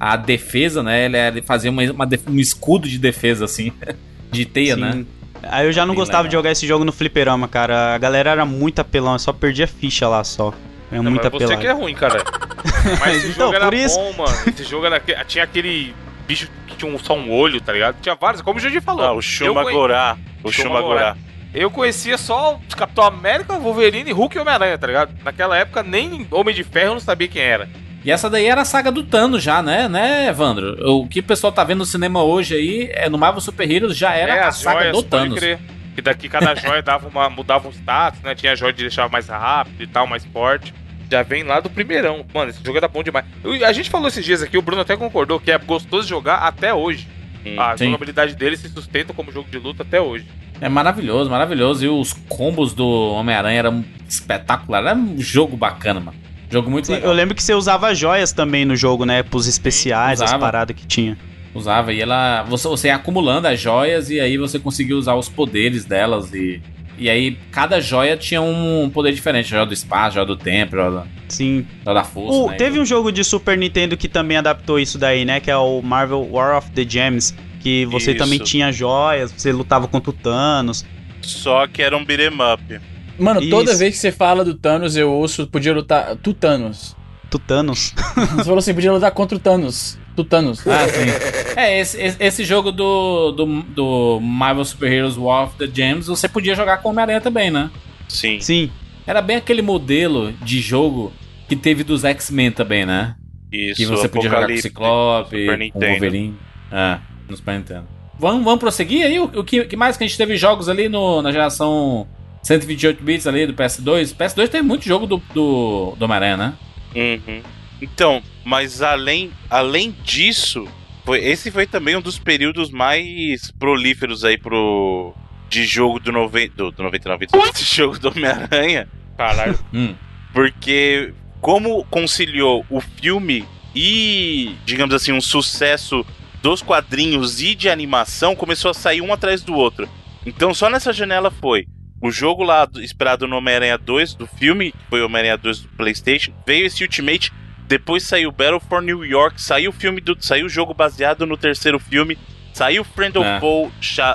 a 0.00 0.16
defesa, 0.16 0.82
né? 0.82 1.04
Ele, 1.04 1.16
ele 1.16 1.42
fazia 1.42 1.70
uma, 1.70 1.80
uma 1.92 2.08
um 2.28 2.38
escudo 2.40 2.88
de 2.88 2.98
defesa, 2.98 3.44
assim. 3.44 3.72
De 4.28 4.44
teia, 4.44 4.74
Sim. 4.74 4.80
né? 4.80 5.04
Aí 5.44 5.66
eu 5.66 5.72
já 5.72 5.86
não 5.86 5.94
Bem 5.94 6.00
gostava 6.00 6.22
legal. 6.24 6.28
de 6.30 6.32
jogar 6.34 6.50
esse 6.50 6.66
jogo 6.66 6.84
no 6.84 6.90
fliperama, 6.90 7.46
cara. 7.46 7.94
A 7.94 7.98
galera 7.98 8.30
era 8.30 8.44
muito 8.44 8.80
apelão, 8.80 9.12
eu 9.12 9.18
só 9.20 9.32
perdia 9.32 9.68
ficha 9.68 10.08
lá 10.08 10.24
só. 10.24 10.52
É 10.90 11.00
muito 11.00 11.22
mas 11.22 11.42
você 11.42 11.56
que 11.56 11.66
é 11.68 11.70
ruim, 11.72 11.94
cara. 11.94 12.24
Mas 12.98 13.18
esse 13.18 13.28
Então, 13.30 13.52
jogo 13.52 13.64
era 13.64 13.76
isso- 13.76 13.96
bom, 13.96 14.12
mano. 14.24 14.36
Esse 14.48 14.64
jogo 14.64 14.86
era. 14.86 15.00
Tinha 15.24 15.44
aquele 15.44 15.94
bicho 16.26 16.48
que 16.66 16.74
tinha 16.76 16.92
um, 16.92 16.98
só 16.98 17.16
um 17.16 17.32
olho, 17.32 17.60
tá 17.60 17.72
ligado? 17.72 17.96
Tinha 18.02 18.16
vários, 18.16 18.42
como 18.42 18.58
o 18.58 18.60
Jundi 18.60 18.80
falou. 18.80 19.04
Ah, 19.04 19.12
o 19.12 19.16
Eu 19.18 19.22
Shumagorá. 19.22 20.16
O 20.42 20.50
Shumagorá. 20.50 21.16
Eu 21.54 21.70
conhecia 21.70 22.18
só 22.18 22.60
Capitão 22.76 23.04
América, 23.04 23.58
Wolverine, 23.58 24.12
Hulk 24.12 24.36
e 24.36 24.40
Homem-Aranha, 24.40 24.76
tá 24.76 24.86
ligado? 24.86 25.14
Naquela 25.24 25.56
época, 25.56 25.82
nem 25.82 26.26
Homem 26.30 26.54
de 26.54 26.62
Ferro 26.62 26.88
eu 26.88 26.94
não 26.94 27.00
sabia 27.00 27.28
quem 27.28 27.42
era. 27.42 27.68
E 28.04 28.10
essa 28.10 28.28
daí 28.30 28.46
era 28.46 28.60
a 28.60 28.64
saga 28.64 28.92
do 28.92 29.02
Thanos 29.02 29.42
já, 29.42 29.62
né, 29.62 29.88
né, 29.88 30.28
Evandro? 30.28 30.76
O 30.88 31.08
que 31.08 31.20
o 31.20 31.22
pessoal 31.24 31.52
tá 31.52 31.64
vendo 31.64 31.78
no 31.78 31.86
cinema 31.86 32.22
hoje 32.22 32.54
aí, 32.54 32.90
é 32.92 33.08
no 33.08 33.18
Marvel 33.18 33.40
Super 33.40 33.68
Heroes, 33.68 33.96
já 33.96 34.14
era 34.14 34.36
é, 34.36 34.42
a 34.44 34.52
saga 34.52 34.80
joias, 34.80 34.96
do 34.96 35.02
Thanos. 35.02 35.38
crer. 35.38 35.58
Que 35.94 36.02
daqui 36.02 36.28
cada 36.28 36.54
joia 36.60 36.82
dava 36.82 37.08
uma, 37.08 37.28
mudava 37.30 37.66
um 37.66 37.72
status, 37.72 38.20
né? 38.20 38.34
Tinha 38.34 38.52
a 38.52 38.54
joia 38.54 38.72
de 38.72 38.82
deixar 38.82 39.08
mais 39.08 39.26
rápido 39.28 39.82
e 39.82 39.86
tal, 39.86 40.06
mais 40.06 40.24
forte. 40.26 40.72
Já 41.10 41.22
vem 41.22 41.42
lá 41.42 41.58
do 41.58 41.70
primeirão. 41.70 42.24
Mano, 42.34 42.50
esse 42.50 42.62
jogo 42.62 42.76
era 42.76 42.86
bom 42.86 43.02
demais. 43.02 43.24
Eu- 43.42 43.64
a 43.66 43.72
gente 43.72 43.88
falou 43.88 44.06
esses 44.08 44.24
dias 44.24 44.42
aqui, 44.42 44.58
o 44.58 44.62
Bruno 44.62 44.82
até 44.82 44.96
concordou 44.96 45.40
que 45.40 45.50
é 45.50 45.58
gostoso 45.58 46.06
jogar 46.06 46.36
até 46.38 46.74
hoje. 46.74 47.08
Hum, 47.44 47.60
a 47.60 47.76
jogabilidade 47.76 48.34
dele 48.34 48.56
se 48.56 48.68
sustenta 48.68 49.12
como 49.14 49.32
jogo 49.32 49.48
de 49.50 49.58
luta 49.58 49.82
até 49.84 50.00
hoje. 50.00 50.26
É 50.60 50.68
maravilhoso, 50.68 51.28
maravilhoso. 51.30 51.84
E 51.84 51.88
os 51.88 52.12
combos 52.28 52.72
do 52.72 52.86
Homem-Aranha 53.12 53.58
eram 53.58 53.84
espetaculares. 54.08 54.88
Era 54.90 54.98
um 54.98 55.18
jogo 55.20 55.56
bacana, 55.56 56.00
mano. 56.00 56.16
Jogo 56.50 56.70
muito 56.70 56.86
Sim, 56.86 56.94
legal. 56.94 57.10
eu 57.10 57.14
lembro 57.14 57.34
que 57.34 57.42
você 57.42 57.54
usava 57.54 57.94
joias 57.94 58.32
também 58.32 58.64
no 58.64 58.76
jogo, 58.76 59.04
né? 59.04 59.22
Pros 59.22 59.46
especiais, 59.48 60.20
as 60.22 60.30
usava. 60.30 60.40
paradas 60.44 60.76
que 60.76 60.86
tinha. 60.86 61.18
Usava 61.54 61.92
e 61.92 62.00
ela. 62.00 62.42
Você, 62.44 62.68
você 62.68 62.88
ia 62.88 62.94
acumulando 62.96 63.48
as 63.48 63.60
joias 63.60 64.10
e 64.10 64.20
aí 64.20 64.36
você 64.38 64.58
conseguia 64.58 64.96
usar 64.96 65.14
os 65.14 65.28
poderes 65.28 65.84
delas. 65.84 66.32
E, 66.32 66.62
e 66.98 67.10
aí 67.10 67.36
cada 67.50 67.80
joia 67.80 68.16
tinha 68.16 68.40
um 68.40 68.88
poder 68.92 69.12
diferente. 69.12 69.48
Joia 69.50 69.66
do 69.66 69.74
espaço, 69.74 70.14
joia 70.14 70.26
do 70.26 70.36
tempo, 70.36 70.76
joia 70.76 70.90
da, 70.90 71.04
Sim. 71.28 71.66
joia 71.84 71.94
da 71.94 72.04
força. 72.04 72.38
O- 72.38 72.50
né? 72.50 72.56
teve 72.56 72.78
um 72.78 72.84
jogo 72.84 73.10
de 73.10 73.24
Super 73.24 73.58
Nintendo 73.58 73.96
que 73.96 74.06
também 74.08 74.36
adaptou 74.36 74.78
isso 74.78 74.98
daí, 74.98 75.24
né? 75.24 75.40
Que 75.40 75.50
é 75.50 75.56
o 75.56 75.82
Marvel 75.82 76.28
War 76.30 76.56
of 76.58 76.70
the 76.70 76.84
Gems. 76.88 77.34
Que 77.66 77.84
você 77.84 78.12
Isso. 78.12 78.18
também 78.20 78.38
tinha 78.38 78.70
joias, 78.70 79.32
você 79.32 79.50
lutava 79.50 79.88
contra 79.88 80.10
o 80.10 80.12
Thanos. 80.12 80.86
Só 81.20 81.66
que 81.66 81.82
era 81.82 81.96
um 81.96 82.04
beat'em 82.04 82.28
up. 82.28 82.80
Mano, 83.18 83.50
toda 83.50 83.72
Isso. 83.72 83.80
vez 83.80 83.94
que 83.96 84.00
você 84.00 84.12
fala 84.12 84.44
do 84.44 84.54
Thanos, 84.54 84.96
eu 84.96 85.10
ouço, 85.10 85.48
podia 85.48 85.74
lutar. 85.74 86.14
Tu 86.14 86.32
Thanos. 86.32 86.94
Tu 87.28 87.40
Thanos. 87.40 87.92
Você 88.36 88.44
falou 88.44 88.58
assim, 88.58 88.72
podia 88.72 88.92
lutar 88.92 89.10
contra 89.10 89.36
o 89.36 89.40
Thanos. 89.40 89.98
Tu 90.14 90.22
Thanos. 90.22 90.64
Ah, 90.64 90.86
sim. 90.86 91.56
É, 91.56 91.80
esse, 91.80 91.98
esse, 92.20 92.44
jogo 92.44 92.70
do, 92.70 93.32
do, 93.32 93.62
do 93.62 94.20
Marvel 94.20 94.64
Super 94.64 94.92
Heroes 94.92 95.16
War 95.16 95.46
of 95.46 95.56
the 95.56 95.66
Gems, 95.66 96.06
você 96.06 96.28
podia 96.28 96.54
jogar 96.54 96.76
com 96.78 96.90
Homem-Aranha 96.90 97.20
também, 97.20 97.50
né? 97.50 97.68
Sim. 98.06 98.38
Sim. 98.38 98.70
Era 99.04 99.20
bem 99.20 99.38
aquele 99.38 99.60
modelo 99.60 100.32
de 100.34 100.60
jogo 100.60 101.12
que 101.48 101.56
teve 101.56 101.82
dos 101.82 102.04
X-Men 102.04 102.52
também, 102.52 102.86
né? 102.86 103.16
Isso, 103.50 103.74
que 103.74 103.86
você 103.86 104.08
podia 104.08 104.30
jogar 104.30 104.46
com 104.46 104.56
Ciclope, 104.56 105.70
com. 105.72 105.80
Wolverine. 105.80 106.36
É, 106.70 106.98
no 107.28 107.36
Super 107.36 107.58
Nintendo. 107.58 107.88
Vamos, 108.18 108.44
vamos 108.44 108.60
prosseguir 108.60 109.04
aí? 109.04 109.18
O, 109.18 109.24
o 109.24 109.44
que, 109.44 109.64
que 109.64 109.76
mais 109.76 109.96
que 109.96 110.04
a 110.04 110.06
gente 110.06 110.16
teve 110.16 110.36
jogos 110.36 110.68
ali 110.68 110.88
no, 110.88 111.20
na 111.20 111.30
geração 111.30 112.06
128 112.42 113.02
bits 113.02 113.26
ali 113.26 113.46
do 113.46 113.54
PS2? 113.54 114.14
PS2 114.16 114.48
tem 114.48 114.62
muito 114.62 114.84
jogo 114.84 115.06
do, 115.06 115.18
do, 115.34 115.94
do 115.96 116.04
Homem-Aranha, 116.04 116.36
né? 116.36 116.54
Uhum. 116.94 117.42
Então, 117.80 118.22
mas 118.44 118.80
além, 118.80 119.30
além 119.50 119.94
disso, 120.02 120.66
foi, 121.04 121.24
esse 121.24 121.50
foi 121.50 121.66
também 121.66 121.96
um 121.96 122.00
dos 122.00 122.18
períodos 122.18 122.70
mais 122.70 123.50
prolíferos 123.52 124.24
aí 124.24 124.38
pro 124.38 125.14
de 125.48 125.64
jogo 125.64 126.00
do, 126.00 126.10
noven, 126.10 126.50
do, 126.56 126.72
do 126.72 126.82
99, 126.82 127.26
de 127.54 127.64
jogo 127.64 127.98
do 127.98 128.08
Homem-Aranha, 128.08 128.88
Caralho. 129.16 129.58
Hum. 129.72 129.94
porque 130.32 131.12
como 131.40 131.84
conciliou 131.84 132.64
o 132.68 132.80
filme 132.80 133.44
e, 133.74 134.56
digamos 134.64 134.94
assim, 134.94 135.12
um 135.12 135.20
sucesso 135.20 136.04
dos 136.46 136.62
quadrinhos 136.62 137.40
e 137.40 137.56
de 137.56 137.68
animação, 137.68 138.36
começou 138.36 138.70
a 138.70 138.74
sair 138.74 139.00
um 139.00 139.12
atrás 139.12 139.42
do 139.42 139.52
outro. 139.52 139.88
Então 140.24 140.54
só 140.54 140.70
nessa 140.70 140.92
janela 140.92 141.28
foi 141.28 141.66
o 142.00 142.08
jogo 142.08 142.44
lá 142.44 142.64
do- 142.64 142.80
esperado 142.80 143.26
no 143.26 143.36
Homem-Aranha 143.36 143.76
2 143.76 144.14
do 144.14 144.28
filme, 144.28 144.70
que 144.70 144.78
foi 144.88 145.00
o 145.02 145.06
Homem-Aranha 145.06 145.36
2 145.36 145.60
do 145.62 145.68
PlayStation, 145.70 146.32
veio 146.46 146.66
esse 146.66 146.84
Ultimate, 146.84 147.32
depois 147.66 148.04
saiu 148.04 148.30
Battle 148.30 148.60
for 148.60 148.80
New 148.80 149.04
York, 149.04 149.42
saiu 149.42 149.70
o 149.70 149.74
filme 149.74 150.00
do 150.00 150.16
saiu 150.20 150.46
o 150.46 150.48
jogo 150.48 150.72
baseado 150.72 151.26
no 151.26 151.36
terceiro 151.36 151.80
filme, 151.80 152.16
saiu 152.54 152.84
Friend 152.84 153.18
of 153.18 153.26
É. 153.28 153.40
Foe, 153.40 153.72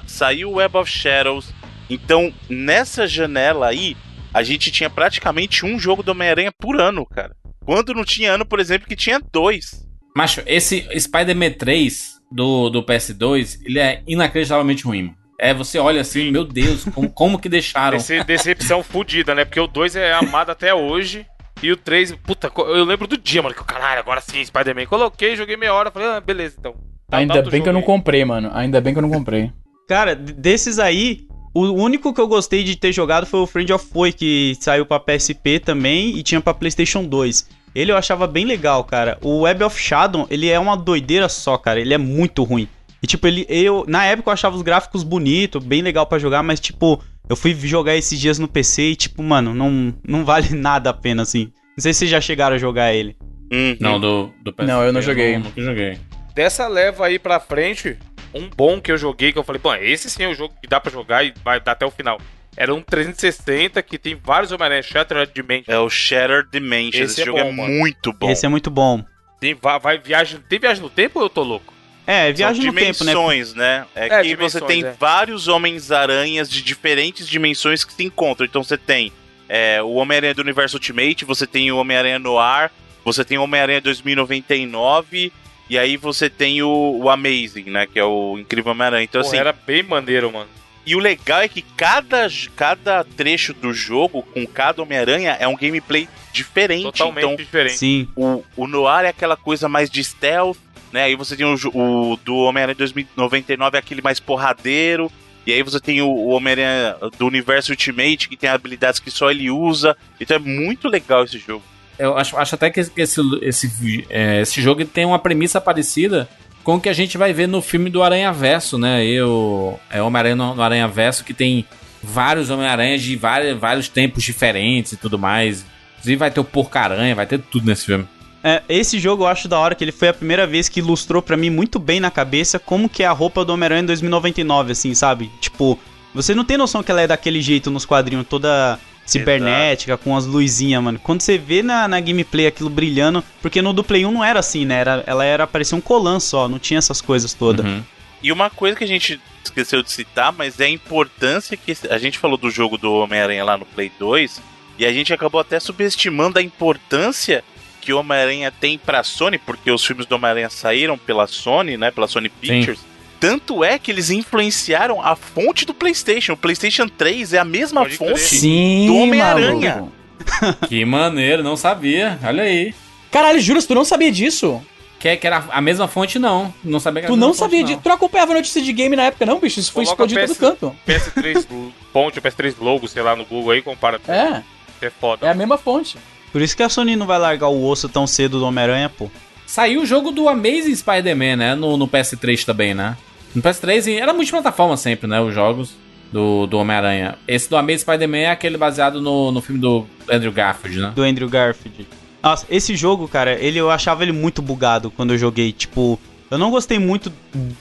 saiu 0.07 0.51
Web 0.53 0.77
of 0.77 0.89
Shadows. 0.89 1.53
Então, 1.89 2.33
nessa 2.49 3.05
janela 3.05 3.67
aí, 3.67 3.97
a 4.33 4.41
gente 4.41 4.71
tinha 4.71 4.89
praticamente 4.89 5.65
um 5.65 5.77
jogo 5.77 6.01
do 6.01 6.11
Homem-Aranha 6.11 6.53
por 6.57 6.79
ano, 6.79 7.05
cara. 7.05 7.35
Quando 7.65 7.93
não 7.93 8.05
tinha 8.05 8.31
ano, 8.31 8.45
por 8.45 8.61
exemplo, 8.61 8.87
que 8.87 8.95
tinha 8.95 9.19
dois. 9.33 9.85
Macho, 10.15 10.41
esse 10.45 10.87
Spider-Man 10.97 11.51
3 11.51 12.20
do, 12.31 12.69
do 12.69 12.83
PS2, 12.83 13.59
ele 13.65 13.79
é 13.79 14.01
inacreditavelmente 14.07 14.83
ruim. 14.83 15.13
É, 15.39 15.53
você 15.53 15.79
olha 15.79 16.01
assim, 16.01 16.31
meu 16.31 16.43
Deus, 16.45 16.83
como, 16.93 17.09
como 17.09 17.39
que 17.39 17.49
deixaram? 17.49 17.97
Dece- 17.97 18.23
decepção 18.23 18.83
fodida, 18.83 19.33
né? 19.33 19.43
Porque 19.43 19.59
o 19.59 19.65
2 19.67 19.95
é 19.95 20.13
amado 20.13 20.51
até 20.51 20.73
hoje. 20.73 21.25
E 21.63 21.71
o 21.71 21.77
3, 21.77 22.13
puta, 22.13 22.51
eu 22.57 22.83
lembro 22.85 23.07
do 23.07 23.17
dia, 23.17 23.41
mano. 23.41 23.53
Que 23.53 23.61
o 23.61 23.65
caralho, 23.65 23.99
agora 23.99 24.21
sim, 24.21 24.43
Spider-Man. 24.43 24.85
Coloquei, 24.85 25.35
joguei 25.35 25.57
meia 25.57 25.73
hora. 25.73 25.91
Falei, 25.91 26.07
ah, 26.09 26.19
beleza, 26.21 26.55
então. 26.59 26.73
Tá- 27.09 27.17
Ainda 27.17 27.41
tá 27.43 27.49
bem 27.49 27.61
que 27.61 27.67
eu 27.69 27.73
não 27.73 27.81
aí. 27.81 27.85
comprei, 27.85 28.23
mano. 28.23 28.49
Ainda 28.53 28.79
bem 28.79 28.93
que 28.93 28.99
eu 28.99 29.01
não 29.03 29.09
comprei. 29.09 29.51
Cara, 29.87 30.15
desses 30.15 30.79
aí, 30.79 31.25
o 31.53 31.61
único 31.71 32.13
que 32.13 32.21
eu 32.21 32.27
gostei 32.27 32.63
de 32.63 32.75
ter 32.75 32.91
jogado 32.93 33.25
foi 33.25 33.39
o 33.41 33.47
Friend 33.47 33.73
of 33.73 33.85
Foe, 33.91 34.13
que 34.13 34.55
saiu 34.59 34.85
pra 34.85 34.99
PSP 34.99 35.59
também 35.59 36.17
e 36.17 36.23
tinha 36.23 36.39
pra 36.39 36.53
PlayStation 36.53 37.03
2. 37.03 37.47
Ele 37.73 37.91
eu 37.91 37.97
achava 37.97 38.27
bem 38.27 38.45
legal, 38.45 38.83
cara. 38.83 39.17
O 39.21 39.41
Web 39.41 39.63
of 39.63 39.79
Shadow, 39.79 40.27
ele 40.29 40.49
é 40.49 40.59
uma 40.59 40.75
doideira 40.75 41.29
só, 41.29 41.57
cara. 41.57 41.79
Ele 41.79 41.93
é 41.93 41.97
muito 41.97 42.43
ruim. 42.43 42.67
E 43.01 43.07
tipo, 43.07 43.27
ele 43.27 43.45
eu 43.49 43.85
na 43.87 44.05
época 44.05 44.29
eu 44.29 44.33
achava 44.33 44.55
os 44.55 44.61
gráficos 44.61 45.03
bonitos, 45.03 45.63
bem 45.63 45.81
legal 45.81 46.05
pra 46.05 46.19
jogar, 46.19 46.43
mas 46.43 46.59
tipo, 46.59 47.01
eu 47.27 47.35
fui 47.35 47.53
jogar 47.55 47.95
esses 47.95 48.19
dias 48.19 48.37
no 48.37 48.47
PC 48.47 48.81
e 48.83 48.95
tipo, 48.95 49.23
mano, 49.23 49.53
não 49.53 49.93
não 50.07 50.23
vale 50.25 50.55
nada 50.55 50.89
a 50.89 50.93
pena 50.93 51.23
assim. 51.23 51.51
Não 51.75 51.81
sei 51.81 51.93
se 51.93 51.99
vocês 51.99 52.11
já 52.11 52.21
chegaram 52.21 52.55
a 52.55 52.59
jogar 52.59 52.93
ele. 52.93 53.15
Uhum. 53.51 53.77
Não, 53.79 53.99
do, 53.99 54.31
do 54.43 54.53
PSP. 54.53 54.71
Não, 54.71 54.83
eu 54.83 54.93
não 54.93 55.01
joguei. 55.01 55.33
Não, 55.33 55.45
nunca 55.45 55.61
joguei. 55.61 55.97
Dessa 56.35 56.67
leva 56.67 57.07
aí 57.07 57.19
pra 57.19 57.39
frente, 57.39 57.97
um 58.33 58.49
bom 58.49 58.79
que 58.79 58.91
eu 58.91 58.97
joguei, 58.97 59.33
que 59.33 59.39
eu 59.39 59.43
falei, 59.43 59.61
bom, 59.61 59.73
esse 59.75 60.09
sim 60.09 60.23
é 60.23 60.27
o 60.29 60.33
jogo 60.33 60.53
que 60.61 60.67
dá 60.67 60.79
pra 60.79 60.91
jogar 60.91 61.23
e 61.23 61.33
vai 61.43 61.59
dar 61.59 61.73
até 61.73 61.85
o 61.85 61.91
final. 61.91 62.19
Era 62.55 62.73
um 62.73 62.81
360 62.81 63.81
que 63.81 63.97
tem 63.97 64.15
vários 64.15 64.51
Homem-Aranha 64.51 64.83
Shattered 64.83 65.31
Dimension. 65.33 65.73
É 65.73 65.79
o 65.79 65.89
Shattered 65.89 66.49
Dimensions. 66.51 67.11
Esse 67.11 67.13
Esse, 67.13 67.21
é 67.21 67.25
jogo 67.25 67.39
é 67.39 67.43
bom, 67.43 67.51
mano. 67.53 67.73
muito 67.73 68.13
bom. 68.13 68.29
Esse 68.29 68.45
é 68.45 68.49
muito 68.49 68.69
bom. 68.69 69.03
Tem, 69.39 69.53
vai, 69.53 69.79
vai 69.79 69.97
viagem, 69.97 70.39
tem 70.47 70.59
viagem 70.59 70.83
no 70.83 70.89
tempo 70.89 71.19
ou 71.19 71.25
eu 71.25 71.29
tô 71.29 71.43
louco? 71.43 71.73
É, 72.05 72.31
viagem 72.31 72.63
São 72.63 72.73
no 72.73 72.79
tempo, 72.79 73.03
né? 73.03 73.11
dimensões, 73.11 73.53
né? 73.53 73.85
É, 73.95 74.07
É, 74.07 74.21
que 74.21 74.29
dimensões, 74.29 74.51
você 74.51 74.61
tem 74.61 74.83
é. 74.83 74.91
vários 74.99 75.47
Homens-Aranhas 75.47 76.49
de 76.49 76.61
diferentes 76.61 77.27
dimensões 77.27 77.83
que 77.83 77.93
se 77.93 78.03
encontram. 78.03 78.45
Então 78.45 78.63
você 78.63 78.77
tem 78.77 79.11
é, 79.47 79.81
o 79.81 79.93
Homem-Aranha 79.93 80.33
do 80.33 80.41
Universo 80.41 80.77
Ultimate, 80.77 81.25
você 81.25 81.47
tem 81.47 81.71
o 81.71 81.77
Homem-Aranha 81.77 82.19
Noir, 82.19 82.69
você 83.03 83.23
tem 83.23 83.37
o 83.37 83.43
Homem-Aranha 83.43 83.81
2099, 83.81 85.31
e 85.69 85.77
aí 85.79 85.95
você 85.95 86.29
tem 86.29 86.61
o, 86.61 86.99
o 87.01 87.09
Amazing, 87.09 87.69
né? 87.69 87.87
Que 87.87 87.97
é 87.97 88.03
o 88.03 88.37
Incrível 88.37 88.71
Homem-Aranha. 88.73 89.03
Então, 89.03 89.21
Pô, 89.21 89.27
assim, 89.27 89.37
era 89.37 89.53
bem 89.53 89.83
maneiro, 89.83 90.31
mano. 90.31 90.49
E 90.85 90.95
o 90.95 90.99
legal 90.99 91.41
é 91.41 91.47
que 91.47 91.61
cada, 91.61 92.27
cada 92.55 93.03
trecho 93.03 93.53
do 93.53 93.73
jogo, 93.73 94.23
com 94.23 94.45
cada 94.47 94.81
Homem-Aranha, 94.81 95.37
é 95.39 95.47
um 95.47 95.55
gameplay 95.55 96.07
diferente. 96.33 96.83
Totalmente 96.83 97.25
então, 97.25 97.35
diferente. 97.35 97.77
Sim. 97.77 98.07
o, 98.15 98.43
o 98.55 98.67
Noir 98.67 99.05
é 99.05 99.09
aquela 99.09 99.37
coisa 99.37 99.69
mais 99.69 99.89
de 99.89 100.03
stealth, 100.03 100.57
né? 100.91 101.03
Aí 101.03 101.15
você 101.15 101.35
tem 101.35 101.45
o, 101.45 101.55
o 101.55 102.17
do 102.17 102.35
Homem-Aranha 102.37 102.75
2099, 102.75 103.77
é 103.77 103.79
aquele 103.79 104.01
mais 104.01 104.19
porradeiro. 104.19 105.11
E 105.45 105.51
aí 105.51 105.63
você 105.63 105.79
tem 105.79 106.01
o, 106.01 106.07
o 106.07 106.29
Homem-Aranha 106.29 106.97
do 107.17 107.25
Universo 107.25 107.71
Ultimate, 107.71 108.29
que 108.29 108.37
tem 108.37 108.49
habilidades 108.49 108.99
que 108.99 109.11
só 109.11 109.29
ele 109.29 109.49
usa. 109.49 109.95
Então 110.19 110.35
é 110.35 110.39
muito 110.39 110.87
legal 110.87 111.23
esse 111.23 111.37
jogo. 111.37 111.63
Eu 111.97 112.17
acho, 112.17 112.35
acho 112.35 112.55
até 112.55 112.69
que 112.69 112.79
esse, 112.79 112.91
esse, 112.95 113.21
esse, 113.41 114.05
é, 114.09 114.41
esse 114.41 114.61
jogo 114.61 114.83
tem 114.85 115.05
uma 115.05 115.19
premissa 115.19 115.61
parecida 115.61 116.27
com 116.63 116.75
o 116.75 116.81
que 116.81 116.89
a 116.89 116.93
gente 116.93 117.17
vai 117.17 117.33
ver 117.33 117.47
no 117.47 117.61
filme 117.61 117.89
do 117.89 118.03
Aranha 118.03 118.31
Verso, 118.31 118.77
né? 118.77 119.05
E 119.05 119.21
o 119.21 119.77
é, 119.89 120.01
Homem-Aranha 120.01 120.35
no, 120.35 120.61
Aranha 120.61 120.87
Verso, 120.87 121.23
que 121.23 121.33
tem 121.33 121.65
vários 122.01 122.49
Homem-Aranhas 122.49 123.01
de 123.01 123.15
vários, 123.15 123.59
vários 123.59 123.87
tempos 123.87 124.23
diferentes 124.23 124.93
e 124.93 124.97
tudo 124.97 125.17
mais. 125.17 125.65
Inclusive 125.93 126.15
vai 126.17 126.31
ter 126.31 126.39
o 126.39 126.43
Porco-Aranha, 126.43 127.15
vai 127.15 127.25
ter 127.25 127.39
tudo 127.39 127.65
nesse 127.65 127.85
filme. 127.85 128.07
É, 128.43 128.63
esse 128.67 128.99
jogo 128.99 129.23
eu 129.23 129.27
acho 129.27 129.47
da 129.47 129.59
hora 129.59 129.75
que 129.75 129.83
ele 129.83 129.91
foi 129.91 130.07
a 130.07 130.13
primeira 130.13 130.47
vez 130.47 130.67
que 130.67 130.79
ilustrou 130.79 131.21
pra 131.21 131.37
mim 131.37 131.51
muito 131.51 131.77
bem 131.77 131.99
na 131.99 132.09
cabeça 132.09 132.57
como 132.57 132.89
que 132.89 133.03
é 133.03 133.05
a 133.05 133.11
roupa 133.11 133.45
do 133.45 133.53
Homem-Aranha 133.53 133.83
em 133.83 133.85
2099, 133.85 134.71
assim, 134.71 134.95
sabe? 134.95 135.29
Tipo, 135.39 135.77
você 136.13 136.33
não 136.33 136.43
tem 136.43 136.57
noção 136.57 136.81
que 136.81 136.91
ela 136.91 137.01
é 137.01 137.07
daquele 137.07 137.41
jeito 137.41 137.69
nos 137.69 137.85
quadrinhos, 137.85 138.25
toda 138.27 138.79
cibernética, 139.11 139.97
com 139.97 140.15
as 140.15 140.25
luzinhas, 140.25 140.81
mano. 140.83 140.99
Quando 140.99 141.21
você 141.21 141.37
vê 141.37 141.61
na, 141.61 141.87
na 141.87 141.99
gameplay 141.99 142.47
aquilo 142.47 142.69
brilhando, 142.69 143.23
porque 143.41 143.61
no 143.61 143.73
do 143.73 143.83
Play 143.83 144.05
1 144.05 144.11
não 144.11 144.23
era 144.23 144.39
assim, 144.39 144.65
né? 144.65 144.79
Era, 144.79 145.03
ela 145.05 145.25
era, 145.25 145.47
parecia 145.47 145.77
um 145.77 145.81
colan 145.81 146.19
só, 146.19 146.47
não 146.47 146.59
tinha 146.59 146.77
essas 146.77 147.01
coisas 147.01 147.33
todas. 147.33 147.65
Uhum. 147.65 147.83
E 148.23 148.31
uma 148.31 148.49
coisa 148.49 148.75
que 148.75 148.83
a 148.83 148.87
gente 148.87 149.19
esqueceu 149.43 149.81
de 149.81 149.91
citar, 149.91 150.31
mas 150.31 150.59
é 150.59 150.65
a 150.65 150.69
importância 150.69 151.57
que 151.57 151.75
a 151.89 151.97
gente 151.97 152.17
falou 152.17 152.37
do 152.37 152.49
jogo 152.51 152.77
do 152.77 152.93
Homem-Aranha 152.93 153.43
lá 153.43 153.57
no 153.57 153.65
Play 153.65 153.91
2, 153.97 154.41
e 154.77 154.85
a 154.85 154.93
gente 154.93 155.13
acabou 155.13 155.41
até 155.41 155.59
subestimando 155.59 156.39
a 156.39 156.41
importância 156.41 157.43
que 157.81 157.91
o 157.91 157.99
Homem-Aranha 157.99 158.51
tem 158.51 158.77
pra 158.77 159.03
Sony, 159.03 159.39
porque 159.39 159.71
os 159.71 159.83
filmes 159.83 160.05
do 160.05 160.15
Homem-Aranha 160.15 160.49
saíram 160.49 160.97
pela 160.97 161.25
Sony, 161.25 161.77
né, 161.77 161.89
pela 161.89 162.07
Sony 162.07 162.29
Pictures. 162.29 162.79
Tanto 163.21 163.63
é 163.63 163.77
que 163.77 163.91
eles 163.91 164.09
influenciaram 164.09 164.99
a 164.99 165.15
fonte 165.15 165.63
do 165.63 165.75
PlayStation. 165.75 166.33
O 166.33 166.37
PlayStation 166.37 166.87
3 166.87 167.33
é 167.33 167.37
a 167.37 167.45
mesma 167.45 167.81
Pode 167.81 167.95
fonte 167.95 168.19
Sim, 168.19 168.87
do 168.87 168.95
Homem-Aranha. 168.97 169.83
Que 170.67 170.83
maneiro, 170.85 171.43
não 171.43 171.55
sabia. 171.55 172.17
Olha 172.23 172.43
aí. 172.43 172.73
Caralho, 173.11 173.39
juro, 173.39 173.61
tu 173.61 173.75
não 173.75 173.83
sabia 173.85 174.11
disso? 174.11 174.61
Que, 174.99 175.17
que 175.17 175.25
era 175.27 175.43
a 175.51 175.61
mesma 175.61 175.87
fonte, 175.87 176.17
não. 176.17 176.53
Não 176.63 176.79
sabia 176.79 177.01
que 177.01 177.05
era 177.07 177.13
Tu 177.13 177.19
não 177.19 177.27
fonte, 177.29 177.37
sabia 177.39 177.63
disso? 177.63 177.79
Tu 177.83 177.89
não 177.89 177.95
acompanhava 177.95 178.33
notícia 178.33 178.61
de 178.61 178.71
game 178.73 178.95
na 178.95 179.03
época, 179.03 179.25
não, 179.25 179.39
bicho? 179.39 179.59
Isso 179.59 179.71
foi 179.71 179.85
Coloca 179.85 180.03
explodido 180.05 180.33
PS 180.33 180.37
todo 180.39 180.49
canto. 180.51 180.75
PS3 180.87 181.71
ponte, 181.93 182.21
PS3 182.21 182.55
logo, 182.59 182.87
sei 182.87 183.03
lá, 183.03 183.15
no 183.15 183.25
Google 183.25 183.51
aí, 183.51 183.61
compara. 183.61 183.99
É, 184.07 184.41
É 184.83 184.89
foda. 184.89 185.27
é 185.27 185.29
a 185.29 185.33
mesma 185.35 185.57
fonte. 185.57 185.97
Por 186.31 186.41
isso 186.41 186.55
que 186.55 186.63
a 186.63 186.69
Sony 186.69 186.95
não 186.95 187.05
vai 187.05 187.19
largar 187.19 187.49
o 187.49 187.65
osso 187.67 187.87
tão 187.89 188.07
cedo 188.07 188.39
do 188.39 188.45
Homem-Aranha, 188.45 188.89
pô. 188.89 189.09
Saiu 189.45 189.81
o 189.81 189.85
jogo 189.85 190.11
do 190.11 190.29
Amazing 190.29 190.75
Spider-Man, 190.75 191.35
né? 191.35 191.55
No, 191.55 191.75
no 191.77 191.87
PS3 191.87 192.45
também, 192.45 192.73
né? 192.73 192.95
No 193.33 193.41
PS3 193.41 193.87
e 193.87 193.97
era 193.97 194.13
multiplataforma 194.13 194.75
sempre, 194.77 195.07
né? 195.07 195.21
Os 195.21 195.33
jogos 195.33 195.75
do, 196.11 196.45
do 196.45 196.57
Homem-Aranha. 196.57 197.17
Esse 197.27 197.49
do 197.49 197.55
Amazing 197.55 197.79
Spider-Man 197.79 198.17
é 198.17 198.29
aquele 198.31 198.57
baseado 198.57 199.01
no, 199.01 199.31
no 199.31 199.41
filme 199.41 199.59
do 199.59 199.85
Andrew 200.09 200.31
Garfield, 200.31 200.79
né? 200.79 200.91
do 200.95 201.01
Andrew 201.01 201.29
Garfield. 201.29 201.87
Nossa, 202.21 202.45
esse 202.49 202.75
jogo, 202.75 203.07
cara, 203.07 203.33
ele 203.33 203.57
eu 203.57 203.71
achava 203.71 204.03
ele 204.03 204.11
muito 204.11 204.41
bugado 204.41 204.91
quando 204.91 205.13
eu 205.13 205.17
joguei. 205.17 205.51
Tipo, 205.51 205.99
eu 206.29 206.37
não 206.37 206.51
gostei 206.51 206.77
muito 206.77 207.11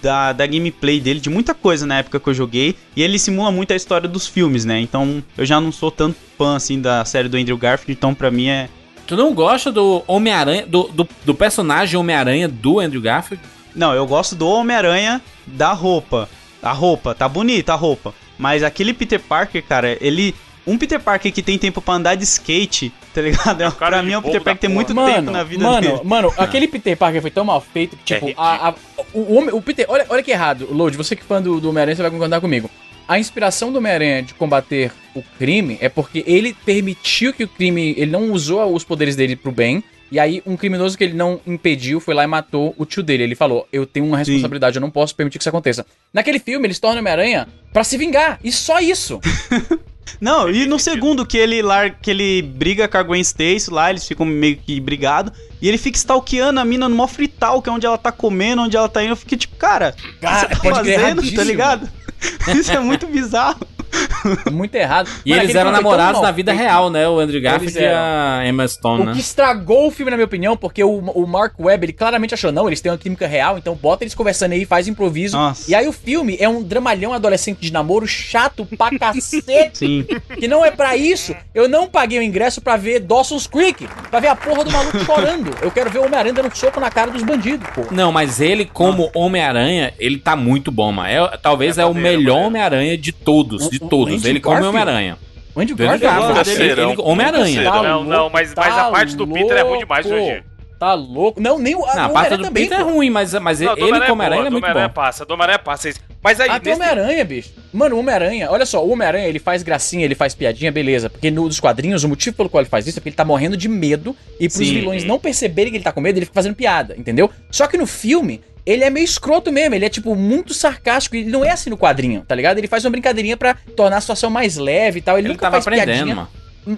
da, 0.02 0.32
da 0.32 0.46
gameplay 0.46 1.00
dele, 1.00 1.18
de 1.18 1.30
muita 1.30 1.54
coisa 1.54 1.86
na 1.86 1.98
época 1.98 2.20
que 2.20 2.28
eu 2.28 2.34
joguei. 2.34 2.76
E 2.94 3.02
ele 3.02 3.18
simula 3.18 3.50
muito 3.50 3.72
a 3.72 3.76
história 3.76 4.08
dos 4.08 4.26
filmes, 4.26 4.64
né? 4.64 4.80
Então 4.80 5.22
eu 5.38 5.46
já 5.46 5.60
não 5.60 5.72
sou 5.72 5.90
tanto 5.90 6.16
fã 6.36 6.56
assim 6.56 6.80
da 6.80 7.04
série 7.04 7.28
do 7.28 7.36
Andrew 7.36 7.56
Garfield, 7.56 7.92
então 7.92 8.14
pra 8.14 8.30
mim 8.30 8.48
é. 8.48 8.68
Tu 9.06 9.16
não 9.16 9.34
gosta 9.34 9.72
do 9.72 10.04
Homem-Aranha, 10.06 10.66
do, 10.66 10.84
do, 10.84 11.08
do 11.24 11.34
personagem 11.34 11.98
Homem-Aranha 11.98 12.46
do 12.46 12.78
Andrew 12.78 13.00
Garfield? 13.00 13.42
Não, 13.74 13.94
eu 13.94 14.06
gosto 14.06 14.34
do 14.34 14.48
Homem-Aranha 14.48 15.20
da 15.46 15.72
roupa. 15.72 16.28
A 16.62 16.72
roupa, 16.72 17.14
tá 17.14 17.28
bonita 17.28 17.72
a 17.72 17.76
roupa. 17.76 18.12
Mas 18.38 18.62
aquele 18.62 18.92
Peter 18.92 19.20
Parker, 19.20 19.62
cara, 19.62 19.96
ele. 20.00 20.34
Um 20.66 20.76
Peter 20.76 21.00
Parker 21.00 21.32
que 21.32 21.42
tem 21.42 21.56
tempo 21.56 21.80
pra 21.80 21.94
andar 21.94 22.14
de 22.14 22.22
skate, 22.24 22.92
tá 23.14 23.22
ligado? 23.22 23.62
É 23.62 23.68
um 23.68 23.72
cara 23.72 23.96
pra 23.96 24.02
mim 24.02 24.12
é 24.12 24.18
um 24.18 24.22
Peter 24.22 24.40
Parker 24.42 24.54
que 24.60 24.66
tem 24.66 24.74
muito 24.74 24.94
mano, 24.94 25.14
tempo 25.14 25.30
na 25.30 25.42
vida 25.42 25.64
mano, 25.64 25.80
dele. 25.80 26.00
Mano, 26.04 26.32
aquele 26.36 26.68
Peter 26.68 26.96
Parker 26.96 27.20
foi 27.22 27.30
tão 27.30 27.44
mal 27.44 27.60
feito 27.60 27.96
que, 27.96 28.04
tipo, 28.14 28.28
É 28.28 28.34
a, 28.36 28.68
a- 28.68 28.74
o, 29.14 29.36
homem- 29.36 29.54
o 29.54 29.60
Peter. 29.62 29.86
Olha, 29.88 30.04
olha 30.08 30.22
que 30.22 30.30
errado, 30.30 30.68
Load, 30.70 30.96
você 30.96 31.16
que 31.16 31.22
é 31.22 31.24
fã 31.24 31.40
do, 31.40 31.58
do 31.60 31.70
Homem-Aranha, 31.70 31.96
você 31.96 32.02
vai 32.02 32.10
concordar 32.10 32.40
comigo. 32.40 32.70
A 33.08 33.18
inspiração 33.18 33.72
do 33.72 33.78
Homem-Aranha 33.78 34.22
de 34.22 34.34
combater 34.34 34.92
o 35.16 35.22
crime 35.38 35.78
é 35.80 35.88
porque 35.88 36.22
ele 36.26 36.54
permitiu 36.64 37.32
que 37.32 37.42
o 37.42 37.48
crime. 37.48 37.94
Ele 37.96 38.10
não 38.10 38.30
usou 38.30 38.72
os 38.72 38.84
poderes 38.84 39.16
dele 39.16 39.34
pro 39.34 39.50
bem. 39.50 39.82
E 40.10 40.18
aí, 40.18 40.42
um 40.44 40.56
criminoso 40.56 40.98
que 40.98 41.04
ele 41.04 41.14
não 41.14 41.40
impediu 41.46 42.00
foi 42.00 42.14
lá 42.14 42.24
e 42.24 42.26
matou 42.26 42.74
o 42.76 42.84
tio 42.84 43.02
dele. 43.02 43.22
Ele 43.22 43.34
falou: 43.34 43.66
Eu 43.72 43.86
tenho 43.86 44.06
uma 44.06 44.18
responsabilidade, 44.18 44.76
eu 44.76 44.80
não 44.80 44.90
posso 44.90 45.14
permitir 45.14 45.38
que 45.38 45.42
isso 45.42 45.48
aconteça. 45.48 45.86
Naquele 46.12 46.38
filme, 46.38 46.66
ele 46.66 46.74
se 46.74 46.80
torna 46.80 47.00
Homem-Aranha 47.00 47.46
pra 47.72 47.84
se 47.84 47.96
vingar. 47.96 48.40
E 48.42 48.50
só 48.50 48.80
isso. 48.80 49.20
Não, 50.20 50.50
e 50.50 50.66
no 50.66 50.78
segundo 50.78 51.24
que 51.24 51.38
ele 51.38 51.62
lar... 51.62 51.98
que 52.00 52.10
ele 52.10 52.42
briga 52.42 52.88
com 52.88 52.98
a 52.98 53.02
Gwen 53.02 53.20
Stacy 53.20 53.70
lá, 53.70 53.90
eles 53.90 54.06
ficam 54.06 54.26
meio 54.26 54.56
que 54.56 54.80
brigados, 54.80 55.32
e 55.62 55.68
ele 55.68 55.78
fica 55.78 55.96
stalkeando 55.96 56.58
a 56.58 56.64
mina 56.64 56.88
no 56.88 56.96
mó 56.96 57.06
frital, 57.06 57.62
que 57.62 57.68
é 57.68 57.72
onde 57.72 57.86
ela 57.86 57.96
tá 57.96 58.10
comendo, 58.10 58.62
onde 58.62 58.76
ela 58.76 58.88
tá 58.88 59.02
indo, 59.02 59.12
eu 59.12 59.16
fiquei 59.16 59.38
tipo, 59.38 59.54
cara, 59.56 59.94
o 59.96 60.02
que 60.02 60.18
Cara, 60.18 60.48
você 60.48 60.48
tá 60.48 60.74
fazendo, 60.74 61.32
tá 61.32 61.44
ligado? 61.44 61.88
Isso 62.58 62.72
é 62.72 62.80
muito 62.80 63.06
bizarro. 63.06 63.66
Muito 64.50 64.74
errado. 64.74 65.08
E 65.24 65.30
Mano, 65.30 65.42
eles 65.42 65.54
eram 65.54 65.72
namorados 65.72 66.20
na 66.20 66.30
vida 66.30 66.52
feito. 66.52 66.62
real, 66.64 66.90
né? 66.90 67.08
O 67.08 67.18
Andrew 67.18 67.40
Garfield 67.40 67.76
Eles 67.76 67.90
e 67.90 67.92
a 67.94 68.42
Emma 68.46 68.66
Stone, 68.66 69.02
O 69.02 69.06
né? 69.06 69.12
que 69.12 69.20
estragou 69.20 69.88
o 69.88 69.90
filme, 69.90 70.10
na 70.10 70.16
minha 70.16 70.24
opinião, 70.26 70.56
porque 70.56 70.82
o, 70.82 70.98
o 70.98 71.26
Mark 71.26 71.54
Webb, 71.58 71.86
ele 71.86 71.92
claramente 71.92 72.34
achou, 72.34 72.52
não, 72.52 72.66
eles 72.68 72.80
têm 72.80 72.90
uma 72.92 72.98
química 72.98 73.26
real, 73.26 73.58
então 73.58 73.74
bota 73.74 74.04
eles 74.04 74.14
conversando 74.14 74.52
aí, 74.52 74.64
faz 74.64 74.88
improviso. 74.88 75.36
Nossa. 75.36 75.70
E 75.70 75.74
aí 75.74 75.86
o 75.88 75.92
filme 75.92 76.36
é 76.40 76.48
um 76.48 76.62
dramalhão 76.62 77.12
adolescente 77.12 77.60
de 77.60 77.72
namoro 77.72 78.06
chato 78.06 78.66
pra 78.76 78.90
cacete. 78.98 79.70
Sim. 79.78 80.06
Que 80.38 80.46
não 80.48 80.64
é 80.64 80.70
pra 80.70 80.96
isso. 80.96 81.34
Eu 81.54 81.68
não 81.68 81.86
paguei 81.88 82.18
o 82.18 82.22
ingresso 82.22 82.60
pra 82.60 82.76
ver 82.76 83.00
Dawson's 83.00 83.46
Creek, 83.46 83.88
pra 84.10 84.20
ver 84.20 84.28
a 84.28 84.36
porra 84.36 84.64
do 84.64 84.70
maluco 84.70 84.98
chorando. 85.04 85.50
Eu 85.62 85.70
quero 85.70 85.90
ver 85.90 85.98
o 85.98 86.04
Homem-Aranha 86.06 86.34
dando 86.34 86.54
soco 86.56 86.78
na 86.80 86.90
cara 86.90 87.10
dos 87.10 87.22
bandidos, 87.22 87.68
pô. 87.74 87.82
Não, 87.90 88.12
mas 88.12 88.40
ele, 88.40 88.64
como 88.64 89.10
Homem-Aranha, 89.14 89.92
ele 89.98 90.18
tá 90.18 90.36
muito 90.36 90.70
bom, 90.70 90.92
mano. 90.92 91.08
É, 91.08 91.36
talvez 91.38 91.78
é, 91.78 91.82
É 91.82 91.86
o 91.86 91.94
melhor. 91.94 92.38
Homem-Aranha 92.46 92.96
de 92.96 93.12
todos, 93.12 93.68
de 93.68 93.79
O- 93.80 93.86
o 93.86 93.88
todos. 93.88 94.24
Ele 94.24 94.40
como 94.40 94.54
Garfield? 94.56 94.76
Homem-Aranha. 94.76 95.18
O 95.54 95.60
Andrew 95.60 95.76
Do 95.76 95.82
Andrew 95.82 95.98
Garfield, 96.00 96.34
Garfield, 96.34 97.00
Homem-Aranha. 97.02 97.64
Tá 97.64 97.82
Não, 97.82 98.04
não, 98.04 98.30
mas- 98.30 98.54
mas 98.56 98.78
a 98.78 98.90
parte 98.90 99.16
do 99.16 99.26
Peter 99.26 99.56
é 99.56 99.62
ruim 99.62 99.78
demais, 99.80 100.06
louco, 100.06 100.20
Jurandir. 100.20 100.44
Tá 100.78 100.94
louco. 100.94 101.40
Não, 101.40 101.58
nem 101.58 101.74
o, 101.74 101.80
Não, 101.80 101.88
a 101.88 102.06
o 102.06 102.12
parte 102.12 102.36
do 102.38 102.44
também, 102.44 102.62
Peter 102.64 102.78
é 102.80 102.82
ruim, 102.82 103.10
mas, 103.10 103.34
mas 103.34 103.60
Não, 103.60 103.72
ele 103.76 104.00
como 104.00 104.12
Homem-Aranha 104.12 104.40
é 104.40 104.44
do 104.44 104.50
muito 104.52 104.64
Homem-Aranha 104.64 104.88
bom. 104.88 104.94
passa, 104.94 105.26
do 105.26 105.34
Homem-Aranha 105.34 105.58
passa. 105.58 105.90
Mas 106.22 106.40
aí, 106.40 106.48
Até 106.48 106.70
o 106.70 106.78
nesse- 106.78 106.90
Homem-Aranha, 106.90 107.24
bicho. 107.24 107.50
Mano, 107.72 107.96
o 107.96 107.98
Homem-Aranha, 107.98 108.50
olha 108.50 108.64
só, 108.64 108.82
o 108.84 108.90
Homem-Aranha 108.90 109.26
ele 109.26 109.38
faz 109.38 109.62
gracinha, 109.62 110.04
ele 110.06 110.14
faz 110.14 110.34
piadinha, 110.34 110.72
beleza. 110.72 111.10
Porque 111.10 111.30
no, 111.30 111.46
dos 111.48 111.60
quadrinhos, 111.60 112.02
o 112.04 112.08
motivo 112.08 112.34
pelo 112.36 112.48
qual 112.48 112.62
ele 112.62 112.70
faz 112.70 112.86
isso 112.86 112.98
é 112.98 113.00
porque 113.00 113.10
ele 113.10 113.16
tá 113.16 113.24
morrendo 113.26 113.56
de 113.58 113.68
medo. 113.68 114.16
E 114.38 114.48
pros 114.48 114.66
Sim. 114.66 114.74
vilões 114.74 115.04
não 115.04 115.18
perceberem 115.18 115.70
que 115.70 115.76
ele 115.76 115.84
tá 115.84 115.92
com 115.92 116.00
medo, 116.00 116.18
ele 116.18 116.24
fica 116.26 116.34
fazendo 116.34 116.54
piada, 116.54 116.94
entendeu? 116.96 117.30
Só 117.50 117.66
que 117.66 117.76
no 117.76 117.86
filme, 117.86 118.40
ele 118.70 118.84
é 118.84 118.90
meio 118.90 119.04
escroto 119.04 119.50
mesmo. 119.50 119.74
Ele 119.74 119.84
é, 119.84 119.88
tipo, 119.88 120.14
muito 120.14 120.54
sarcástico. 120.54 121.16
Ele 121.16 121.30
não 121.30 121.44
é 121.44 121.50
assim 121.50 121.70
no 121.70 121.76
quadrinho, 121.78 122.24
tá 122.26 122.34
ligado? 122.34 122.58
Ele 122.58 122.68
faz 122.68 122.84
uma 122.84 122.90
brincadeirinha 122.90 123.36
pra 123.36 123.54
tornar 123.76 123.96
a 123.96 124.00
situação 124.00 124.30
mais 124.30 124.56
leve 124.56 124.98
e 124.98 125.02
tal. 125.02 125.18
Ele, 125.18 125.26
Ele 125.28 125.34
nunca 125.34 125.46
tava 125.50 125.62
faz 125.62 125.66
aprendendo, 125.66 125.94
piadinha. 126.06 126.14
mano. 126.14 126.28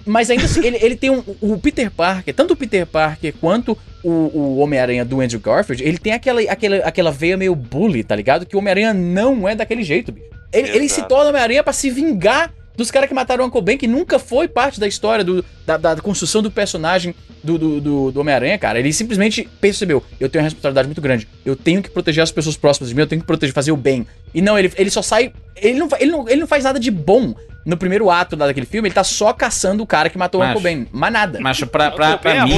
Mas 0.05 0.29
ainda 0.29 0.45
assim, 0.45 0.65
ele, 0.65 0.77
ele 0.81 0.95
tem 0.95 1.09
um. 1.09 1.21
O 1.41 1.57
Peter 1.57 1.91
Parker, 1.91 2.33
tanto 2.33 2.53
o 2.53 2.55
Peter 2.55 2.87
Parker 2.87 3.33
quanto 3.39 3.77
o, 4.01 4.09
o 4.09 4.57
Homem-Aranha 4.59 5.03
do 5.03 5.19
Andrew 5.19 5.39
Garfield, 5.41 5.83
ele 5.83 5.97
tem 5.97 6.13
aquela, 6.13 6.41
aquela, 6.41 6.77
aquela 6.77 7.11
veia 7.11 7.35
meio 7.35 7.53
bully, 7.53 8.01
tá 8.03 8.15
ligado? 8.15 8.45
Que 8.45 8.55
o 8.55 8.59
Homem-Aranha 8.59 8.93
não 8.93 9.47
é 9.47 9.55
daquele 9.55 9.83
jeito, 9.83 10.11
bicho. 10.11 10.27
Ele, 10.53 10.69
ele 10.69 10.89
se 10.89 11.01
torna 11.03 11.29
Homem-Aranha 11.31 11.63
pra 11.63 11.73
se 11.73 11.89
vingar 11.89 12.51
dos 12.75 12.89
caras 12.89 13.07
que 13.07 13.13
mataram 13.13 13.43
o 13.43 13.47
Uncle 13.47 13.61
Ben, 13.61 13.77
que 13.77 13.87
nunca 13.87 14.17
foi 14.17 14.47
parte 14.47 14.79
da 14.79 14.87
história, 14.87 15.23
do, 15.23 15.45
da, 15.65 15.77
da 15.77 15.95
construção 15.97 16.41
do 16.41 16.49
personagem 16.49 17.13
do, 17.43 17.57
do, 17.57 17.81
do, 17.81 18.11
do 18.11 18.19
Homem-Aranha, 18.19 18.57
cara. 18.57 18.79
Ele 18.79 18.91
simplesmente 18.91 19.47
percebeu: 19.61 20.03
eu 20.19 20.29
tenho 20.29 20.41
uma 20.41 20.47
responsabilidade 20.47 20.87
muito 20.87 21.01
grande. 21.01 21.27
Eu 21.45 21.55
tenho 21.55 21.83
que 21.83 21.89
proteger 21.89 22.23
as 22.23 22.31
pessoas 22.31 22.57
próximas 22.57 22.89
de 22.89 22.95
mim, 22.95 23.01
eu 23.01 23.07
tenho 23.07 23.21
que 23.21 23.27
proteger, 23.27 23.53
fazer 23.53 23.71
o 23.71 23.77
bem. 23.77 24.07
E 24.33 24.41
não, 24.41 24.57
ele, 24.57 24.71
ele 24.75 24.89
só 24.89 25.01
sai. 25.01 25.33
Ele 25.55 25.77
não, 25.77 25.87
ele, 25.99 26.11
não, 26.11 26.29
ele 26.29 26.41
não 26.41 26.47
faz 26.47 26.63
nada 26.63 26.79
de 26.79 26.89
bom. 26.89 27.35
No 27.65 27.77
primeiro 27.77 28.09
ato 28.09 28.35
lá 28.35 28.45
daquele 28.45 28.65
filme, 28.65 28.89
ele 28.89 28.95
tá 28.95 29.05
só 29.05 29.31
caçando 29.31 29.83
o 29.83 29.87
cara 29.87 30.09
que 30.09 30.17
matou 30.17 30.41
o 30.41 30.43
Macho. 30.43 30.59
Uncle 30.59 30.75
Ben. 30.75 30.87
Mais 30.91 31.13
nada. 31.13 31.39
Mas 31.39 31.63
pra, 31.63 31.91
pra, 31.91 32.17
pra 32.17 32.35
é 32.35 32.43
mim, 32.43 32.57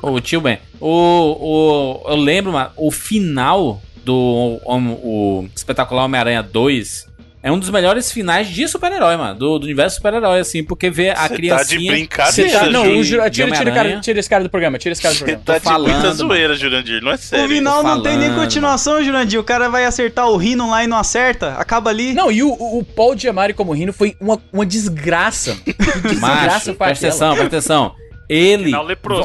o, 0.00 0.12
o 0.12 0.20
tio 0.20 0.40
Ben, 0.40 0.60
o, 0.80 0.88
o, 0.88 2.08
eu 2.08 2.14
lembro, 2.14 2.52
mano, 2.52 2.70
o 2.76 2.92
final 2.92 3.82
do 4.04 4.60
o, 4.64 5.40
o 5.42 5.48
espetacular 5.56 6.04
Homem-Aranha 6.04 6.40
2 6.40 7.09
é 7.42 7.50
um 7.50 7.58
dos 7.58 7.70
melhores 7.70 8.12
finais 8.12 8.48
de 8.48 8.68
super-herói, 8.68 9.16
mano, 9.16 9.34
do, 9.38 9.58
do 9.58 9.64
universo 9.64 9.96
super-herói, 9.96 10.40
assim, 10.40 10.62
porque 10.62 10.90
vê 10.90 11.08
a 11.10 11.14
Cê 11.14 11.20
tá 11.22 11.28
de 11.28 11.34
criancinha... 11.36 11.92
brincadeira, 11.92 12.58
tá- 12.60 12.66
não, 12.66 12.82
de- 12.82 12.88
o 12.90 13.02
Jura- 13.04 13.30
de 13.30 13.42
tira, 13.42 13.56
tira, 13.56 13.70
o 13.70 13.74
cara, 13.74 14.00
tira 14.00 14.20
esse 14.20 14.28
cara 14.28 14.44
do 14.44 14.50
programa, 14.50 14.78
tira 14.78 14.92
esse 14.92 15.00
cara 15.00 15.14
do 15.14 15.18
programa. 15.18 15.42
tá 15.44 15.58
de 15.58 15.64
falando, 15.64 15.92
muita 15.92 16.12
zoeira, 16.12 16.54
Jurandir. 16.54 17.02
Não 17.02 17.12
é 17.12 17.14
O 17.14 17.18
sério. 17.18 17.48
final 17.48 17.82
não 17.82 18.02
tem 18.02 18.18
nem 18.18 18.34
continuação, 18.34 19.02
Jurandir. 19.02 19.40
O 19.40 19.44
cara 19.44 19.68
vai 19.70 19.84
acertar 19.86 20.28
o 20.28 20.36
rino 20.36 20.68
lá 20.70 20.84
e 20.84 20.86
não 20.86 20.98
acerta. 20.98 21.54
Acaba 21.54 21.88
ali. 21.90 22.12
Não, 22.12 22.30
e 22.30 22.42
o, 22.42 22.50
o 22.50 22.84
Paul 22.84 23.16
Giamatti 23.16 23.54
como 23.54 23.72
Rino 23.72 23.92
foi 23.92 24.14
uma, 24.20 24.38
uma 24.52 24.66
desgraça. 24.66 25.56
Desgraça 26.02 26.20
Macho, 26.20 26.74
presta 26.74 27.06
atenção, 27.08 27.34
presta 27.34 27.56
atenção. 27.56 27.94
Ele, 28.28 28.72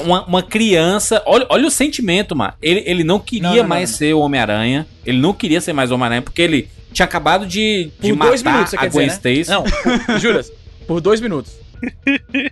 uma, 0.04 0.26
uma 0.26 0.42
criança, 0.42 1.22
olha, 1.28 1.46
olha 1.50 1.68
o 1.68 1.70
sentimento, 1.72 2.36
mano. 2.36 2.54
Ele, 2.60 2.82
ele 2.88 3.04
não 3.04 3.20
queria 3.20 3.50
não, 3.50 3.56
não, 3.58 3.68
mais 3.68 3.92
não. 3.92 3.98
ser 4.00 4.14
o 4.16 4.20
Homem-Aranha. 4.20 4.88
Ele 5.06 5.20
não 5.20 5.32
queria 5.32 5.62
ser 5.62 5.74
mais 5.74 5.92
o 5.92 5.94
Homem-Aranha, 5.94 6.24
porque 6.24 6.42
ele 6.42 6.68
tinha 6.96 7.06
acabado 7.06 7.46
de, 7.46 7.92
de 8.00 8.14
Por 8.14 8.26
dois 8.26 8.42
matar 8.42 8.54
minutos, 8.54 8.72
você 8.72 8.78
a 8.78 8.80
quer 8.80 8.90
Gwen 8.90 9.08
dizer, 9.08 9.22
né? 9.24 9.34
Stacy. 9.34 9.52
Não, 9.52 10.18
juras, 10.20 10.52
por 10.88 11.02
dois 11.02 11.20
minutos. 11.20 11.52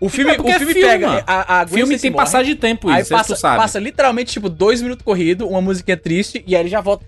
O 0.01 0.09
filme, 0.09 0.31
É 0.31 0.41
o 0.41 0.47
é 0.49 0.57
filme 0.59 0.73
filme, 0.73 0.87
pega 0.87 1.23
a, 1.27 1.59
a 1.61 1.65
Gwen 1.65 1.77
filme 1.85 1.99
tem 1.99 2.11
morre, 2.11 2.23
passagem 2.23 2.53
de 2.55 2.59
tempo, 2.59 2.89
Aí 2.89 3.01
isso, 3.01 3.09
passa, 3.11 3.29
passa, 3.29 3.35
tu 3.35 3.39
sabe. 3.39 3.57
passa 3.57 3.79
literalmente, 3.79 4.31
tipo, 4.31 4.49
dois 4.49 4.81
minutos 4.81 5.03
corrido, 5.03 5.47
uma 5.47 5.61
musiquinha 5.61 5.97
triste, 5.97 6.43
e 6.47 6.55
aí 6.55 6.61
ele 6.61 6.69
já 6.69 6.81
volta. 6.81 7.05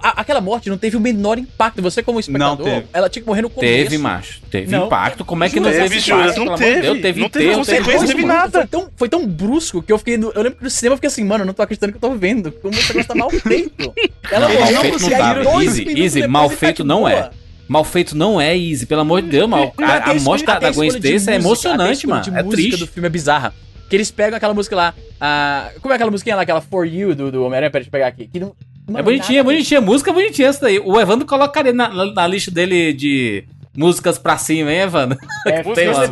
Aquela 0.00 0.40
morte 0.40 0.68
não 0.70 0.76
teve 0.78 0.96
o 0.96 1.00
menor 1.00 1.38
impacto. 1.38 1.80
Você, 1.82 2.00
como 2.02 2.20
espectador, 2.20 2.64
teve. 2.64 2.86
ela 2.92 3.08
tinha 3.08 3.22
que 3.22 3.26
morrer 3.26 3.42
no 3.42 3.50
começo. 3.50 3.72
Teve, 3.84 3.98
macho. 3.98 4.40
Teve 4.50 4.70
Não. 4.70 4.86
impacto. 4.86 5.24
Como 5.24 5.42
é 5.42 5.48
que 5.48 5.58
não 5.58 5.72
Jura, 5.72 5.82
teve 5.88 5.98
impacto? 5.98 6.44
não 6.44 6.54
teve. 6.56 6.80
Deus? 6.82 7.00
Teve 7.00 7.20
Não 7.22 7.28
teve 7.30 7.54
consequência, 7.54 8.06
teve 8.06 8.24
nada. 8.24 8.58
Foi 8.60 8.66
tão, 8.68 8.90
foi 8.94 9.08
tão 9.08 9.26
brusco 9.26 9.82
que 9.82 9.90
eu 9.90 9.98
fiquei. 9.98 10.18
no- 10.18 10.30
eu 10.34 10.42
lembro 10.42 10.58
que 10.58 10.64
no 10.64 10.70
cinema 10.70 10.92
eu 10.92 10.96
fiquei 10.98 11.08
assim, 11.08 11.24
mano, 11.24 11.42
eu 11.42 11.46
não 11.46 11.54
tô 11.54 11.62
acreditando 11.62 11.90
que 11.92 11.96
eu 11.96 12.00
tô 12.10 12.14
vendo. 12.14 12.52
Como 12.52 12.74
esse 12.74 12.88
negócio 12.88 13.08
tá 13.08 13.14
mal 13.14 13.30
feito. 13.30 13.92
Ela 14.30 14.48
Não, 14.48 14.54
morreu, 14.60 14.72
mal 14.74 14.82
feito 14.82 14.98
e 14.98 15.00
não 15.00 15.08
aí 15.08 15.16
tá. 15.16 15.42
dois 15.42 15.66
Easy, 15.78 16.00
easy, 16.00 16.26
mal 16.28 16.50
tá 16.50 16.56
feito 16.56 16.82
de 16.82 16.88
não 16.88 16.98
boa. 17.00 17.12
é. 17.12 17.30
Mal 17.68 17.82
feito 17.84 18.16
não 18.16 18.40
é 18.40 18.56
easy, 18.56 18.86
pelo 18.86 19.00
amor 19.00 19.22
de 19.22 19.28
Deus, 19.28 19.48
mal. 19.48 19.74
A, 19.82 19.94
até 19.96 20.10
a 20.12 20.14
morte 20.20 20.44
da, 20.44 20.58
Gwen 20.70 20.88
Stacy 20.88 21.30
é 21.30 21.34
emocionante, 21.34 22.06
mano. 22.06 22.22
É 22.26 22.42
música 22.42 22.50
triste. 22.50 22.76
do 22.78 22.86
filme 22.86 23.06
é 23.06 23.10
bizarra. 23.10 23.52
Que 23.90 23.96
eles 23.96 24.10
pegam 24.10 24.36
aquela 24.36 24.54
música 24.54 24.74
lá. 24.76 24.94
a- 25.20 25.70
como 25.80 25.92
é 25.92 25.96
aquela 25.96 26.10
musiquinha 26.10 26.36
lá, 26.36 26.42
aquela 26.42 26.60
For 26.60 26.86
You 26.86 27.14
do, 27.14 27.30
do 27.32 27.42
Homem-Aranha? 27.44 27.70
Pera, 27.70 27.82
deixa 27.82 27.88
eu 27.88 27.92
pegar 27.92 28.06
aqui. 28.08 28.26
Que 28.28 28.38
não, 28.40 28.54
É 28.94 29.02
bonitinha, 29.02 29.40
é 29.40 29.42
bonitinha. 29.42 29.80
Música 29.80 30.12
bonitinha 30.12 30.48
essa 30.48 30.60
daí. 30.62 30.78
O 30.78 31.00
Evandro 31.00 31.26
colocaria 31.26 31.72
na, 31.72 31.88
na, 31.88 32.12
na 32.12 32.26
lista 32.26 32.50
dele 32.50 32.92
de 32.92 33.44
músicas 33.76 34.18
pra 34.18 34.36
cima, 34.38 34.72
hein, 34.72 34.80
Evandro? 34.80 35.18
É, 35.46 35.62
Tem 35.74 35.88
lá. 35.88 36.06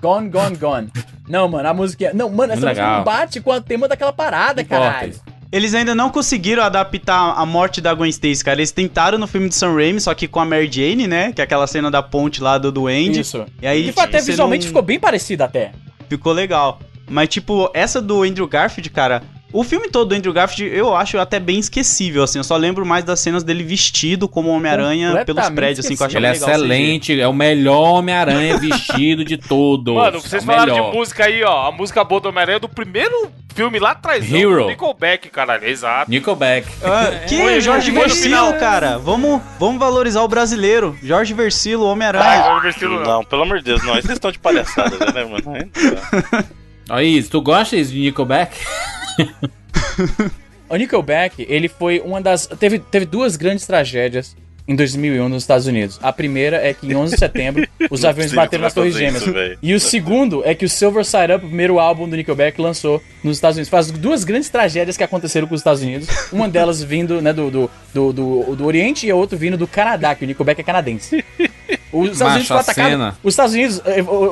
Gone, 0.00 0.28
gone, 0.28 0.56
gone. 0.56 0.88
Não, 1.28 1.48
mano, 1.48 1.68
a 1.68 1.74
música. 1.74 2.10
Não, 2.14 2.28
mano, 2.30 2.52
essa 2.52 2.60
Muito 2.62 2.68
música 2.70 2.82
legal. 2.86 2.96
não 2.98 3.04
bate 3.04 3.40
com 3.40 3.50
o 3.52 3.60
tema 3.60 3.86
daquela 3.88 4.12
parada, 4.12 4.64
caralho. 4.64 5.14
Eles 5.52 5.74
ainda 5.74 5.94
não 5.96 6.10
conseguiram 6.10 6.62
adaptar 6.62 7.34
a 7.36 7.44
morte 7.44 7.80
da 7.80 7.92
Gwen 7.92 8.08
Stacy, 8.10 8.44
cara. 8.44 8.58
Eles 8.60 8.70
tentaram 8.70 9.18
no 9.18 9.26
filme 9.26 9.48
de 9.48 9.54
Sam 9.56 9.74
Raimi, 9.74 10.00
só 10.00 10.14
que 10.14 10.28
com 10.28 10.38
a 10.38 10.44
Mary 10.44 10.70
Jane, 10.70 11.08
né? 11.08 11.32
Que 11.32 11.40
é 11.40 11.44
aquela 11.44 11.66
cena 11.66 11.90
da 11.90 12.00
ponte 12.02 12.40
lá 12.40 12.56
do 12.56 12.70
Duende. 12.70 13.20
Isso. 13.20 13.44
E 13.60 13.66
aí, 13.66 13.92
Que 13.92 14.00
até 14.00 14.20
visualmente 14.20 14.64
não- 14.66 14.68
ficou 14.68 14.82
bem 14.82 15.00
parecida 15.00 15.44
até. 15.46 15.72
Ficou 16.08 16.32
legal. 16.32 16.78
Mas, 17.08 17.28
tipo, 17.28 17.68
essa 17.74 18.00
do 18.00 18.22
Andrew 18.22 18.46
Garfield, 18.46 18.88
cara. 18.90 19.22
O 19.52 19.64
filme 19.64 19.88
todo 19.88 20.08
do 20.10 20.14
Andrew 20.14 20.32
Garfield 20.32 20.76
eu 20.76 20.94
acho 20.94 21.18
até 21.18 21.40
bem 21.40 21.58
esquecível, 21.58 22.22
assim. 22.22 22.38
Eu 22.38 22.44
só 22.44 22.56
lembro 22.56 22.86
mais 22.86 23.04
das 23.04 23.18
cenas 23.20 23.42
dele 23.42 23.64
vestido 23.64 24.28
como 24.28 24.48
Homem-Aranha 24.50 25.24
pelos 25.24 25.48
prédios, 25.50 25.84
assim, 25.84 25.96
que 25.96 26.02
eu 26.02 26.06
achava 26.06 26.18
Ele 26.24 26.26
é 26.26 26.32
CG. 26.38 26.44
excelente, 26.50 27.20
é 27.20 27.26
o 27.26 27.32
melhor 27.32 27.98
Homem-Aranha 27.98 28.56
vestido 28.58 29.24
de 29.24 29.36
todos. 29.36 29.94
Mano, 29.94 30.20
vocês 30.20 30.42
É 30.42 30.46
falaram 30.46 30.74
melhor. 30.74 30.90
de 30.92 30.96
música 30.96 31.24
aí, 31.24 31.42
ó. 31.42 31.66
A 31.68 31.72
música 31.72 32.04
boa 32.04 32.20
do 32.20 32.28
Homem-Aranha 32.28 32.56
é 32.56 32.60
do 32.60 32.68
primeiro 32.68 33.30
filme 33.52 33.78
lá 33.80 33.90
atrás. 33.90 34.32
Hero. 34.32 34.66
Nickelback, 34.68 35.28
caralho. 35.30 35.64
Exato. 35.66 36.08
Nickelback. 36.10 36.68
Ah, 36.84 37.26
que 37.28 37.36
Foi- 37.36 37.60
Jorge 37.60 37.90
Versilo, 37.90 38.54
cara. 38.54 38.98
Vamos, 38.98 39.42
vamos 39.58 39.80
valorizar 39.80 40.22
o 40.22 40.28
brasileiro. 40.28 40.96
Jorge 41.02 41.34
Versilo, 41.34 41.86
Homem-Aranha. 41.86 42.24
Ah, 42.44 42.60
Não, 43.04 43.24
pelo 43.24 43.42
amor 43.42 43.58
de 43.58 43.64
Deus, 43.64 43.82
não. 43.82 43.94
Vocês 43.94 44.10
estão 44.10 44.30
de 44.30 44.38
palhaçada, 44.38 44.96
né, 45.12 45.24
mano? 45.24 45.70
Aí 46.90 47.22
tu 47.22 47.40
gosta 47.40 47.76
isso 47.76 47.92
de 47.92 48.00
Nickelback? 48.00 48.56
O 50.70 50.76
Nickelback, 50.76 51.44
ele 51.48 51.66
foi 51.66 51.98
uma 51.98 52.20
das. 52.20 52.46
Teve, 52.46 52.78
teve 52.78 53.04
duas 53.04 53.34
grandes 53.34 53.66
tragédias 53.66 54.36
em 54.68 54.76
2001 54.76 55.28
nos 55.28 55.42
Estados 55.42 55.66
Unidos. 55.66 55.98
A 56.00 56.12
primeira 56.12 56.58
é 56.58 56.72
que 56.72 56.86
em 56.86 56.94
11 56.94 57.14
de 57.14 57.18
setembro 57.18 57.68
os 57.90 58.04
aviões 58.04 58.32
bateram 58.32 58.62
nas 58.62 58.72
Torres 58.72 58.94
Gêmeas. 58.94 59.26
isso, 59.26 59.58
e 59.60 59.74
o 59.74 59.80
segundo 59.80 60.42
é 60.44 60.54
que 60.54 60.64
o 60.64 60.68
Silver 60.68 61.04
Side 61.04 61.32
Up, 61.32 61.44
o 61.44 61.48
primeiro 61.48 61.80
álbum 61.80 62.08
do 62.08 62.14
Nickelback, 62.14 62.60
lançou 62.60 63.02
nos 63.24 63.36
Estados 63.36 63.56
Unidos. 63.56 63.68
Faz 63.68 63.90
duas 63.90 64.22
grandes 64.22 64.48
tragédias 64.48 64.96
que 64.96 65.02
aconteceram 65.02 65.48
com 65.48 65.56
os 65.56 65.60
Estados 65.60 65.82
Unidos. 65.82 66.08
Uma 66.32 66.48
delas 66.48 66.80
vindo 66.80 67.20
né, 67.20 67.32
do, 67.32 67.50
do, 67.50 67.70
do, 67.92 68.12
do, 68.12 68.56
do 68.56 68.64
Oriente 68.64 69.08
e 69.08 69.10
a 69.10 69.16
outra 69.16 69.36
vindo 69.36 69.56
do 69.56 69.66
Canadá, 69.66 70.14
que 70.14 70.22
o 70.22 70.26
Nickelback 70.28 70.60
é 70.60 70.64
canadense. 70.64 71.24
Os 71.92 72.10
Estados 72.12 72.20
Macho, 72.20 72.30
Unidos 72.32 72.48
foram 72.48 72.60
atacados. 72.60 73.14
Os 73.22 73.32
Estados 73.32 73.54
Unidos. 73.54 73.82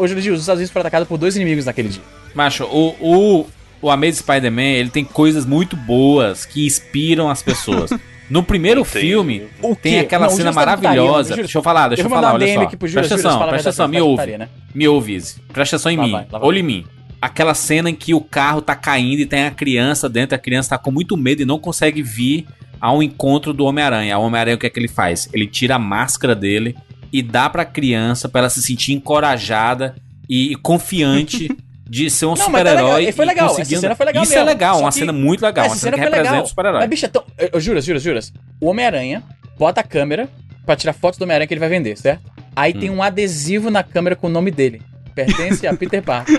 Hoje 0.01 0.15
eu 0.15 0.21
digo, 0.21 0.35
os 0.35 0.41
Estados 0.41 0.59
Unidos 0.61 0.73
foram 0.73 0.83
atacados 0.83 1.09
por 1.09 1.19
dois 1.19 1.37
inimigos 1.37 1.65
naquele 1.67 1.89
dia. 1.89 2.03
Macho, 2.35 2.65
o, 2.65 2.95
o, 3.01 3.47
o 3.83 3.91
Amazing 3.91 4.21
Spider-Man, 4.21 4.63
ele 4.63 4.91
tem 4.91 5.05
coisas 5.05 5.45
muito 5.47 5.77
boas 5.77 6.45
que 6.47 6.67
inspiram 6.67 7.29
as 7.31 7.43
pessoas. 7.43 7.91
No 8.29 8.43
primeiro 8.43 8.83
Entendi. 8.83 9.07
filme, 9.07 9.43
O 9.63 9.75
tem 9.75 9.95
quê? 9.95 9.99
aquela 10.01 10.27
Não, 10.27 10.35
o 10.35 10.37
cena 10.37 10.53
tá 10.53 10.61
putaria, 10.77 11.01
maravilhosa. 11.01 11.35
deixa 11.35 11.57
eu 11.57 11.63
falar, 11.63 11.89
deixa 11.89 12.03
eu, 12.03 12.05
eu 12.05 12.11
falar, 12.11 12.35
olha 12.35 12.47
só. 12.47 12.53
Juras, 12.87 12.93
presta 12.93 13.15
atenção, 13.15 13.49
presta 13.49 13.69
atenção, 13.71 13.89
me 13.89 14.01
ouve. 14.03 14.11
putaria, 14.17 14.37
né? 14.37 14.49
Me 14.75 14.87
ouve, 14.87 15.15
Izzy. 15.15 15.37
Presta 15.51 15.77
atenção 15.77 15.93
em 15.93 15.97
Lá 15.97 16.05
mim. 16.05 16.13
vai, 16.13 16.27
lá 16.31 16.39
vai. 16.39 16.47
Olha 16.47 16.59
em 16.59 16.63
mim. 16.63 16.85
Aquela 17.23 17.55
cena 17.55 17.89
em 17.89 17.95
que 17.95 18.13
o 18.13 18.21
carro 18.21 18.61
tá 18.61 18.75
caindo 18.77 19.21
e 19.21 19.25
tem 19.25 19.45
a 19.47 19.51
criança 19.51 20.11
dentro, 20.11 20.35
a 20.37 20.39
criança 20.39 20.69
tá 20.69 20.77
com 20.79 20.91
muito 20.91 21.17
medo 21.17 21.41
e 21.41 21.47
não 21.47 21.59
consegue 21.59 22.03
vir 22.03 22.47
ao 22.79 23.03
encontro 23.03 23.55
do 23.55 23.65
Homem-Aranha. 23.65 24.19
O 24.19 24.23
Homem-Aranha, 24.25 24.57
o 24.57 24.59
que 24.59 24.67
é 24.67 24.69
que 24.71 24.79
ele 24.79 24.89
faz? 24.89 25.27
Ele 25.33 25.47
tira 25.47 25.77
a 25.77 25.79
máscara 25.79 26.35
dele 26.35 26.77
e 27.13 27.23
dá 27.23 27.49
pra 27.51 27.65
criança 27.65 28.29
pra 28.29 28.41
ela 28.41 28.51
se 28.51 28.63
sentir 28.63 28.93
encorajada 28.93 29.95
e 30.29 30.55
confiante 30.57 31.49
de 31.89 32.11
ser 32.11 32.27
um 32.27 32.35
tá 32.35 32.45
super-herói. 32.45 32.97
legal, 33.01 33.13
foi 33.15 33.25
legal, 33.27 33.49
conseguindo- 33.49 33.73
essa 33.75 33.81
cena 33.81 33.95
foi 33.97 34.07
legal 34.07 34.23
Isso 34.23 34.33
mesmo. 34.35 34.49
é 34.49 34.53
legal, 34.53 34.75
Só 34.75 34.81
uma 34.83 34.93
que- 34.93 34.99
cena 34.99 35.13
muito 35.13 35.41
legal, 35.43 35.65
Essa 35.65 35.75
uma 35.75 35.79
cena 35.81 35.97
cena 35.97 35.97
que 35.97 36.03
foi 36.03 36.05
representa 36.11 36.31
legal. 36.33 36.45
o 36.45 36.49
super-herói. 36.49 36.81
Mas, 36.81 36.91
bicho, 36.91 37.07
então, 37.07 37.25
eu, 37.53 37.61
juras, 37.61 37.85
juras, 37.85 38.03
juras. 38.03 38.33
O 38.61 38.67
Homem-Aranha 38.69 39.23
bota 39.59 39.81
a 39.81 39.85
câmera 39.85 40.29
pra 40.67 40.77
tirar 40.77 40.93
fotos 40.93 41.19
do 41.19 41.23
Homem-Aranha 41.23 41.47
que 41.47 41.55
ele 41.55 41.61
vai 41.61 41.69
vender, 41.71 41.97
certo? 41.97 42.31
Aí 42.55 42.73
Hum. 42.77 42.81
tem 42.81 42.91
um 42.91 43.03
adesivo 43.03 43.71
na 43.71 43.83
câmera 43.83 44.15
com 44.17 44.27
o 44.27 44.31
nome 44.31 44.51
dele. 44.51 44.83
Pertence 45.15 45.67
a 45.67 45.75
Peter 45.75 46.01
Parker. 46.03 46.39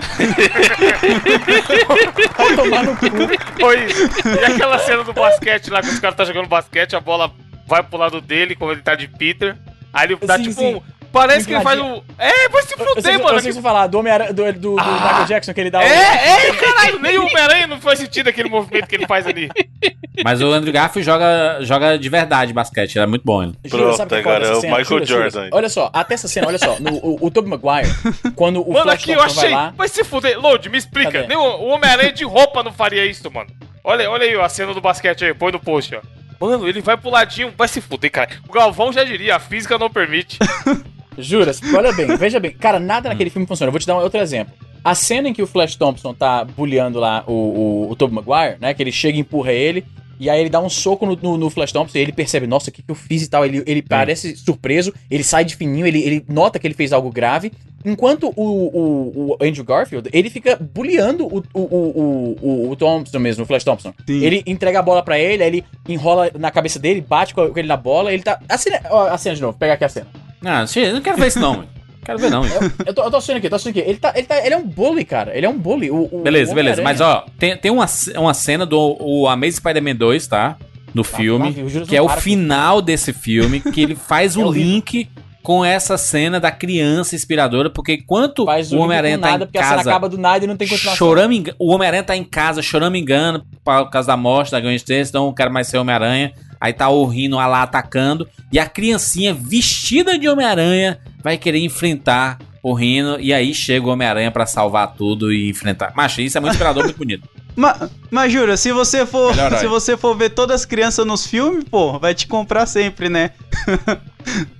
Vai 2.36 2.56
tomar 2.56 2.82
no 2.84 2.96
cu. 2.96 3.06
Oi. 3.66 3.86
E 4.40 4.44
aquela 4.44 4.78
cena 4.78 5.04
do 5.04 5.12
basquete 5.12 5.68
lá, 5.70 5.82
que 5.82 5.88
os 5.88 5.98
caras 5.98 6.16
tá 6.16 6.24
jogando 6.24 6.48
basquete, 6.48 6.96
a 6.96 7.00
bola 7.00 7.30
vai 7.66 7.82
pro 7.82 7.98
lado 7.98 8.20
dele, 8.20 8.54
como 8.54 8.72
ele 8.72 8.80
tá 8.82 8.94
de 8.94 9.08
Peter. 9.08 9.56
Aí 9.92 10.06
ele 10.06 10.16
dá 10.22 10.36
Sim, 10.36 10.42
tipo 10.44 10.54
sim. 10.60 10.74
um. 10.76 10.82
Parece 11.12 11.44
que 11.44 11.52
ele 11.52 11.62
faz 11.64 11.80
um. 11.80 12.00
É, 12.16 12.48
vai 12.48 12.62
se 12.62 12.72
Eu 12.78 12.86
fuder, 12.94 13.14
eu 13.14 13.22
mano. 13.24 13.40
sei 13.40 13.52
você 13.52 13.60
falar 13.60 13.88
do, 13.88 13.98
Homem-Aranha- 13.98 14.32
do, 14.32 14.44
do, 14.52 14.76
do 14.76 14.76
Michael 14.76 15.24
Jackson 15.26 15.52
que 15.52 15.60
ele 15.60 15.68
dá 15.70 15.80
o- 15.80 15.82
É, 15.82 16.46
é, 16.48 16.52
caralho, 16.54 17.00
nem 17.00 17.18
o 17.18 17.22
Homem-Aranha 17.22 17.66
não 17.66 17.80
faz 17.80 17.98
sentido 17.98 18.28
aquele 18.28 18.48
movimento 18.48 18.86
que 18.86 18.94
ele 18.94 19.08
faz 19.08 19.26
ali. 19.26 19.50
Mas 20.22 20.40
o 20.40 20.52
Andrew 20.52 20.72
Garfield 20.72 21.04
joga, 21.04 21.58
joga 21.62 21.98
de 21.98 22.08
verdade 22.08 22.52
basquete, 22.52 22.94
ele 22.94 23.02
é 23.02 23.06
muito 23.08 23.24
bom 23.24 23.42
ele. 23.42 23.54
Jura, 23.64 23.82
Pronto, 23.82 23.96
que 23.96 24.02
é 24.02 24.06
foda 24.06 24.18
agora 24.18 24.46
é 24.46 24.52
o 24.52 24.60
cena? 24.60 24.78
Michael 24.78 24.84
Jura, 25.04 25.06
Jordan. 25.06 25.30
Jura. 25.46 25.48
Olha 25.52 25.68
só, 25.68 25.90
até 25.92 26.14
essa 26.14 26.28
cena, 26.28 26.46
olha 26.46 26.58
só. 26.58 26.78
No, 26.78 26.92
o, 26.94 27.26
o 27.26 27.30
Tobey 27.30 27.50
Maguire, 27.50 27.92
quando 28.36 28.62
o 28.62 28.70
Mano, 28.72 28.92
aqui 28.92 29.10
eu 29.10 29.20
achei. 29.20 29.42
vai 29.42 29.50
lá... 29.50 29.74
Vai 29.76 29.88
se 29.88 30.04
fuder. 30.04 30.38
Load, 30.40 30.68
me 30.68 30.78
explica. 30.78 31.10
Cadê? 31.10 31.26
Nem 31.26 31.36
o, 31.36 31.40
o 31.40 31.68
Homem-Aranha 31.70 32.12
de 32.12 32.22
roupa 32.24 32.62
não 32.62 32.72
faria 32.72 33.04
isso, 33.04 33.28
mano. 33.32 33.50
Olha, 33.82 34.08
olha 34.08 34.24
aí 34.26 34.36
ó, 34.36 34.44
a 34.44 34.48
cena 34.48 34.72
do 34.72 34.80
basquete 34.80 35.24
aí, 35.24 35.34
põe 35.34 35.50
no 35.50 35.58
post, 35.58 35.92
ó. 35.96 36.00
Mano, 36.40 36.66
ele 36.66 36.80
vai 36.80 36.96
pro 36.96 37.10
ladinho, 37.10 37.52
vai 37.56 37.68
se 37.68 37.82
fuder, 37.82 38.10
cara. 38.10 38.30
O 38.48 38.52
Galvão 38.52 38.90
já 38.90 39.04
diria, 39.04 39.36
a 39.36 39.38
física 39.38 39.78
não 39.78 39.90
permite. 39.90 40.38
Jura, 41.18 41.52
olha 41.76 41.92
bem, 41.92 42.16
veja 42.16 42.40
bem. 42.40 42.52
Cara, 42.52 42.80
nada 42.80 43.10
naquele 43.10 43.28
filme 43.28 43.46
funciona. 43.46 43.68
Eu 43.68 43.72
vou 43.72 43.80
te 43.80 43.86
dar 43.86 43.96
um 43.96 44.00
outro 44.00 44.18
exemplo. 44.18 44.54
A 44.82 44.94
cena 44.94 45.28
em 45.28 45.34
que 45.34 45.42
o 45.42 45.46
Flash 45.46 45.76
Thompson 45.76 46.14
tá 46.14 46.42
bulleando 46.44 46.98
lá 46.98 47.22
o, 47.26 47.32
o, 47.32 47.90
o 47.90 47.96
Tobey 47.96 48.14
Maguire, 48.14 48.56
né? 48.58 48.72
Que 48.72 48.82
ele 48.82 48.90
chega 48.90 49.18
e 49.18 49.20
empurra 49.20 49.52
ele. 49.52 49.84
E 50.18 50.28
aí 50.30 50.40
ele 50.40 50.50
dá 50.50 50.60
um 50.60 50.68
soco 50.68 51.04
no, 51.04 51.16
no, 51.16 51.36
no 51.36 51.50
Flash 51.50 51.72
Thompson 51.72 51.98
e 51.98 52.00
ele 52.00 52.12
percebe, 52.12 52.46
nossa, 52.46 52.70
o 52.70 52.72
que, 52.72 52.82
que 52.82 52.90
eu 52.90 52.94
fiz 52.94 53.22
e 53.22 53.28
tal. 53.28 53.44
Ele, 53.44 53.62
ele 53.66 53.82
parece 53.82 54.36
surpreso, 54.36 54.94
ele 55.10 55.24
sai 55.24 55.44
de 55.44 55.56
fininho, 55.56 55.86
ele, 55.86 56.02
ele 56.02 56.24
nota 56.28 56.58
que 56.58 56.66
ele 56.66 56.74
fez 56.74 56.92
algo 56.92 57.10
grave. 57.10 57.52
Enquanto 57.84 58.32
o, 58.36 58.42
o, 58.42 59.30
o 59.32 59.36
Andrew 59.44 59.64
Garfield, 59.64 60.10
ele 60.12 60.28
fica 60.28 60.56
bulleando 60.60 61.26
o, 61.26 61.42
o, 61.54 61.60
o, 61.60 62.36
o, 62.42 62.70
o 62.70 62.76
Thompson 62.76 63.18
mesmo, 63.18 63.44
o 63.44 63.46
Flash 63.46 63.64
Thompson. 63.64 63.94
Sim. 64.06 64.22
Ele 64.22 64.42
entrega 64.46 64.80
a 64.80 64.82
bola 64.82 65.02
pra 65.02 65.18
ele, 65.18 65.42
aí 65.42 65.48
ele 65.48 65.64
enrola 65.88 66.30
na 66.38 66.50
cabeça 66.50 66.78
dele, 66.78 67.00
bate 67.00 67.34
com 67.34 67.50
ele 67.56 67.66
na 67.68 67.76
bola, 67.78 68.12
ele 68.12 68.22
tá... 68.22 68.38
A 68.48 68.58
cena, 68.58 68.80
ó, 68.90 69.06
a 69.08 69.16
cena 69.16 69.34
de 69.34 69.40
novo, 69.42 69.56
pega 69.58 69.72
aqui 69.74 69.84
a 69.84 69.88
cena. 69.88 70.06
Ah, 70.44 70.64
eu 70.76 70.94
não 70.94 71.00
quero 71.00 71.16
ver 71.16 71.28
isso 71.28 71.40
não. 71.40 71.64
Quero 72.02 72.18
ver 72.18 72.30
não. 72.30 72.42
Eu, 72.46 72.72
eu 72.86 72.94
tô, 72.94 73.02
eu 73.04 73.10
tô 73.10 73.16
assistindo 73.18 73.36
aqui, 73.36 73.48
tô 73.50 73.56
assistindo 73.56 73.78
aqui. 73.78 73.88
Ele, 73.90 73.98
tá, 73.98 74.12
ele, 74.16 74.26
tá, 74.26 74.44
ele 74.44 74.54
é 74.54 74.56
um 74.56 74.66
bully, 74.66 75.04
cara. 75.04 75.36
Ele 75.36 75.44
é 75.44 75.48
um 75.48 75.56
bully. 75.58 75.90
O, 75.90 76.08
o- 76.10 76.22
Beleza, 76.22 76.54
beleza. 76.54 76.80
Mas 76.82 76.98
ó, 76.98 77.26
tem, 77.38 77.54
tem 77.58 77.70
uma, 77.70 77.84
uma 78.16 78.32
cena 78.32 78.64
do 78.64 78.96
o 78.98 79.28
Amazing 79.28 79.56
Spider-Man 79.58 79.96
2, 79.96 80.26
tá? 80.26 80.56
No 80.94 81.04
filme? 81.04 81.50
O 81.62 81.68
Juras 81.68 81.86
que 81.86 81.94
é 81.94 82.00
o 82.00 82.06
para 82.06 82.16
final 82.20 82.80
desse 82.80 83.12
filme, 83.12 83.60
que 83.60 83.82
ele 83.82 83.94
faz 83.94 84.34
É 84.36 84.40
o 84.40 84.46
horrível. 84.46 84.70
link 84.72 85.08
com 85.42 85.64
essa 85.64 85.96
cena 85.96 86.38
da 86.38 86.50
criança 86.50 87.14
inspiradora, 87.14 87.70
porque 87.70 87.94
enquanto 87.94 88.44
faz 88.44 88.72
o 88.72 88.78
Homem-Aranha 88.78 89.18
tá 89.18 89.30
nada, 89.30 89.44
em 89.44 89.46
porque 89.46 89.58
a 89.58 89.62
cena 89.62 89.76
casa 89.76 89.90
acaba 89.90 90.08
do 90.08 90.18
nada 90.18 90.44
e 90.44 90.48
não 90.48 90.56
tem 90.56 90.68
continuação. 90.68 90.96
chorando, 90.96 91.54
o 91.58 91.72
Homem-Aranha 91.72 92.02
tá 92.02 92.16
em 92.16 92.24
casa 92.24 92.62
chorando 92.62 92.96
engano 92.96 93.44
por 93.64 93.90
causa 93.90 94.08
da 94.08 94.16
morte 94.16 94.50
da 94.50 94.60
Gwen 94.60 94.76
Stacy, 94.76 95.10
então 95.10 95.26
não 95.26 95.34
quero 95.34 95.52
mais 95.52 95.66
ser 95.66 95.78
Homem-Aranha. 95.78 96.32
Aí 96.60 96.74
tá 96.74 96.90
o 96.90 97.06
Rino 97.06 97.36
lá 97.36 97.62
atacando 97.62 98.28
e 98.52 98.58
a 98.58 98.66
criancinha 98.66 99.32
vestida 99.32 100.18
de 100.18 100.28
Homem-Aranha 100.28 100.98
vai 101.22 101.38
querer 101.38 101.60
enfrentar 101.60 102.38
o 102.62 102.74
Rino 102.74 103.18
e 103.18 103.32
aí 103.32 103.54
chega 103.54 103.86
o 103.86 103.90
Homem-Aranha 103.90 104.30
pra 104.30 104.44
salvar 104.44 104.94
tudo 104.94 105.32
e 105.32 105.48
enfrentar. 105.48 105.92
Macho, 105.96 106.20
isso 106.20 106.36
é 106.36 106.40
muito 106.40 106.52
inspirador, 106.52 106.84
muito 106.84 106.98
bonito. 106.98 107.26
Mas, 107.56 107.90
mas 108.10 108.32
jura, 108.32 108.56
se 108.56 108.72
você 108.72 109.04
for, 109.04 109.30
Melhor 109.34 109.50
se 109.58 109.64
herói. 109.64 109.68
você 109.68 109.96
for 109.96 110.16
ver 110.16 110.30
todas 110.30 110.56
as 110.60 110.64
crianças 110.64 111.04
nos 111.06 111.26
filmes, 111.26 111.64
pô, 111.64 111.98
vai 111.98 112.14
te 112.14 112.26
comprar 112.26 112.66
sempre, 112.66 113.08
né? 113.08 113.30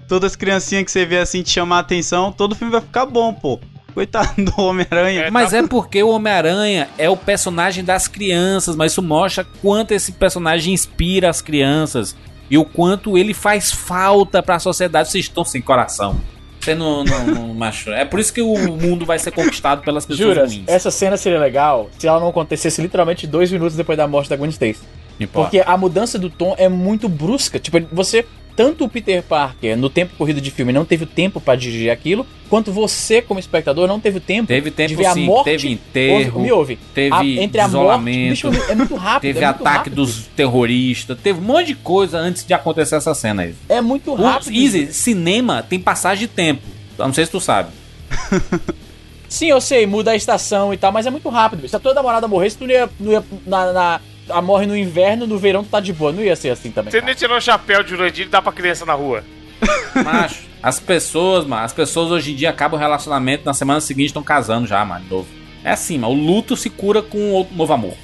todas 0.08 0.32
as 0.32 0.36
criancinhas 0.36 0.84
que 0.84 0.90
você 0.90 1.04
vê 1.04 1.18
assim 1.18 1.42
te 1.42 1.50
chamar 1.50 1.76
a 1.76 1.80
atenção, 1.80 2.32
todo 2.32 2.54
filme 2.54 2.72
vai 2.72 2.80
ficar 2.80 3.06
bom, 3.06 3.32
pô. 3.32 3.58
Coitado 3.94 4.44
do 4.44 4.60
Homem-Aranha. 4.60 5.22
É, 5.22 5.30
Mas 5.30 5.50
tá- 5.50 5.56
é 5.58 5.66
porque 5.66 6.00
o 6.02 6.10
Homem-Aranha 6.10 6.88
é 6.96 7.10
o 7.10 7.16
personagem 7.16 7.82
das 7.82 8.06
crianças, 8.06 8.76
mas 8.76 8.92
isso 8.92 9.02
mostra 9.02 9.44
quanto 9.60 9.90
esse 9.92 10.12
personagem 10.12 10.72
inspira 10.72 11.28
as 11.28 11.42
crianças 11.42 12.14
e 12.48 12.56
o 12.56 12.64
quanto 12.64 13.18
ele 13.18 13.34
faz 13.34 13.72
falta 13.72 14.42
pra 14.42 14.60
sociedade. 14.60 15.10
Vocês 15.10 15.24
estão 15.24 15.44
sem 15.44 15.60
coração. 15.60 16.20
Você 16.60 16.74
não, 16.74 17.02
não, 17.04 17.26
não 17.26 17.54
macho. 17.54 17.90
É 17.90 18.04
por 18.04 18.20
isso 18.20 18.32
que 18.32 18.42
o 18.42 18.54
mundo 18.76 19.06
vai 19.06 19.18
ser 19.18 19.30
conquistado 19.30 19.82
pelas 19.82 20.04
pessoas 20.04 20.28
Jura, 20.28 20.46
ruins. 20.46 20.64
essa 20.66 20.90
cena 20.90 21.16
seria 21.16 21.38
legal 21.38 21.88
se 21.98 22.06
ela 22.06 22.20
não 22.20 22.28
acontecesse 22.28 22.82
literalmente 22.82 23.26
dois 23.26 23.50
minutos 23.50 23.76
depois 23.76 23.96
da 23.96 24.06
morte 24.06 24.28
da 24.28 24.36
Gwen 24.36 24.50
Stacy. 24.50 24.80
Porque 25.32 25.62
a 25.64 25.76
mudança 25.76 26.18
do 26.18 26.30
tom 26.30 26.54
é 26.56 26.68
muito 26.68 27.08
brusca. 27.08 27.58
Tipo, 27.58 27.78
você. 27.92 28.24
Tanto 28.62 28.84
o 28.84 28.88
Peter 28.88 29.22
Parker, 29.22 29.76
no 29.76 29.88
tempo 29.88 30.14
corrido 30.18 30.40
de 30.40 30.50
filme, 30.50 30.72
não 30.72 30.84
teve 30.84 31.04
o 31.04 31.06
tempo 31.06 31.40
pra 31.40 31.56
dirigir 31.56 31.90
aquilo, 31.90 32.26
quanto 32.48 32.70
você, 32.70 33.22
como 33.22 33.40
espectador, 33.40 33.88
não 33.88 33.98
teve 33.98 34.18
o 34.18 34.20
tempo 34.20 34.48
Teve 34.48 34.70
tempo 34.70 34.88
de 34.90 34.96
ver 34.96 35.06
a 35.06 35.14
sim, 35.14 35.24
morte. 35.24 35.44
teve 35.44 35.70
enterro, 35.70 36.34
Ouve- 36.34 36.38
me 36.40 36.52
ouve. 36.52 36.78
teve 36.94 37.14
A- 37.14 37.24
entre 37.24 37.60
a 37.60 37.68
morte. 37.68 37.70
isolamento, 37.76 38.50
Bicho, 38.50 38.70
é 38.70 38.74
muito 38.74 38.94
rápido. 38.96 39.22
teve 39.22 39.38
é 39.44 39.46
muito 39.48 39.60
ataque 39.62 39.76
rápido. 39.78 39.94
dos 39.96 40.26
terroristas, 40.36 41.18
teve 41.22 41.38
um 41.38 41.42
monte 41.42 41.68
de 41.68 41.74
coisa 41.76 42.18
antes 42.18 42.44
de 42.44 42.52
acontecer 42.52 42.96
essa 42.96 43.14
cena 43.14 43.42
aí. 43.44 43.54
É 43.68 43.80
muito 43.80 44.10
O, 44.12 44.14
rápido. 44.16 44.52
Easy, 44.54 44.92
cinema 44.92 45.62
tem 45.66 45.78
passagem 45.80 46.26
de 46.26 46.28
tempo. 46.34 46.62
Não 46.98 47.12
sei 47.14 47.24
se 47.24 47.30
tu 47.32 47.40
sabe. 47.40 47.70
Sim, 49.28 49.46
eu 49.46 49.60
sei, 49.60 49.86
muda 49.86 50.10
a 50.10 50.16
estação 50.16 50.74
e 50.74 50.76
tal, 50.76 50.90
mas 50.90 51.06
é 51.06 51.10
muito 51.10 51.28
rápido. 51.28 51.66
Se 51.68 51.76
a 51.76 51.78
tua 51.78 51.94
namorada 51.94 52.26
morresse, 52.26 52.56
tu 52.58 52.66
não 52.66 52.72
ia. 52.74 52.90
Não 52.98 53.12
ia 53.12 53.24
na, 53.46 53.72
na- 53.72 54.00
a 54.32 54.42
morre 54.42 54.66
no 54.66 54.76
inverno, 54.76 55.26
no 55.26 55.38
verão 55.38 55.62
tu 55.64 55.70
tá 55.70 55.80
de 55.80 55.92
boa. 55.92 56.12
Não 56.12 56.22
ia 56.22 56.36
ser 56.36 56.50
assim 56.50 56.70
também. 56.70 56.90
Você 56.90 57.00
nem 57.00 57.14
tirou 57.14 57.36
o 57.36 57.40
chapéu 57.40 57.82
de 57.82 57.90
Jurandir 57.90 58.26
e 58.26 58.28
dá 58.28 58.40
pra 58.42 58.52
criança 58.52 58.84
na 58.86 58.94
rua. 58.94 59.24
Macho, 60.04 60.42
as 60.62 60.78
pessoas, 60.80 61.44
mano, 61.46 61.64
as 61.64 61.72
pessoas 61.72 62.10
hoje 62.10 62.32
em 62.32 62.36
dia 62.36 62.50
acabam 62.50 62.78
o 62.78 62.80
relacionamento, 62.80 63.44
na 63.44 63.54
semana 63.54 63.80
seguinte 63.80 64.06
estão 64.08 64.22
casando 64.22 64.66
já, 64.66 64.84
mano, 64.84 65.04
de 65.04 65.10
novo. 65.10 65.28
É 65.62 65.72
assim, 65.72 65.98
mano, 65.98 66.14
o 66.14 66.16
luto 66.16 66.56
se 66.56 66.70
cura 66.70 67.02
com 67.02 67.32
outro 67.32 67.54
novo 67.54 67.72
amor. 67.72 67.94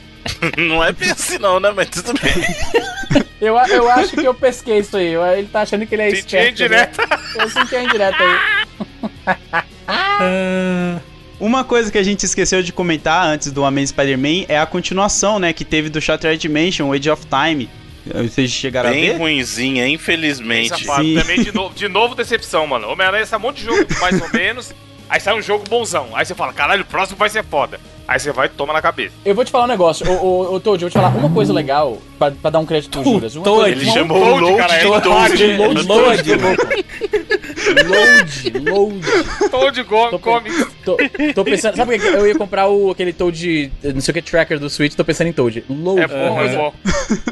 Não 0.56 0.82
é 0.82 0.92
bem 0.92 1.10
assim 1.10 1.38
não, 1.38 1.60
né? 1.60 1.70
Mas 1.74 1.88
tudo 1.90 2.14
bem. 2.14 2.32
Eu, 3.40 3.56
eu 3.58 3.90
acho 3.90 4.12
que 4.16 4.24
eu 4.24 4.32
pesquei 4.32 4.78
isso 4.78 4.96
aí. 4.96 5.14
Ele 5.36 5.48
tá 5.48 5.62
achando 5.62 5.84
que 5.86 5.94
ele 5.94 6.02
é 6.02 6.10
Senti 6.10 6.18
esperto. 6.36 6.50
indireta. 6.50 7.06
né? 7.06 7.18
Eu 7.40 7.50
senti 7.50 7.76
a 7.76 7.82
indireta 7.84 8.16
aí. 8.24 8.38
Uma 11.44 11.62
coisa 11.62 11.92
que 11.92 11.98
a 11.98 12.02
gente 12.02 12.24
esqueceu 12.24 12.62
de 12.62 12.72
comentar 12.72 13.26
antes 13.26 13.52
do 13.52 13.66
Amazing 13.66 13.88
Spider-Man 13.88 14.46
é 14.48 14.58
a 14.58 14.64
continuação, 14.64 15.38
né, 15.38 15.52
que 15.52 15.62
teve 15.62 15.90
do 15.90 16.00
Shattered 16.00 16.40
Dimension, 16.40 16.90
Age 16.90 17.10
of 17.10 17.26
Time. 17.26 17.68
Vocês 18.06 18.50
chegaram 18.50 18.88
Bem 18.88 19.10
a 19.10 19.12
ver? 19.12 19.18
Bem 19.18 19.92
infelizmente. 19.92 20.70
safado. 20.70 21.04
Sim. 21.04 21.16
Também 21.16 21.42
de 21.42 21.52
novo, 21.52 21.74
de 21.74 21.86
novo 21.86 22.14
decepção, 22.14 22.66
mano. 22.66 22.88
Homem-Aranha 22.88 23.26
sai 23.26 23.38
um 23.38 23.42
monte 23.42 23.58
de 23.58 23.64
jogo 23.64 23.86
mais 24.00 24.22
ou 24.22 24.30
menos. 24.32 24.74
Aí 25.06 25.20
sai 25.20 25.34
um 25.34 25.42
jogo 25.42 25.66
bonzão. 25.68 26.08
Aí 26.14 26.24
você 26.24 26.34
fala, 26.34 26.50
caralho, 26.50 26.80
o 26.80 26.86
próximo 26.86 27.18
vai 27.18 27.28
ser 27.28 27.44
foda. 27.44 27.78
Aí 28.06 28.18
você 28.20 28.32
vai 28.32 28.46
e 28.46 28.50
toma 28.50 28.72
na 28.72 28.82
cabeça. 28.82 29.14
Eu 29.24 29.34
vou 29.34 29.44
te 29.44 29.50
falar 29.50 29.64
um 29.64 29.68
negócio. 29.68 30.06
Ô, 30.10 30.14
ô, 30.14 30.54
ô 30.54 30.60
Toad, 30.60 30.82
eu 30.82 30.88
vou 30.88 30.90
te 30.90 31.02
falar 31.02 31.08
uma 31.16 31.30
coisa 31.30 31.52
legal 31.52 31.98
pra, 32.18 32.30
pra 32.30 32.50
dar 32.50 32.58
um 32.58 32.66
crédito 32.66 32.90
pro 33.00 33.02
Juras. 33.10 33.34
Uma 33.34 33.44
Toad, 33.44 33.72
coisa, 33.74 33.80
Ele 33.82 33.90
chamou 33.90 34.18
o 34.18 34.24
Load, 34.28 34.40
Load 34.42 34.56
cara, 34.58 34.74
é 34.74 34.82
Toad. 34.82 35.56
Load, 35.56 35.86
Load, 35.86 36.34
load, 38.64 39.06
load, 39.52 39.82
go, 39.84 40.10
Tô, 40.10 40.18
come. 40.18 40.50
tô, 40.84 40.96
tô 41.34 41.44
pensando, 41.44 41.76
sabe 41.76 41.96
o 41.96 42.00
que 42.00 42.06
eu 42.06 42.26
ia 42.26 42.36
comprar 42.36 42.68
o, 42.68 42.90
aquele 42.90 43.12
Toad, 43.12 43.72
não 43.94 44.00
sei 44.00 44.12
o 44.12 44.14
que, 44.14 44.22
tracker 44.22 44.58
do 44.58 44.68
Switch, 44.68 44.94
tô 44.94 45.04
pensando 45.04 45.28
em 45.28 45.32
Toad. 45.32 45.64
Load. 45.68 46.00
É 46.02 46.06
bom, 46.06 46.42
é 46.42 46.48
bom. 46.56 46.72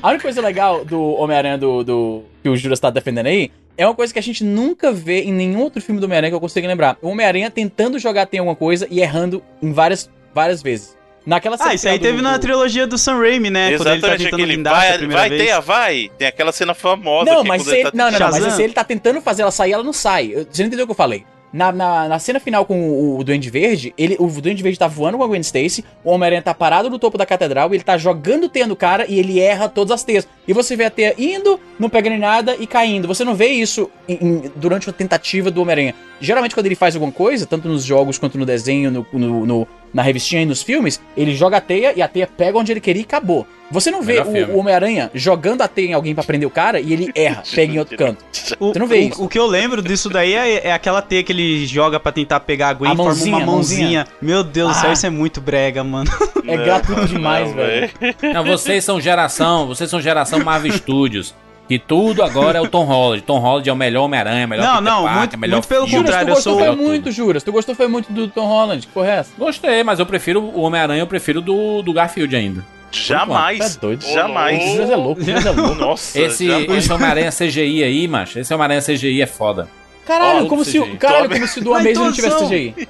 A 0.02 0.08
única 0.08 0.22
coisa 0.22 0.40
legal 0.40 0.84
do 0.84 1.00
Homem-Aranha 1.14 1.58
do, 1.58 1.84
do- 1.84 2.22
que 2.42 2.48
o 2.48 2.56
Juras 2.56 2.80
tá 2.80 2.90
defendendo 2.90 3.26
aí 3.26 3.50
é 3.76 3.86
uma 3.86 3.94
coisa 3.94 4.12
que 4.12 4.18
a 4.18 4.22
gente 4.22 4.44
nunca 4.44 4.92
vê 4.92 5.22
em 5.22 5.32
nenhum 5.32 5.60
outro 5.60 5.80
filme 5.80 6.00
do 6.00 6.04
Homem-Aranha 6.04 6.30
que 6.30 6.36
eu 6.36 6.40
consigo 6.40 6.66
lembrar. 6.66 6.96
O 7.02 7.08
Homem-Aranha 7.08 7.50
tentando 7.50 7.98
jogar 7.98 8.26
tem 8.26 8.38
alguma 8.40 8.56
coisa 8.56 8.86
e 8.90 9.00
errando 9.00 9.42
em 9.62 9.72
várias, 9.72 10.10
várias 10.34 10.62
vezes. 10.62 10.96
Naquela 11.24 11.56
Ah, 11.60 11.72
isso 11.72 11.88
aí 11.88 12.00
teve 12.00 12.16
do- 12.16 12.22
na 12.24 12.36
trilogia 12.38 12.84
do 12.84 12.98
Sam 12.98 13.18
Raimi, 13.20 13.48
né? 13.48 13.76
Quando 13.76 13.86
ele 13.92 14.00
tá 14.00 14.08
Exatamente 14.08 14.24
tentando 14.24 14.34
aquele 14.40 14.52
blindar 14.54 14.74
vai, 14.74 14.98
primeira 14.98 15.20
vai 15.20 15.28
vez. 15.30 15.42
ter 15.42 15.50
a 15.52 15.60
vai. 15.60 16.10
Tem 16.18 16.26
aquela 16.26 16.50
cena 16.50 16.74
famosa 16.74 17.30
Não, 17.30 17.42
que 17.42 17.48
mas 17.48 17.62
se 17.62 17.70
ele 17.76 17.82
tá 17.84 17.90
não, 17.94 18.10
não, 18.10 18.18
não, 18.18 18.30
mas 18.30 18.52
se 18.54 18.62
ele 18.62 18.72
tá 18.72 18.82
tentando 18.82 19.20
fazer 19.20 19.42
ela 19.42 19.52
sair, 19.52 19.72
ela 19.72 19.84
não 19.84 19.92
sai. 19.92 20.28
Você 20.50 20.62
não 20.62 20.66
entendeu 20.66 20.82
o 20.84 20.86
que 20.88 20.90
eu 20.92 20.96
falei? 20.96 21.24
Na, 21.52 21.70
na, 21.70 22.08
na 22.08 22.18
cena 22.18 22.40
final 22.40 22.64
com 22.64 22.80
o, 22.80 23.18
o 23.18 23.22
Duende 23.24 23.50
Verde, 23.50 23.92
ele, 23.98 24.16
o 24.18 24.26
Duende 24.26 24.62
Verde 24.62 24.78
tá 24.78 24.88
voando 24.88 25.18
com 25.18 25.22
a 25.22 25.26
Gwen 25.26 25.42
Stacy, 25.42 25.84
o 26.02 26.10
Homem-Aranha 26.10 26.40
tá 26.40 26.54
parado 26.54 26.88
no 26.88 26.98
topo 26.98 27.18
da 27.18 27.26
catedral, 27.26 27.72
ele 27.74 27.84
tá 27.84 27.98
jogando 27.98 28.48
teia 28.48 28.66
no 28.66 28.74
cara 28.74 29.04
e 29.06 29.18
ele 29.18 29.38
erra 29.38 29.68
todas 29.68 29.90
as 29.92 30.02
teias. 30.02 30.26
E 30.48 30.52
você 30.54 30.74
vê 30.74 30.86
a 30.86 30.90
teia 30.90 31.14
indo, 31.18 31.60
não 31.78 31.90
pegando 31.90 32.14
em 32.16 32.18
nada 32.18 32.56
e 32.58 32.66
caindo. 32.66 33.06
Você 33.06 33.22
não 33.22 33.34
vê 33.34 33.48
isso 33.48 33.88
em- 34.08 34.14
em- 34.20 34.52
durante 34.56 34.88
a 34.88 34.92
tentativa 34.94 35.50
do 35.50 35.60
Homem-Aranha. 35.60 35.94
Geralmente, 36.22 36.54
quando 36.54 36.66
ele 36.66 36.74
faz 36.74 36.96
alguma 36.96 37.12
coisa, 37.12 37.44
tanto 37.46 37.68
nos 37.68 37.84
jogos 37.84 38.16
quanto 38.16 38.38
no 38.38 38.46
desenho, 38.46 38.90
no, 38.90 39.06
no- 39.12 39.44
no- 39.46 39.68
na 39.92 40.02
revistinha 40.02 40.42
e 40.42 40.46
nos 40.46 40.62
filmes, 40.62 41.00
ele 41.16 41.34
joga 41.34 41.58
a 41.58 41.60
teia 41.60 41.92
e 41.96 42.00
a 42.02 42.08
teia 42.08 42.26
pega 42.26 42.58
onde 42.58 42.72
ele 42.72 42.80
queria 42.80 43.02
e 43.02 43.04
acabou. 43.04 43.46
Você 43.70 43.90
não 43.90 44.02
vê 44.02 44.18
o, 44.20 44.52
o 44.52 44.58
Homem-Aranha 44.58 45.10
jogando 45.14 45.62
a 45.62 45.68
teia 45.68 45.88
em 45.88 45.92
alguém 45.94 46.14
pra 46.14 46.22
prender 46.24 46.46
o 46.46 46.50
cara 46.50 46.78
e 46.78 46.92
ele 46.92 47.10
erra, 47.14 47.42
pega 47.54 47.72
em 47.74 47.78
outro 47.78 47.96
canto. 47.96 48.22
O, 48.60 48.72
Você 48.74 48.78
não 48.78 48.86
vê 48.86 48.96
o- 48.96 49.08
isso. 49.08 49.24
O 49.24 49.28
que 49.28 49.38
eu 49.38 49.46
lembro 49.46 49.80
disso 49.82 50.08
daí 50.10 50.34
é, 50.34 50.68
é 50.68 50.72
aquela 50.72 51.00
teia 51.00 51.22
que 51.22 51.32
ele 51.32 51.66
joga 51.66 51.98
pra 51.98 52.12
tentar 52.12 52.40
pegar 52.40 52.68
a 52.68 52.72
Gwen 52.74 52.90
A 52.90 52.94
e 52.94 52.96
forma 52.96 53.12
uma 53.12 53.40
mãozinha. 53.40 53.46
mãozinha. 53.46 54.06
Meu 54.20 54.42
Deus 54.44 54.72
do 54.72 54.78
Ah. 54.78 54.80
céu, 54.80 54.92
isso 54.92 55.06
é 55.06 55.10
muito 55.10 55.40
brega, 55.40 55.82
mano. 55.82 56.10
É 56.46 56.56
gratuito 56.56 57.06
demais, 57.06 57.48
Não, 57.48 57.54
velho. 57.56 57.90
Não, 58.34 58.44
vocês 58.44 58.84
são 58.84 59.00
geração, 59.00 59.66
vocês 59.66 59.88
são 59.88 60.00
geração 60.00 60.42
Marvel 60.44 60.72
Studios. 60.76 61.34
Que 61.72 61.78
tudo 61.78 62.22
agora 62.22 62.58
é 62.58 62.60
o 62.60 62.68
Tom 62.68 62.84
Holland. 62.84 63.22
Tom 63.22 63.38
Holland 63.38 63.66
é 63.66 63.72
o 63.72 63.76
melhor 63.76 64.02
Homem-Aranha, 64.04 64.46
melhor 64.46 64.62
Não, 64.66 64.72
Peter 64.74 64.84
não, 64.92 65.02
Parker, 65.04 65.18
muito- 65.20 65.38
melhor 65.38 65.54
muito 65.56 65.68
pelo 65.68 65.86
Juras, 65.86 65.92
tu 65.92 66.04
contrário, 66.04 66.28
eu 66.28 66.34
gostou 66.34 66.52
sou- 66.58 66.66
foi 66.66 66.76
muito, 66.76 67.10
Juras. 67.10 67.42
Tu 67.42 67.50
gostou 67.52 67.74
foi 67.74 67.88
muito 67.88 68.12
do 68.12 68.28
Tom 68.28 68.46
Holland. 68.46 68.86
Que 68.86 68.92
porra 68.92 69.06
é 69.08 69.14
essa? 69.20 69.30
Gostei, 69.38 69.82
mas 69.82 69.98
eu 69.98 70.04
prefiro 70.04 70.42
o 70.42 70.60
Homem-Aranha, 70.60 71.00
eu 71.00 71.06
prefiro 71.06 71.40
do, 71.40 71.80
do 71.80 71.92
Garfield 71.94 72.36
ainda. 72.36 72.62
Jamais. 72.90 73.58
Tá 73.58 73.80
doido. 73.80 74.04
Jamais. 74.04 74.62
O 74.62 74.72
Juras 74.74 74.90
é 74.90 74.96
louco, 74.96 75.20
o 75.22 75.24
Juras 75.24 75.46
é 75.46 75.50
louco. 75.50 75.74
Nossa, 75.80 76.20
Esse, 76.20 76.46
jamais. 76.46 76.70
esse 76.84 76.92
Homem-Aranha 76.92 77.30
CGI 77.30 77.84
aí, 77.84 78.06
macho, 78.06 78.38
esse 78.38 78.52
Homem-Aranha 78.52 78.82
CGI 78.82 79.22
é 79.22 79.26
foda. 79.26 79.66
Caralho, 80.06 80.46
como 80.48 80.62
se, 80.64 80.72
CGI. 80.78 80.92
o- 80.92 80.98
caralho, 80.98 81.30
como 81.30 81.46
se 81.46 81.60
do 81.62 81.72
Amazing 81.72 81.94
não 81.94 82.12
tivesse. 82.12 82.44
CGI. 82.44 82.88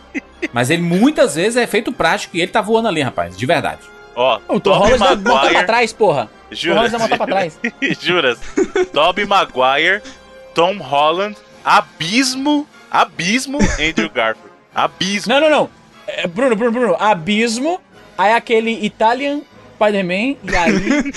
Mas 0.53 0.71
ele 0.71 0.83
muitas 0.83 1.37
vezes 1.37 1.57
é 1.57 1.69
feito 1.69 1.93
prático 1.93 2.37
e 2.37 2.41
ele 2.41 2.51
tá 2.51 2.61
voando 2.61 2.89
ali, 2.89 3.01
rapaz, 3.01 3.37
de 3.37 3.47
verdade. 3.47 3.79
Ó, 4.15 4.39
O 4.49 4.61
Tom 4.61 4.73
Holland 4.75 4.99
vai 4.99 5.17
montar 5.17 5.49
pra 5.51 5.65
trás, 5.65 5.93
porra. 5.93 6.31
Tom 6.51 6.55
Juras, 6.57 6.77
Holland 6.77 6.91
vai 6.93 7.01
montar 7.01 7.17
pra 7.17 7.27
trás. 7.27 7.59
juras. 8.01 8.39
Tobey 8.93 9.25
Maguire, 9.25 10.03
Tom 10.55 10.77
Holland, 10.79 11.37
Abismo, 11.65 12.67
Abismo, 12.91 13.59
Andrew 13.81 14.11
Garfield. 14.11 14.51
Abismo. 14.75 15.33
Não, 15.33 15.41
não, 15.41 15.51
não. 15.51 15.71
É, 16.07 16.27
Bruno, 16.27 16.55
Bruno, 16.57 16.73
Bruno. 16.73 16.97
Abismo, 16.99 17.81
aí 18.19 18.33
aquele 18.33 18.85
Italian 18.85 19.41
Spider-Man, 19.77 20.37
e 20.45 20.57
aí... 20.57 21.13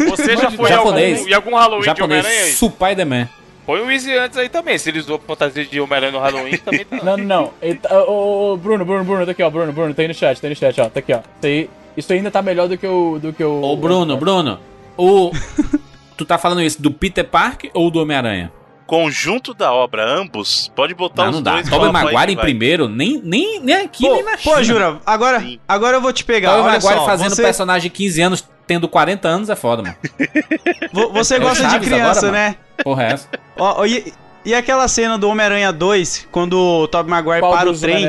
Você 0.08 0.36
já 0.36 0.50
foi 0.50 0.68
Japonês. 0.68 1.18
algum, 1.18 1.30
em 1.30 1.34
algum 1.34 1.54
Halloween 1.56 1.80
de 1.80 1.86
Japonês, 1.86 2.24
Homem-Aranha 2.24 2.44
aí? 2.44 2.52
Spider-Man. 2.52 3.28
Põe 3.66 3.80
o 3.82 3.90
Easy 3.90 4.16
antes 4.16 4.38
aí 4.38 4.48
também. 4.48 4.78
Se 4.78 4.88
ele 4.88 4.98
usou 4.98 5.18
fantasia 5.18 5.62
de 5.64 5.78
Homem-Aranha 5.78 6.12
no 6.12 6.18
Halloween, 6.18 6.56
também 6.64 6.84
tá. 6.86 6.96
Não, 7.02 7.16
não, 7.18 7.24
não. 7.60 7.74
Tá- 7.76 8.02
Ô, 8.04 8.52
ô, 8.52 8.56
Bruno, 8.56 8.82
Bruno, 8.84 9.04
Bruno, 9.04 9.26
tá 9.26 9.32
aqui, 9.32 9.42
ó. 9.42 9.50
Bruno, 9.50 9.72
Bruno, 9.72 9.92
tá 9.92 10.00
aí 10.02 10.08
no 10.08 10.14
chat, 10.14 10.40
tá 10.40 10.46
aí 10.46 10.50
no 10.50 10.56
chat, 10.56 10.80
ó. 10.80 10.88
Tá 10.88 11.00
aqui, 11.00 11.12
ó. 11.12 11.18
Isso 11.18 11.26
aí, 11.46 11.70
isso 11.98 12.12
ainda 12.12 12.30
tá 12.30 12.40
melhor 12.42 12.68
do 12.68 12.78
que 12.78 12.86
o... 12.86 13.18
Do 13.18 13.32
que 13.32 13.42
o 13.44 13.60
Ô, 13.62 13.76
Bruno, 13.76 14.16
Bruno, 14.16 14.58
o... 14.96 15.30
tu 16.16 16.24
tá 16.24 16.38
falando 16.38 16.62
isso 16.62 16.80
do 16.80 16.90
Peter 16.90 17.24
Parker 17.24 17.70
ou 17.74 17.90
do 17.90 18.00
Homem-Aranha? 18.00 18.52
Conjunto 18.86 19.52
da 19.52 19.70
obra, 19.72 20.02
ambos. 20.08 20.72
Pode 20.74 20.94
botar 20.94 21.24
Não, 21.24 21.30
os 21.30 21.36
não 21.36 21.42
dá. 21.42 21.52
dois. 21.54 21.68
Tobey 21.68 21.92
Maguire 21.92 22.32
em 22.32 22.36
vai. 22.36 22.44
primeiro, 22.44 22.88
nem, 22.88 23.20
nem, 23.22 23.60
nem 23.60 23.76
aqui, 23.76 24.06
Pô, 24.06 24.14
nem 24.14 24.24
na 24.24 24.36
China. 24.38 24.56
pô, 24.56 24.62
Jura, 24.62 24.98
agora, 25.04 25.40
Sim. 25.40 25.60
agora 25.68 25.96
eu 25.98 26.00
vou 26.00 26.10
te 26.12 26.24
pegar. 26.24 26.52
Tobey 26.56 26.62
Maguire 26.72 26.94
só, 26.94 27.04
fazendo 27.04 27.34
você, 27.34 27.42
personagem 27.42 27.90
de 27.90 27.96
15 27.96 28.22
anos, 28.22 28.48
tendo 28.66 28.88
40 28.88 29.28
anos, 29.28 29.50
é 29.50 29.54
foda, 29.56 29.82
mano. 29.82 29.94
vo- 30.90 31.10
você 31.12 31.34
É 31.34 31.38
gosta 31.38 31.66
de 31.68 31.80
criança, 31.80 32.28
agora, 32.28 32.32
né? 32.32 32.56
Porra, 32.82 33.02
é 33.04 33.12
essa? 33.12 33.28
Ó, 33.58 33.84
e, 33.84 34.10
e 34.42 34.54
aquela 34.54 34.88
cena 34.88 35.18
do 35.18 35.28
Homem-Aranha 35.28 35.70
2, 35.70 36.28
quando 36.32 36.54
o 36.58 36.88
Tobey 36.88 37.10
Maguire 37.10 37.40
Qual 37.40 37.52
para 37.52 37.68
o 37.70 37.78
trem? 37.78 38.06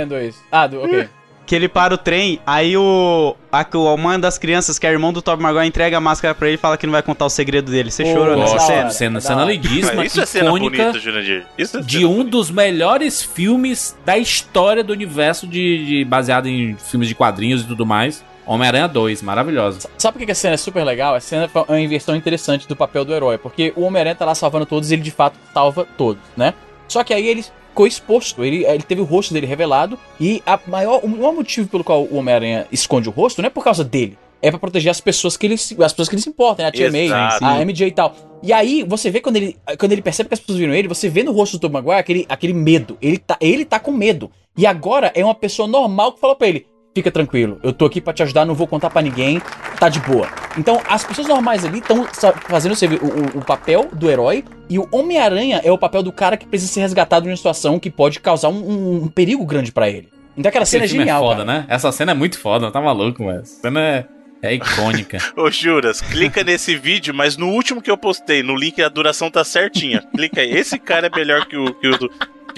Ah, 0.49 0.65
do, 0.65 0.81
ok. 0.81 1.09
Que 1.49 1.55
ele 1.55 1.67
para 1.67 1.95
o 1.95 1.97
trem, 1.97 2.39
aí 2.45 2.77
o 2.77 3.35
a, 3.51 3.61
a 3.61 3.97
mãe 3.97 4.19
das 4.19 4.37
crianças, 4.37 4.77
que 4.77 4.85
é 4.85 4.91
irmão 4.91 5.11
do 5.11 5.19
Tobey 5.19 5.41
Maguire, 5.41 5.65
entrega 5.65 5.97
a 5.97 5.99
máscara 5.99 6.35
pra 6.35 6.47
ele 6.47 6.57
e 6.57 6.59
fala 6.59 6.77
que 6.77 6.85
não 6.85 6.91
vai 6.91 7.01
contar 7.01 7.25
o 7.25 7.29
segredo 7.29 7.71
dele. 7.71 7.89
Você 7.89 8.03
Pô, 8.03 8.11
chorou 8.13 8.35
Gosto. 8.35 8.53
nessa 8.53 8.67
da 8.67 8.67
cena? 8.67 8.89
Cena, 8.91 9.19
cena 9.19 9.45
lindíssima, 9.45 9.95
Mas 9.95 10.11
Isso 10.11 10.21
é 10.21 10.27
cena 10.27 10.51
bonita, 10.51 10.99
Jurandir. 10.99 11.47
Isso 11.57 11.79
é 11.79 11.81
de 11.81 12.05
um 12.05 12.23
dos 12.23 12.51
melhores 12.51 13.23
filmes 13.23 13.97
da 14.05 14.15
história 14.15 14.83
do 14.83 14.93
universo 14.93 15.47
de, 15.47 15.85
de- 15.87 16.05
baseado 16.05 16.45
em 16.45 16.75
filmes 16.77 17.07
de 17.09 17.15
quadrinhos 17.15 17.63
e 17.63 17.65
tudo 17.65 17.83
mais. 17.83 18.23
Homem-Aranha 18.45 18.87
2, 18.87 19.23
maravilhosa. 19.23 19.89
Sabe 19.97 20.19
por 20.19 20.25
que 20.27 20.31
a 20.31 20.35
cena 20.35 20.53
é 20.53 20.57
super 20.57 20.83
legal? 20.83 21.15
A 21.15 21.19
cena 21.19 21.49
é 21.51 21.59
uma 21.67 21.81
inversão 21.81 22.15
interessante 22.15 22.67
do 22.67 22.75
papel 22.75 23.03
do 23.03 23.11
herói, 23.11 23.39
porque 23.39 23.73
o 23.75 23.81
Homem-Aranha 23.81 24.13
tá 24.15 24.23
lá 24.25 24.35
salvando 24.35 24.67
todos 24.67 24.91
e 24.91 24.93
ele 24.93 25.01
de 25.01 25.09
fato 25.09 25.35
salva 25.51 25.87
todos, 25.97 26.21
né? 26.37 26.53
Só 26.87 27.03
que 27.03 27.11
aí 27.11 27.27
ele 27.27 27.43
ficou 27.79 27.87
exposto, 27.87 28.43
ele, 28.43 28.65
ele 28.65 28.83
teve 28.83 28.99
o 28.99 29.05
rosto 29.05 29.33
dele 29.33 29.47
revelado 29.47 29.97
e 30.19 30.43
a 30.45 30.59
maior, 30.67 30.99
o 31.01 31.07
maior 31.07 31.31
motivo 31.33 31.69
pelo 31.69 31.83
qual 31.83 32.03
o 32.03 32.17
Homem-Aranha 32.17 32.67
esconde 32.71 33.07
o 33.07 33.11
rosto 33.11 33.41
não 33.41 33.47
é 33.47 33.49
por 33.49 33.63
causa 33.63 33.85
dele, 33.85 34.17
é 34.41 34.49
pra 34.49 34.59
proteger 34.59 34.91
as 34.91 34.99
pessoas 34.99 35.37
que 35.37 35.45
ele, 35.47 35.57
se- 35.57 35.81
as 35.81 35.93
pessoas 35.93 36.09
que 36.09 36.15
ele 36.15 36.21
se 36.21 36.29
importa, 36.29 36.61
né? 36.63 36.67
A 36.69 36.71
Tia 36.71 36.91
May, 36.91 37.07
a 37.45 37.65
MJ 37.65 37.87
e 37.87 37.91
tal. 37.91 38.15
E 38.43 38.51
aí, 38.51 38.83
você 38.87 39.09
vê 39.09 39.21
quando 39.21 39.37
ele, 39.37 39.57
quando 39.77 39.91
ele 39.93 40.01
percebe 40.01 40.27
que 40.27 40.33
as 40.33 40.39
pessoas 40.41 40.57
viram 40.59 40.73
ele, 40.73 40.87
você 40.89 41.07
vê 41.07 41.23
no 41.23 41.31
rosto 41.31 41.57
do 41.57 41.61
Tom 41.67 41.73
Maguire 41.73 41.99
aquele, 41.99 42.25
aquele 42.27 42.53
medo. 42.53 42.97
Ele 43.01 43.17
tá, 43.17 43.37
ele 43.39 43.63
tá 43.65 43.79
com 43.79 43.91
medo. 43.91 44.29
E 44.57 44.65
agora 44.65 45.11
é 45.15 45.23
uma 45.23 45.35
pessoa 45.35 45.67
normal 45.67 46.11
que 46.13 46.19
falou 46.19 46.35
pra 46.35 46.47
ele: 46.49 46.65
fica 46.99 47.11
tranquilo, 47.11 47.59
eu 47.63 47.71
tô 47.73 47.85
aqui 47.85 47.99
pra 48.01 48.13
te 48.13 48.21
ajudar, 48.23 48.45
não 48.45 48.53
vou 48.53 48.67
contar 48.67 48.89
pra 48.89 49.01
ninguém, 49.01 49.41
tá 49.79 49.87
de 49.89 49.99
boa. 50.01 50.27
Então, 50.57 50.81
as 50.87 51.03
pessoas 51.03 51.27
normais 51.27 51.63
ali 51.65 51.79
estão 51.79 52.05
fazendo 52.47 52.73
o, 52.73 53.05
o- 53.05 53.39
o 53.39 53.45
papel 53.45 53.87
do 53.93 54.09
herói 54.09 54.43
e 54.69 54.77
o 54.77 54.87
Homem-Aranha 54.91 55.61
é 55.63 55.71
o 55.71 55.77
papel 55.77 56.03
do 56.03 56.11
cara 56.11 56.35
que 56.37 56.45
precisa 56.45 56.71
ser 56.73 56.81
resgatado 56.81 57.23
de 57.23 57.29
uma 57.29 57.37
situação 57.37 57.79
que 57.79 57.89
pode 57.89 58.19
causar 58.19 58.49
um, 58.49 58.53
um- 58.69 59.03
um 59.03 59.07
perigo 59.07 59.45
grande 59.45 59.71
pra 59.71 59.89
ele. 59.89 60.09
Então 60.37 60.49
aquela 60.49 60.65
cena 60.65 60.85
é 60.85 60.87
filme 60.87 61.01
genial. 61.03 61.23
é 61.23 61.27
foda, 61.27 61.45
cara. 61.45 61.59
né? 61.59 61.65
Essa 61.69 61.91
cena 61.91 62.11
é 62.11 62.15
muito 62.15 62.39
foda, 62.39 62.71
tá 62.71 62.79
maluco, 62.81 63.23
mas. 63.23 63.41
Essa 63.43 63.61
cena 63.61 63.79
é. 63.81 64.05
É 64.41 64.53
icônica. 64.53 65.17
Ô, 65.35 65.51
Juras, 65.51 65.99
clica 65.99 66.45
nesse 66.45 66.73
vídeo, 66.77 67.13
mas 67.13 67.35
no 67.35 67.49
último 67.49 67.81
que 67.81 67.91
eu 67.91 67.97
postei, 67.97 68.41
no 68.41 68.55
link, 68.55 68.81
a 68.81 68.87
duração 68.87 69.29
tá 69.29 69.43
certinha. 69.43 70.01
Clica 70.15 70.39
aí. 70.39 70.49
Esse 70.51 70.79
cara 70.79 71.07
é 71.07 71.09
melhor 71.13 71.45
que 71.45 71.57
o, 71.57 71.73
que 71.73 71.87
o, 71.89 71.97
do- 71.97 72.09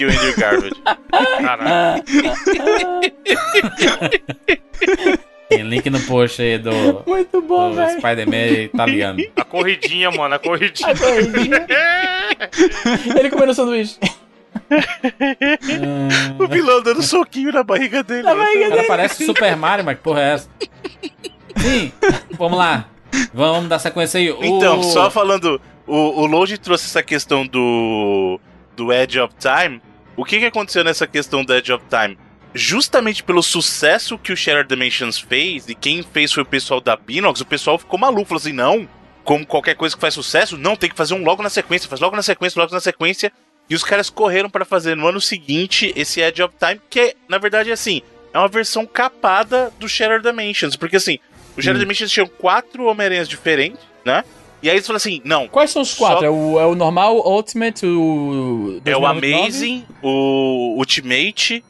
que 0.02 0.06
o 0.06 0.10
Andrew 0.10 0.36
Garfield. 0.36 0.82
Caralho. 1.40 2.02
Tem 5.48 5.62
link 5.62 5.88
no 5.90 6.00
post 6.00 6.40
aí 6.40 6.58
do, 6.58 7.02
Muito 7.06 7.40
bom, 7.42 7.70
do 7.70 7.76
velho. 7.76 7.98
Spider-Man 7.98 8.62
italiano. 8.64 9.22
A 9.36 9.44
corridinha, 9.44 10.10
mano, 10.10 10.34
a 10.34 10.38
corridinha. 10.38 10.90
A 10.90 10.96
corridinha. 10.98 11.66
Ele 13.18 13.30
comendo 13.30 13.52
sanduíche. 13.54 13.98
O 16.38 16.46
vilão 16.48 16.82
dando 16.82 17.02
soquinho 17.02 17.52
na 17.52 17.62
barriga 17.62 18.02
dele. 18.02 18.22
Na 18.22 18.34
barriga 18.34 18.66
O 18.68 18.70
cara 18.70 18.84
parece 18.84 19.26
Super 19.26 19.54
Mario, 19.56 19.84
mas 19.84 19.96
que 19.98 20.02
porra 20.02 20.20
é 20.22 20.32
essa? 20.34 20.48
Sim, 21.58 21.92
vamos 22.38 22.58
lá. 22.58 22.86
Vamos 23.34 23.68
dar 23.68 23.78
sequência 23.78 24.18
aí. 24.18 24.30
O- 24.30 24.42
Então, 24.42 24.82
só 24.82 25.10
falando, 25.10 25.60
o, 25.86 26.22
o 26.24 26.26
trouxe 26.58 26.86
essa 26.86 27.02
questão 27.02 27.46
do, 27.46 28.40
do 28.74 28.90
Edge 28.90 29.20
of 29.20 29.34
Time. 29.38 29.82
O 30.16 30.24
que, 30.24 30.38
que 30.38 30.46
aconteceu 30.46 30.84
nessa 30.84 31.06
questão 31.06 31.44
do 31.44 31.54
Edge 31.54 31.72
of 31.72 31.84
Time? 31.88 32.18
Justamente 32.54 33.22
pelo 33.22 33.42
sucesso 33.42 34.18
que 34.18 34.32
o 34.32 34.36
Shattered 34.36 34.68
Dimensions 34.68 35.18
fez, 35.18 35.68
e 35.68 35.74
quem 35.74 36.02
fez 36.02 36.32
foi 36.32 36.42
o 36.42 36.46
pessoal 36.46 36.80
da 36.80 36.94
Binox, 36.96 37.40
o 37.40 37.46
pessoal 37.46 37.78
ficou 37.78 37.98
maluco, 37.98 38.26
falou 38.26 38.40
assim, 38.40 38.52
não, 38.52 38.86
como 39.24 39.46
qualquer 39.46 39.74
coisa 39.74 39.94
que 39.94 40.00
faz 40.00 40.12
sucesso, 40.12 40.58
não, 40.58 40.76
tem 40.76 40.90
que 40.90 40.96
fazer 40.96 41.14
um 41.14 41.24
logo 41.24 41.42
na 41.42 41.48
sequência, 41.48 41.88
faz 41.88 42.00
logo 42.00 42.14
na 42.14 42.22
sequência, 42.22 42.60
logo 42.60 42.72
na 42.72 42.80
sequência. 42.80 43.32
E 43.70 43.74
os 43.74 43.82
caras 43.82 44.10
correram 44.10 44.50
para 44.50 44.66
fazer 44.66 44.94
no 44.96 45.06
ano 45.06 45.20
seguinte 45.20 45.92
esse 45.96 46.20
Edge 46.20 46.42
of 46.42 46.54
Time, 46.58 46.80
que 46.90 47.00
é, 47.00 47.14
na 47.26 47.38
verdade 47.38 47.70
é 47.70 47.72
assim, 47.72 48.02
é 48.34 48.38
uma 48.38 48.48
versão 48.48 48.84
capada 48.84 49.72
do 49.78 49.88
Shattered 49.88 50.22
Dimensions, 50.22 50.76
porque 50.76 50.96
assim, 50.96 51.18
o 51.56 51.62
Shattered 51.62 51.80
Dimensions 51.80 52.10
tinha 52.10 52.26
quatro 52.26 52.84
Homem-Aranhas 52.84 53.28
diferentes, 53.28 53.80
né? 54.04 54.24
E 54.62 54.68
aí 54.70 54.76
eles 54.76 54.86
falaram 54.86 54.96
assim, 54.98 55.20
não, 55.24 55.48
Quais 55.48 55.70
são 55.70 55.82
os 55.82 55.92
quatro? 55.94 56.20
Só- 56.20 56.24
É, 56.24 56.30
o, 56.30 56.60
é 56.60 56.66
o 56.66 56.74
normal, 56.74 57.16
o 57.16 57.34
Ultimate, 57.36 57.84
o. 57.84 58.80
é 58.84 58.96
o 58.96 59.00
2099? 59.00 59.40
Amazing, 59.42 59.86
o 60.02 60.76
Ultimate, 60.78 61.64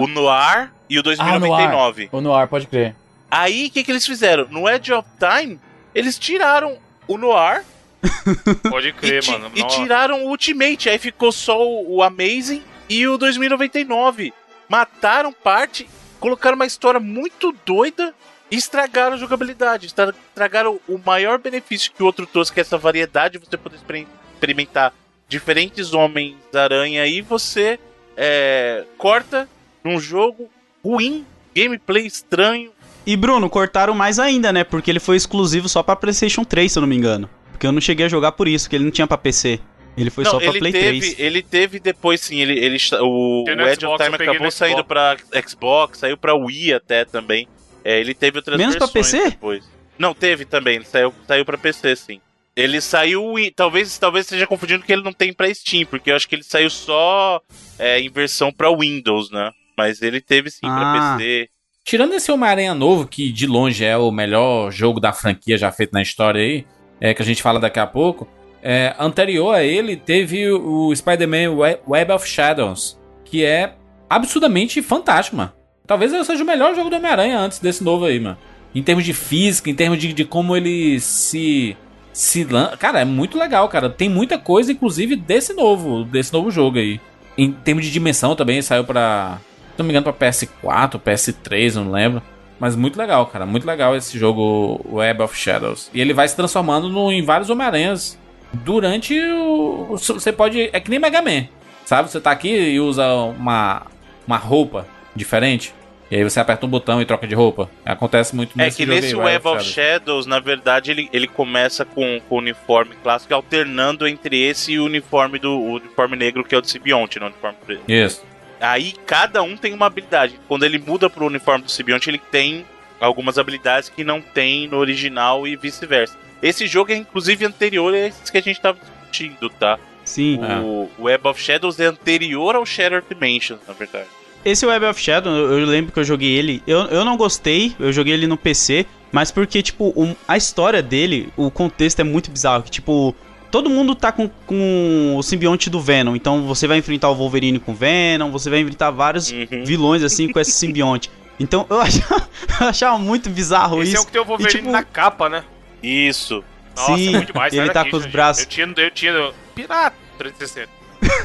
o 0.00 0.06
Noir 0.06 0.70
e 0.88 0.96
o 0.98 1.00
Ah, 1.00 1.02
2099. 1.02 2.08
O 2.12 2.20
Noir, 2.20 2.46
pode 2.48 2.66
crer. 2.66 2.94
Aí, 3.30 3.66
o 3.66 3.70
que, 3.70 3.82
que 3.82 3.90
eles 3.90 4.04
fizeram? 4.06 4.46
No 4.50 4.68
Edge 4.68 4.92
of 4.92 5.08
Time, 5.18 5.58
eles 5.94 6.18
tiraram 6.18 6.76
o 7.08 7.16
Noir 7.18 7.64
Pode 8.70 8.88
e, 8.88 8.92
crer, 8.92 9.22
ti- 9.22 9.30
mano. 9.32 9.50
e 9.54 9.64
tiraram 9.64 10.24
o 10.24 10.28
Ultimate. 10.28 10.88
Aí 10.88 10.98
ficou 10.98 11.32
só 11.32 11.60
o, 11.60 11.96
o 11.96 12.02
Amazing 12.02 12.62
e 12.88 13.06
o 13.08 13.16
2099. 13.18 14.32
Mataram 14.68 15.32
parte, 15.32 15.88
colocaram 16.20 16.54
uma 16.56 16.66
história 16.66 17.00
muito 17.00 17.54
doida 17.64 18.12
e 18.12 18.35
estragaram 18.50 19.14
a 19.14 19.18
jogabilidade. 19.18 19.86
Estra- 19.86 20.14
Estragaram 20.28 20.78
o 20.88 20.98
maior 21.04 21.38
benefício 21.38 21.92
que 21.92 22.02
o 22.02 22.06
outro 22.06 22.26
trouxe, 22.26 22.52
que 22.52 22.60
é 22.60 22.62
essa 22.62 22.78
variedade, 22.78 23.38
você 23.38 23.56
poder 23.56 23.76
exper- 23.76 24.06
experimentar 24.34 24.92
diferentes 25.28 25.92
Homens-Aranha 25.92 27.06
e 27.06 27.20
você 27.20 27.78
é, 28.16 28.84
corta 28.96 29.48
num 29.84 29.98
jogo 30.00 30.48
ruim, 30.84 31.24
gameplay 31.54 32.06
estranho. 32.06 32.70
E 33.06 33.16
Bruno, 33.16 33.48
cortaram 33.50 33.94
mais 33.94 34.18
ainda, 34.18 34.52
né? 34.52 34.64
Porque 34.64 34.90
ele 34.90 35.00
foi 35.00 35.16
exclusivo 35.16 35.68
só 35.68 35.82
pra 35.82 35.94
PlayStation 35.96 36.44
3, 36.44 36.70
se 36.72 36.78
eu 36.78 36.80
não 36.80 36.88
me 36.88 36.96
engano. 36.96 37.28
Porque 37.52 37.66
eu 37.66 37.72
não 37.72 37.80
cheguei 37.80 38.06
a 38.06 38.08
jogar 38.08 38.32
por 38.32 38.48
isso, 38.48 38.68
que 38.68 38.76
ele 38.76 38.84
não 38.84 38.90
tinha 38.90 39.06
pra 39.06 39.16
PC. 39.16 39.60
Ele 39.96 40.10
foi 40.10 40.24
Não, 40.24 40.32
só 40.32 40.38
pra 40.38 40.48
ele 40.48 40.58
Play 40.58 40.72
teve, 40.72 41.00
3. 41.00 41.18
ele 41.18 41.42
teve 41.42 41.80
depois 41.80 42.20
sim, 42.20 42.40
ele, 42.40 42.52
ele 42.58 42.76
o, 43.00 43.44
o 43.44 43.50
Edge 43.68 43.86
of 43.86 44.02
Time 44.04 44.14
acabou 44.14 44.50
saindo 44.50 44.84
pra 44.84 45.16
Xbox, 45.48 45.98
saiu 45.98 46.18
pra 46.18 46.34
Wii 46.34 46.74
até 46.74 47.04
também. 47.06 47.48
É, 47.88 48.00
ele 48.00 48.14
teve 48.14 48.38
outras 48.38 48.58
Menos 48.58 48.74
pra 48.74 48.86
versões 48.86 49.12
PC? 49.22 49.30
depois. 49.30 49.64
Não, 49.96 50.12
teve 50.12 50.44
também, 50.44 50.74
ele 50.76 50.84
saiu, 50.84 51.14
saiu 51.26 51.44
pra 51.44 51.56
PC 51.56 51.94
sim. 51.94 52.20
Ele 52.56 52.80
saiu 52.80 53.38
e 53.38 53.50
talvez 53.50 53.96
talvez 53.98 54.24
esteja 54.26 54.46
confundindo 54.46 54.82
que 54.84 54.92
ele 54.92 55.02
não 55.02 55.12
tem 55.12 55.32
pra 55.32 55.52
Steam, 55.54 55.86
porque 55.86 56.10
eu 56.10 56.16
acho 56.16 56.28
que 56.28 56.34
ele 56.34 56.42
saiu 56.42 56.68
só 56.68 57.40
é, 57.78 58.00
em 58.00 58.10
versão 58.10 58.50
pra 58.50 58.74
Windows, 58.74 59.30
né? 59.30 59.52
Mas 59.78 60.02
ele 60.02 60.20
teve 60.20 60.50
sim 60.50 60.66
Ah. 60.66 60.76
pra 60.76 61.16
PC. 61.18 61.48
Tirando 61.84 62.14
esse 62.14 62.32
Homem-Aranha 62.32 62.74
novo, 62.74 63.06
que 63.06 63.30
de 63.30 63.46
longe 63.46 63.84
é 63.84 63.96
o 63.96 64.10
melhor 64.10 64.72
jogo 64.72 64.98
da 64.98 65.12
franquia 65.12 65.56
já 65.56 65.70
feito 65.70 65.92
na 65.92 66.02
história 66.02 66.40
aí, 66.40 66.66
é, 67.00 67.14
que 67.14 67.22
a 67.22 67.24
gente 67.24 67.40
fala 67.42 67.60
daqui 67.60 67.78
a 67.78 67.86
pouco, 67.86 68.26
é, 68.62 68.96
anterior 68.98 69.54
a 69.54 69.62
ele 69.62 69.96
teve 69.96 70.50
o 70.50 70.92
Spider-Man 70.96 71.50
We- 71.52 71.78
Web 71.86 72.10
of 72.12 72.26
Shadows, 72.28 72.98
que 73.24 73.44
é 73.44 73.74
absurdamente 74.10 74.82
fantástico, 74.82 75.36
mano. 75.36 75.52
Talvez 75.86 76.12
ele 76.12 76.24
seja 76.24 76.42
o 76.42 76.46
melhor 76.46 76.74
jogo 76.74 76.90
do 76.90 76.96
Homem-Aranha 76.96 77.38
antes 77.38 77.58
desse 77.58 77.82
novo 77.84 78.04
aí, 78.04 78.18
mano. 78.20 78.36
Em 78.74 78.82
termos 78.82 79.04
de 79.04 79.12
física, 79.14 79.70
em 79.70 79.74
termos 79.74 79.98
de, 79.98 80.12
de 80.12 80.24
como 80.24 80.56
ele 80.56 80.98
se. 81.00 81.76
se 82.12 82.44
lan- 82.44 82.76
Cara, 82.78 83.00
é 83.00 83.04
muito 83.04 83.38
legal, 83.38 83.68
cara. 83.68 83.88
Tem 83.88 84.08
muita 84.08 84.38
coisa, 84.38 84.72
inclusive, 84.72 85.16
desse 85.16 85.52
novo, 85.54 86.04
desse 86.04 86.32
novo 86.32 86.50
jogo 86.50 86.78
aí. 86.78 87.00
Em 87.38 87.52
termos 87.52 87.84
de 87.84 87.90
dimensão 87.90 88.34
também, 88.36 88.60
saiu 88.62 88.84
pra. 88.84 89.38
Se 89.72 89.78
não 89.78 89.86
me 89.86 89.92
engano, 89.92 90.04
pra 90.12 90.28
PS4, 90.28 90.98
PS3, 91.00 91.74
não 91.74 91.90
lembro. 91.90 92.22
Mas 92.58 92.74
muito 92.74 92.98
legal, 92.98 93.26
cara. 93.26 93.44
Muito 93.44 93.66
legal 93.66 93.94
esse 93.94 94.18
jogo 94.18 94.80
Web 94.90 95.22
of 95.22 95.36
Shadows. 95.36 95.90
E 95.92 96.00
ele 96.00 96.14
vai 96.14 96.26
se 96.26 96.34
transformando 96.34 96.88
no- 96.88 97.12
em 97.12 97.22
vários 97.22 97.48
Homem-Aranhas 97.50 98.18
durante 98.52 99.18
o. 99.20 99.88
Você 99.96 100.32
pode. 100.32 100.70
É 100.72 100.80
que 100.80 100.90
nem 100.90 100.98
Mega 100.98 101.20
Man. 101.22 101.46
Sabe? 101.84 102.10
Você 102.10 102.20
tá 102.20 102.30
aqui 102.30 102.48
e 102.48 102.80
usa 102.80 103.06
uma, 103.14 103.82
uma 104.26 104.36
roupa 104.36 104.86
diferente. 105.14 105.74
E 106.10 106.16
aí 106.16 106.22
você 106.22 106.38
aperta 106.38 106.64
um 106.64 106.68
botão 106.68 107.02
e 107.02 107.04
troca 107.04 107.26
de 107.26 107.34
roupa. 107.34 107.68
Acontece 107.84 108.34
muito 108.34 108.58
É 108.58 108.64
nesse 108.64 108.76
que 108.76 108.84
jogo 108.84 108.94
nesse 108.94 109.14
aí, 109.14 109.20
Web 109.20 109.48
of 109.48 109.64
Shadows, 109.64 110.26
na 110.26 110.38
verdade, 110.38 110.90
ele, 110.90 111.08
ele 111.12 111.26
começa 111.26 111.84
com, 111.84 112.20
com 112.28 112.36
o 112.36 112.38
uniforme 112.38 112.94
clássico, 113.02 113.34
alternando 113.34 114.06
entre 114.06 114.40
esse 114.40 114.72
e 114.72 114.78
o 114.78 114.84
uniforme 114.84 115.38
do 115.38 115.50
o 115.50 115.74
uniforme 115.74 116.16
negro, 116.16 116.44
que 116.44 116.54
é 116.54 116.58
o 116.58 116.60
do 116.60 116.68
Sibionte, 116.68 117.18
no 117.18 117.26
uniforme 117.26 117.58
preto. 117.64 117.82
Isso. 117.88 118.24
Aí 118.60 118.94
cada 119.04 119.42
um 119.42 119.56
tem 119.56 119.74
uma 119.74 119.86
habilidade. 119.86 120.38
Quando 120.46 120.64
ele 120.64 120.78
muda 120.78 121.10
pro 121.10 121.26
uniforme 121.26 121.64
do 121.64 121.70
Sibionte, 121.70 122.08
ele 122.08 122.20
tem 122.30 122.64
algumas 123.00 123.38
habilidades 123.38 123.88
que 123.88 124.04
não 124.04 124.20
tem 124.20 124.68
no 124.68 124.78
original 124.78 125.46
e 125.46 125.56
vice-versa. 125.56 126.16
Esse 126.42 126.66
jogo 126.66 126.92
é 126.92 126.96
inclusive 126.96 127.44
anterior 127.44 127.92
a 127.92 127.98
esses 127.98 128.30
que 128.30 128.38
a 128.38 128.42
gente 128.42 128.60
tava 128.60 128.78
discutindo, 128.78 129.50
tá? 129.50 129.78
Sim. 130.04 130.38
O 130.62 130.88
Web 131.00 131.28
of 131.28 131.40
Shadows 131.40 131.80
é 131.80 131.86
anterior 131.86 132.54
ao 132.54 132.64
Shattered 132.64 133.06
Dimensions, 133.08 133.60
na 133.66 133.74
verdade. 133.74 134.06
Esse 134.48 134.64
Web 134.64 134.86
of 134.86 135.00
Shadow, 135.00 135.32
eu 135.32 135.66
lembro 135.66 135.90
que 135.92 135.98
eu 135.98 136.04
joguei 136.04 136.30
ele. 136.32 136.62
Eu, 136.66 136.82
eu 136.86 137.04
não 137.04 137.16
gostei, 137.16 137.74
eu 137.80 137.92
joguei 137.92 138.14
ele 138.14 138.26
no 138.28 138.36
PC, 138.36 138.86
mas 139.10 139.30
porque, 139.32 139.60
tipo, 139.62 139.92
um- 139.96 140.14
a 140.28 140.36
história 140.36 140.80
dele, 140.82 141.30
o 141.36 141.50
contexto 141.50 141.98
é 142.00 142.04
muito 142.04 142.30
bizarro. 142.30 142.62
Que, 142.62 142.70
tipo, 142.70 143.14
todo 143.50 143.68
mundo 143.68 143.94
tá 143.94 144.12
com, 144.12 144.30
com 144.46 145.14
o 145.16 145.22
simbionte 145.22 145.68
do 145.68 145.80
Venom. 145.80 146.14
Então 146.14 146.46
você 146.46 146.66
vai 146.68 146.78
enfrentar 146.78 147.08
o 147.10 147.14
Wolverine 147.16 147.58
com 147.58 147.72
o 147.72 147.74
Venom, 147.74 148.30
você 148.30 148.48
vai 148.48 148.60
enfrentar 148.60 148.90
vários 148.90 149.30
Uhum. 149.32 149.64
vilões 149.64 150.02
assim 150.04 150.28
com 150.30 150.38
esse 150.38 150.52
simbionte. 150.52 151.10
Então 151.40 151.66
eu 151.68 151.80
achava, 151.82 152.28
eu 152.60 152.66
achava 152.68 152.98
muito 152.98 153.28
bizarro 153.28 153.82
Esse 153.82 153.92
isso. 153.94 153.98
é 153.98 154.00
o 154.02 154.06
que 154.06 154.12
tem 154.12 154.20
o 154.20 154.24
Wolverine 154.24 154.54
E, 154.54 154.58
tipo, 154.60 154.70
na 154.70 154.82
capa, 154.84 155.28
né? 155.28 155.42
Isso. 155.82 156.44
Nossa, 156.76 156.96
Sim, 156.96 157.08
é 157.08 157.12
muito 157.12 157.32
demais. 157.32 157.52
ele 157.52 157.66
tá 157.68 157.72
daqui, 157.80 157.90
com 157.90 157.96
os 157.96 158.02
gente. 158.04 158.12
braços. 158.12 158.42
Eu 158.44 158.48
tinha, 158.48 158.74
eu 158.76 158.90
tinha 158.90 159.32
Pirata 159.54 159.96
360. 160.18 160.70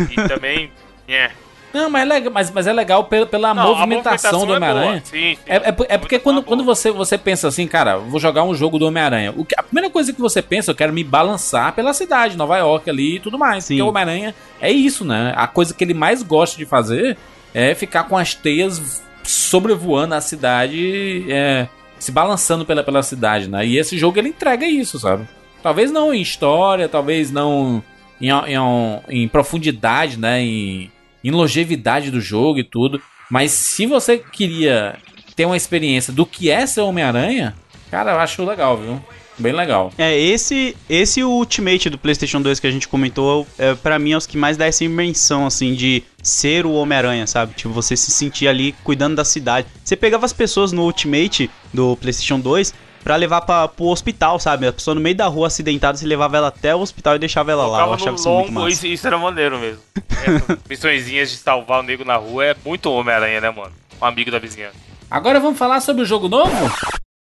E 0.10 0.28
também, 0.28 0.72
é. 1.08 1.30
Não, 1.74 1.90
mas 1.90 2.02
é 2.02 2.06
legal, 2.06 2.34
mas, 2.34 2.52
mas 2.52 2.68
é 2.68 2.74
legal 2.74 3.04
pela, 3.06 3.26
pela 3.26 3.54
Não, 3.54 3.68
movimentação 3.76 4.46
do 4.46 4.54
é. 4.54 4.58
Homem-Aranha. 4.58 5.04
É, 5.14 5.38
é, 5.48 5.72
por- 5.72 5.86
é 5.90 5.98
porque 5.98 6.20
quando, 6.20 6.36
boa. 6.38 6.46
quando 6.46 6.64
você, 6.64 6.92
você 6.92 7.18
pensa 7.18 7.48
assim, 7.48 7.68
cara, 7.68 7.98
vou 7.98 8.20
jogar 8.20 8.44
um 8.44 8.54
jogo 8.54 8.78
do 8.78 8.86
Homem-Aranha. 8.88 9.34
o 9.36 9.46
que- 9.46 9.56
A 9.58 9.64
primeira 9.64 9.90
coisa 9.90 10.12
que 10.14 10.20
você 10.22 10.42
pensa, 10.42 10.72
eu 10.72 10.76
quero 10.76 10.92
me 10.94 11.04
balançar 11.04 11.74
pela 11.74 11.94
cidade, 11.94 12.36
Nova 12.38 12.58
York 12.58 12.90
ali 12.90 13.16
e 13.16 13.20
tudo 13.20 13.38
mais. 13.40 13.66
Sim. 13.66 13.76
Porque 13.76 13.84
o 13.84 13.88
Homem-Aranha 13.90 14.36
é 14.60 14.72
isso, 14.72 15.06
né? 15.06 15.34
A 15.36 15.48
coisa 15.48 15.74
que 15.74 15.84
ele 15.84 15.94
mais 15.94 16.22
gosta 16.24 16.58
de 16.58 16.66
fazer 16.66 17.18
é 17.54 17.74
ficar 17.76 18.04
com 18.06 18.18
as 18.18 18.34
teias 18.34 19.02
sobrevoando 19.24 20.16
a 20.16 20.22
cidade, 20.22 21.26
é, 21.30 21.68
se 22.00 22.12
balançando 22.12 22.66
pela, 22.66 22.84
pela 22.84 23.04
cidade, 23.04 23.48
né? 23.50 23.66
E 23.66 23.78
esse 23.78 23.98
jogo 23.98 24.18
ele 24.20 24.30
entrega 24.30 24.66
isso, 24.66 25.00
sabe? 25.00 25.28
Talvez 25.62 25.92
não 25.92 26.14
em 26.14 26.22
história, 26.22 26.90
talvez 26.90 27.32
não 27.32 27.84
em, 28.20 28.30
em, 28.30 29.24
em 29.24 29.28
profundidade, 29.28 30.18
né? 30.20 30.42
Em, 30.42 30.92
em 31.24 31.32
longevidade 31.32 32.12
do 32.12 32.22
jogo 32.22 32.60
e 32.60 32.64
tudo. 32.64 33.02
Mas 33.30 33.52
se 33.52 33.86
você 33.86 34.18
queria 34.18 34.98
ter 35.36 35.46
uma 35.46 35.58
experiência 35.58 36.12
do 36.12 36.26
que 36.26 36.50
é 36.50 36.66
ser 36.66 36.82
Homem-Aranha, 36.82 37.56
cara, 37.90 38.12
eu 38.12 38.20
acho 38.20 38.44
legal, 38.44 38.78
viu? 38.78 39.02
Bem 39.40 39.54
legal. 39.54 39.92
É, 39.98 40.16
esse 40.18 40.76
esse 40.90 41.24
Ultimate 41.24 41.90
do 41.90 41.98
PlayStation 41.98 42.42
2 42.42 42.60
que 42.60 42.68
a 42.68 42.72
gente 42.72 42.88
comentou, 42.88 43.48
é, 43.58 43.74
para 43.74 43.98
mim 43.98 44.12
é 44.12 44.18
os 44.18 44.28
que 44.28 44.38
mais 44.38 44.56
dá 44.56 44.66
essa 44.66 44.84
imensão, 44.84 45.48
assim, 45.48 45.74
de 45.74 46.04
ser 46.22 46.66
o 46.66 46.74
Homem-Aranha, 46.74 47.26
sabe? 47.26 47.54
Tipo, 47.56 47.70
você 47.70 47.98
se 47.98 48.12
sentir 48.12 48.48
ali 48.48 48.74
cuidando 48.84 49.16
da 49.16 49.26
cidade. 49.26 49.68
Você 49.84 49.96
pegava 49.96 50.26
as 50.26 50.34
pessoas 50.34 50.72
no 50.72 50.84
Ultimate 50.84 51.50
do 51.74 51.96
PlayStation 51.98 52.40
2 52.40 52.74
pra 53.04 53.16
levar 53.16 53.42
pra, 53.42 53.68
pro 53.68 53.86
hospital, 53.86 54.40
sabe? 54.40 54.68
A 54.68 54.74
pessoa 54.74 54.96
no 54.96 55.02
meio 55.02 55.16
da 55.16 55.28
rua 55.28 55.48
acidentada, 55.48 55.98
você 55.98 56.06
levava 56.06 56.38
ela 56.38 56.48
até 56.50 56.76
o 56.76 56.80
hospital 56.80 57.16
e 57.16 57.20
deixava 57.20 57.52
ela 57.52 57.66
lá. 57.68 57.86
Eu 57.86 57.94
achava 57.94 58.16
isso 58.16 58.30
muito 58.30 58.52
massa. 58.52 58.70
isso, 58.70 58.88
isso 58.88 59.08
era 59.08 59.18
maneiro 59.18 59.60
mesmo. 59.60 59.82
Essas 60.26 60.58
missõezinhas 60.70 61.32
de 61.32 61.38
salvar 61.38 61.80
o 61.80 61.84
nego 61.84 62.04
na 62.06 62.16
rua 62.16 62.46
é 62.46 62.56
muito 62.66 62.92
Homem-Aranha, 62.92 63.42
né, 63.42 63.50
mano? 63.50 63.72
Um 64.02 64.06
amigo 64.06 64.32
da 64.32 64.40
vizinhança. 64.40 64.76
Agora 65.10 65.40
vamos 65.40 65.58
falar 65.60 65.82
sobre 65.82 66.04
o 66.04 66.06
jogo 66.06 66.28
novo? 66.30 66.52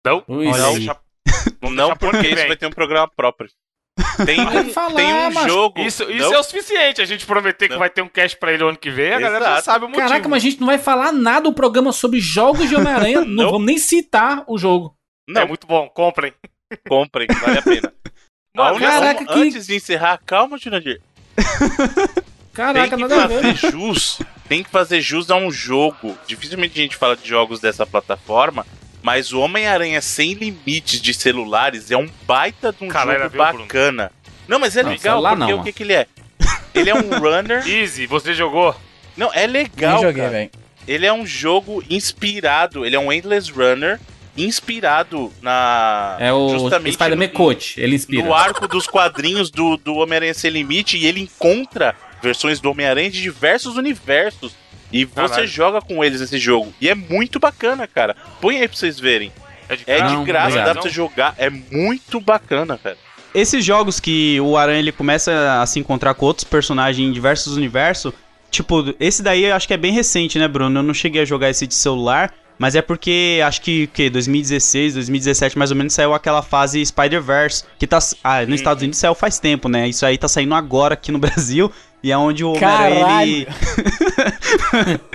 Não? 0.05 0.23
Ui, 0.29 0.47
Não, 0.47 0.81
já- 0.81 0.97
Vamos 1.61 1.77
não 1.77 1.97
porque 1.97 2.19
que 2.21 2.35
isso 2.35 2.47
vai 2.47 2.57
ter 2.57 2.67
um 2.67 2.71
programa 2.71 3.09
próprio. 3.17 3.49
Tem 4.27 4.45
Vai 4.45 4.59
um, 4.65 4.69
falar, 4.73 4.95
tem 4.95 5.13
um 5.13 5.31
macho. 5.33 5.49
jogo. 5.49 5.81
Isso, 5.81 6.03
isso 6.11 6.33
é 6.35 6.39
o 6.39 6.43
suficiente. 6.43 7.01
A 7.01 7.05
gente 7.05 7.25
prometer 7.27 7.67
que 7.67 7.73
Não. 7.75 7.79
vai 7.79 7.89
ter 7.91 8.03
um 8.03 8.09
cast 8.09 8.37
pra 8.39 8.53
ele 8.53 8.63
ano 8.63 8.77
que 8.77 8.91
vem, 8.91 9.13
a 9.15 9.19
galera 9.21 9.45
já 9.45 9.51
Exato. 9.53 9.65
sabe 9.65 9.85
o 9.85 9.89
motivo. 9.89 10.07
Caraca, 10.09 10.29
mas 10.29 10.43
a 10.43 10.47
gente 10.49 10.61
não 10.61 10.67
vai 10.67 10.79
falar 10.79 11.13
nada 11.13 11.43
do 11.43 11.53
programa 11.53 11.93
sobre 11.93 12.21
jogos 12.21 12.69
de 12.69 12.77
Homem-Aranha. 12.77 13.21
não 13.25 13.45
Não. 13.45 13.51
vamos 13.53 13.67
nem 13.67 13.79
citar 13.79 14.45
o 14.47 14.59
jogo. 14.59 14.95
Não, 15.29 15.43
É 15.43 15.45
muito 15.47 15.67
bom, 15.67 15.89
comprem. 15.89 16.33
comprem, 16.89 17.27
vale 17.41 17.59
a 17.59 17.63
pena. 17.63 17.93
Mano, 18.55 18.79
caraca, 18.81 19.25
que- 19.25 19.33
Antes 19.33 19.67
de 19.67 19.75
encerrar, 19.77 20.19
calma, 20.25 20.57
Jurandir. 20.57 21.01
Caraca, 22.53 22.97
tem 22.97 23.07
que 23.07 23.15
fazer 23.15 23.71
jus. 23.71 24.19
Tem 24.49 24.63
que 24.63 24.71
fazer 24.71 25.01
jus 25.01 25.31
a 25.31 25.37
um 25.37 25.51
jogo. 25.51 26.17
Dificilmente 26.27 26.79
a 26.79 26.83
gente 26.83 26.97
fala 26.97 27.17
de 27.17 27.29
jogos 27.29 27.61
dessa 27.61 27.85
plataforma. 27.85 28.67
Mas 29.03 29.33
o 29.33 29.41
Homem-Aranha 29.41 30.01
Sem 30.01 30.33
Limites 30.33 31.01
de 31.01 31.13
celulares 31.13 31.91
é 31.91 31.97
um 31.97 32.09
baita 32.27 32.73
de 32.73 32.83
um 32.85 32.89
Caralho, 32.89 33.19
jogo 33.25 33.31
viu, 33.31 33.45
Bruno? 33.45 33.59
bacana. 33.65 34.13
Não, 34.49 34.59
mas 34.59 34.77
é 34.77 34.83
Não, 34.83 34.91
legal, 34.91 35.23
porque 35.23 35.37
não, 35.53 35.61
o 35.61 35.65
que, 35.65 35.73
que 35.73 35.83
ele 35.83 35.93
é? 35.93 36.07
Ele 36.75 36.91
é 36.91 36.95
um 36.95 37.11
runner. 37.19 37.67
Easy, 37.69 38.07
você 38.07 38.33
jogou? 38.35 38.75
Não, 39.17 39.31
é 39.35 39.47
legal. 39.47 39.95
Nem 39.97 40.03
joguei, 40.03 40.23
cara. 40.23 40.31
velho. 40.33 40.51
Ele 40.89 41.07
é 41.07 41.13
um 41.13 41.27
jogo 41.27 41.85
inspirado. 41.91 42.87
Ele 42.87 42.97
é 42.97 42.99
um 42.99 43.13
Endless 43.13 43.51
Runner 43.53 44.01
inspirado 44.37 45.33
na. 45.43 46.17
É 46.21 46.33
o 46.33 46.49
justamente 46.51 46.95
Spider-Man 46.95 47.29
Coach, 47.29 47.81
ele 47.81 47.95
inspira. 47.97 48.25
no 48.25 48.35
arco 48.35 48.67
dos 48.69 48.87
quadrinhos 48.87 49.51
do, 49.51 49.77
do 49.77 49.95
Homem-Aranha 49.97 50.35
Sem 50.35 50.51
Limite 50.51 50.97
e 50.97 51.07
ele 51.07 51.21
encontra 51.21 51.95
versões 52.23 52.61
do 52.61 52.71
Homem-Aranha 52.71 53.11
de 53.11 53.21
diversos 53.23 53.77
universos. 53.77 54.55
E 54.93 55.05
você 55.05 55.29
Caralho. 55.29 55.47
joga 55.49 55.81
com 55.81 56.05
eles 56.05 56.21
esse 56.21 56.39
jogo. 56.39 56.73
E 56.81 56.89
é 56.89 56.95
muito 56.95 57.41
bacana, 57.41 57.89
cara. 57.89 58.15
Põe 58.41 58.59
aí 58.61 58.69
pra 58.69 58.77
vocês 58.77 59.01
verem. 59.01 59.33
É 59.69 59.75
de 59.77 59.83
É 59.87 59.97
de 60.01 60.25
graça, 60.25 60.47
obrigado. 60.49 60.67
dá 60.67 60.73
pra 60.75 60.83
você 60.83 60.91
jogar. 60.91 61.35
É 61.39 61.51
muito 61.51 62.21
bacana, 62.21 62.79
cara. 62.79 62.97
Esses 63.35 63.65
jogos 63.65 63.99
que 63.99 64.41
o 64.41 64.57
Aranha 64.57 64.79
ele 64.79 64.93
começa 64.93 65.61
a 65.61 65.67
se 65.67 65.81
encontrar 65.81 66.15
com 66.15 66.25
outros 66.25 66.45
personagens 66.45 67.07
em 67.07 67.13
diversos 67.13 67.57
universos, 67.57 68.13
tipo, 68.51 68.95
esse 69.01 69.23
daí 69.25 69.45
eu 69.45 69.57
acho 69.57 69.67
que 69.67 69.75
é 69.75 69.77
bem 69.77 69.93
recente, 69.93 70.39
né, 70.39 70.47
Bruno? 70.47 70.79
Eu 70.79 70.83
não 70.85 70.95
cheguei 70.95 71.21
a 71.23 71.25
jogar 71.25 71.51
esse 71.51 71.67
de 71.67 71.75
celular, 71.75 72.33
mas 72.59 72.75
é 72.75 72.83
porque 72.83 73.41
acho 73.45 73.61
que, 73.61 73.87
que 73.89 74.09
2016, 74.11 74.95
2017 74.95 75.59
mais 75.59 75.71
ou 75.71 75.77
menos 75.77 75.93
saiu 75.93 76.15
aquela 76.15 76.43
fase 76.43 76.85
Spider-Verse, 76.85 77.65
que 77.79 77.87
tá 77.87 77.99
ah, 78.25 78.45
nos 78.47 78.61
Estados 78.61 78.83
Unidos 78.83 78.99
saiu 78.99 79.15
faz 79.15 79.39
tempo, 79.39 79.69
né? 79.69 79.89
Isso 79.89 80.05
aí 80.07 80.17
tá 80.19 80.29
saindo 80.29 80.55
agora 80.55 80.95
aqui 80.95 81.13
no 81.13 81.19
Brasil. 81.19 81.71
E 82.03 82.13
é 82.13 82.17
onde 82.17 82.45
o 82.45 82.53
Homem-Aranha 82.53 83.23
ele. 83.23 83.49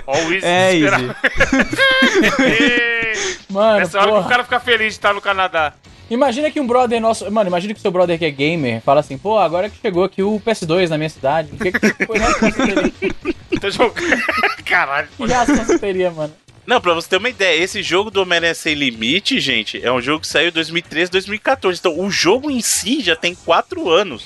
Easy 0.06 0.40
É, 0.42 0.72
desesperado. 0.72 1.16
Mano, 3.48 3.78
Nessa 3.78 3.98
hora 3.98 4.06
que 4.08 4.12
o 4.12 4.16
porra. 4.16 4.28
cara 4.28 4.44
fica 4.44 4.60
feliz 4.60 4.86
de 4.88 4.92
estar 4.92 5.14
no 5.14 5.20
Canadá. 5.20 5.72
Imagina 6.10 6.50
que 6.50 6.60
um 6.60 6.66
brother 6.66 7.00
nosso. 7.00 7.30
Mano, 7.30 7.48
imagina 7.48 7.72
que 7.72 7.78
o 7.78 7.82
seu 7.82 7.90
brother 7.90 8.18
que 8.18 8.24
é 8.24 8.30
gamer 8.30 8.82
fala 8.82 9.00
assim, 9.00 9.16
pô, 9.16 9.38
agora 9.38 9.70
que 9.70 9.80
chegou 9.80 10.04
aqui 10.04 10.22
o 10.22 10.40
PS2 10.44 10.88
na 10.88 10.98
minha 10.98 11.08
cidade. 11.08 11.50
O 11.52 11.56
que, 11.56 11.72
que 11.72 12.06
foi 12.06 12.18
você 12.18 12.52
teria? 12.52 12.92
Tô 13.60 13.70
jogando. 13.70 14.22
Caralho. 14.64 15.08
Que 15.16 15.26
reação 15.26 15.64
você 15.64 15.78
teria, 15.78 16.10
mano? 16.10 16.32
Não, 16.66 16.80
pra 16.80 16.94
você 16.94 17.08
ter 17.08 17.16
uma 17.16 17.28
ideia, 17.28 17.62
esse 17.62 17.82
jogo 17.82 18.10
do 18.10 18.22
Homem-Aranha 18.22 18.54
Sem 18.54 18.74
Limite, 18.74 19.40
gente, 19.40 19.80
é 19.82 19.90
um 19.92 20.00
jogo 20.00 20.20
que 20.20 20.28
saiu 20.28 20.48
em 20.48 20.52
2013, 20.52 21.10
2014. 21.10 21.78
Então, 21.80 21.98
o 21.98 22.10
jogo 22.10 22.50
em 22.50 22.60
si 22.60 23.00
já 23.02 23.16
tem 23.16 23.34
4 23.34 23.90
anos. 23.90 24.24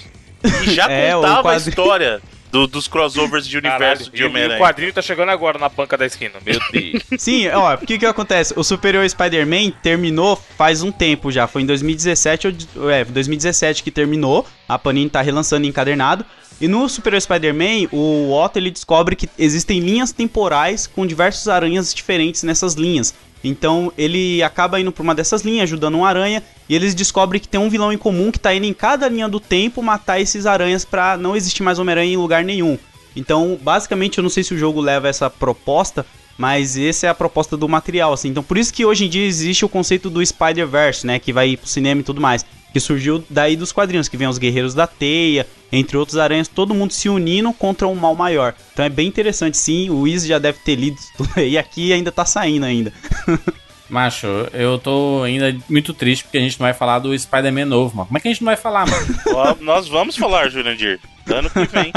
E 0.63 0.71
já 0.75 0.85
É, 0.91 1.13
contava 1.13 1.53
a 1.53 1.57
história 1.57 2.21
do- 2.53 2.67
dos 2.67 2.87
crossovers 2.87 3.47
de 3.49 3.57
universo 3.57 4.05
Caralho, 4.05 4.11
de 4.17 4.23
e 4.23 4.25
o 4.25 4.29
Homem-Aranha. 4.29 4.59
quadrinho 4.61 4.93
tá 4.93 5.01
chegando 5.03 5.31
agora 5.31 5.59
na 5.59 5.69
banca 5.71 5.97
da 5.97 6.05
esquina. 6.05 6.35
Meu 6.45 6.61
Deus. 6.71 7.03
Sim, 7.19 7.49
ó, 7.49 7.75
o 7.75 7.79
que 7.79 7.99
que 7.99 8.05
acontece? 8.07 8.53
O 8.55 8.63
Superior 8.63 9.09
Spider-Man 9.09 9.71
terminou 9.83 10.37
faz 10.59 10.83
um 10.83 10.93
tempo 10.93 11.33
já, 11.33 11.47
foi 11.47 11.63
em 11.63 11.67
2017, 11.67 12.47
ou 12.49 12.53
de- 12.53 12.69
é, 12.93 13.03
2017 13.05 13.83
que 13.83 13.91
terminou, 13.91 14.47
a 14.69 14.79
Panini 14.79 15.09
tá 15.09 15.23
relançando 15.23 15.67
encadernado, 15.67 16.25
e 16.61 16.67
no 16.69 16.89
Superior 16.89 17.21
Spider-Man, 17.21 17.89
o 17.93 18.33
Otto 18.33 18.59
ele 18.59 18.71
descobre 18.71 19.15
que 19.15 19.29
existem 19.39 19.81
linhas 19.81 20.13
temporais 20.13 20.87
com 20.87 21.07
diversos 21.07 21.49
aranhas 21.49 21.93
diferentes 21.93 22.43
nessas 22.43 22.75
linhas. 22.75 23.15
Então 23.45 23.93
ele 23.97 24.43
acaba 24.43 24.81
indo 24.81 24.91
por 24.91 25.03
uma 25.03 25.15
dessas 25.15 25.43
linhas, 25.43 25.65
ajudando 25.65 25.97
um 25.97 26.05
aranha, 26.05 26.43
e 26.69 26.75
eles 26.75 26.95
descobrem 26.95 27.41
que 27.41 27.49
tem 27.49 27.61
um 27.61 27.69
vilão 27.69 27.93
em 27.93 27.99
comum 27.99 28.33
que 28.33 28.41
tá 28.41 28.55
indo 28.55 28.67
em 28.67 28.73
cada 28.73 29.09
linha 29.09 29.29
do 29.29 29.39
tempo 29.39 29.83
matar 29.83 30.21
esses 30.21 30.47
aranhas 30.47 30.85
pra 30.85 31.17
não 31.17 31.37
existir 31.37 31.63
mais 31.63 31.79
Homem-Aranha 31.79 32.15
em 32.15 32.17
lugar 32.17 32.43
nenhum. 32.43 32.79
Então, 33.15 33.59
basicamente, 33.63 34.19
eu 34.19 34.23
não 34.23 34.31
sei 34.31 34.43
se 34.43 34.53
o 34.53 34.59
jogo 34.59 34.81
leva 34.81 35.09
essa 35.09 35.31
proposta, 35.31 36.05
mas 36.37 36.77
essa 36.77 37.07
é 37.07 37.11
a 37.11 37.15
proposta 37.15 37.57
do 37.57 37.69
material, 37.69 38.13
assim. 38.13 38.29
Então, 38.29 38.43
por 38.43 38.59
isso 38.59 38.73
que 38.73 38.85
hoje 38.85 39.07
em 39.07 39.09
dia 39.09 39.25
existe 39.27 39.65
o 39.65 39.69
conceito 39.69 40.11
do 40.11 40.25
Spider-Verse, 40.25 41.07
né? 41.07 41.19
Que 41.19 41.33
vai 41.33 41.57
pro 41.57 41.67
cinema 41.67 42.03
e 42.03 42.05
tudo 42.05 42.21
mais. 42.21 42.45
Que 42.77 42.81
surgiu 42.81 43.25
daí 43.31 43.57
dos 43.57 43.73
quadrinhos, 43.73 44.07
que 44.07 44.19
vem 44.19 44.29
os 44.29 44.37
Guerreiros 44.37 44.75
da 44.75 44.87
Teia, 44.87 45.47
entre 45.73 45.97
outros 45.97 46.19
aranhas, 46.19 46.47
todo 46.47 46.75
mundo 46.75 46.93
se 46.93 47.09
unindo 47.09 47.51
contra 47.55 47.89
um 47.89 47.95
mal 47.95 48.15
maior. 48.15 48.53
Então 48.75 48.85
é 48.85 48.91
bem 48.91 49.09
interessante, 49.09 49.57
sim. 49.57 49.89
O 49.89 50.01
Wiz 50.01 50.27
já 50.27 50.39
deve 50.39 50.59
ter 50.59 50.75
lido 50.75 50.99
isso 50.99 51.11
tudo 51.17 51.31
aí. 51.41 51.57
Aqui 51.57 51.91
ainda 51.91 52.13
tá 52.13 52.27
saindo 52.27 52.67
ainda. 52.67 52.93
Macho, 53.89 54.27
eu 54.53 54.79
tô 54.79 55.23
ainda 55.25 55.57
muito 55.71 55.95
triste 55.95 56.25
porque 56.25 56.37
a 56.37 56.41
gente 56.43 56.61
não 56.61 56.67
vai 56.67 56.75
falar 56.75 56.99
do 56.99 57.19
Spider-Man 57.19 57.65
novo, 57.65 57.97
mano. 57.97 58.09
Como 58.09 58.19
é 58.19 58.21
que 58.21 58.29
a 58.29 58.31
gente 58.31 58.43
não 58.43 58.51
vai 58.51 58.57
falar, 58.57 58.85
mano? 58.87 59.07
Nós 59.65 59.89
vamos 59.89 60.15
falar, 60.15 60.51
Jurandir. 60.51 61.01
Ano 61.33 61.49
que 61.49 61.65
vem. 61.69 61.95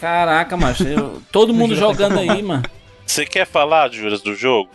Caraca, 0.00 0.56
macho. 0.56 0.84
eu- 0.84 1.20
todo 1.30 1.52
mundo 1.52 1.76
jogando 1.76 2.18
aí, 2.18 2.42
mano. 2.42 2.62
Você 3.04 3.26
quer 3.26 3.46
falar, 3.46 3.92
Juras, 3.92 4.22
do 4.22 4.34
jogo? 4.34 4.70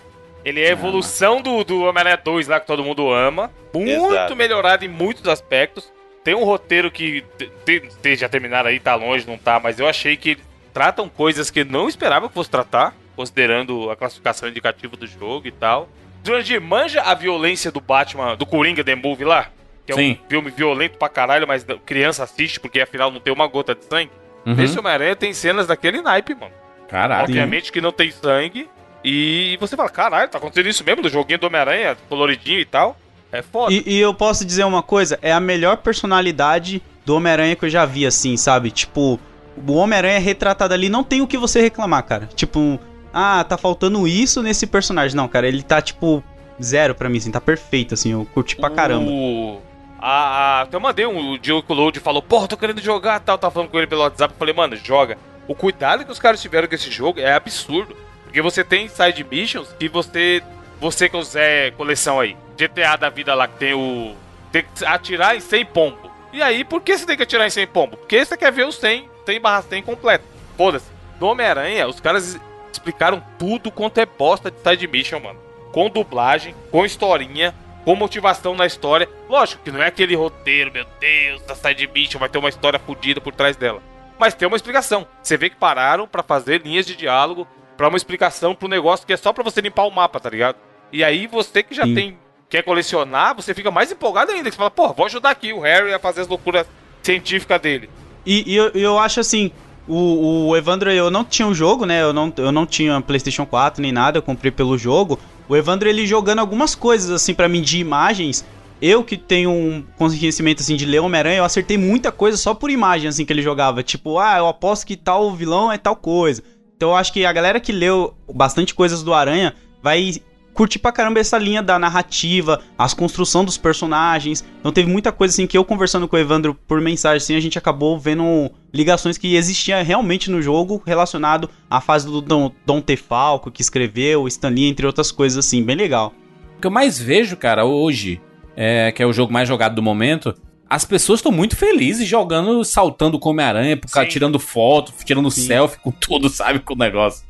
Ele 0.46 0.62
é 0.62 0.68
a 0.70 0.72
evolução 0.72 1.42
do, 1.42 1.64
do 1.64 1.82
Homem-Aranha 1.84 2.18
2 2.24 2.48
lá 2.48 2.60
que 2.60 2.68
todo 2.68 2.84
mundo 2.84 3.12
ama. 3.12 3.52
Muito 3.74 3.90
Exato. 3.90 4.36
melhorado 4.36 4.86
em 4.86 4.88
muitos 4.88 5.28
aspectos. 5.28 5.92
Tem 6.24 6.36
um 6.36 6.44
roteiro 6.44 6.90
que 6.92 7.24
te- 7.66 7.82
te- 8.02 8.16
já 8.16 8.30
terminaram 8.30 8.70
aí, 8.70 8.80
tá 8.80 8.94
longe, 8.96 9.28
não 9.28 9.38
tá, 9.38 9.60
mas 9.60 9.80
eu 9.80 9.88
achei 9.88 10.16
que 10.16 10.38
tratam 10.74 11.10
coisas 11.10 11.50
que 11.50 11.64
não 11.64 11.88
esperava 11.90 12.28
que 12.28 12.34
fosse 12.34 12.50
tratar, 12.50 12.94
considerando 13.16 13.90
a 13.90 13.96
classificação 13.96 14.48
indicativa 14.48 14.96
do 14.96 15.08
jogo 15.08 15.48
e 15.48 15.52
tal. 15.52 15.90
Jurandir, 16.24 16.60
manja 16.62 17.02
a 17.02 17.14
violência 17.14 17.72
do 17.72 17.80
Batman, 17.82 18.36
do 18.36 18.46
Coringa 18.46 18.84
The 18.84 18.96
Movie 18.96 19.26
lá? 19.26 19.48
Que 19.86 19.92
é 19.94 19.96
Sim. 19.96 20.20
um 20.24 20.30
filme 20.30 20.50
violento 20.52 20.98
pra 20.98 21.08
caralho, 21.10 21.48
mas 21.48 21.66
criança 21.86 22.24
assiste 22.24 22.60
porque 22.60 22.80
afinal 22.82 23.12
não 23.12 23.20
tem 23.20 23.32
uma 23.34 23.46
gota 23.48 23.76
de 23.76 23.86
sangue. 23.86 24.12
Uhum. 24.46 24.60
Esse 24.64 24.78
Homem-Aranha 24.80 25.16
tem 25.16 25.34
cenas 25.34 25.68
daquele 25.68 26.02
naipe, 26.02 26.34
mano. 26.34 26.52
Caraca. 26.88 27.24
Obviamente 27.24 27.72
que 27.72 27.82
não 27.82 27.92
tem 27.92 28.10
sangue. 28.12 28.68
E 29.08 29.56
você 29.60 29.78
fala, 29.78 29.88
caralho, 29.88 30.28
tá 30.32 30.40
acontecendo 30.40 30.68
isso 30.68 30.84
mesmo 30.84 31.04
do 31.04 31.10
joguinho 31.10 31.38
do 31.38 31.46
Homem-Aranha, 31.46 31.96
coloridinho 32.10 32.60
e 32.60 32.66
tal. 32.66 32.98
É 33.32 33.44
foda. 33.44 33.72
E, 33.72 33.84
e 33.86 34.00
eu 34.00 34.16
posso 34.16 34.44
dizer 34.44 34.64
uma 34.64 34.82
coisa: 34.82 35.20
é 35.22 35.32
a 35.32 35.40
melhor 35.40 35.78
personalidade 35.78 36.82
do 37.06 37.16
Homem-Aranha 37.16 37.56
que 37.56 37.66
eu 37.66 37.70
já 37.70 37.86
vi, 37.86 38.04
assim, 38.04 38.36
sabe? 38.36 38.72
Tipo, 38.72 39.20
o 39.56 39.74
Homem-Aranha 39.74 40.18
retratado 40.20 40.74
ali 40.74 40.90
não 40.90 41.04
tem 41.04 41.22
o 41.22 41.28
que 41.28 41.38
você 41.38 41.62
reclamar, 41.62 42.04
cara. 42.04 42.28
Tipo, 42.34 42.80
ah, 43.14 43.44
tá 43.44 43.60
faltando 43.60 44.08
isso 44.08 44.42
nesse 44.42 44.66
personagem. 44.66 45.16
Não, 45.16 45.28
cara, 45.28 45.48
ele 45.48 45.62
tá, 45.62 45.80
tipo, 45.84 46.24
zero 46.60 46.96
pra 46.96 47.08
mim, 47.08 47.20
assim, 47.20 47.30
tá 47.30 47.40
perfeito, 47.40 47.94
assim, 47.94 48.12
eu 48.12 48.28
curti 48.34 48.56
pra 48.56 48.72
caramba. 48.72 49.12
O... 49.12 49.62
A, 50.00 50.10
a, 50.10 50.62
até 50.62 50.78
eu 50.78 50.82
mandei 50.82 51.06
um, 51.06 51.34
o 51.34 51.38
Diogo 51.38 51.72
Load 51.76 52.00
falou, 52.00 52.24
porra, 52.24 52.48
tô 52.48 52.58
querendo 52.58 52.82
jogar 52.82 53.20
tal, 53.20 53.38
tava 53.38 53.54
falando 53.54 53.70
com 53.70 53.78
ele 53.78 53.88
pelo 53.88 54.02
WhatsApp, 54.02 54.34
eu 54.34 54.38
falei, 54.40 54.54
mano, 54.54 54.76
joga. 54.76 55.16
O 55.48 55.54
cuidado 55.54 56.04
que 56.04 56.12
os 56.12 56.18
caras 56.18 56.42
tiveram 56.42 56.68
com 56.68 56.74
esse 56.74 56.90
jogo 56.90 57.20
é 57.20 57.34
absurdo. 57.34 57.96
Porque 58.36 58.42
você 58.42 58.66
tem 58.66 58.90
side 58.90 59.24
missions 59.24 59.72
que 59.80 59.88
você, 59.88 60.44
você 60.78 61.08
que 61.08 61.18
quiser 61.18 61.72
coleção 61.72 62.20
aí, 62.20 62.36
GTA 62.58 62.98
da 62.98 63.10
vida 63.10 63.34
lá 63.34 63.48
que 63.48 63.58
tem 63.58 63.74
o... 63.74 64.14
Tem 64.52 64.62
que 64.62 64.84
atirar 64.84 65.38
em 65.38 65.40
100 65.40 65.66
pombo. 65.68 66.12
E 66.34 66.42
aí, 66.42 66.66
por 66.66 66.82
que 66.82 66.98
você 66.98 67.06
tem 67.06 67.16
que 67.16 67.24
atirar 67.24 67.48
em 67.48 67.50
100 67.50 67.68
pombo? 67.68 67.96
Porque 67.96 68.26
você 68.26 68.36
quer 68.36 68.52
ver 68.52 68.66
o 68.66 68.74
100, 68.74 69.10
100 69.26 69.40
barra 69.40 69.62
100 69.62 69.84
completo. 69.84 70.26
Foda-se. 70.58 70.92
No 71.18 71.28
Homem-Aranha, 71.28 71.88
os 71.88 72.02
caras 72.02 72.38
explicaram 72.74 73.24
tudo 73.40 73.72
quanto 73.72 74.00
é 74.00 74.06
bosta 74.06 74.52
de 74.52 74.60
side 74.60 74.86
mission, 74.86 75.22
mano. 75.22 75.40
Com 75.72 75.90
dublagem, 75.90 76.54
com 76.70 76.86
historinha, 76.86 77.56
com 77.86 77.96
motivação 77.96 78.54
na 78.54 78.66
história. 78.66 79.08
Lógico 79.30 79.64
que 79.64 79.72
não 79.72 79.82
é 79.82 79.88
aquele 79.88 80.14
roteiro, 80.14 80.74
meu 80.74 80.86
Deus, 81.00 81.42
da 81.44 81.56
side 81.56 81.88
mission 81.88 82.20
vai 82.20 82.28
ter 82.28 82.38
uma 82.38 82.50
história 82.50 82.80
fodida 82.80 83.22
por 83.22 83.34
trás 83.34 83.56
dela. 83.56 83.82
Mas 84.20 84.34
tem 84.34 84.46
uma 84.46 84.58
explicação. 84.58 85.08
Você 85.24 85.38
vê 85.38 85.50
que 85.50 85.56
pararam 85.56 86.06
pra 86.06 86.22
fazer 86.22 86.62
linhas 86.62 86.86
de 86.86 86.96
diálogo, 86.98 87.48
pra 87.78 87.88
uma 87.88 87.98
explicação 87.98 88.56
pro 88.56 88.68
negócio 88.68 89.06
que 89.06 89.14
é 89.14 89.18
só 89.18 89.34
pra 89.34 89.44
você 89.44 89.62
limpar 89.62 89.84
o 89.86 89.92
mapa, 89.92 90.20
tá 90.20 90.30
ligado? 90.30 90.58
E 90.92 91.04
aí 91.04 91.28
você 91.28 91.62
que 91.62 91.76
já 91.76 91.84
Sim. 91.84 91.96
tem 91.96 92.18
quer 92.50 92.64
colecionar, 92.64 93.36
você 93.36 93.54
fica 93.54 93.72
mais 93.72 93.92
empolgado 93.92 94.32
ainda. 94.32 94.50
que 94.50 94.52
Você 94.52 94.58
fala, 94.58 94.72
pô, 94.72 94.94
vou 94.94 95.06
ajudar 95.06 95.32
aqui 95.32 95.52
o 95.52 95.60
Harry 95.60 95.94
a 95.94 96.00
fazer 96.00 96.22
as 96.22 96.28
loucuras 96.28 96.66
científicas 97.02 97.60
dele. 97.60 97.90
E, 98.26 98.54
e 98.54 98.56
eu, 98.56 98.70
eu 98.70 99.00
acho 99.00 99.20
assim, 99.20 99.52
o, 99.88 100.48
o 100.48 100.58
Evandro, 100.58 100.92
eu 100.92 101.12
não 101.12 101.24
tinha 101.24 101.48
o 101.48 101.54
jogo, 101.54 101.86
né? 101.86 102.02
Eu 102.02 102.14
não, 102.14 102.34
eu 102.38 102.52
não 102.52 102.66
tinha 102.66 103.00
PlayStation 103.02 103.46
4 103.46 103.82
nem 103.82 103.92
nada, 103.92 104.18
eu 104.18 104.22
comprei 104.22 104.52
pelo 104.52 104.78
jogo. 104.78 105.20
O 105.48 105.56
Evandro, 105.56 105.88
ele 105.88 106.08
jogando 106.08 106.40
algumas 106.40 106.74
coisas, 106.74 107.10
assim, 107.12 107.34
pra 107.34 107.48
mim, 107.48 107.62
de 107.62 107.78
imagens. 107.78 108.44
Eu 108.82 109.04
que 109.04 109.16
tenho 109.16 109.52
um 109.52 109.84
conhecimento, 109.98 110.62
assim, 110.62 110.76
de 110.76 110.86
ler 110.86 111.00
Homem-Aranha, 111.00 111.38
eu 111.38 111.46
acertei 111.46 111.78
muita 111.78 112.12
coisa 112.12 112.36
só 112.36 112.54
por 112.54 112.70
imagem, 112.70 113.08
assim, 113.08 113.26
que 113.26 113.32
ele 113.32 113.42
jogava. 113.42 113.84
Tipo, 113.84 114.20
ah, 114.20 114.38
eu 114.38 114.48
aposto 114.48 114.86
que 114.86 114.98
tal 114.98 115.32
vilão 115.34 115.72
é 115.72 115.78
tal 115.78 115.96
coisa. 115.96 116.44
Então 116.76 116.90
eu 116.90 116.96
acho 116.96 117.14
que 117.14 117.26
a 117.26 117.32
galera 117.32 117.60
que 117.60 117.72
leu 117.72 118.14
bastante 118.34 118.74
coisas 118.74 119.02
do 119.02 119.14
Aranha 119.14 119.54
vai 119.82 120.16
curti 120.56 120.80
pra 120.80 120.92
caramba 120.92 121.20
essa 121.20 121.38
linha 121.38 121.62
da 121.62 121.78
narrativa, 121.78 122.62
as 122.78 122.94
construção 122.94 123.44
dos 123.44 123.58
personagens. 123.58 124.44
Então 124.60 124.72
teve 124.72 124.90
muita 124.90 125.12
coisa 125.12 125.34
assim 125.34 125.46
que 125.46 125.58
eu 125.58 125.66
conversando 125.66 126.08
com 126.08 126.16
o 126.16 126.20
Evandro 126.20 126.56
por 126.68 126.80
mensagem, 126.80 127.18
assim, 127.18 127.36
a 127.36 127.40
gente 127.42 127.58
acabou 127.58 128.00
vendo 128.00 128.50
ligações 128.74 129.18
que 129.18 129.36
existiam 129.36 129.84
realmente 129.84 130.32
no 130.32 130.42
jogo 130.42 130.82
relacionado 130.86 131.50
à 131.70 131.82
fase 131.82 132.08
do 132.08 132.22
Dom, 132.22 132.52
Dom 132.66 132.80
Tefalco, 132.80 133.52
que 133.52 133.62
escreveu, 133.62 134.28
Stan 134.28 134.50
Lee, 134.50 134.70
entre 134.70 134.86
outras 134.88 135.12
coisas 135.12 135.46
assim, 135.46 135.62
bem 135.62 135.76
legal. 135.76 136.14
O 136.58 136.62
que 136.62 136.68
eu 136.68 136.72
mais 136.72 136.98
vejo, 136.98 137.36
cara, 137.36 137.66
hoje, 137.66 138.22
é, 138.56 138.94
que 138.94 139.04
é 139.04 139.06
o 139.06 139.12
jogo 139.12 139.34
mais 139.34 139.48
jogado 139.48 139.76
do 139.76 139.84
momento, 139.84 140.34
as 140.70 140.84
pessoas 140.86 141.20
estão 141.20 141.32
muito 141.32 141.56
felizes 141.56 142.08
jogando, 142.08 142.64
saltando 142.64 143.20
com 143.20 143.30
Homem-Aranha, 143.30 143.78
por 143.78 143.90
causa- 143.92 144.08
Sim. 144.08 144.14
tirando 144.14 144.40
foto, 144.40 144.94
tirando 145.04 145.30
selfie 145.32 145.80
com 145.80 145.92
tudo, 145.92 146.28
sabe? 146.30 146.60
Com 146.60 146.74
o 146.74 146.78
negócio. 146.78 147.26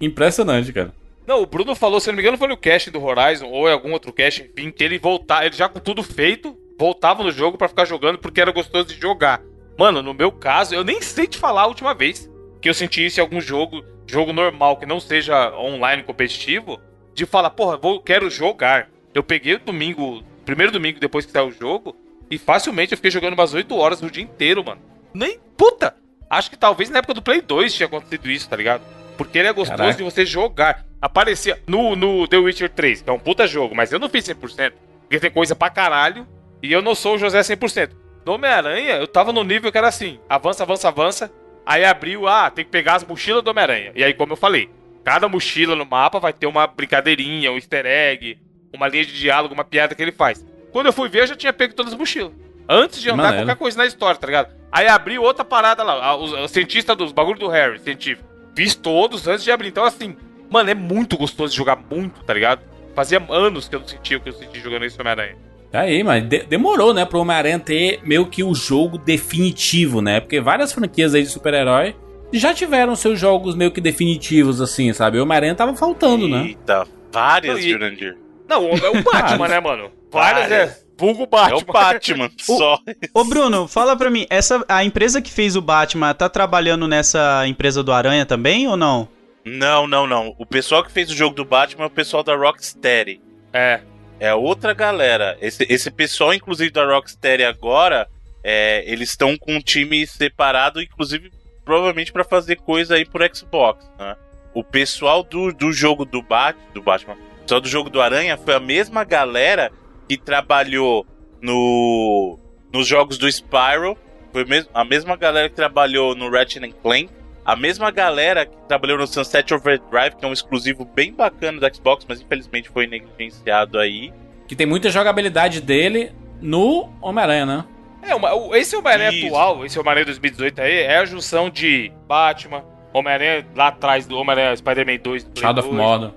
Impressionante, 0.00 0.72
cara. 0.72 0.92
Não, 1.26 1.40
o 1.42 1.46
Bruno 1.46 1.74
falou, 1.74 1.98
se 2.00 2.08
eu 2.08 2.12
não 2.12 2.16
me 2.16 2.22
engano, 2.22 2.36
foi 2.36 2.48
no 2.48 2.56
casting 2.56 2.90
do 2.90 3.02
Horizon 3.02 3.46
ou 3.46 3.68
em 3.68 3.72
algum 3.72 3.92
outro 3.92 4.12
casting, 4.12 4.44
enfim, 4.56 4.70
que 4.70 4.84
ele 4.84 4.98
voltar, 4.98 5.46
ele 5.46 5.56
já 5.56 5.68
com 5.68 5.80
tudo 5.80 6.02
feito, 6.02 6.54
voltava 6.78 7.22
no 7.22 7.30
jogo 7.30 7.56
pra 7.56 7.68
ficar 7.68 7.86
jogando 7.86 8.18
porque 8.18 8.40
era 8.40 8.52
gostoso 8.52 8.88
de 8.88 9.00
jogar. 9.00 9.40
Mano, 9.78 10.02
no 10.02 10.12
meu 10.12 10.30
caso, 10.30 10.74
eu 10.74 10.84
nem 10.84 11.00
sei 11.00 11.26
te 11.26 11.38
falar 11.38 11.62
a 11.62 11.66
última 11.66 11.94
vez 11.94 12.30
que 12.60 12.68
eu 12.68 12.74
senti 12.74 13.06
isso 13.06 13.18
em 13.18 13.22
algum 13.22 13.40
jogo, 13.40 13.82
jogo 14.06 14.32
normal 14.32 14.76
que 14.76 14.86
não 14.86 15.00
seja 15.00 15.50
online 15.56 16.02
competitivo, 16.02 16.78
de 17.14 17.24
falar, 17.24 17.50
porra, 17.50 17.76
vou, 17.78 18.00
quero 18.00 18.28
jogar. 18.30 18.90
Eu 19.14 19.22
peguei 19.22 19.54
o 19.54 19.58
domingo, 19.60 20.22
primeiro 20.44 20.72
domingo 20.72 21.00
depois 21.00 21.24
que 21.24 21.32
saiu 21.32 21.48
o 21.48 21.52
jogo, 21.52 21.96
e 22.30 22.38
facilmente 22.38 22.92
eu 22.92 22.98
fiquei 22.98 23.10
jogando 23.10 23.34
umas 23.34 23.54
8 23.54 23.76
horas 23.76 24.02
o 24.02 24.10
dia 24.10 24.22
inteiro, 24.22 24.64
mano. 24.64 24.80
Nem 25.12 25.38
puta! 25.56 25.94
Acho 26.28 26.50
que 26.50 26.56
talvez 26.56 26.90
na 26.90 26.98
época 26.98 27.14
do 27.14 27.22
Play 27.22 27.40
2 27.40 27.74
tinha 27.74 27.86
acontecido 27.86 28.30
isso, 28.30 28.48
tá 28.48 28.56
ligado? 28.56 28.82
Porque 29.16 29.38
ele 29.38 29.48
é 29.48 29.52
gostoso 29.52 29.78
Caraca. 29.78 29.96
de 29.96 30.02
você 30.02 30.26
jogar. 30.26 30.84
Aparecia 31.00 31.60
no, 31.66 31.94
no 31.94 32.26
The 32.26 32.38
Witcher 32.38 32.70
3, 32.70 33.02
que 33.02 33.10
é 33.10 33.12
um 33.12 33.18
puta 33.18 33.46
jogo, 33.46 33.74
mas 33.74 33.92
eu 33.92 33.98
não 33.98 34.08
fiz 34.08 34.24
100%. 34.26 34.72
Porque 35.02 35.20
tem 35.20 35.30
coisa 35.30 35.54
pra 35.54 35.70
caralho. 35.70 36.26
E 36.62 36.72
eu 36.72 36.80
não 36.82 36.94
sou 36.94 37.14
o 37.14 37.18
José 37.18 37.40
100%. 37.40 37.90
No 38.24 38.32
Homem-Aranha, 38.32 38.94
eu 38.96 39.06
tava 39.06 39.32
no 39.32 39.44
nível 39.44 39.70
que 39.70 39.78
era 39.78 39.88
assim: 39.88 40.18
avança, 40.28 40.62
avança, 40.62 40.88
avança. 40.88 41.32
Aí 41.66 41.84
abriu, 41.84 42.26
ah, 42.26 42.50
tem 42.50 42.64
que 42.64 42.70
pegar 42.70 42.96
as 42.96 43.04
mochilas 43.04 43.42
do 43.42 43.50
Homem-Aranha. 43.50 43.92
E 43.94 44.02
aí, 44.02 44.14
como 44.14 44.32
eu 44.32 44.36
falei, 44.36 44.70
cada 45.04 45.28
mochila 45.28 45.76
no 45.76 45.86
mapa 45.86 46.18
vai 46.18 46.32
ter 46.32 46.46
uma 46.46 46.66
brincadeirinha, 46.66 47.52
um 47.52 47.56
easter 47.56 47.86
egg, 47.86 48.38
uma 48.72 48.88
linha 48.88 49.04
de 49.04 49.12
diálogo, 49.12 49.54
uma 49.54 49.64
piada 49.64 49.94
que 49.94 50.02
ele 50.02 50.12
faz. 50.12 50.44
Quando 50.74 50.86
eu 50.86 50.92
fui 50.92 51.08
ver, 51.08 51.20
eu 51.22 51.26
já 51.28 51.36
tinha 51.36 51.52
pego 51.52 51.72
todas 51.72 51.92
as 51.92 51.98
mochilas. 51.98 52.32
Antes 52.68 53.00
de 53.00 53.08
andar 53.08 53.32
qualquer 53.36 53.54
coisa 53.56 53.78
na 53.78 53.86
história, 53.86 54.18
tá 54.18 54.26
ligado? 54.26 54.48
Aí 54.72 54.88
abriu 54.88 55.22
outra 55.22 55.44
parada 55.44 55.84
lá, 55.84 56.16
o, 56.16 56.48
cientista 56.48 56.96
dos 56.96 57.12
bagulho 57.12 57.38
do 57.38 57.46
Harry, 57.46 57.78
científico. 57.78 58.28
Fiz 58.56 58.74
todos 58.74 59.28
antes 59.28 59.44
de 59.44 59.52
abrir. 59.52 59.68
Então, 59.68 59.84
assim, 59.84 60.16
mano, 60.50 60.68
é 60.68 60.74
muito 60.74 61.16
gostoso 61.16 61.52
de 61.52 61.56
jogar 61.56 61.78
muito, 61.88 62.24
tá 62.24 62.34
ligado? 62.34 62.62
Fazia 62.92 63.24
anos 63.30 63.68
que 63.68 63.76
eu 63.76 63.80
não 63.80 63.86
sentia 63.86 64.16
o 64.16 64.20
que 64.20 64.30
eu 64.30 64.32
senti 64.32 64.58
jogando 64.58 64.84
esse 64.84 65.00
Homem-Aranha. 65.00 65.36
Tá 65.70 65.82
aí, 65.82 66.02
mas 66.02 66.24
de- 66.24 66.42
demorou, 66.42 66.92
né, 66.92 67.04
pro 67.04 67.20
Homem-Aranha 67.20 67.60
ter 67.60 68.00
meio 68.02 68.26
que 68.26 68.42
o 68.42 68.52
jogo 68.52 68.98
definitivo, 68.98 70.02
né? 70.02 70.18
Porque 70.18 70.40
várias 70.40 70.72
franquias 70.72 71.14
aí 71.14 71.22
de 71.22 71.28
super-herói 71.28 71.94
já 72.32 72.52
tiveram 72.52 72.96
seus 72.96 73.20
jogos 73.20 73.54
meio 73.54 73.70
que 73.70 73.80
definitivos, 73.80 74.60
assim, 74.60 74.92
sabe? 74.92 75.20
O 75.20 75.22
Homem-Aranha 75.22 75.54
tava 75.54 75.76
faltando, 75.76 76.26
né? 76.26 76.46
Eita, 76.46 76.84
várias, 77.12 77.62
Jurandir. 77.64 78.16
Não, 78.48 78.70
é 78.70 78.90
o 78.90 79.02
Batman, 79.06 79.46
né, 79.48 79.60
mano? 79.60 79.90
Várias 80.14 80.50
é. 80.50 80.58
Várias. 80.66 80.84
Vulgo 80.96 81.24
É 81.24 81.26
Batman. 81.26 81.56
o 81.58 81.72
Batman, 81.72 82.30
só. 82.38 82.78
Ô 83.12 83.24
Bruno, 83.24 83.66
fala 83.66 83.96
pra 83.96 84.10
mim, 84.10 84.26
essa 84.30 84.64
a 84.68 84.84
empresa 84.84 85.20
que 85.20 85.30
fez 85.30 85.56
o 85.56 85.60
Batman 85.60 86.14
tá 86.14 86.28
trabalhando 86.28 86.86
nessa 86.86 87.44
empresa 87.48 87.82
do 87.82 87.92
Aranha 87.92 88.24
também 88.24 88.68
ou 88.68 88.76
não? 88.76 89.08
Não, 89.44 89.86
não, 89.86 90.06
não. 90.06 90.34
O 90.38 90.46
pessoal 90.46 90.84
que 90.84 90.92
fez 90.92 91.10
o 91.10 91.14
jogo 91.14 91.34
do 91.34 91.44
Batman 91.44 91.84
é 91.84 91.88
o 91.88 91.90
pessoal 91.90 92.22
da 92.22 92.34
Rocksteady. 92.36 93.20
É. 93.52 93.80
É 94.20 94.32
outra 94.32 94.72
galera. 94.72 95.36
Esse, 95.40 95.66
esse 95.68 95.90
pessoal, 95.90 96.32
inclusive, 96.32 96.70
da 96.70 96.86
Rocksteady 96.86 97.42
agora, 97.44 98.08
é, 98.42 98.84
eles 98.86 99.10
estão 99.10 99.36
com 99.36 99.56
um 99.56 99.60
time 99.60 100.06
separado, 100.06 100.80
inclusive, 100.80 101.30
provavelmente 101.64 102.12
pra 102.12 102.22
fazer 102.24 102.56
coisa 102.56 102.94
aí 102.94 103.04
por 103.04 103.20
Xbox, 103.34 103.84
né? 103.98 104.14
O 104.54 104.62
pessoal 104.62 105.24
do, 105.24 105.52
do 105.52 105.72
jogo 105.72 106.04
do, 106.04 106.22
Bat, 106.22 106.56
do 106.72 106.80
Batman, 106.80 107.14
o 107.14 107.42
pessoal 107.42 107.60
do 107.60 107.68
jogo 107.68 107.90
do 107.90 108.00
Aranha 108.00 108.36
foi 108.36 108.54
a 108.54 108.60
mesma 108.60 109.02
galera 109.02 109.72
que 110.08 110.16
trabalhou 110.16 111.06
no 111.40 112.38
nos 112.72 112.86
jogos 112.88 113.16
do 113.18 113.30
Spyro, 113.30 113.96
foi 114.32 114.44
a 114.74 114.84
mesma 114.84 115.14
galera 115.16 115.48
que 115.48 115.54
trabalhou 115.54 116.14
no 116.16 116.28
Ratchet 116.28 116.64
and 116.64 116.72
Clank, 116.82 117.08
a 117.44 117.54
mesma 117.54 117.90
galera 117.92 118.44
que 118.46 118.56
trabalhou 118.66 118.98
no 118.98 119.06
Sunset 119.06 119.54
Overdrive, 119.54 120.16
que 120.16 120.24
é 120.24 120.28
um 120.28 120.32
exclusivo 120.32 120.84
bem 120.84 121.12
bacana 121.12 121.60
do 121.60 121.74
Xbox, 121.74 122.04
mas 122.08 122.20
infelizmente 122.20 122.68
foi 122.68 122.86
negligenciado 122.88 123.78
aí. 123.78 124.12
Que 124.48 124.56
tem 124.56 124.66
muita 124.66 124.90
jogabilidade 124.90 125.60
dele 125.60 126.10
no 126.40 126.88
Homem-Aranha, 127.00 127.46
né? 127.46 127.64
É, 128.02 128.14
uma- 128.14 128.34
o- 128.34 128.54
esse 128.56 128.74
Homem-Aranha 128.76 129.10
atual, 129.28 129.64
esse 129.64 129.78
Homem-Aranha 129.78 130.06
2018 130.06 130.60
aí, 130.60 130.78
é 130.82 130.98
a 130.98 131.04
junção 131.04 131.48
de 131.48 131.92
Batman, 132.08 132.64
Homem-Aranha 132.92 133.46
lá 133.54 133.68
atrás 133.68 134.04
do 134.04 134.16
Homem-Aranha 134.18 134.56
Spider-Man 134.56 134.98
2. 135.02 135.22
do 135.24 135.30
Play 135.30 135.42
Shadow 135.42 135.64
of 135.64 135.68
2, 135.76 135.80
Mordor. 135.88 136.10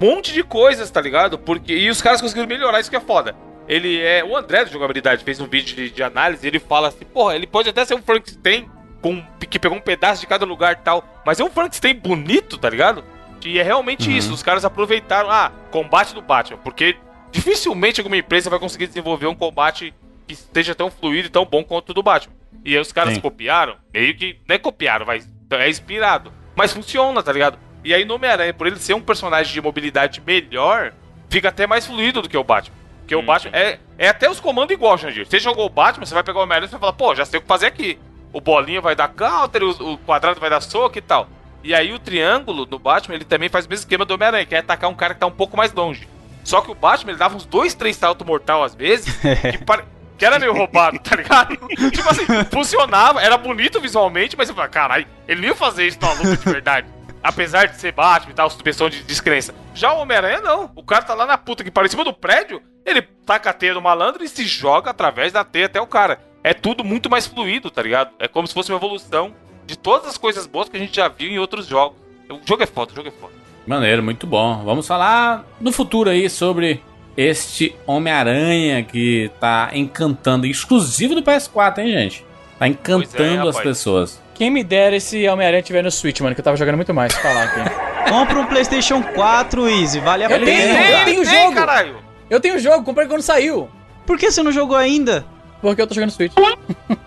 Monte 0.00 0.32
de 0.32 0.42
coisas, 0.42 0.90
tá 0.90 1.00
ligado? 1.00 1.38
Porque 1.38 1.72
e 1.74 1.88
os 1.90 2.00
caras 2.02 2.20
conseguiram 2.20 2.48
melhorar, 2.48 2.80
isso 2.80 2.90
que 2.90 2.96
é 2.96 3.00
foda. 3.00 3.34
Ele 3.66 4.00
é. 4.00 4.22
O 4.24 4.36
André 4.36 4.64
do 4.64 4.70
jogabilidade 4.70 5.24
fez 5.24 5.40
um 5.40 5.46
vídeo 5.46 5.74
de, 5.74 5.90
de 5.90 6.02
análise, 6.02 6.46
ele 6.46 6.58
fala 6.58 6.88
assim, 6.88 7.04
porra, 7.04 7.34
ele 7.34 7.46
pode 7.46 7.68
até 7.68 7.84
ser 7.84 7.94
um 7.94 8.02
Frankenstein 8.02 8.68
com 9.00 9.22
que 9.48 9.58
pegou 9.58 9.76
um 9.76 9.80
pedaço 9.80 10.20
de 10.20 10.26
cada 10.26 10.44
lugar 10.46 10.72
e 10.72 10.76
tal, 10.76 11.04
mas 11.26 11.38
é 11.40 11.44
um 11.44 11.50
Frankenstein 11.50 11.94
bonito, 11.94 12.58
tá 12.58 12.68
ligado? 12.70 13.04
E 13.44 13.58
é 13.58 13.62
realmente 13.62 14.08
Uhum. 14.08 14.16
isso. 14.16 14.32
Os 14.32 14.42
caras 14.42 14.64
aproveitaram, 14.64 15.30
ah, 15.30 15.52
combate 15.70 16.14
do 16.14 16.22
Batman, 16.22 16.58
porque 16.64 16.96
dificilmente 17.30 18.00
alguma 18.00 18.16
empresa 18.16 18.48
vai 18.48 18.58
conseguir 18.58 18.86
desenvolver 18.86 19.26
um 19.26 19.34
combate 19.34 19.92
que 20.26 20.32
esteja 20.32 20.74
tão 20.74 20.90
fluido 20.90 21.28
e 21.28 21.30
tão 21.30 21.44
bom 21.44 21.62
quanto 21.62 21.90
o 21.90 21.94
do 21.94 22.02
Batman. 22.02 22.34
E 22.64 22.74
aí 22.74 22.80
os 22.80 22.92
caras 22.92 23.14
Sim. 23.14 23.20
copiaram, 23.20 23.76
meio 23.92 24.16
que 24.16 24.38
não 24.48 24.56
é 24.56 24.58
copiaram, 24.58 25.04
mas 25.04 25.28
é 25.50 25.68
inspirado. 25.68 26.32
Mas 26.56 26.72
funciona, 26.72 27.22
tá 27.22 27.32
ligado? 27.32 27.58
E 27.84 27.92
aí 27.94 28.04
no 28.04 28.14
Homem-Aranha, 28.14 28.54
por 28.54 28.66
ele 28.66 28.76
ser 28.76 28.94
um 28.94 29.00
personagem 29.00 29.52
de 29.52 29.60
mobilidade 29.60 30.22
melhor, 30.26 30.92
fica 31.28 31.48
até 31.50 31.66
mais 31.66 31.86
fluido 31.86 32.22
do 32.22 32.28
que 32.28 32.36
o 32.36 32.42
Batman. 32.44 32.74
Porque 33.00 33.14
o 33.14 33.20
Batman 33.22 33.50
é, 33.54 33.78
é 33.98 34.08
até 34.08 34.30
os 34.30 34.40
comandos 34.40 34.72
igual, 34.72 34.96
Jandir. 34.96 35.26
Você 35.26 35.38
jogou 35.38 35.66
o 35.66 35.68
Batman, 35.70 36.06
você 36.06 36.14
vai 36.14 36.22
pegar 36.22 36.38
o 36.38 36.42
Homem-Aranha 36.42 36.66
e 36.66 36.68
você 36.70 36.72
vai 36.72 36.80
falar, 36.80 36.92
pô, 36.94 37.14
já 37.14 37.24
sei 37.26 37.38
o 37.38 37.42
que 37.42 37.48
fazer 37.48 37.66
aqui. 37.66 37.98
O 38.32 38.40
bolinha 38.40 38.80
vai 38.80 38.96
dar 38.96 39.08
counter, 39.08 39.62
o, 39.62 39.92
o 39.92 39.98
quadrado 39.98 40.40
vai 40.40 40.48
dar 40.48 40.60
soco 40.62 40.96
e 40.96 41.02
tal. 41.02 41.28
E 41.62 41.74
aí 41.74 41.92
o 41.92 41.98
triângulo 41.98 42.64
do 42.64 42.78
Batman, 42.78 43.14
ele 43.14 43.24
também 43.24 43.48
faz 43.50 43.66
o 43.66 43.68
mesmo 43.68 43.82
esquema 43.82 44.04
do 44.06 44.14
Homem-Aranha, 44.14 44.46
que 44.46 44.54
é 44.54 44.58
atacar 44.58 44.88
um 44.88 44.94
cara 44.94 45.12
que 45.14 45.20
tá 45.20 45.26
um 45.26 45.30
pouco 45.30 45.56
mais 45.56 45.72
longe. 45.72 46.08
Só 46.42 46.60
que 46.62 46.70
o 46.70 46.74
Batman, 46.74 47.12
ele 47.12 47.18
dava 47.18 47.36
uns 47.36 47.44
dois, 47.44 47.74
três 47.74 47.96
saltos 47.96 48.26
mortal 48.26 48.62
às 48.64 48.74
vezes, 48.74 49.14
que, 49.50 49.58
pare- 49.64 49.84
que 50.18 50.24
era 50.24 50.38
meio 50.38 50.52
roubado, 50.54 50.98
tá 50.98 51.14
ligado? 51.16 51.56
tipo 51.90 52.08
assim, 52.08 52.24
funcionava, 52.50 53.20
era 53.22 53.36
bonito 53.36 53.80
visualmente, 53.80 54.36
mas 54.36 54.48
eu 54.48 54.54
falava, 54.54 54.72
caralho, 54.72 55.06
ele 55.28 55.40
não 55.42 55.48
ia 55.48 55.54
fazer 55.54 55.86
isso 55.86 55.98
numa 56.00 56.12
luta 56.14 56.36
de 56.36 56.50
verdade. 56.50 56.86
Apesar 57.24 57.68
de 57.68 57.80
ser 57.80 57.92
Batman 57.92 58.32
e 58.32 58.34
tal, 58.34 58.50
suspensão 58.50 58.90
de 58.90 59.02
descrença. 59.02 59.54
Já 59.74 59.94
o 59.94 60.00
Homem-Aranha, 60.00 60.42
não. 60.42 60.70
O 60.76 60.82
cara 60.82 61.02
tá 61.02 61.14
lá 61.14 61.24
na 61.24 61.38
puta 61.38 61.64
que 61.64 61.70
pariu 61.70 61.86
em 61.86 61.90
cima 61.90 62.04
do 62.04 62.12
prédio, 62.12 62.60
ele 62.84 63.00
taca 63.00 63.48
a 63.48 63.52
teia 63.54 63.72
do 63.72 63.80
malandro 63.80 64.22
e 64.22 64.28
se 64.28 64.44
joga 64.44 64.90
através 64.90 65.32
da 65.32 65.42
teia 65.42 65.64
até 65.64 65.80
o 65.80 65.86
cara. 65.86 66.20
É 66.42 66.52
tudo 66.52 66.84
muito 66.84 67.08
mais 67.08 67.26
fluido, 67.26 67.70
tá 67.70 67.80
ligado? 67.80 68.10
É 68.18 68.28
como 68.28 68.46
se 68.46 68.52
fosse 68.52 68.70
uma 68.70 68.76
evolução 68.76 69.32
de 69.66 69.78
todas 69.78 70.06
as 70.06 70.18
coisas 70.18 70.46
boas 70.46 70.68
que 70.68 70.76
a 70.76 70.80
gente 70.80 70.94
já 70.94 71.08
viu 71.08 71.30
em 71.30 71.38
outros 71.38 71.66
jogos. 71.66 71.96
O 72.28 72.40
jogo 72.46 72.62
é 72.62 72.66
foda, 72.66 72.92
o 72.92 72.94
jogo 72.94 73.08
é 73.08 73.12
foda. 73.12 73.32
Maneiro, 73.66 74.02
muito 74.02 74.26
bom. 74.26 74.62
Vamos 74.62 74.86
falar 74.86 75.46
no 75.58 75.72
futuro 75.72 76.10
aí 76.10 76.28
sobre 76.28 76.82
este 77.16 77.74
Homem-Aranha 77.86 78.82
que 78.82 79.30
tá 79.40 79.70
encantando, 79.72 80.46
exclusivo 80.46 81.14
do 81.14 81.22
PS4, 81.22 81.78
hein, 81.78 81.92
gente? 81.92 82.26
Tá 82.58 82.68
encantando 82.68 83.48
as 83.48 83.56
rapaz. 83.56 83.62
pessoas. 83.62 84.23
Quem 84.34 84.50
me 84.50 84.64
dera 84.64 84.96
esse 84.96 85.26
Homem-Aranha 85.28 85.62
tiver 85.62 85.82
no 85.82 85.90
Switch, 85.90 86.20
mano, 86.20 86.34
que 86.34 86.40
eu 86.40 86.44
tava 86.44 86.56
jogando 86.56 86.76
muito 86.76 86.92
mais. 86.92 87.14
Falar 87.14 87.44
aqui. 87.44 87.60
Compra 88.10 88.38
um 88.40 88.46
PlayStation 88.46 89.02
4, 89.02 89.68
Easy, 89.68 90.00
vale 90.00 90.24
a 90.24 90.26
Eu 90.26 90.30
pena. 90.40 90.44
tenho, 90.44 90.98
eu 90.98 91.04
tenho 91.04 91.22
o 91.22 91.24
Tem, 91.24 91.42
jogo. 91.42 91.54
caralho! 91.54 91.96
Eu 92.28 92.40
tenho 92.40 92.56
o 92.56 92.58
jogo, 92.58 92.84
comprei 92.84 93.06
quando 93.06 93.22
saiu. 93.22 93.68
Por 94.06 94.18
que 94.18 94.30
você 94.30 94.42
não 94.42 94.52
jogou 94.52 94.76
ainda? 94.76 95.24
Porque 95.62 95.80
eu 95.80 95.86
tô 95.86 95.94
jogando 95.94 96.10
Switch. 96.10 96.32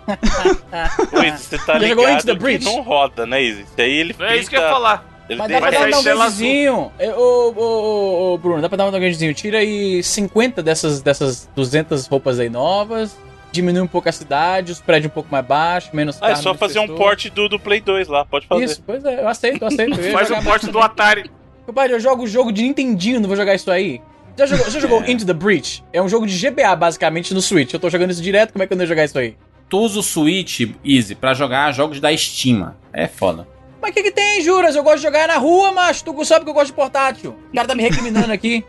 Você 1.36 1.58
tá 1.58 1.78
ligado 1.78 2.10
Into 2.10 2.26
the 2.26 2.32
que 2.32 2.38
Breach? 2.38 2.64
não 2.64 2.80
roda, 2.82 3.26
né, 3.26 3.42
Izzy? 3.42 3.62
Isso 3.62 3.72
aí 3.78 3.92
ele 3.98 4.16
é 4.18 4.36
isso 4.36 4.50
que 4.50 4.56
eu 4.56 4.62
ia 4.62 4.68
falar. 4.68 5.04
Ele 5.28 5.38
Mas 5.38 5.50
dá 5.52 5.60
pra 5.60 5.70
dar 5.70 5.86
um 5.86 5.90
downgradezinho. 5.90 6.92
É, 6.98 7.10
Ô, 7.12 7.52
ô, 7.54 7.60
ô, 7.60 8.32
ô, 8.34 8.38
Bruno, 8.38 8.62
dá 8.62 8.68
pra 8.68 8.78
dar 8.78 8.86
um 8.86 8.90
downgradezinho. 8.90 9.34
Tira 9.34 9.58
aí 9.58 10.02
50 10.02 10.62
dessas, 10.62 11.02
dessas 11.02 11.48
200 11.54 12.06
roupas 12.06 12.40
aí 12.40 12.48
novas. 12.48 13.14
Diminui 13.50 13.82
um 13.82 13.86
pouco 13.86 14.08
a 14.08 14.12
cidade, 14.12 14.72
os 14.72 14.80
prédios 14.80 15.10
um 15.10 15.14
pouco 15.14 15.28
mais 15.30 15.44
baixos, 15.44 15.90
menos 15.92 16.18
Ah, 16.20 16.30
é 16.30 16.34
só 16.34 16.54
fazer 16.54 16.78
um 16.78 16.82
pessoa. 16.82 16.98
port 16.98 17.28
do, 17.30 17.48
do 17.48 17.58
Play 17.58 17.80
2 17.80 18.08
lá, 18.08 18.24
pode 18.24 18.46
fazer. 18.46 18.64
Isso, 18.64 18.82
pois 18.86 19.04
é, 19.04 19.22
eu 19.22 19.28
aceito, 19.28 19.62
eu 19.62 19.68
aceito. 19.68 20.00
Eu 20.00 20.12
Faz 20.12 20.30
um 20.30 20.42
porte 20.42 20.66
do 20.70 20.78
Atari. 20.78 21.30
Compadre, 21.64 21.94
eu 21.94 22.00
jogo 22.00 22.26
jogo 22.26 22.52
de 22.52 22.62
Nintendinho, 22.62 23.20
não 23.20 23.26
vou 23.28 23.36
jogar 23.36 23.54
isso 23.54 23.70
aí. 23.70 24.00
Já 24.36 24.46
jogou, 24.46 24.70
já 24.70 24.80
jogou 24.80 25.04
Into 25.08 25.26
the 25.26 25.32
Breach? 25.32 25.82
É 25.92 26.00
um 26.00 26.08
jogo 26.08 26.26
de 26.26 26.38
GBA, 26.38 26.76
basicamente, 26.76 27.34
no 27.34 27.42
Switch. 27.42 27.72
Eu 27.72 27.80
tô 27.80 27.90
jogando 27.90 28.10
isso 28.10 28.22
direto, 28.22 28.52
como 28.52 28.62
é 28.62 28.66
que 28.66 28.72
eu 28.72 28.76
não 28.76 28.84
ia 28.84 28.88
jogar 28.88 29.04
isso 29.04 29.18
aí? 29.18 29.36
Tu 29.68 29.78
usa 29.78 29.98
o 29.98 30.02
Switch, 30.02 30.60
Easy, 30.84 31.14
pra 31.14 31.34
jogar 31.34 31.72
jogos 31.72 32.00
da 32.00 32.16
Steam. 32.16 32.74
É 32.92 33.06
foda. 33.06 33.46
Mas 33.80 33.90
o 33.90 33.94
que, 33.94 34.02
que 34.02 34.10
tem, 34.10 34.40
Juras? 34.40 34.74
Eu 34.74 34.82
gosto 34.82 34.96
de 34.96 35.02
jogar 35.02 35.28
na 35.28 35.36
rua, 35.36 35.72
mas 35.72 36.02
tu 36.02 36.24
sabe 36.24 36.44
que 36.44 36.50
eu 36.50 36.54
gosto 36.54 36.68
de 36.68 36.72
portátil. 36.72 37.36
O 37.50 37.54
cara 37.54 37.68
tá 37.68 37.74
me 37.74 37.82
recriminando 37.82 38.32
aqui. 38.32 38.64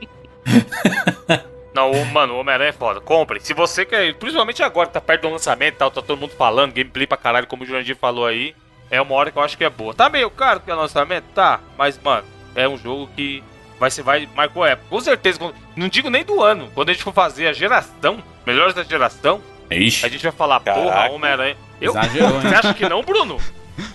Não, 1.74 1.92
o- 1.92 2.06
mano, 2.08 2.34
o 2.36 2.40
Homem-Aranha 2.40 2.70
é 2.70 2.74
foda. 2.74 3.00
Compre. 3.00 3.40
Se 3.40 3.54
você 3.54 3.86
quer, 3.86 4.14
principalmente 4.16 4.62
agora 4.64 4.88
que 4.88 4.94
tá 4.94 5.02
perto 5.02 5.22
do 5.24 5.30
lançamento 5.30 5.76
e 5.76 5.78
tal, 5.78 5.92
tá 5.92 6.02
todo 6.02 6.20
mundo 6.20 6.34
falando, 6.38 6.74
gameplay 6.74 7.06
pra 7.06 7.18
caralho, 7.18 7.48
como 7.48 7.64
o 7.64 7.66
Jurandir 7.66 7.96
falou 7.96 8.26
aí, 8.26 8.56
é 8.90 9.00
uma 9.02 9.14
hora 9.16 9.32
que 9.32 9.38
eu 9.38 9.44
acho 9.44 9.58
que 9.58 9.64
é 9.64 9.70
boa. 9.70 9.94
Tá 9.94 10.10
meio 10.10 10.30
caro 10.32 10.60
que 10.60 10.72
é 10.72 10.74
o 10.74 10.78
lançamento? 10.78 11.26
Tá, 11.36 11.60
mas, 11.78 12.00
mano, 12.02 12.26
é 12.56 12.68
um 12.68 12.76
jogo 12.78 13.08
que 13.16 13.44
vai 13.80 13.92
ser, 13.92 14.02
vai, 14.02 14.28
marcou 14.36 14.66
época. 14.66 14.88
Com 14.90 15.00
certeza, 15.00 15.38
quando- 15.40 15.56
não 15.76 15.88
digo 15.88 16.10
nem 16.10 16.24
do 16.24 16.42
ano, 16.44 16.70
quando 16.74 16.90
a 16.90 16.94
gente 16.94 17.04
for 17.04 17.14
fazer 17.14 17.48
a 17.48 17.54
geração, 17.54 18.22
melhores 18.46 18.74
da 18.74 18.84
geração, 18.84 19.40
Ixi. 19.70 20.06
a 20.06 20.10
gente 20.10 20.24
vai 20.24 20.32
falar, 20.32 20.60
porra, 20.60 20.90
Caraca. 20.92 21.14
Homem-Aranha. 21.14 21.56
Eu, 21.80 21.92
Exagerou, 21.92 22.30
hein? 22.36 22.42
você 22.42 22.56
acha 22.56 22.74
que 22.74 22.90
não, 22.90 23.04
Bruno? 23.04 23.38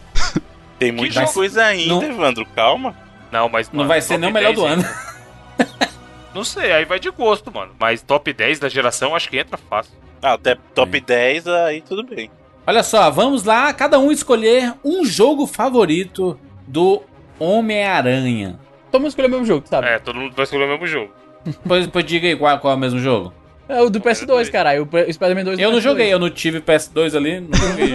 Tem 0.79 0.91
muita 0.93 1.27
coisa 1.27 1.65
ainda, 1.65 1.93
Não- 1.95 2.03
Evandro, 2.03 2.47
calma. 2.55 2.97
Não, 3.33 3.49
mas. 3.49 3.69
Não 3.71 3.79
mano, 3.79 3.89
vai 3.89 4.01
ser 4.01 4.17
nem 4.17 4.31
o 4.31 4.33
melhor 4.33 4.55
10 4.55 4.59
do 4.59 4.65
ano. 4.65 4.85
Não 6.35 6.45
sei, 6.45 6.73
aí 6.73 6.85
vai 6.85 6.99
de 6.99 7.11
gosto, 7.11 7.53
mano. 7.55 7.73
Mas 7.79 8.03
top 8.03 8.33
10 8.33 8.59
da 8.59 8.69
geração 8.69 9.15
acho 9.15 9.29
que 9.29 9.39
entra 9.39 9.57
fácil. 9.57 9.93
Ah, 10.21 10.33
até 10.35 10.57
top 10.75 11.01
10, 11.01 11.47
aí 11.47 11.81
tudo 11.81 12.03
bem. 12.03 12.31
Olha 12.67 12.83
só, 12.83 13.11
vamos 13.11 13.45
lá, 13.45 13.73
cada 13.73 13.99
um 13.99 14.11
escolher 14.11 14.73
um 14.85 15.05
jogo 15.05 15.47
favorito 15.47 16.39
do 16.67 17.03
Homem-Aranha. 17.39 18.59
Todo 18.91 19.03
mundo 19.03 19.11
escolheu 19.11 19.29
o 19.29 19.33
mesmo 19.33 19.47
jogo, 19.47 19.67
sabe? 19.69 19.87
É, 19.87 19.99
todo 19.99 20.17
mundo 20.19 20.35
vai 20.35 20.45
escolher 20.45 20.65
o 20.65 20.69
mesmo 20.69 20.87
jogo. 20.87 21.11
Pois, 21.69 21.87
pois 21.89 22.05
diga 22.07 22.27
aí 22.27 22.35
qual, 22.37 22.59
qual 22.59 22.73
é 22.73 22.77
o 22.77 22.81
mesmo 22.81 22.99
jogo. 22.99 23.31
É, 23.69 23.81
o 23.83 23.91
do 23.91 24.01
PS2, 24.01 24.51
caralho. 24.51 24.85
O 24.91 25.13
Spider-Man 25.13 25.45
2 25.45 25.59
do 25.59 25.63
Eu 25.63 25.71
não 25.71 25.79
PS2. 25.79 25.83
joguei, 25.83 26.13
eu 26.13 26.19
não 26.19 26.31
tive 26.31 26.61
PS2 26.61 27.15
ali, 27.15 27.41
não 27.41 27.51
joguei. 27.59 27.89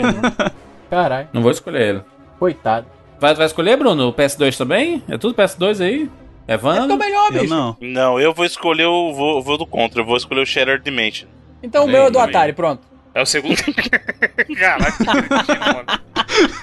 Caralho, 0.89 1.27
não 1.33 1.41
vou 1.41 1.49
escolher 1.51 1.81
ele. 1.81 2.01
coitado. 2.37 2.85
Vai, 3.19 3.33
vai 3.33 3.45
escolher, 3.47 3.75
Bruno? 3.75 4.07
O 4.09 4.13
PS2 4.13 4.55
também? 4.55 5.03
É 5.09 5.17
tudo 5.17 5.33
PS2 5.33 5.83
aí? 5.83 6.09
É 6.49 6.53
é 6.55 6.97
melhor, 6.97 7.31
Eu 7.31 7.41
bicho. 7.41 7.53
não. 7.53 7.77
Não, 7.79 8.19
eu 8.19 8.33
vou 8.33 8.43
escolher 8.43 8.85
o. 8.85 9.13
Vou, 9.13 9.39
vou 9.43 9.55
do 9.55 9.67
contra, 9.67 10.01
eu 10.01 10.05
vou 10.05 10.17
escolher 10.17 10.41
o 10.41 10.45
Shattered 10.45 10.83
Dimension. 10.83 11.27
Então 11.61 11.85
o 11.85 11.87
meu 11.87 12.07
é 12.07 12.11
do. 12.11 12.17
Atari, 12.17 12.53
pronto. 12.53 12.81
É 13.13 13.21
o 13.21 13.25
segundo. 13.25 13.55
Caraca, 14.57 14.91
que 14.97 15.27
cretino, 15.27 15.59
mano. 15.59 15.85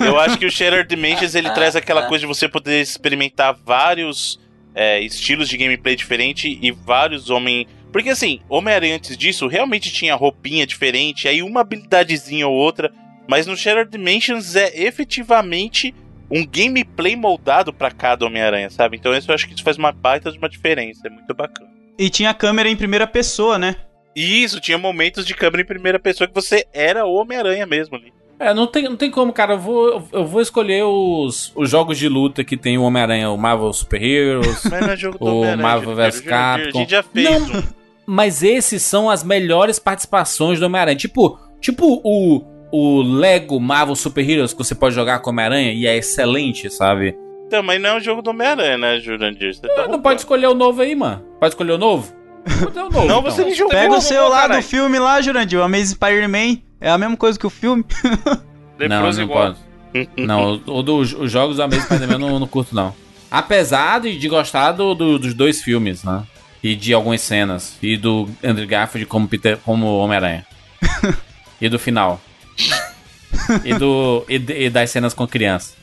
Eu 0.00 0.18
acho 0.18 0.38
que 0.38 0.46
o 0.46 0.50
Shattered 0.50 0.88
Dimensions 0.88 1.36
ele 1.36 1.50
traz 1.50 1.76
aquela 1.76 2.08
coisa 2.08 2.22
de 2.22 2.26
você 2.26 2.48
poder 2.48 2.80
experimentar 2.80 3.56
vários 3.64 4.40
é, 4.74 5.00
estilos 5.00 5.48
de 5.48 5.56
gameplay 5.56 5.94
diferente 5.94 6.58
e 6.60 6.72
vários 6.72 7.30
homem. 7.30 7.68
Porque 7.92 8.10
assim, 8.10 8.40
Homem-Aranha 8.48 8.96
antes 8.96 9.16
disso 9.16 9.46
realmente 9.46 9.92
tinha 9.92 10.16
roupinha 10.16 10.66
diferente, 10.66 11.28
aí 11.28 11.44
uma 11.44 11.60
habilidadezinha 11.60 12.48
ou 12.48 12.54
outra. 12.54 12.92
Mas 13.28 13.46
no 13.46 13.56
Shattered 13.56 13.90
Dimensions 13.90 14.56
é 14.56 14.82
efetivamente 14.82 15.94
um 16.30 16.46
gameplay 16.46 17.16
moldado 17.16 17.72
pra 17.72 17.90
cada 17.90 18.26
Homem-Aranha, 18.26 18.70
sabe? 18.70 18.96
Então 18.96 19.14
isso 19.14 19.30
eu 19.30 19.34
acho 19.34 19.46
que 19.46 19.54
isso 19.54 19.62
faz 19.62 19.76
uma 19.76 19.92
baita 19.92 20.30
de 20.30 20.38
uma 20.38 20.48
diferença, 20.48 21.06
é 21.06 21.10
muito 21.10 21.34
bacana. 21.34 21.70
E 21.98 22.10
tinha 22.10 22.34
câmera 22.34 22.68
em 22.68 22.76
primeira 22.76 23.06
pessoa, 23.06 23.58
né? 23.58 23.76
Isso, 24.14 24.60
tinha 24.60 24.78
momentos 24.78 25.26
de 25.26 25.34
câmera 25.34 25.62
em 25.62 25.66
primeira 25.66 25.98
pessoa 25.98 26.26
que 26.26 26.34
você 26.34 26.66
era 26.72 27.04
o 27.04 27.14
Homem-Aranha 27.14 27.66
mesmo 27.66 27.96
ali. 27.96 28.12
É, 28.38 28.52
não 28.52 28.66
tem, 28.66 28.84
não 28.84 28.96
tem 28.96 29.10
como, 29.10 29.32
cara. 29.32 29.54
Eu 29.54 29.58
vou, 29.58 30.08
eu 30.12 30.26
vou 30.26 30.40
escolher 30.40 30.84
os, 30.84 31.52
os 31.54 31.70
jogos 31.70 31.98
de 31.98 32.08
luta 32.08 32.44
que 32.44 32.56
tem 32.56 32.76
o 32.76 32.82
Homem-Aranha, 32.82 33.30
o 33.30 33.36
Marvel 33.36 33.72
Super 33.72 34.02
Heroes. 34.02 34.62
Mas 34.64 34.80
não 34.80 35.10
é 35.10 35.52
O 35.54 35.56
Marvel 35.56 35.94
vs 35.94 36.20
Capcom. 36.20 36.78
A 36.78 36.80
gente 36.82 36.90
já 36.90 37.02
fez 37.02 37.48
Não. 37.48 37.60
um. 37.60 37.62
Mas 38.06 38.42
esses 38.42 38.82
são 38.82 39.10
as 39.10 39.24
melhores 39.24 39.78
participações 39.78 40.60
do 40.60 40.66
Homem-Aranha. 40.66 40.96
Tipo, 40.96 41.38
tipo 41.60 42.00
o, 42.04 42.42
o 42.72 43.02
Lego 43.02 43.58
Marvel 43.60 43.94
Super 43.94 44.28
Heroes 44.28 44.52
que 44.52 44.58
você 44.58 44.74
pode 44.74 44.94
jogar 44.94 45.20
com 45.20 45.30
o 45.30 45.32
Homem-Aranha 45.32 45.72
e 45.72 45.86
é 45.86 45.96
excelente, 45.96 46.68
sabe? 46.70 47.16
Então, 47.46 47.62
mas 47.62 47.80
não 47.80 47.90
é 47.90 47.96
um 47.96 48.00
jogo 48.00 48.22
do 48.22 48.30
Homem-Aranha, 48.30 48.76
né, 48.76 48.98
Jurandir? 49.00 49.54
Você 49.54 49.60
tá 49.62 49.68
Não 49.68 49.76
roubando. 49.82 50.02
pode 50.02 50.20
escolher 50.20 50.46
o 50.48 50.54
novo 50.54 50.82
aí, 50.82 50.94
mano. 50.96 51.22
Pode 51.38 51.52
escolher 51.52 51.72
o 51.72 51.78
novo? 51.78 52.12
Dar 52.74 52.86
o 52.86 52.90
novo, 52.90 52.98
Não, 53.06 53.18
então. 53.20 53.22
você 53.22 53.44
nem 53.44 53.54
jogou. 53.54 53.70
Pega 53.72 53.94
o 53.94 54.00
seu 54.00 54.28
lá 54.28 54.48
do 54.48 54.60
filme 54.62 54.98
lá, 54.98 55.20
Jurandir. 55.20 55.58
O 55.58 55.62
Amazing 55.62 55.94
Spider-Man. 55.94 56.58
É 56.80 56.90
a 56.90 56.98
mesma 56.98 57.16
coisa 57.16 57.38
que 57.38 57.46
o 57.46 57.50
filme. 57.50 57.84
Não, 58.78 59.10
não 59.10 59.22
igual. 59.22 59.54
pode. 59.94 60.08
Não, 60.18 60.60
o, 60.66 60.78
o 60.78 60.82
dos 60.82 61.14
os 61.14 61.30
jogos 61.32 61.56
do 61.56 61.62
Amazing 61.62 61.80
Spider-Man 61.84 62.14
eu 62.14 62.18
não, 62.18 62.38
não 62.40 62.46
curto, 62.46 62.74
não. 62.74 62.94
Apesar 63.30 64.00
de, 64.00 64.18
de 64.18 64.28
gostar 64.28 64.72
do- 64.72 64.94
do- 64.94 65.18
dos 65.18 65.32
dois 65.32 65.62
filmes, 65.62 66.04
né? 66.04 66.22
E 66.62 66.74
de 66.74 66.92
algumas 66.92 67.22
cenas. 67.22 67.78
E 67.82 67.96
do 67.96 68.28
Andrew 68.44 68.66
Garfield 68.66 69.06
como, 69.06 69.26
Peter, 69.26 69.56
como 69.64 69.86
Homem-Aranha. 69.98 70.44
e 71.60 71.68
do 71.70 71.78
final. 71.78 72.20
E, 73.64 73.74
do, 73.74 74.24
e, 74.28 74.34
e 74.34 74.70
das 74.70 74.90
cenas 74.90 75.14
com 75.14 75.26
criança. 75.26 75.74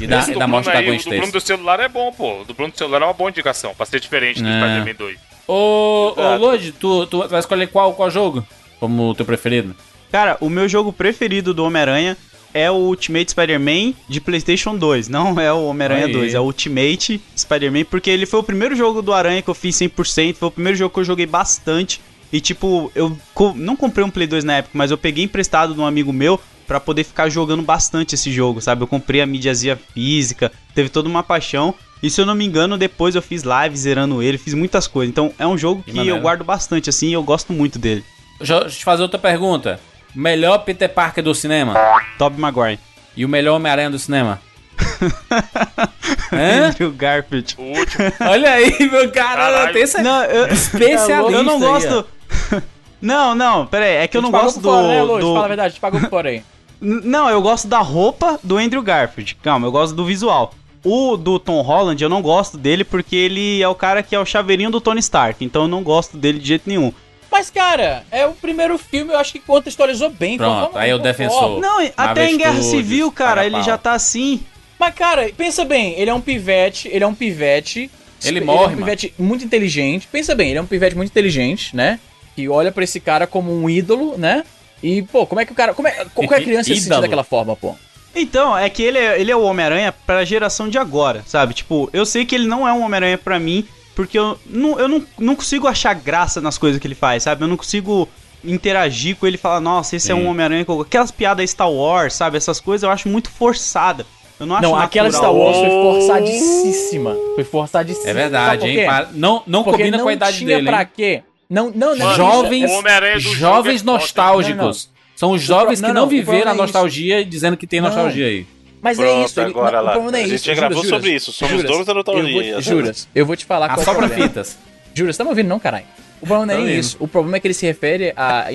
E 0.00 0.06
da, 0.06 0.28
e 0.28 0.34
da 0.38 0.46
morte 0.46 0.66
da 0.66 0.80
Gwen 0.82 0.98
o 0.98 0.98
do 0.98 1.04
Bruno 1.04 1.16
Stacy. 1.24 1.32
do 1.32 1.40
celular 1.40 1.80
é 1.80 1.88
bom, 1.88 2.12
pô. 2.12 2.40
O 2.40 2.44
do 2.44 2.54
Bruno 2.54 2.72
do 2.72 2.78
celular 2.78 3.02
é 3.02 3.04
uma 3.04 3.12
boa 3.12 3.30
indicação, 3.30 3.74
pra 3.74 3.86
ser 3.86 4.00
diferente 4.00 4.42
do 4.42 4.48
É. 4.48 4.60
Spider-Man 4.60 4.94
2. 4.98 5.18
Ô, 5.46 6.14
ô. 6.16 6.36
Lodi, 6.36 6.72
tu, 6.72 7.06
tu 7.06 7.26
vai 7.28 7.40
escolher 7.40 7.68
qual, 7.68 7.92
qual 7.94 8.10
jogo? 8.10 8.46
Como 8.78 9.10
o 9.10 9.14
teu 9.14 9.26
preferido? 9.26 9.74
Cara, 10.10 10.36
o 10.40 10.48
meu 10.50 10.68
jogo 10.68 10.92
preferido 10.92 11.54
do 11.54 11.64
Homem-Aranha 11.64 12.16
é 12.52 12.68
o 12.70 12.74
Ultimate 12.74 13.30
Spider-Man 13.30 13.94
de 14.08 14.20
PlayStation 14.20 14.76
2. 14.76 15.08
Não 15.08 15.38
é 15.40 15.52
o 15.52 15.66
Homem-Aranha 15.66 16.06
Aí. 16.06 16.12
2, 16.12 16.34
é 16.34 16.40
o 16.40 16.44
Ultimate 16.44 17.20
Spider-Man, 17.36 17.84
porque 17.84 18.10
ele 18.10 18.26
foi 18.26 18.40
o 18.40 18.42
primeiro 18.42 18.74
jogo 18.74 19.02
do 19.02 19.12
Aranha 19.12 19.40
que 19.42 19.48
eu 19.48 19.54
fiz 19.54 19.76
100%. 19.76 20.34
Foi 20.34 20.48
o 20.48 20.50
primeiro 20.50 20.76
jogo 20.76 20.92
que 20.92 21.00
eu 21.00 21.04
joguei 21.04 21.26
bastante. 21.26 22.00
E, 22.32 22.40
tipo, 22.40 22.90
eu 22.94 23.16
co- 23.34 23.52
não 23.56 23.74
comprei 23.76 24.04
um 24.04 24.10
Play 24.10 24.26
2 24.26 24.44
na 24.44 24.58
época, 24.58 24.72
mas 24.76 24.90
eu 24.90 24.98
peguei 24.98 25.24
emprestado 25.24 25.74
de 25.74 25.80
um 25.80 25.86
amigo 25.86 26.12
meu 26.12 26.40
pra 26.66 26.78
poder 26.78 27.02
ficar 27.02 27.28
jogando 27.28 27.62
bastante 27.62 28.14
esse 28.14 28.30
jogo, 28.30 28.60
sabe? 28.60 28.82
Eu 28.82 28.86
comprei 28.86 29.20
a 29.20 29.26
mídiazinha 29.26 29.76
física, 29.92 30.52
teve 30.74 30.88
toda 30.88 31.08
uma 31.08 31.22
paixão. 31.22 31.74
E 32.02 32.08
se 32.08 32.20
eu 32.20 32.24
não 32.24 32.34
me 32.34 32.46
engano, 32.46 32.78
depois 32.78 33.14
eu 33.14 33.20
fiz 33.20 33.42
live 33.42 33.76
zerando 33.76 34.22
ele, 34.22 34.38
fiz 34.38 34.54
muitas 34.54 34.86
coisas. 34.86 35.10
Então 35.10 35.32
é 35.38 35.46
um 35.46 35.58
jogo 35.58 35.82
Que 35.82 36.06
eu 36.06 36.20
guardo 36.20 36.44
bastante, 36.44 36.88
assim, 36.88 37.08
e 37.08 37.12
eu 37.12 37.22
gosto 37.22 37.52
muito 37.52 37.78
dele. 37.78 38.04
Deixa 38.38 38.54
eu 38.54 38.70
te 38.70 38.84
fazer 38.84 39.02
outra 39.02 39.18
pergunta. 39.18 39.80
Melhor 40.14 40.58
Peter 40.58 40.88
Parker 40.88 41.22
do 41.22 41.34
cinema? 41.34 41.74
Tobey 42.16 42.40
Maguire. 42.40 42.78
E 43.16 43.24
o 43.24 43.28
melhor 43.28 43.56
Homem-Aranha 43.56 43.90
do 43.90 43.98
cinema? 43.98 44.40
Andrew 46.32 46.90
Garfield. 46.92 47.54
O 47.58 47.62
último. 47.78 48.12
Olha 48.20 48.50
aí, 48.52 48.76
meu 48.90 49.10
cara. 49.10 49.36
Caralho. 49.36 49.72
Tem 49.72 49.82
essa... 49.82 50.02
Não, 50.02 50.24
eu, 50.24 50.46
Especialista 50.46 51.12
eu 51.32 51.42
não 51.42 51.54
aí, 51.54 51.60
gosto. 51.60 52.06
não, 53.00 53.34
não, 53.34 53.66
pera 53.66 53.84
aí, 53.84 53.96
é 53.96 54.08
que 54.08 54.16
eu 54.16 54.22
não 54.22 54.30
gosto 54.30 54.60
fora, 54.60 54.86
né, 54.88 55.00
do. 55.00 55.18
Do- 55.18 55.34
Fala 55.34 55.44
a 55.44 55.48
verdade, 55.48 55.74
te 55.74 55.80
pagou 55.80 56.00
por 56.00 56.10
fora 56.10 56.28
aí. 56.30 56.42
Não, 56.82 57.28
eu 57.28 57.42
gosto 57.42 57.68
da 57.68 57.80
roupa 57.80 58.40
do 58.42 58.56
Andrew 58.56 58.80
Garfield. 58.80 59.34
Calma, 59.42 59.66
eu 59.66 59.70
gosto 59.70 59.94
do 59.94 60.02
visual. 60.02 60.54
O 60.82 61.14
do 61.14 61.38
Tom 61.38 61.60
Holland, 61.60 62.02
eu 62.02 62.08
não 62.08 62.22
gosto 62.22 62.56
dele 62.56 62.84
porque 62.84 63.14
ele 63.14 63.60
é 63.62 63.68
o 63.68 63.74
cara 63.74 64.02
que 64.02 64.14
é 64.14 64.18
o 64.18 64.24
chaveirinho 64.24 64.70
do 64.70 64.80
Tony 64.80 64.98
Stark. 65.00 65.44
Então 65.44 65.62
eu 65.64 65.68
não 65.68 65.82
gosto 65.82 66.16
dele 66.16 66.38
de 66.38 66.48
jeito 66.48 66.62
nenhum. 66.66 66.90
Mas, 67.30 67.50
cara, 67.50 68.02
é 68.10 68.26
o 68.26 68.32
primeiro 68.32 68.78
filme, 68.78 69.12
eu 69.12 69.18
acho 69.18 69.30
que 69.32 69.40
contextualizou 69.40 70.08
bem. 70.08 70.38
Pronto, 70.38 70.58
Vamos- 70.72 70.76
aí 70.76 70.90
o 70.94 70.98
defensor. 70.98 71.60
Não, 71.60 71.86
até 71.98 72.30
em 72.30 72.38
Guerra 72.38 72.52
Studios, 72.54 72.70
Civil, 72.70 73.12
cara, 73.12 73.44
ele 73.44 73.62
já 73.62 73.76
tá 73.76 73.92
assim. 73.92 74.40
Mas, 74.78 74.94
cara, 74.94 75.30
pensa 75.36 75.66
bem, 75.66 75.92
ele 76.00 76.08
é 76.08 76.14
um 76.14 76.20
pivete, 76.22 76.88
ele 76.90 77.04
é 77.04 77.06
um 77.06 77.14
pivete. 77.14 77.90
Ele 78.24 78.38
é 78.38 78.42
morre, 78.42 78.58
um 78.58 78.68
mano. 78.68 78.76
pivete 78.78 79.12
muito 79.18 79.44
inteligente. 79.44 80.08
Pensa 80.10 80.34
bem, 80.34 80.48
ele 80.48 80.58
é 80.58 80.62
um 80.62 80.66
pivete 80.66 80.96
muito 80.96 81.10
inteligente, 81.10 81.76
né? 81.76 82.00
Que 82.36 82.48
olha 82.48 82.70
pra 82.72 82.84
esse 82.84 83.00
cara 83.00 83.26
como 83.26 83.52
um 83.52 83.68
ídolo, 83.68 84.16
né? 84.16 84.44
E, 84.82 85.02
pô, 85.02 85.26
como 85.26 85.40
é 85.40 85.44
que 85.44 85.52
o 85.52 85.54
cara. 85.54 85.74
Como 85.74 85.86
é, 85.88 86.06
qualquer 86.14 86.42
criança 86.42 86.70
ia 86.70 86.76
se 86.76 86.86
Ídolo. 86.86 87.02
daquela 87.02 87.24
forma, 87.24 87.54
pô? 87.54 87.74
Então, 88.14 88.56
é 88.56 88.68
que 88.68 88.82
ele 88.82 88.98
é, 88.98 89.20
ele 89.20 89.30
é 89.30 89.36
o 89.36 89.42
Homem-Aranha 89.42 89.92
pra 90.06 90.24
geração 90.24 90.68
de 90.68 90.78
agora, 90.78 91.22
sabe? 91.26 91.54
Tipo, 91.54 91.88
eu 91.92 92.04
sei 92.04 92.24
que 92.24 92.34
ele 92.34 92.46
não 92.46 92.66
é 92.66 92.72
um 92.72 92.82
Homem-Aranha 92.82 93.18
pra 93.18 93.38
mim, 93.38 93.64
porque 93.94 94.18
eu, 94.18 94.38
não, 94.46 94.80
eu 94.80 94.88
não, 94.88 95.04
não 95.18 95.36
consigo 95.36 95.68
achar 95.68 95.94
graça 95.94 96.40
nas 96.40 96.58
coisas 96.58 96.80
que 96.80 96.86
ele 96.86 96.94
faz, 96.94 97.22
sabe? 97.22 97.44
Eu 97.44 97.48
não 97.48 97.56
consigo 97.56 98.08
interagir 98.42 99.16
com 99.16 99.26
ele 99.26 99.36
e 99.36 99.38
falar, 99.38 99.60
nossa, 99.60 99.94
esse 99.96 100.10
é 100.10 100.14
Sim. 100.14 100.22
um 100.22 100.28
Homem-Aranha. 100.28 100.66
Aquelas 100.80 101.10
piadas 101.10 101.48
Star 101.50 101.70
Wars, 101.70 102.14
sabe? 102.14 102.36
Essas 102.36 102.58
coisas 102.58 102.82
eu 102.82 102.90
acho 102.90 103.08
muito 103.08 103.30
forçada. 103.30 104.04
Eu 104.40 104.46
não 104.46 104.56
acho 104.56 104.62
Não, 104.62 104.74
aquela 104.76 105.10
natural. 105.10 105.32
Star 105.32 105.38
Wars 105.38 105.58
foi 105.58 105.68
forçadíssima. 105.68 107.16
Foi 107.34 107.44
forçadíssima. 107.44 108.08
É 108.10 108.14
verdade, 108.14 108.66
hein? 108.66 108.86
Não, 109.12 109.42
não 109.46 109.62
Porque 109.62 109.78
combina 109.78 109.98
não 109.98 110.04
com 110.04 110.08
a 110.08 110.12
idade 110.14 110.38
tinha 110.38 110.56
dele. 110.56 110.66
pra 110.66 110.80
hein? 110.82 110.88
quê? 110.96 111.22
Não, 111.50 111.70
não, 111.74 111.96
não. 111.96 112.14
Jovens, 112.14 112.70
jogo 112.70 113.34
jovens 113.34 113.80
é 113.82 113.84
foda, 113.84 113.90
hein? 113.90 113.98
nostálgicos. 113.98 114.88
São 115.16 115.32
os 115.32 115.42
jovens 115.42 115.80
Não, 115.80 115.88
que 115.88 115.94
não, 115.94 116.02
não 116.02 116.08
viveram 116.08 116.38
a 116.38 116.40
problema 116.44 116.54
é 116.54 116.62
nostalgia 116.62 117.24
dizendo 117.24 117.56
que 117.56 117.66
tem 117.66 117.80
Não. 117.80 117.88
nostalgia 117.88 118.26
aí. 118.26 118.46
Mas 118.80 118.98
é 118.98 119.02
Pronto, 119.04 119.26
isso. 119.28 119.40
ele- 119.40 119.50
agora 119.50 119.76
não, 119.78 119.84
lá. 119.84 119.90
O 119.90 119.92
problema 119.94 120.12
não 120.12 120.18
é 120.18 120.22
A 120.22 120.24
gente 120.26 120.36
isso. 120.36 120.46
já 120.46 120.54
gravou 120.54 120.84
sobre 120.84 121.10
isso, 121.14 121.32
somos 121.32 121.62
donos 121.64 121.86
da 121.86 121.92
nostalgia. 121.92 122.42
Eu 122.46 122.52
vou, 122.52 122.62
juras, 122.62 123.08
eu 123.14 123.26
vou 123.26 123.36
te 123.36 123.44
falar 123.44 123.68
qual 123.74 123.78
é 123.86 123.90
o 123.90 123.94
problema. 123.94 124.22
fitas. 124.28 124.56
Juras, 124.94 125.16
tá 125.16 125.24
me 125.24 125.30
ouvindo 125.30 125.48
não, 125.48 125.58
caralho? 125.60 125.84
O 126.22 126.26
problema 126.26 126.54
não 126.54 126.66
é 126.66 126.72
isso. 126.72 126.96
O 127.00 127.06
problema 127.08 127.36
é 127.36 127.40
que 127.40 127.46
ele 127.46 127.54
se 127.54 127.66
refere 127.66 128.12
a, 128.16 128.46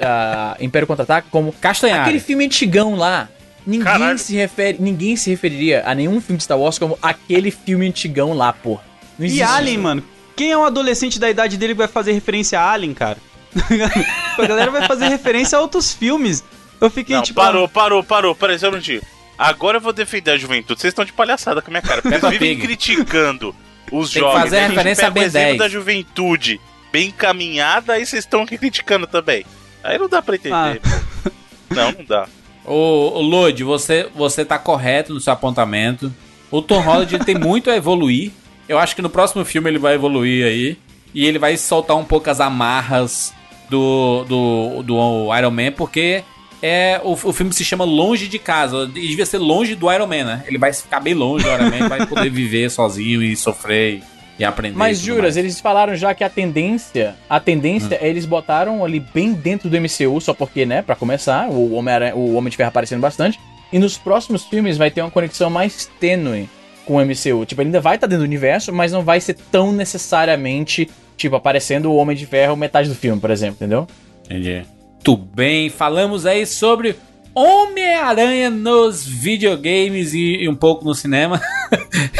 a 0.00 0.56
Império 0.60 0.86
Contra-Ataque 0.86 1.28
como 1.30 1.52
Castanhari. 1.52 2.02
aquele 2.02 2.20
filme 2.20 2.44
antigão 2.46 2.94
lá. 2.94 3.28
Ninguém 3.66 3.84
Caralho. 3.84 4.18
se 4.18 4.34
refere, 4.34 4.76
ninguém 4.80 5.16
se 5.16 5.30
referiria 5.30 5.82
a 5.86 5.94
nenhum 5.94 6.20
filme 6.20 6.36
de 6.36 6.44
Star 6.44 6.58
Wars 6.58 6.78
como 6.78 6.98
aquele 7.02 7.50
filme 7.50 7.86
antigão 7.86 8.34
lá. 8.34 8.54
Não 8.64 8.78
E 9.26 9.42
Alien, 9.42 9.78
mano? 9.78 10.02
Quem 10.36 10.50
é 10.52 10.58
um 10.58 10.64
adolescente 10.64 11.18
da 11.18 11.30
idade 11.30 11.56
dele 11.56 11.74
que 11.74 11.78
vai 11.78 11.88
fazer 11.88 12.12
referência 12.12 12.60
a 12.60 12.70
Alien, 12.72 12.94
cara? 12.94 13.18
a 14.38 14.46
galera 14.46 14.70
vai 14.70 14.86
fazer 14.86 15.08
referência 15.08 15.56
a 15.58 15.60
outros 15.60 15.92
filmes. 15.92 16.42
Eu 16.80 16.90
fiquei 16.90 17.16
Não, 17.16 17.22
tipo. 17.22 17.40
parou, 17.40 17.68
parou, 17.68 18.02
parou. 18.02 18.34
Peraí, 18.34 18.58
só 18.58 18.68
um 18.68 18.72
minutinho. 18.72 19.00
Agora 19.38 19.78
eu 19.78 19.80
vou 19.80 19.92
defender 19.92 20.32
a 20.32 20.36
juventude. 20.36 20.80
Vocês 20.80 20.90
estão 20.92 21.04
de 21.04 21.12
palhaçada 21.12 21.62
com 21.62 21.68
a 21.68 21.72
minha 21.72 21.82
cara. 21.82 22.02
Vocês 22.02 22.20
vivem 22.22 22.56
Pig. 22.56 22.62
criticando 22.62 23.54
os 23.92 24.10
Tem 24.10 24.22
que 24.22 24.28
jovens. 24.28 24.42
fazer 24.42 24.56
a 24.58 24.60
gente 24.62 24.70
referência 24.70 25.10
pega 25.12 25.26
a 25.26 25.30
Ben 25.30 25.56
da 25.56 25.64
10. 25.64 25.72
juventude 25.72 26.60
bem 26.92 27.08
encaminhada, 27.08 27.94
aí 27.94 28.06
vocês 28.06 28.24
estão 28.24 28.42
aqui 28.42 28.56
criticando 28.56 29.06
também. 29.06 29.44
Aí 29.82 29.98
não 29.98 30.08
dá 30.08 30.22
pra 30.22 30.36
entender. 30.36 30.54
Ah. 30.54 30.76
pô. 31.24 31.30
Não, 31.74 31.90
não 31.90 32.04
dá. 32.04 32.28
Ô, 32.64 33.18
ô 33.18 33.20
Lodi, 33.20 33.64
você, 33.64 34.08
você 34.14 34.44
tá 34.44 34.56
correto 34.58 35.12
no 35.12 35.20
seu 35.20 35.32
apontamento. 35.32 36.12
O 36.52 36.62
Tom 36.62 36.78
Holland 36.80 37.12
ele 37.12 37.24
tem 37.24 37.34
muito 37.34 37.68
a 37.68 37.74
evoluir. 37.76 38.30
Eu 38.68 38.78
acho 38.78 38.96
que 38.96 39.02
no 39.02 39.10
próximo 39.10 39.44
filme 39.44 39.70
ele 39.70 39.78
vai 39.78 39.94
evoluir 39.94 40.46
aí. 40.46 40.78
E 41.14 41.26
ele 41.26 41.38
vai 41.38 41.56
soltar 41.56 41.96
um 41.96 42.04
pouco 42.04 42.28
as 42.28 42.40
amarras 42.40 43.32
do, 43.70 44.24
do, 44.24 44.82
do 44.82 45.36
Iron 45.36 45.50
Man, 45.50 45.72
porque 45.72 46.24
é, 46.60 47.00
o, 47.04 47.12
o 47.12 47.32
filme 47.32 47.52
se 47.52 47.64
chama 47.64 47.84
Longe 47.84 48.26
de 48.26 48.38
Casa. 48.38 48.90
E 48.94 49.08
devia 49.08 49.26
ser 49.26 49.38
longe 49.38 49.74
do 49.74 49.92
Iron 49.92 50.06
Man, 50.06 50.24
né? 50.24 50.44
Ele 50.46 50.58
vai 50.58 50.72
ficar 50.72 51.00
bem 51.00 51.14
longe 51.14 51.44
do 51.44 51.50
Iron 51.50 51.70
Man, 51.70 51.88
vai 51.88 52.06
poder 52.06 52.30
viver 52.32 52.70
sozinho 52.70 53.22
e 53.22 53.36
sofrer 53.36 54.02
e 54.38 54.44
aprender. 54.44 54.76
Mas 54.76 54.98
juras, 54.98 55.22
mais. 55.22 55.36
eles 55.36 55.60
falaram 55.60 55.94
já 55.94 56.14
que 56.14 56.24
a 56.24 56.30
tendência, 56.30 57.14
a 57.28 57.38
tendência 57.38 57.98
é 58.00 58.08
eles 58.08 58.26
botaram 58.26 58.84
ali 58.84 58.98
bem 58.98 59.32
dentro 59.32 59.68
do 59.68 59.80
MCU, 59.80 60.20
só 60.20 60.34
porque, 60.34 60.66
né, 60.66 60.82
pra 60.82 60.96
começar, 60.96 61.48
o 61.48 61.74
Homem, 61.74 61.94
o 62.14 62.34
Homem 62.34 62.50
de 62.50 62.56
Ferro 62.56 62.68
aparecendo 62.68 63.00
bastante, 63.00 63.38
e 63.72 63.78
nos 63.78 63.96
próximos 63.96 64.44
filmes 64.44 64.76
vai 64.76 64.90
ter 64.90 65.02
uma 65.02 65.10
conexão 65.10 65.50
mais 65.50 65.88
tênue 66.00 66.48
com 66.84 66.96
o 66.96 67.04
MCU. 67.04 67.44
Tipo, 67.46 67.62
ele 67.62 67.68
ainda 67.68 67.80
vai 67.80 67.96
estar 67.96 68.06
dentro 68.06 68.24
do 68.24 68.28
universo, 68.28 68.72
mas 68.72 68.92
não 68.92 69.02
vai 69.02 69.20
ser 69.20 69.34
tão 69.50 69.72
necessariamente, 69.72 70.88
tipo, 71.16 71.36
aparecendo 71.36 71.90
o 71.90 71.96
Homem 71.96 72.16
de 72.16 72.26
Ferro 72.26 72.56
metade 72.56 72.88
do 72.88 72.94
filme, 72.94 73.20
por 73.20 73.30
exemplo, 73.30 73.56
entendeu? 73.56 73.86
Entendi. 74.24 74.62
Muito 74.94 75.16
bem, 75.16 75.68
falamos 75.68 76.24
aí 76.24 76.46
sobre 76.46 76.96
Homem-Aranha 77.34 78.48
nos 78.48 79.04
videogames 79.06 80.14
e, 80.14 80.44
e 80.44 80.48
um 80.48 80.54
pouco 80.54 80.84
no 80.84 80.94
cinema. 80.94 81.40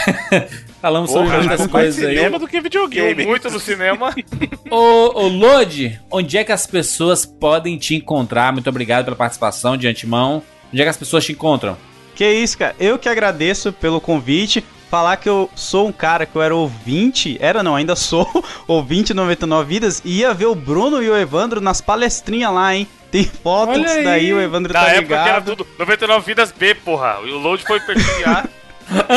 falamos 0.82 1.10
sobre 1.10 1.28
Porra, 1.28 1.38
muitas 1.38 1.60
mas 1.60 1.70
mais 1.70 1.84
coisas 1.84 2.04
aí. 2.04 2.16
cinema 2.16 2.38
do 2.38 2.48
que 2.48 2.56
Eu 2.58 2.62
videogame. 2.62 3.24
muito 3.24 3.48
no 3.48 3.60
cinema. 3.60 4.14
Ô, 4.70 5.22
ô 5.22 5.28
Lodi, 5.28 5.98
onde 6.10 6.36
é 6.36 6.44
que 6.44 6.52
as 6.52 6.66
pessoas 6.66 7.24
podem 7.24 7.78
te 7.78 7.94
encontrar? 7.94 8.52
Muito 8.52 8.68
obrigado 8.68 9.04
pela 9.04 9.16
participação 9.16 9.76
de 9.76 9.86
antemão. 9.86 10.42
Onde 10.72 10.82
é 10.82 10.84
que 10.84 10.90
as 10.90 10.96
pessoas 10.96 11.24
te 11.24 11.32
encontram? 11.32 11.76
Que 12.14 12.28
isso, 12.30 12.58
cara. 12.58 12.74
Eu 12.78 12.98
que 12.98 13.08
agradeço 13.08 13.72
pelo 13.72 14.00
convite. 14.00 14.64
Falar 14.90 15.16
que 15.16 15.28
eu 15.28 15.50
sou 15.56 15.88
um 15.88 15.92
cara 15.92 16.24
que 16.24 16.36
eu 16.36 16.42
era 16.42 16.54
ouvinte, 16.54 17.36
era 17.40 17.64
não, 17.64 17.74
ainda 17.74 17.96
sou 17.96 18.30
ouvinte 18.68 19.12
99 19.12 19.68
Vidas, 19.68 20.00
e 20.04 20.18
ia 20.20 20.32
ver 20.32 20.46
o 20.46 20.54
Bruno 20.54 21.02
e 21.02 21.10
o 21.10 21.16
Evandro 21.16 21.60
nas 21.60 21.80
palestrinhas 21.80 22.52
lá, 22.52 22.76
hein? 22.76 22.86
Tem 23.10 23.24
fotos 23.24 23.76
Olha 23.76 23.90
aí. 23.90 24.04
daí, 24.04 24.32
o 24.32 24.40
Evandro 24.40 24.72
Na 24.72 24.80
tá 24.80 24.88
época 24.90 25.06
que 25.06 25.14
era 25.14 25.24
ligado. 25.38 25.56
tudo 25.56 25.66
99 25.80 26.24
vidas 26.26 26.52
B, 26.52 26.76
porra. 26.76 27.18
E 27.24 27.30
o 27.30 27.38
load 27.38 27.64
foi 27.64 27.80
A. 28.24 28.44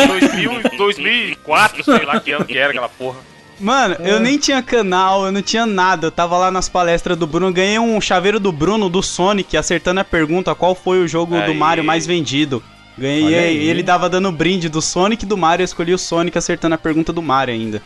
2000, 0.07 0.77
2004, 0.77 1.83
sei 1.83 2.05
lá 2.05 2.19
que 2.19 2.31
ano 2.31 2.45
que 2.45 2.57
era 2.57 2.69
aquela 2.69 2.89
porra. 2.89 3.17
Mano, 3.59 3.95
eu 3.99 4.19
nem 4.19 4.37
tinha 4.37 4.61
canal, 4.61 5.25
eu 5.25 5.31
não 5.31 5.41
tinha 5.41 5.65
nada. 5.65 6.07
Eu 6.07 6.11
tava 6.11 6.37
lá 6.37 6.51
nas 6.51 6.69
palestras 6.69 7.17
do 7.17 7.25
Bruno, 7.25 7.51
ganhei 7.51 7.79
um 7.79 7.99
chaveiro 7.99 8.39
do 8.39 8.51
Bruno 8.51 8.87
do 8.87 9.01
Sonic, 9.01 9.57
acertando 9.57 9.99
a 9.99 10.03
pergunta 10.03 10.53
qual 10.53 10.75
foi 10.75 11.03
o 11.03 11.07
jogo 11.07 11.35
do 11.35 11.51
Aí. 11.51 11.57
Mario 11.57 11.83
mais 11.83 12.05
vendido. 12.05 12.63
Ganhei, 12.97 13.61
e 13.61 13.69
ele 13.69 13.83
dava 13.83 14.09
dando 14.09 14.31
brinde 14.31 14.69
do 14.69 14.81
Sonic 14.81 15.23
e 15.23 15.27
do 15.27 15.37
Mario, 15.37 15.61
eu 15.63 15.65
escolhi 15.65 15.93
o 15.93 15.97
Sonic 15.97 16.37
acertando 16.37 16.75
a 16.75 16.77
pergunta 16.77 17.13
do 17.13 17.21
Mario 17.21 17.53
ainda. 17.53 17.81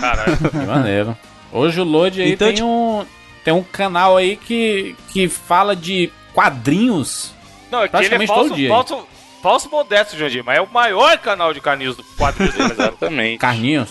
Caralho. 0.00 0.36
Que 0.50 0.56
maneiro. 0.56 1.16
Hoje 1.52 1.80
o 1.80 1.84
Lodi 1.84 2.22
aí 2.22 2.32
Então, 2.32 2.46
tem, 2.48 2.54
tipo- 2.56 2.66
um, 2.66 3.04
tem 3.44 3.52
um 3.52 3.62
canal 3.62 4.16
aí 4.16 4.36
que, 4.36 4.96
que 5.10 5.28
fala 5.28 5.76
de 5.76 6.10
quadrinhos. 6.32 7.34
Não, 7.70 7.82
é 7.82 7.88
que 7.88 7.96
ele 7.96 8.14
é 8.24 8.26
falso, 8.26 8.48
todo 8.48 8.56
dia. 8.56 8.68
falso, 8.68 9.06
falso 9.42 9.70
modesto, 9.70 10.16
Jandir, 10.16 10.42
mas 10.44 10.56
é 10.56 10.60
o 10.62 10.68
maior 10.72 11.18
canal 11.18 11.52
de 11.52 11.60
caninhos 11.60 11.96
do 11.96 12.02
quadrinhos 12.16 12.54
do 12.54 12.58
Brasil. 12.58 12.74
Exatamente. 12.84 13.38
Carninhos. 13.38 13.90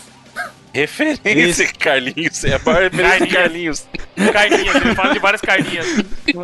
Referência, 0.74 1.68
Carlinhos. 1.78 2.44
É 2.46 2.56
a 2.56 2.60
maior 2.66 2.84
referência 2.84 3.28
de 3.28 3.34
Carlinhos. 3.34 3.88
Carninhas, 4.32 4.76
ele 4.76 4.96
fala 4.96 5.14
de 5.14 5.20
várias 5.20 5.42
carninhas. 5.42 5.86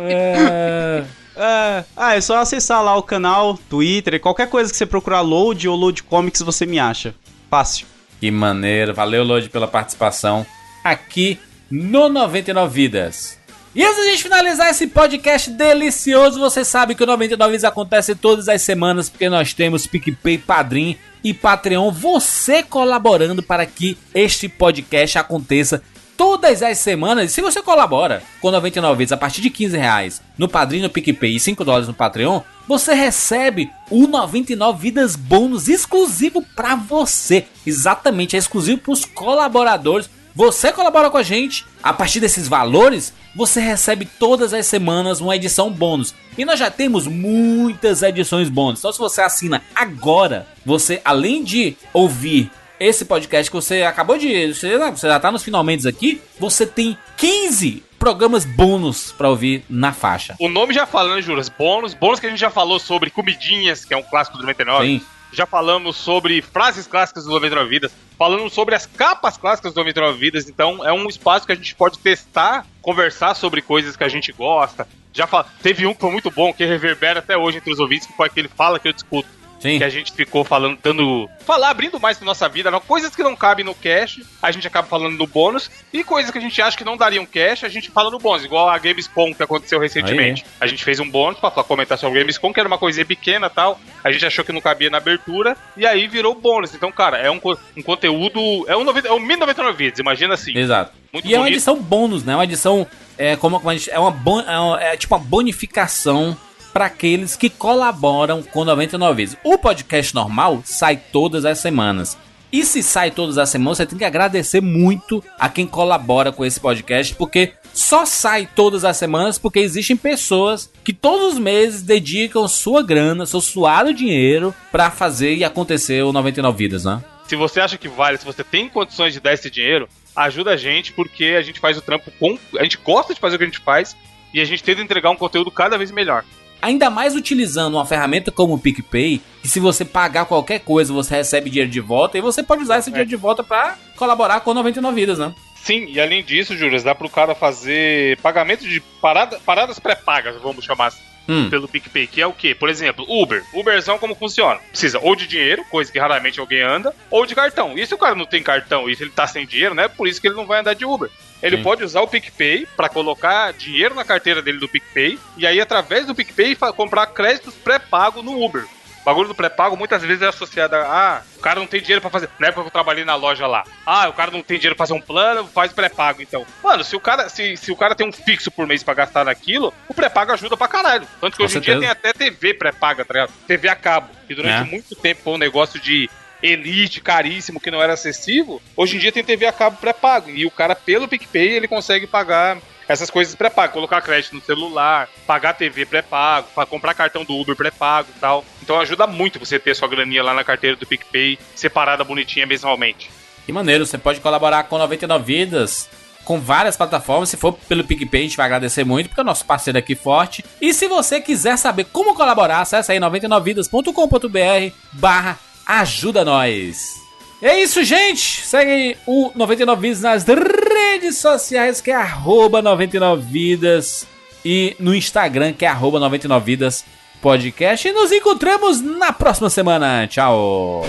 É... 0.08 1.04
É, 1.38 1.84
ah, 1.96 2.16
é 2.16 2.20
só 2.20 2.38
acessar 2.38 2.82
lá 2.82 2.96
o 2.96 3.02
canal, 3.02 3.56
Twitter, 3.70 4.20
qualquer 4.20 4.48
coisa 4.48 4.70
que 4.70 4.76
você 4.76 4.84
procurar 4.84 5.20
Load 5.20 5.68
ou 5.68 5.76
Load 5.76 6.02
Comics 6.02 6.42
você 6.42 6.66
me 6.66 6.78
acha. 6.80 7.14
Fácil. 7.48 7.86
Que 8.20 8.30
maneiro. 8.30 8.92
Valeu, 8.94 9.22
Lodi, 9.22 9.48
pela 9.48 9.68
participação 9.68 10.44
aqui 10.82 11.38
no 11.70 12.08
99 12.08 12.74
Vidas. 12.74 13.38
E 13.74 13.84
antes 13.84 13.96
da 13.96 14.10
gente 14.10 14.22
finalizar 14.22 14.70
esse 14.70 14.88
podcast 14.88 15.50
delicioso, 15.50 16.40
você 16.40 16.64
sabe 16.64 16.94
que 16.94 17.04
o 17.04 17.06
99 17.06 17.52
Vidas 17.52 17.64
acontece 17.64 18.14
todas 18.14 18.48
as 18.48 18.62
semanas, 18.62 19.08
porque 19.08 19.28
nós 19.28 19.52
temos 19.52 19.86
PicPay, 19.86 20.38
Padrim 20.38 20.96
e 21.22 21.32
Patreon, 21.32 21.90
você 21.92 22.62
colaborando 22.62 23.42
para 23.42 23.64
que 23.66 23.96
este 24.14 24.48
podcast 24.48 25.18
aconteça 25.18 25.82
todas 26.18 26.64
as 26.64 26.78
semanas. 26.78 27.30
Se 27.30 27.40
você 27.40 27.62
colabora 27.62 28.22
com 28.40 28.50
99 28.50 28.98
Vidas 28.98 29.12
a 29.12 29.16
partir 29.16 29.40
de 29.40 29.48
15 29.48 29.76
reais 29.78 30.20
no 30.36 30.48
Padrim, 30.48 30.82
no 30.82 30.90
PicPay 30.90 31.36
e 31.36 31.40
5 31.40 31.64
dólares 31.64 31.86
no 31.86 31.94
Patreon, 31.94 32.42
você 32.66 32.92
recebe 32.92 33.70
o 33.88 34.08
99 34.08 34.82
Vidas 34.82 35.14
bônus 35.14 35.68
exclusivo 35.68 36.44
para 36.56 36.74
você. 36.74 37.46
Exatamente, 37.64 38.34
é 38.34 38.38
exclusivo 38.38 38.78
para 38.78 38.92
os 38.92 39.04
colaboradores. 39.04 40.10
Você 40.34 40.72
colabora 40.72 41.08
com 41.08 41.16
a 41.16 41.22
gente, 41.22 41.64
a 41.82 41.92
partir 41.92 42.20
desses 42.20 42.46
valores, 42.46 43.12
você 43.34 43.60
recebe 43.60 44.04
todas 44.18 44.52
as 44.52 44.66
semanas 44.66 45.20
uma 45.20 45.36
edição 45.36 45.70
bônus. 45.70 46.14
E 46.36 46.44
nós 46.44 46.58
já 46.58 46.70
temos 46.70 47.06
muitas 47.06 48.02
edições 48.02 48.48
bônus. 48.48 48.80
Então 48.80 48.92
se 48.92 48.98
você 48.98 49.20
assina 49.20 49.62
agora, 49.74 50.46
você 50.66 51.00
além 51.04 51.42
de 51.42 51.76
ouvir 51.92 52.50
esse 52.80 53.04
podcast 53.04 53.50
que 53.50 53.56
você 53.56 53.82
acabou 53.82 54.18
de. 54.18 54.52
Você, 54.54 54.78
você 54.78 55.08
já 55.08 55.20
tá 55.20 55.30
nos 55.30 55.42
finalmente 55.42 55.86
aqui. 55.86 56.20
Você 56.38 56.66
tem 56.66 56.96
15 57.16 57.82
programas 57.98 58.44
bônus 58.44 59.12
pra 59.12 59.28
ouvir 59.28 59.64
na 59.68 59.92
faixa. 59.92 60.36
O 60.38 60.48
nome 60.48 60.72
já 60.72 60.86
fala, 60.86 61.16
né, 61.16 61.22
Juras? 61.22 61.48
Bônus. 61.48 61.94
Bônus 61.94 62.20
que 62.20 62.26
a 62.26 62.30
gente 62.30 62.38
já 62.38 62.50
falou 62.50 62.78
sobre 62.78 63.10
comidinhas, 63.10 63.84
que 63.84 63.92
é 63.92 63.96
um 63.96 64.02
clássico 64.02 64.36
do 64.36 64.42
99. 64.42 64.86
Sim. 64.86 65.06
Já 65.30 65.44
falamos 65.44 65.96
sobre 65.96 66.40
frases 66.40 66.86
clássicas 66.86 67.24
do 67.24 67.30
99 67.30 67.68
Vidas. 67.68 67.92
Falamos 68.16 68.52
sobre 68.52 68.74
as 68.74 68.86
capas 68.86 69.36
clássicas 69.36 69.74
do 69.74 69.78
99 69.78 70.18
Vidas. 70.18 70.48
Então 70.48 70.84
é 70.84 70.92
um 70.92 71.06
espaço 71.06 71.44
que 71.44 71.52
a 71.52 71.54
gente 71.54 71.74
pode 71.74 71.98
testar, 71.98 72.66
conversar 72.80 73.34
sobre 73.34 73.60
coisas 73.60 73.96
que 73.96 74.04
a 74.04 74.08
gente 74.08 74.32
gosta. 74.32 74.88
Já 75.12 75.26
fala, 75.26 75.46
teve 75.62 75.86
um 75.86 75.94
que 75.94 76.00
foi 76.00 76.10
muito 76.10 76.30
bom, 76.30 76.52
que 76.52 76.64
reverbera 76.64 77.18
até 77.18 77.36
hoje 77.36 77.58
entre 77.58 77.72
os 77.72 77.80
ouvintes, 77.80 78.06
que 78.06 78.16
foi 78.16 78.26
aquele 78.26 78.48
Fala 78.48 78.78
que 78.78 78.88
eu 78.88 78.92
discuto. 78.92 79.28
Sim. 79.58 79.78
Que 79.78 79.84
a 79.84 79.88
gente 79.88 80.12
ficou 80.12 80.44
falando, 80.44 80.78
dando. 80.82 81.28
Falar, 81.44 81.70
abrindo 81.70 81.98
mais 81.98 82.16
pra 82.16 82.26
nossa 82.26 82.48
vida, 82.48 82.70
não? 82.70 82.80
coisas 82.80 83.14
que 83.14 83.22
não 83.22 83.34
cabem 83.34 83.64
no 83.64 83.74
cash, 83.74 84.20
a 84.42 84.50
gente 84.50 84.66
acaba 84.66 84.86
falando 84.86 85.16
no 85.16 85.26
bônus, 85.26 85.70
e 85.92 86.04
coisas 86.04 86.30
que 86.30 86.38
a 86.38 86.40
gente 86.40 86.60
acha 86.62 86.76
que 86.76 86.84
não 86.84 86.96
dariam 86.96 87.26
cash, 87.26 87.64
a 87.64 87.68
gente 87.68 87.90
fala 87.90 88.10
no 88.10 88.18
bônus, 88.18 88.44
igual 88.44 88.68
a 88.68 88.78
Gamescom 88.78 89.34
que 89.34 89.42
aconteceu 89.42 89.78
recentemente. 89.80 90.44
A 90.60 90.66
gente 90.66 90.84
fez 90.84 91.00
um 91.00 91.10
bônus 91.10 91.40
pra 91.40 91.50
comentar 91.50 91.98
sobre 91.98 92.18
a 92.18 92.22
Gamescom, 92.22 92.52
que 92.52 92.60
era 92.60 92.68
uma 92.68 92.78
coisinha 92.78 93.04
pequena 93.04 93.46
e 93.48 93.50
tal, 93.50 93.80
a 94.02 94.12
gente 94.12 94.24
achou 94.24 94.44
que 94.44 94.52
não 94.52 94.60
cabia 94.60 94.90
na 94.90 94.98
abertura, 94.98 95.56
e 95.76 95.86
aí 95.86 96.06
virou 96.06 96.34
bônus. 96.34 96.74
Então, 96.74 96.92
cara, 96.92 97.18
é 97.18 97.30
um, 97.30 97.40
um 97.76 97.82
conteúdo. 97.82 98.64
É 98.68 98.76
um, 98.76 98.84
90, 98.84 99.08
é 99.08 99.12
um 99.12 99.20
1099 99.20 99.76
vídeos, 99.76 99.98
imagina 99.98 100.34
assim. 100.34 100.56
Exato. 100.56 100.92
Muito 101.12 101.26
e 101.26 101.34
é 101.34 101.38
uma 101.38 101.44
bonito. 101.44 101.56
edição 101.56 101.76
bônus, 101.76 102.22
né? 102.24 102.34
Uma 102.34 102.44
edição. 102.44 102.86
É, 103.16 103.34
como, 103.34 103.56
é, 103.56 103.98
uma 103.98 104.12
é, 104.46 104.58
uma- 104.58 104.82
é 104.82 104.96
tipo 104.96 105.14
uma 105.14 105.20
bonificação 105.24 106.36
para 106.78 106.86
aqueles 106.86 107.34
que 107.34 107.50
colaboram 107.50 108.40
com 108.40 108.64
99 108.64 109.16
vezes. 109.16 109.36
O 109.42 109.58
podcast 109.58 110.14
normal 110.14 110.62
sai 110.64 110.96
todas 110.96 111.44
as 111.44 111.58
semanas. 111.58 112.16
E 112.52 112.64
se 112.64 112.84
sai 112.84 113.10
todas 113.10 113.36
as 113.36 113.48
semanas, 113.48 113.78
você 113.78 113.86
tem 113.86 113.98
que 113.98 114.04
agradecer 114.04 114.60
muito 114.60 115.22
a 115.36 115.48
quem 115.48 115.66
colabora 115.66 116.30
com 116.30 116.44
esse 116.44 116.60
podcast, 116.60 117.16
porque 117.16 117.52
só 117.74 118.06
sai 118.06 118.48
todas 118.54 118.84
as 118.84 118.96
semanas 118.96 119.40
porque 119.40 119.58
existem 119.58 119.96
pessoas 119.96 120.72
que 120.84 120.92
todos 120.92 121.32
os 121.32 121.38
meses 121.40 121.82
dedicam 121.82 122.46
sua 122.46 122.80
grana, 122.80 123.26
seu 123.26 123.40
suado 123.40 123.92
dinheiro 123.92 124.54
para 124.70 124.88
fazer 124.88 125.34
e 125.34 125.42
acontecer 125.42 126.04
o 126.04 126.12
99 126.12 126.56
vidas, 126.56 126.84
né? 126.84 127.02
Se 127.26 127.34
você 127.34 127.58
acha 127.58 127.76
que 127.76 127.88
vale, 127.88 128.18
se 128.18 128.24
você 128.24 128.44
tem 128.44 128.68
condições 128.68 129.12
de 129.12 129.18
dar 129.18 129.32
esse 129.32 129.50
dinheiro, 129.50 129.88
ajuda 130.14 130.52
a 130.52 130.56
gente, 130.56 130.92
porque 130.92 131.34
a 131.36 131.42
gente 131.42 131.58
faz 131.58 131.76
o 131.76 131.82
trampo 131.82 132.12
com. 132.20 132.38
A 132.56 132.62
gente 132.62 132.78
gosta 132.78 133.12
de 133.12 133.18
fazer 133.18 133.34
o 133.34 133.38
que 133.38 133.44
a 133.44 133.48
gente 133.48 133.58
faz 133.58 133.96
e 134.32 134.40
a 134.40 134.44
gente 134.44 134.62
tenta 134.62 134.80
entregar 134.80 135.10
um 135.10 135.16
conteúdo 135.16 135.50
cada 135.50 135.76
vez 135.76 135.90
melhor. 135.90 136.24
Ainda 136.60 136.90
mais 136.90 137.14
utilizando 137.14 137.74
uma 137.74 137.86
ferramenta 137.86 138.32
como 138.32 138.54
o 138.54 138.58
PicPay, 138.58 139.20
que 139.40 139.48
se 139.48 139.60
você 139.60 139.84
pagar 139.84 140.24
qualquer 140.24 140.60
coisa, 140.60 140.92
você 140.92 141.16
recebe 141.16 141.50
dinheiro 141.50 141.70
de 141.70 141.80
volta 141.80 142.18
e 142.18 142.20
você 142.20 142.42
pode 142.42 142.62
usar 142.62 142.78
esse 142.78 142.90
dinheiro 142.90 143.08
de 143.08 143.16
volta 143.16 143.44
para 143.44 143.76
colaborar 143.96 144.40
com 144.40 144.52
99 144.52 144.94
vidas, 144.94 145.18
né? 145.18 145.32
Sim, 145.62 145.86
e 145.88 146.00
além 146.00 146.24
disso, 146.24 146.56
Júlio, 146.56 146.82
dá 146.82 146.94
pro 146.94 147.08
cara 147.08 147.34
fazer 147.34 148.16
pagamento 148.18 148.66
de 148.66 148.80
parada, 149.00 149.38
paradas 149.44 149.78
pré-pagas, 149.78 150.40
vamos 150.40 150.64
chamar 150.64 150.86
assim, 150.86 151.02
Hum. 151.28 151.50
pelo 151.50 151.68
PicPay, 151.68 152.06
que 152.06 152.20
é 152.22 152.26
o 152.26 152.32
quê? 152.32 152.54
Por 152.54 152.68
exemplo, 152.68 153.04
Uber. 153.06 153.44
Uberzão 153.52 153.98
como 153.98 154.14
funciona? 154.14 154.60
Precisa 154.70 154.98
ou 154.98 155.14
de 155.14 155.26
dinheiro, 155.26 155.64
coisa 155.66 155.92
que 155.92 155.98
raramente 155.98 156.40
alguém 156.40 156.62
anda, 156.62 156.94
ou 157.10 157.26
de 157.26 157.34
cartão. 157.34 157.78
E 157.78 157.86
se 157.86 157.94
o 157.94 157.98
cara 157.98 158.14
não 158.14 158.24
tem 158.24 158.42
cartão 158.42 158.88
e 158.88 158.96
se 158.96 159.02
ele 159.02 159.10
tá 159.10 159.26
sem 159.26 159.46
dinheiro, 159.46 159.74
né? 159.74 159.88
Por 159.88 160.08
isso 160.08 160.20
que 160.20 160.26
ele 160.26 160.36
não 160.36 160.46
vai 160.46 160.60
andar 160.60 160.74
de 160.74 160.86
Uber. 160.86 161.10
Ele 161.42 161.58
Sim. 161.58 161.62
pode 161.62 161.84
usar 161.84 162.00
o 162.00 162.08
PicPay 162.08 162.66
para 162.76 162.88
colocar 162.88 163.52
dinheiro 163.52 163.94
na 163.94 164.04
carteira 164.04 164.42
dele 164.42 164.58
do 164.58 164.68
PicPay 164.68 165.18
e 165.36 165.46
aí 165.46 165.60
através 165.60 166.06
do 166.06 166.14
PicPay 166.14 166.56
comprar 166.74 167.06
créditos 167.08 167.54
pré-pago 167.54 168.22
no 168.22 168.42
Uber. 168.42 168.64
Bagulho 169.08 169.28
do 169.28 169.34
pré-pago 169.34 169.76
muitas 169.76 170.02
vezes 170.02 170.22
é 170.22 170.26
associado 170.28 170.76
a. 170.76 170.80
Ah, 170.80 171.22
o 171.36 171.40
cara 171.40 171.60
não 171.60 171.66
tem 171.66 171.80
dinheiro 171.80 172.00
pra 172.00 172.10
fazer. 172.10 172.28
Na 172.38 172.48
época 172.48 172.62
que 172.62 172.68
eu 172.68 172.72
trabalhei 172.72 173.04
na 173.04 173.14
loja 173.14 173.46
lá. 173.46 173.64
Ah, 173.86 174.08
o 174.08 174.12
cara 174.12 174.30
não 174.30 174.42
tem 174.42 174.58
dinheiro 174.58 174.76
pra 174.76 174.86
fazer 174.86 174.94
um 174.98 175.00
plano, 175.00 175.46
faz 175.46 175.72
pré-pago. 175.72 176.20
Então, 176.22 176.44
mano, 176.62 176.82
se 176.84 176.94
o 176.96 177.00
cara 177.00 177.28
se, 177.28 177.56
se 177.56 177.70
o 177.72 177.76
cara 177.76 177.94
tem 177.94 178.06
um 178.08 178.12
fixo 178.12 178.50
por 178.50 178.66
mês 178.66 178.82
pra 178.82 178.94
gastar 178.94 179.24
naquilo, 179.24 179.72
o 179.88 179.94
pré-pago 179.94 180.32
ajuda 180.32 180.56
pra 180.56 180.68
caralho. 180.68 181.06
Tanto 181.20 181.32
que 181.32 181.38
Com 181.38 181.44
hoje 181.44 181.58
em 181.58 181.60
dia 181.60 181.78
tem 181.78 181.88
até 181.88 182.12
TV 182.12 182.54
pré-paga, 182.54 183.04
tá 183.04 183.14
ligado? 183.14 183.32
TV 183.46 183.68
a 183.68 183.76
cabo. 183.76 184.08
E 184.28 184.34
durante 184.34 184.60
É. 184.68 184.70
muito 184.70 184.94
tempo 184.94 185.22
foi 185.24 185.32
um 185.34 185.38
negócio 185.38 185.80
de 185.80 186.08
elite, 186.42 187.00
caríssimo, 187.00 187.60
que 187.60 187.70
não 187.70 187.82
era 187.82 187.94
acessível. 187.94 188.60
Hoje 188.76 188.96
em 188.96 189.00
dia 189.00 189.10
tem 189.12 189.24
TV 189.24 189.46
a 189.46 189.52
cabo 189.52 189.76
pré-pago. 189.78 190.30
E 190.30 190.46
o 190.46 190.50
cara, 190.50 190.74
pelo 190.74 191.08
PicPay, 191.08 191.48
ele 191.54 191.66
consegue 191.68 192.06
pagar 192.06 192.58
essas 192.88 193.10
coisas 193.10 193.34
pré-pago. 193.34 193.72
Colocar 193.72 194.00
crédito 194.00 194.34
no 194.34 194.42
celular, 194.42 195.08
pagar 195.26 195.52
TV 195.52 195.84
pré-pago, 195.84 196.48
pra 196.54 196.66
comprar 196.66 196.94
cartão 196.94 197.24
do 197.24 197.36
Uber 197.36 197.54
pré-pago 197.54 198.08
e 198.16 198.18
tal. 198.18 198.44
Então 198.62 198.80
ajuda 198.80 199.06
muito 199.06 199.38
você 199.38 199.58
ter 199.58 199.76
sua 199.76 199.88
graninha 199.88 200.22
lá 200.22 200.34
na 200.34 200.42
carteira 200.42 200.76
do 200.76 200.86
PicPay, 200.86 201.38
separada 201.54 202.02
bonitinha 202.02 202.46
mensalmente. 202.46 203.10
Que 203.44 203.52
maneiro, 203.52 203.86
você 203.86 203.96
pode 203.96 204.20
colaborar 204.20 204.64
com 204.64 204.76
99 204.78 205.24
Vidas 205.24 205.88
com 206.28 206.38
várias 206.38 206.76
plataformas. 206.76 207.30
Se 207.30 207.38
for 207.38 207.52
pelo 207.52 207.82
PicPay, 207.82 208.20
a 208.20 208.24
gente 208.24 208.36
vai 208.36 208.44
agradecer 208.44 208.84
muito, 208.84 209.08
porque 209.08 209.20
é 209.20 209.22
o 209.22 209.26
nosso 209.26 209.46
parceiro 209.46 209.78
aqui 209.78 209.94
forte. 209.94 210.44
E 210.60 210.74
se 210.74 210.86
você 210.86 211.22
quiser 211.22 211.56
saber 211.56 211.84
como 211.84 212.14
colaborar, 212.14 212.60
acessa 212.60 212.92
aí 212.92 213.00
99vidas.com.br 213.00 214.74
barra 214.92 215.38
ajuda 215.66 216.26
nós. 216.26 217.07
É 217.40 217.60
isso, 217.60 217.84
gente! 217.84 218.44
Segue 218.44 218.96
o 219.06 219.30
99 219.34 219.80
Vidas 219.80 220.00
nas 220.00 220.24
redes 220.24 221.18
sociais, 221.18 221.80
que 221.80 221.90
é 221.90 221.94
arroba 221.94 222.62
99vidas. 222.62 224.06
E 224.44 224.74
no 224.78 224.94
Instagram, 224.94 225.52
que 225.52 225.64
é 225.64 225.68
arroba 225.68 226.00
99vidas 226.00 226.84
podcast. 227.20 227.86
E 227.86 227.92
nos 227.92 228.10
encontramos 228.12 228.80
na 228.80 229.12
próxima 229.12 229.50
semana. 229.50 230.06
Tchau! 230.06 230.84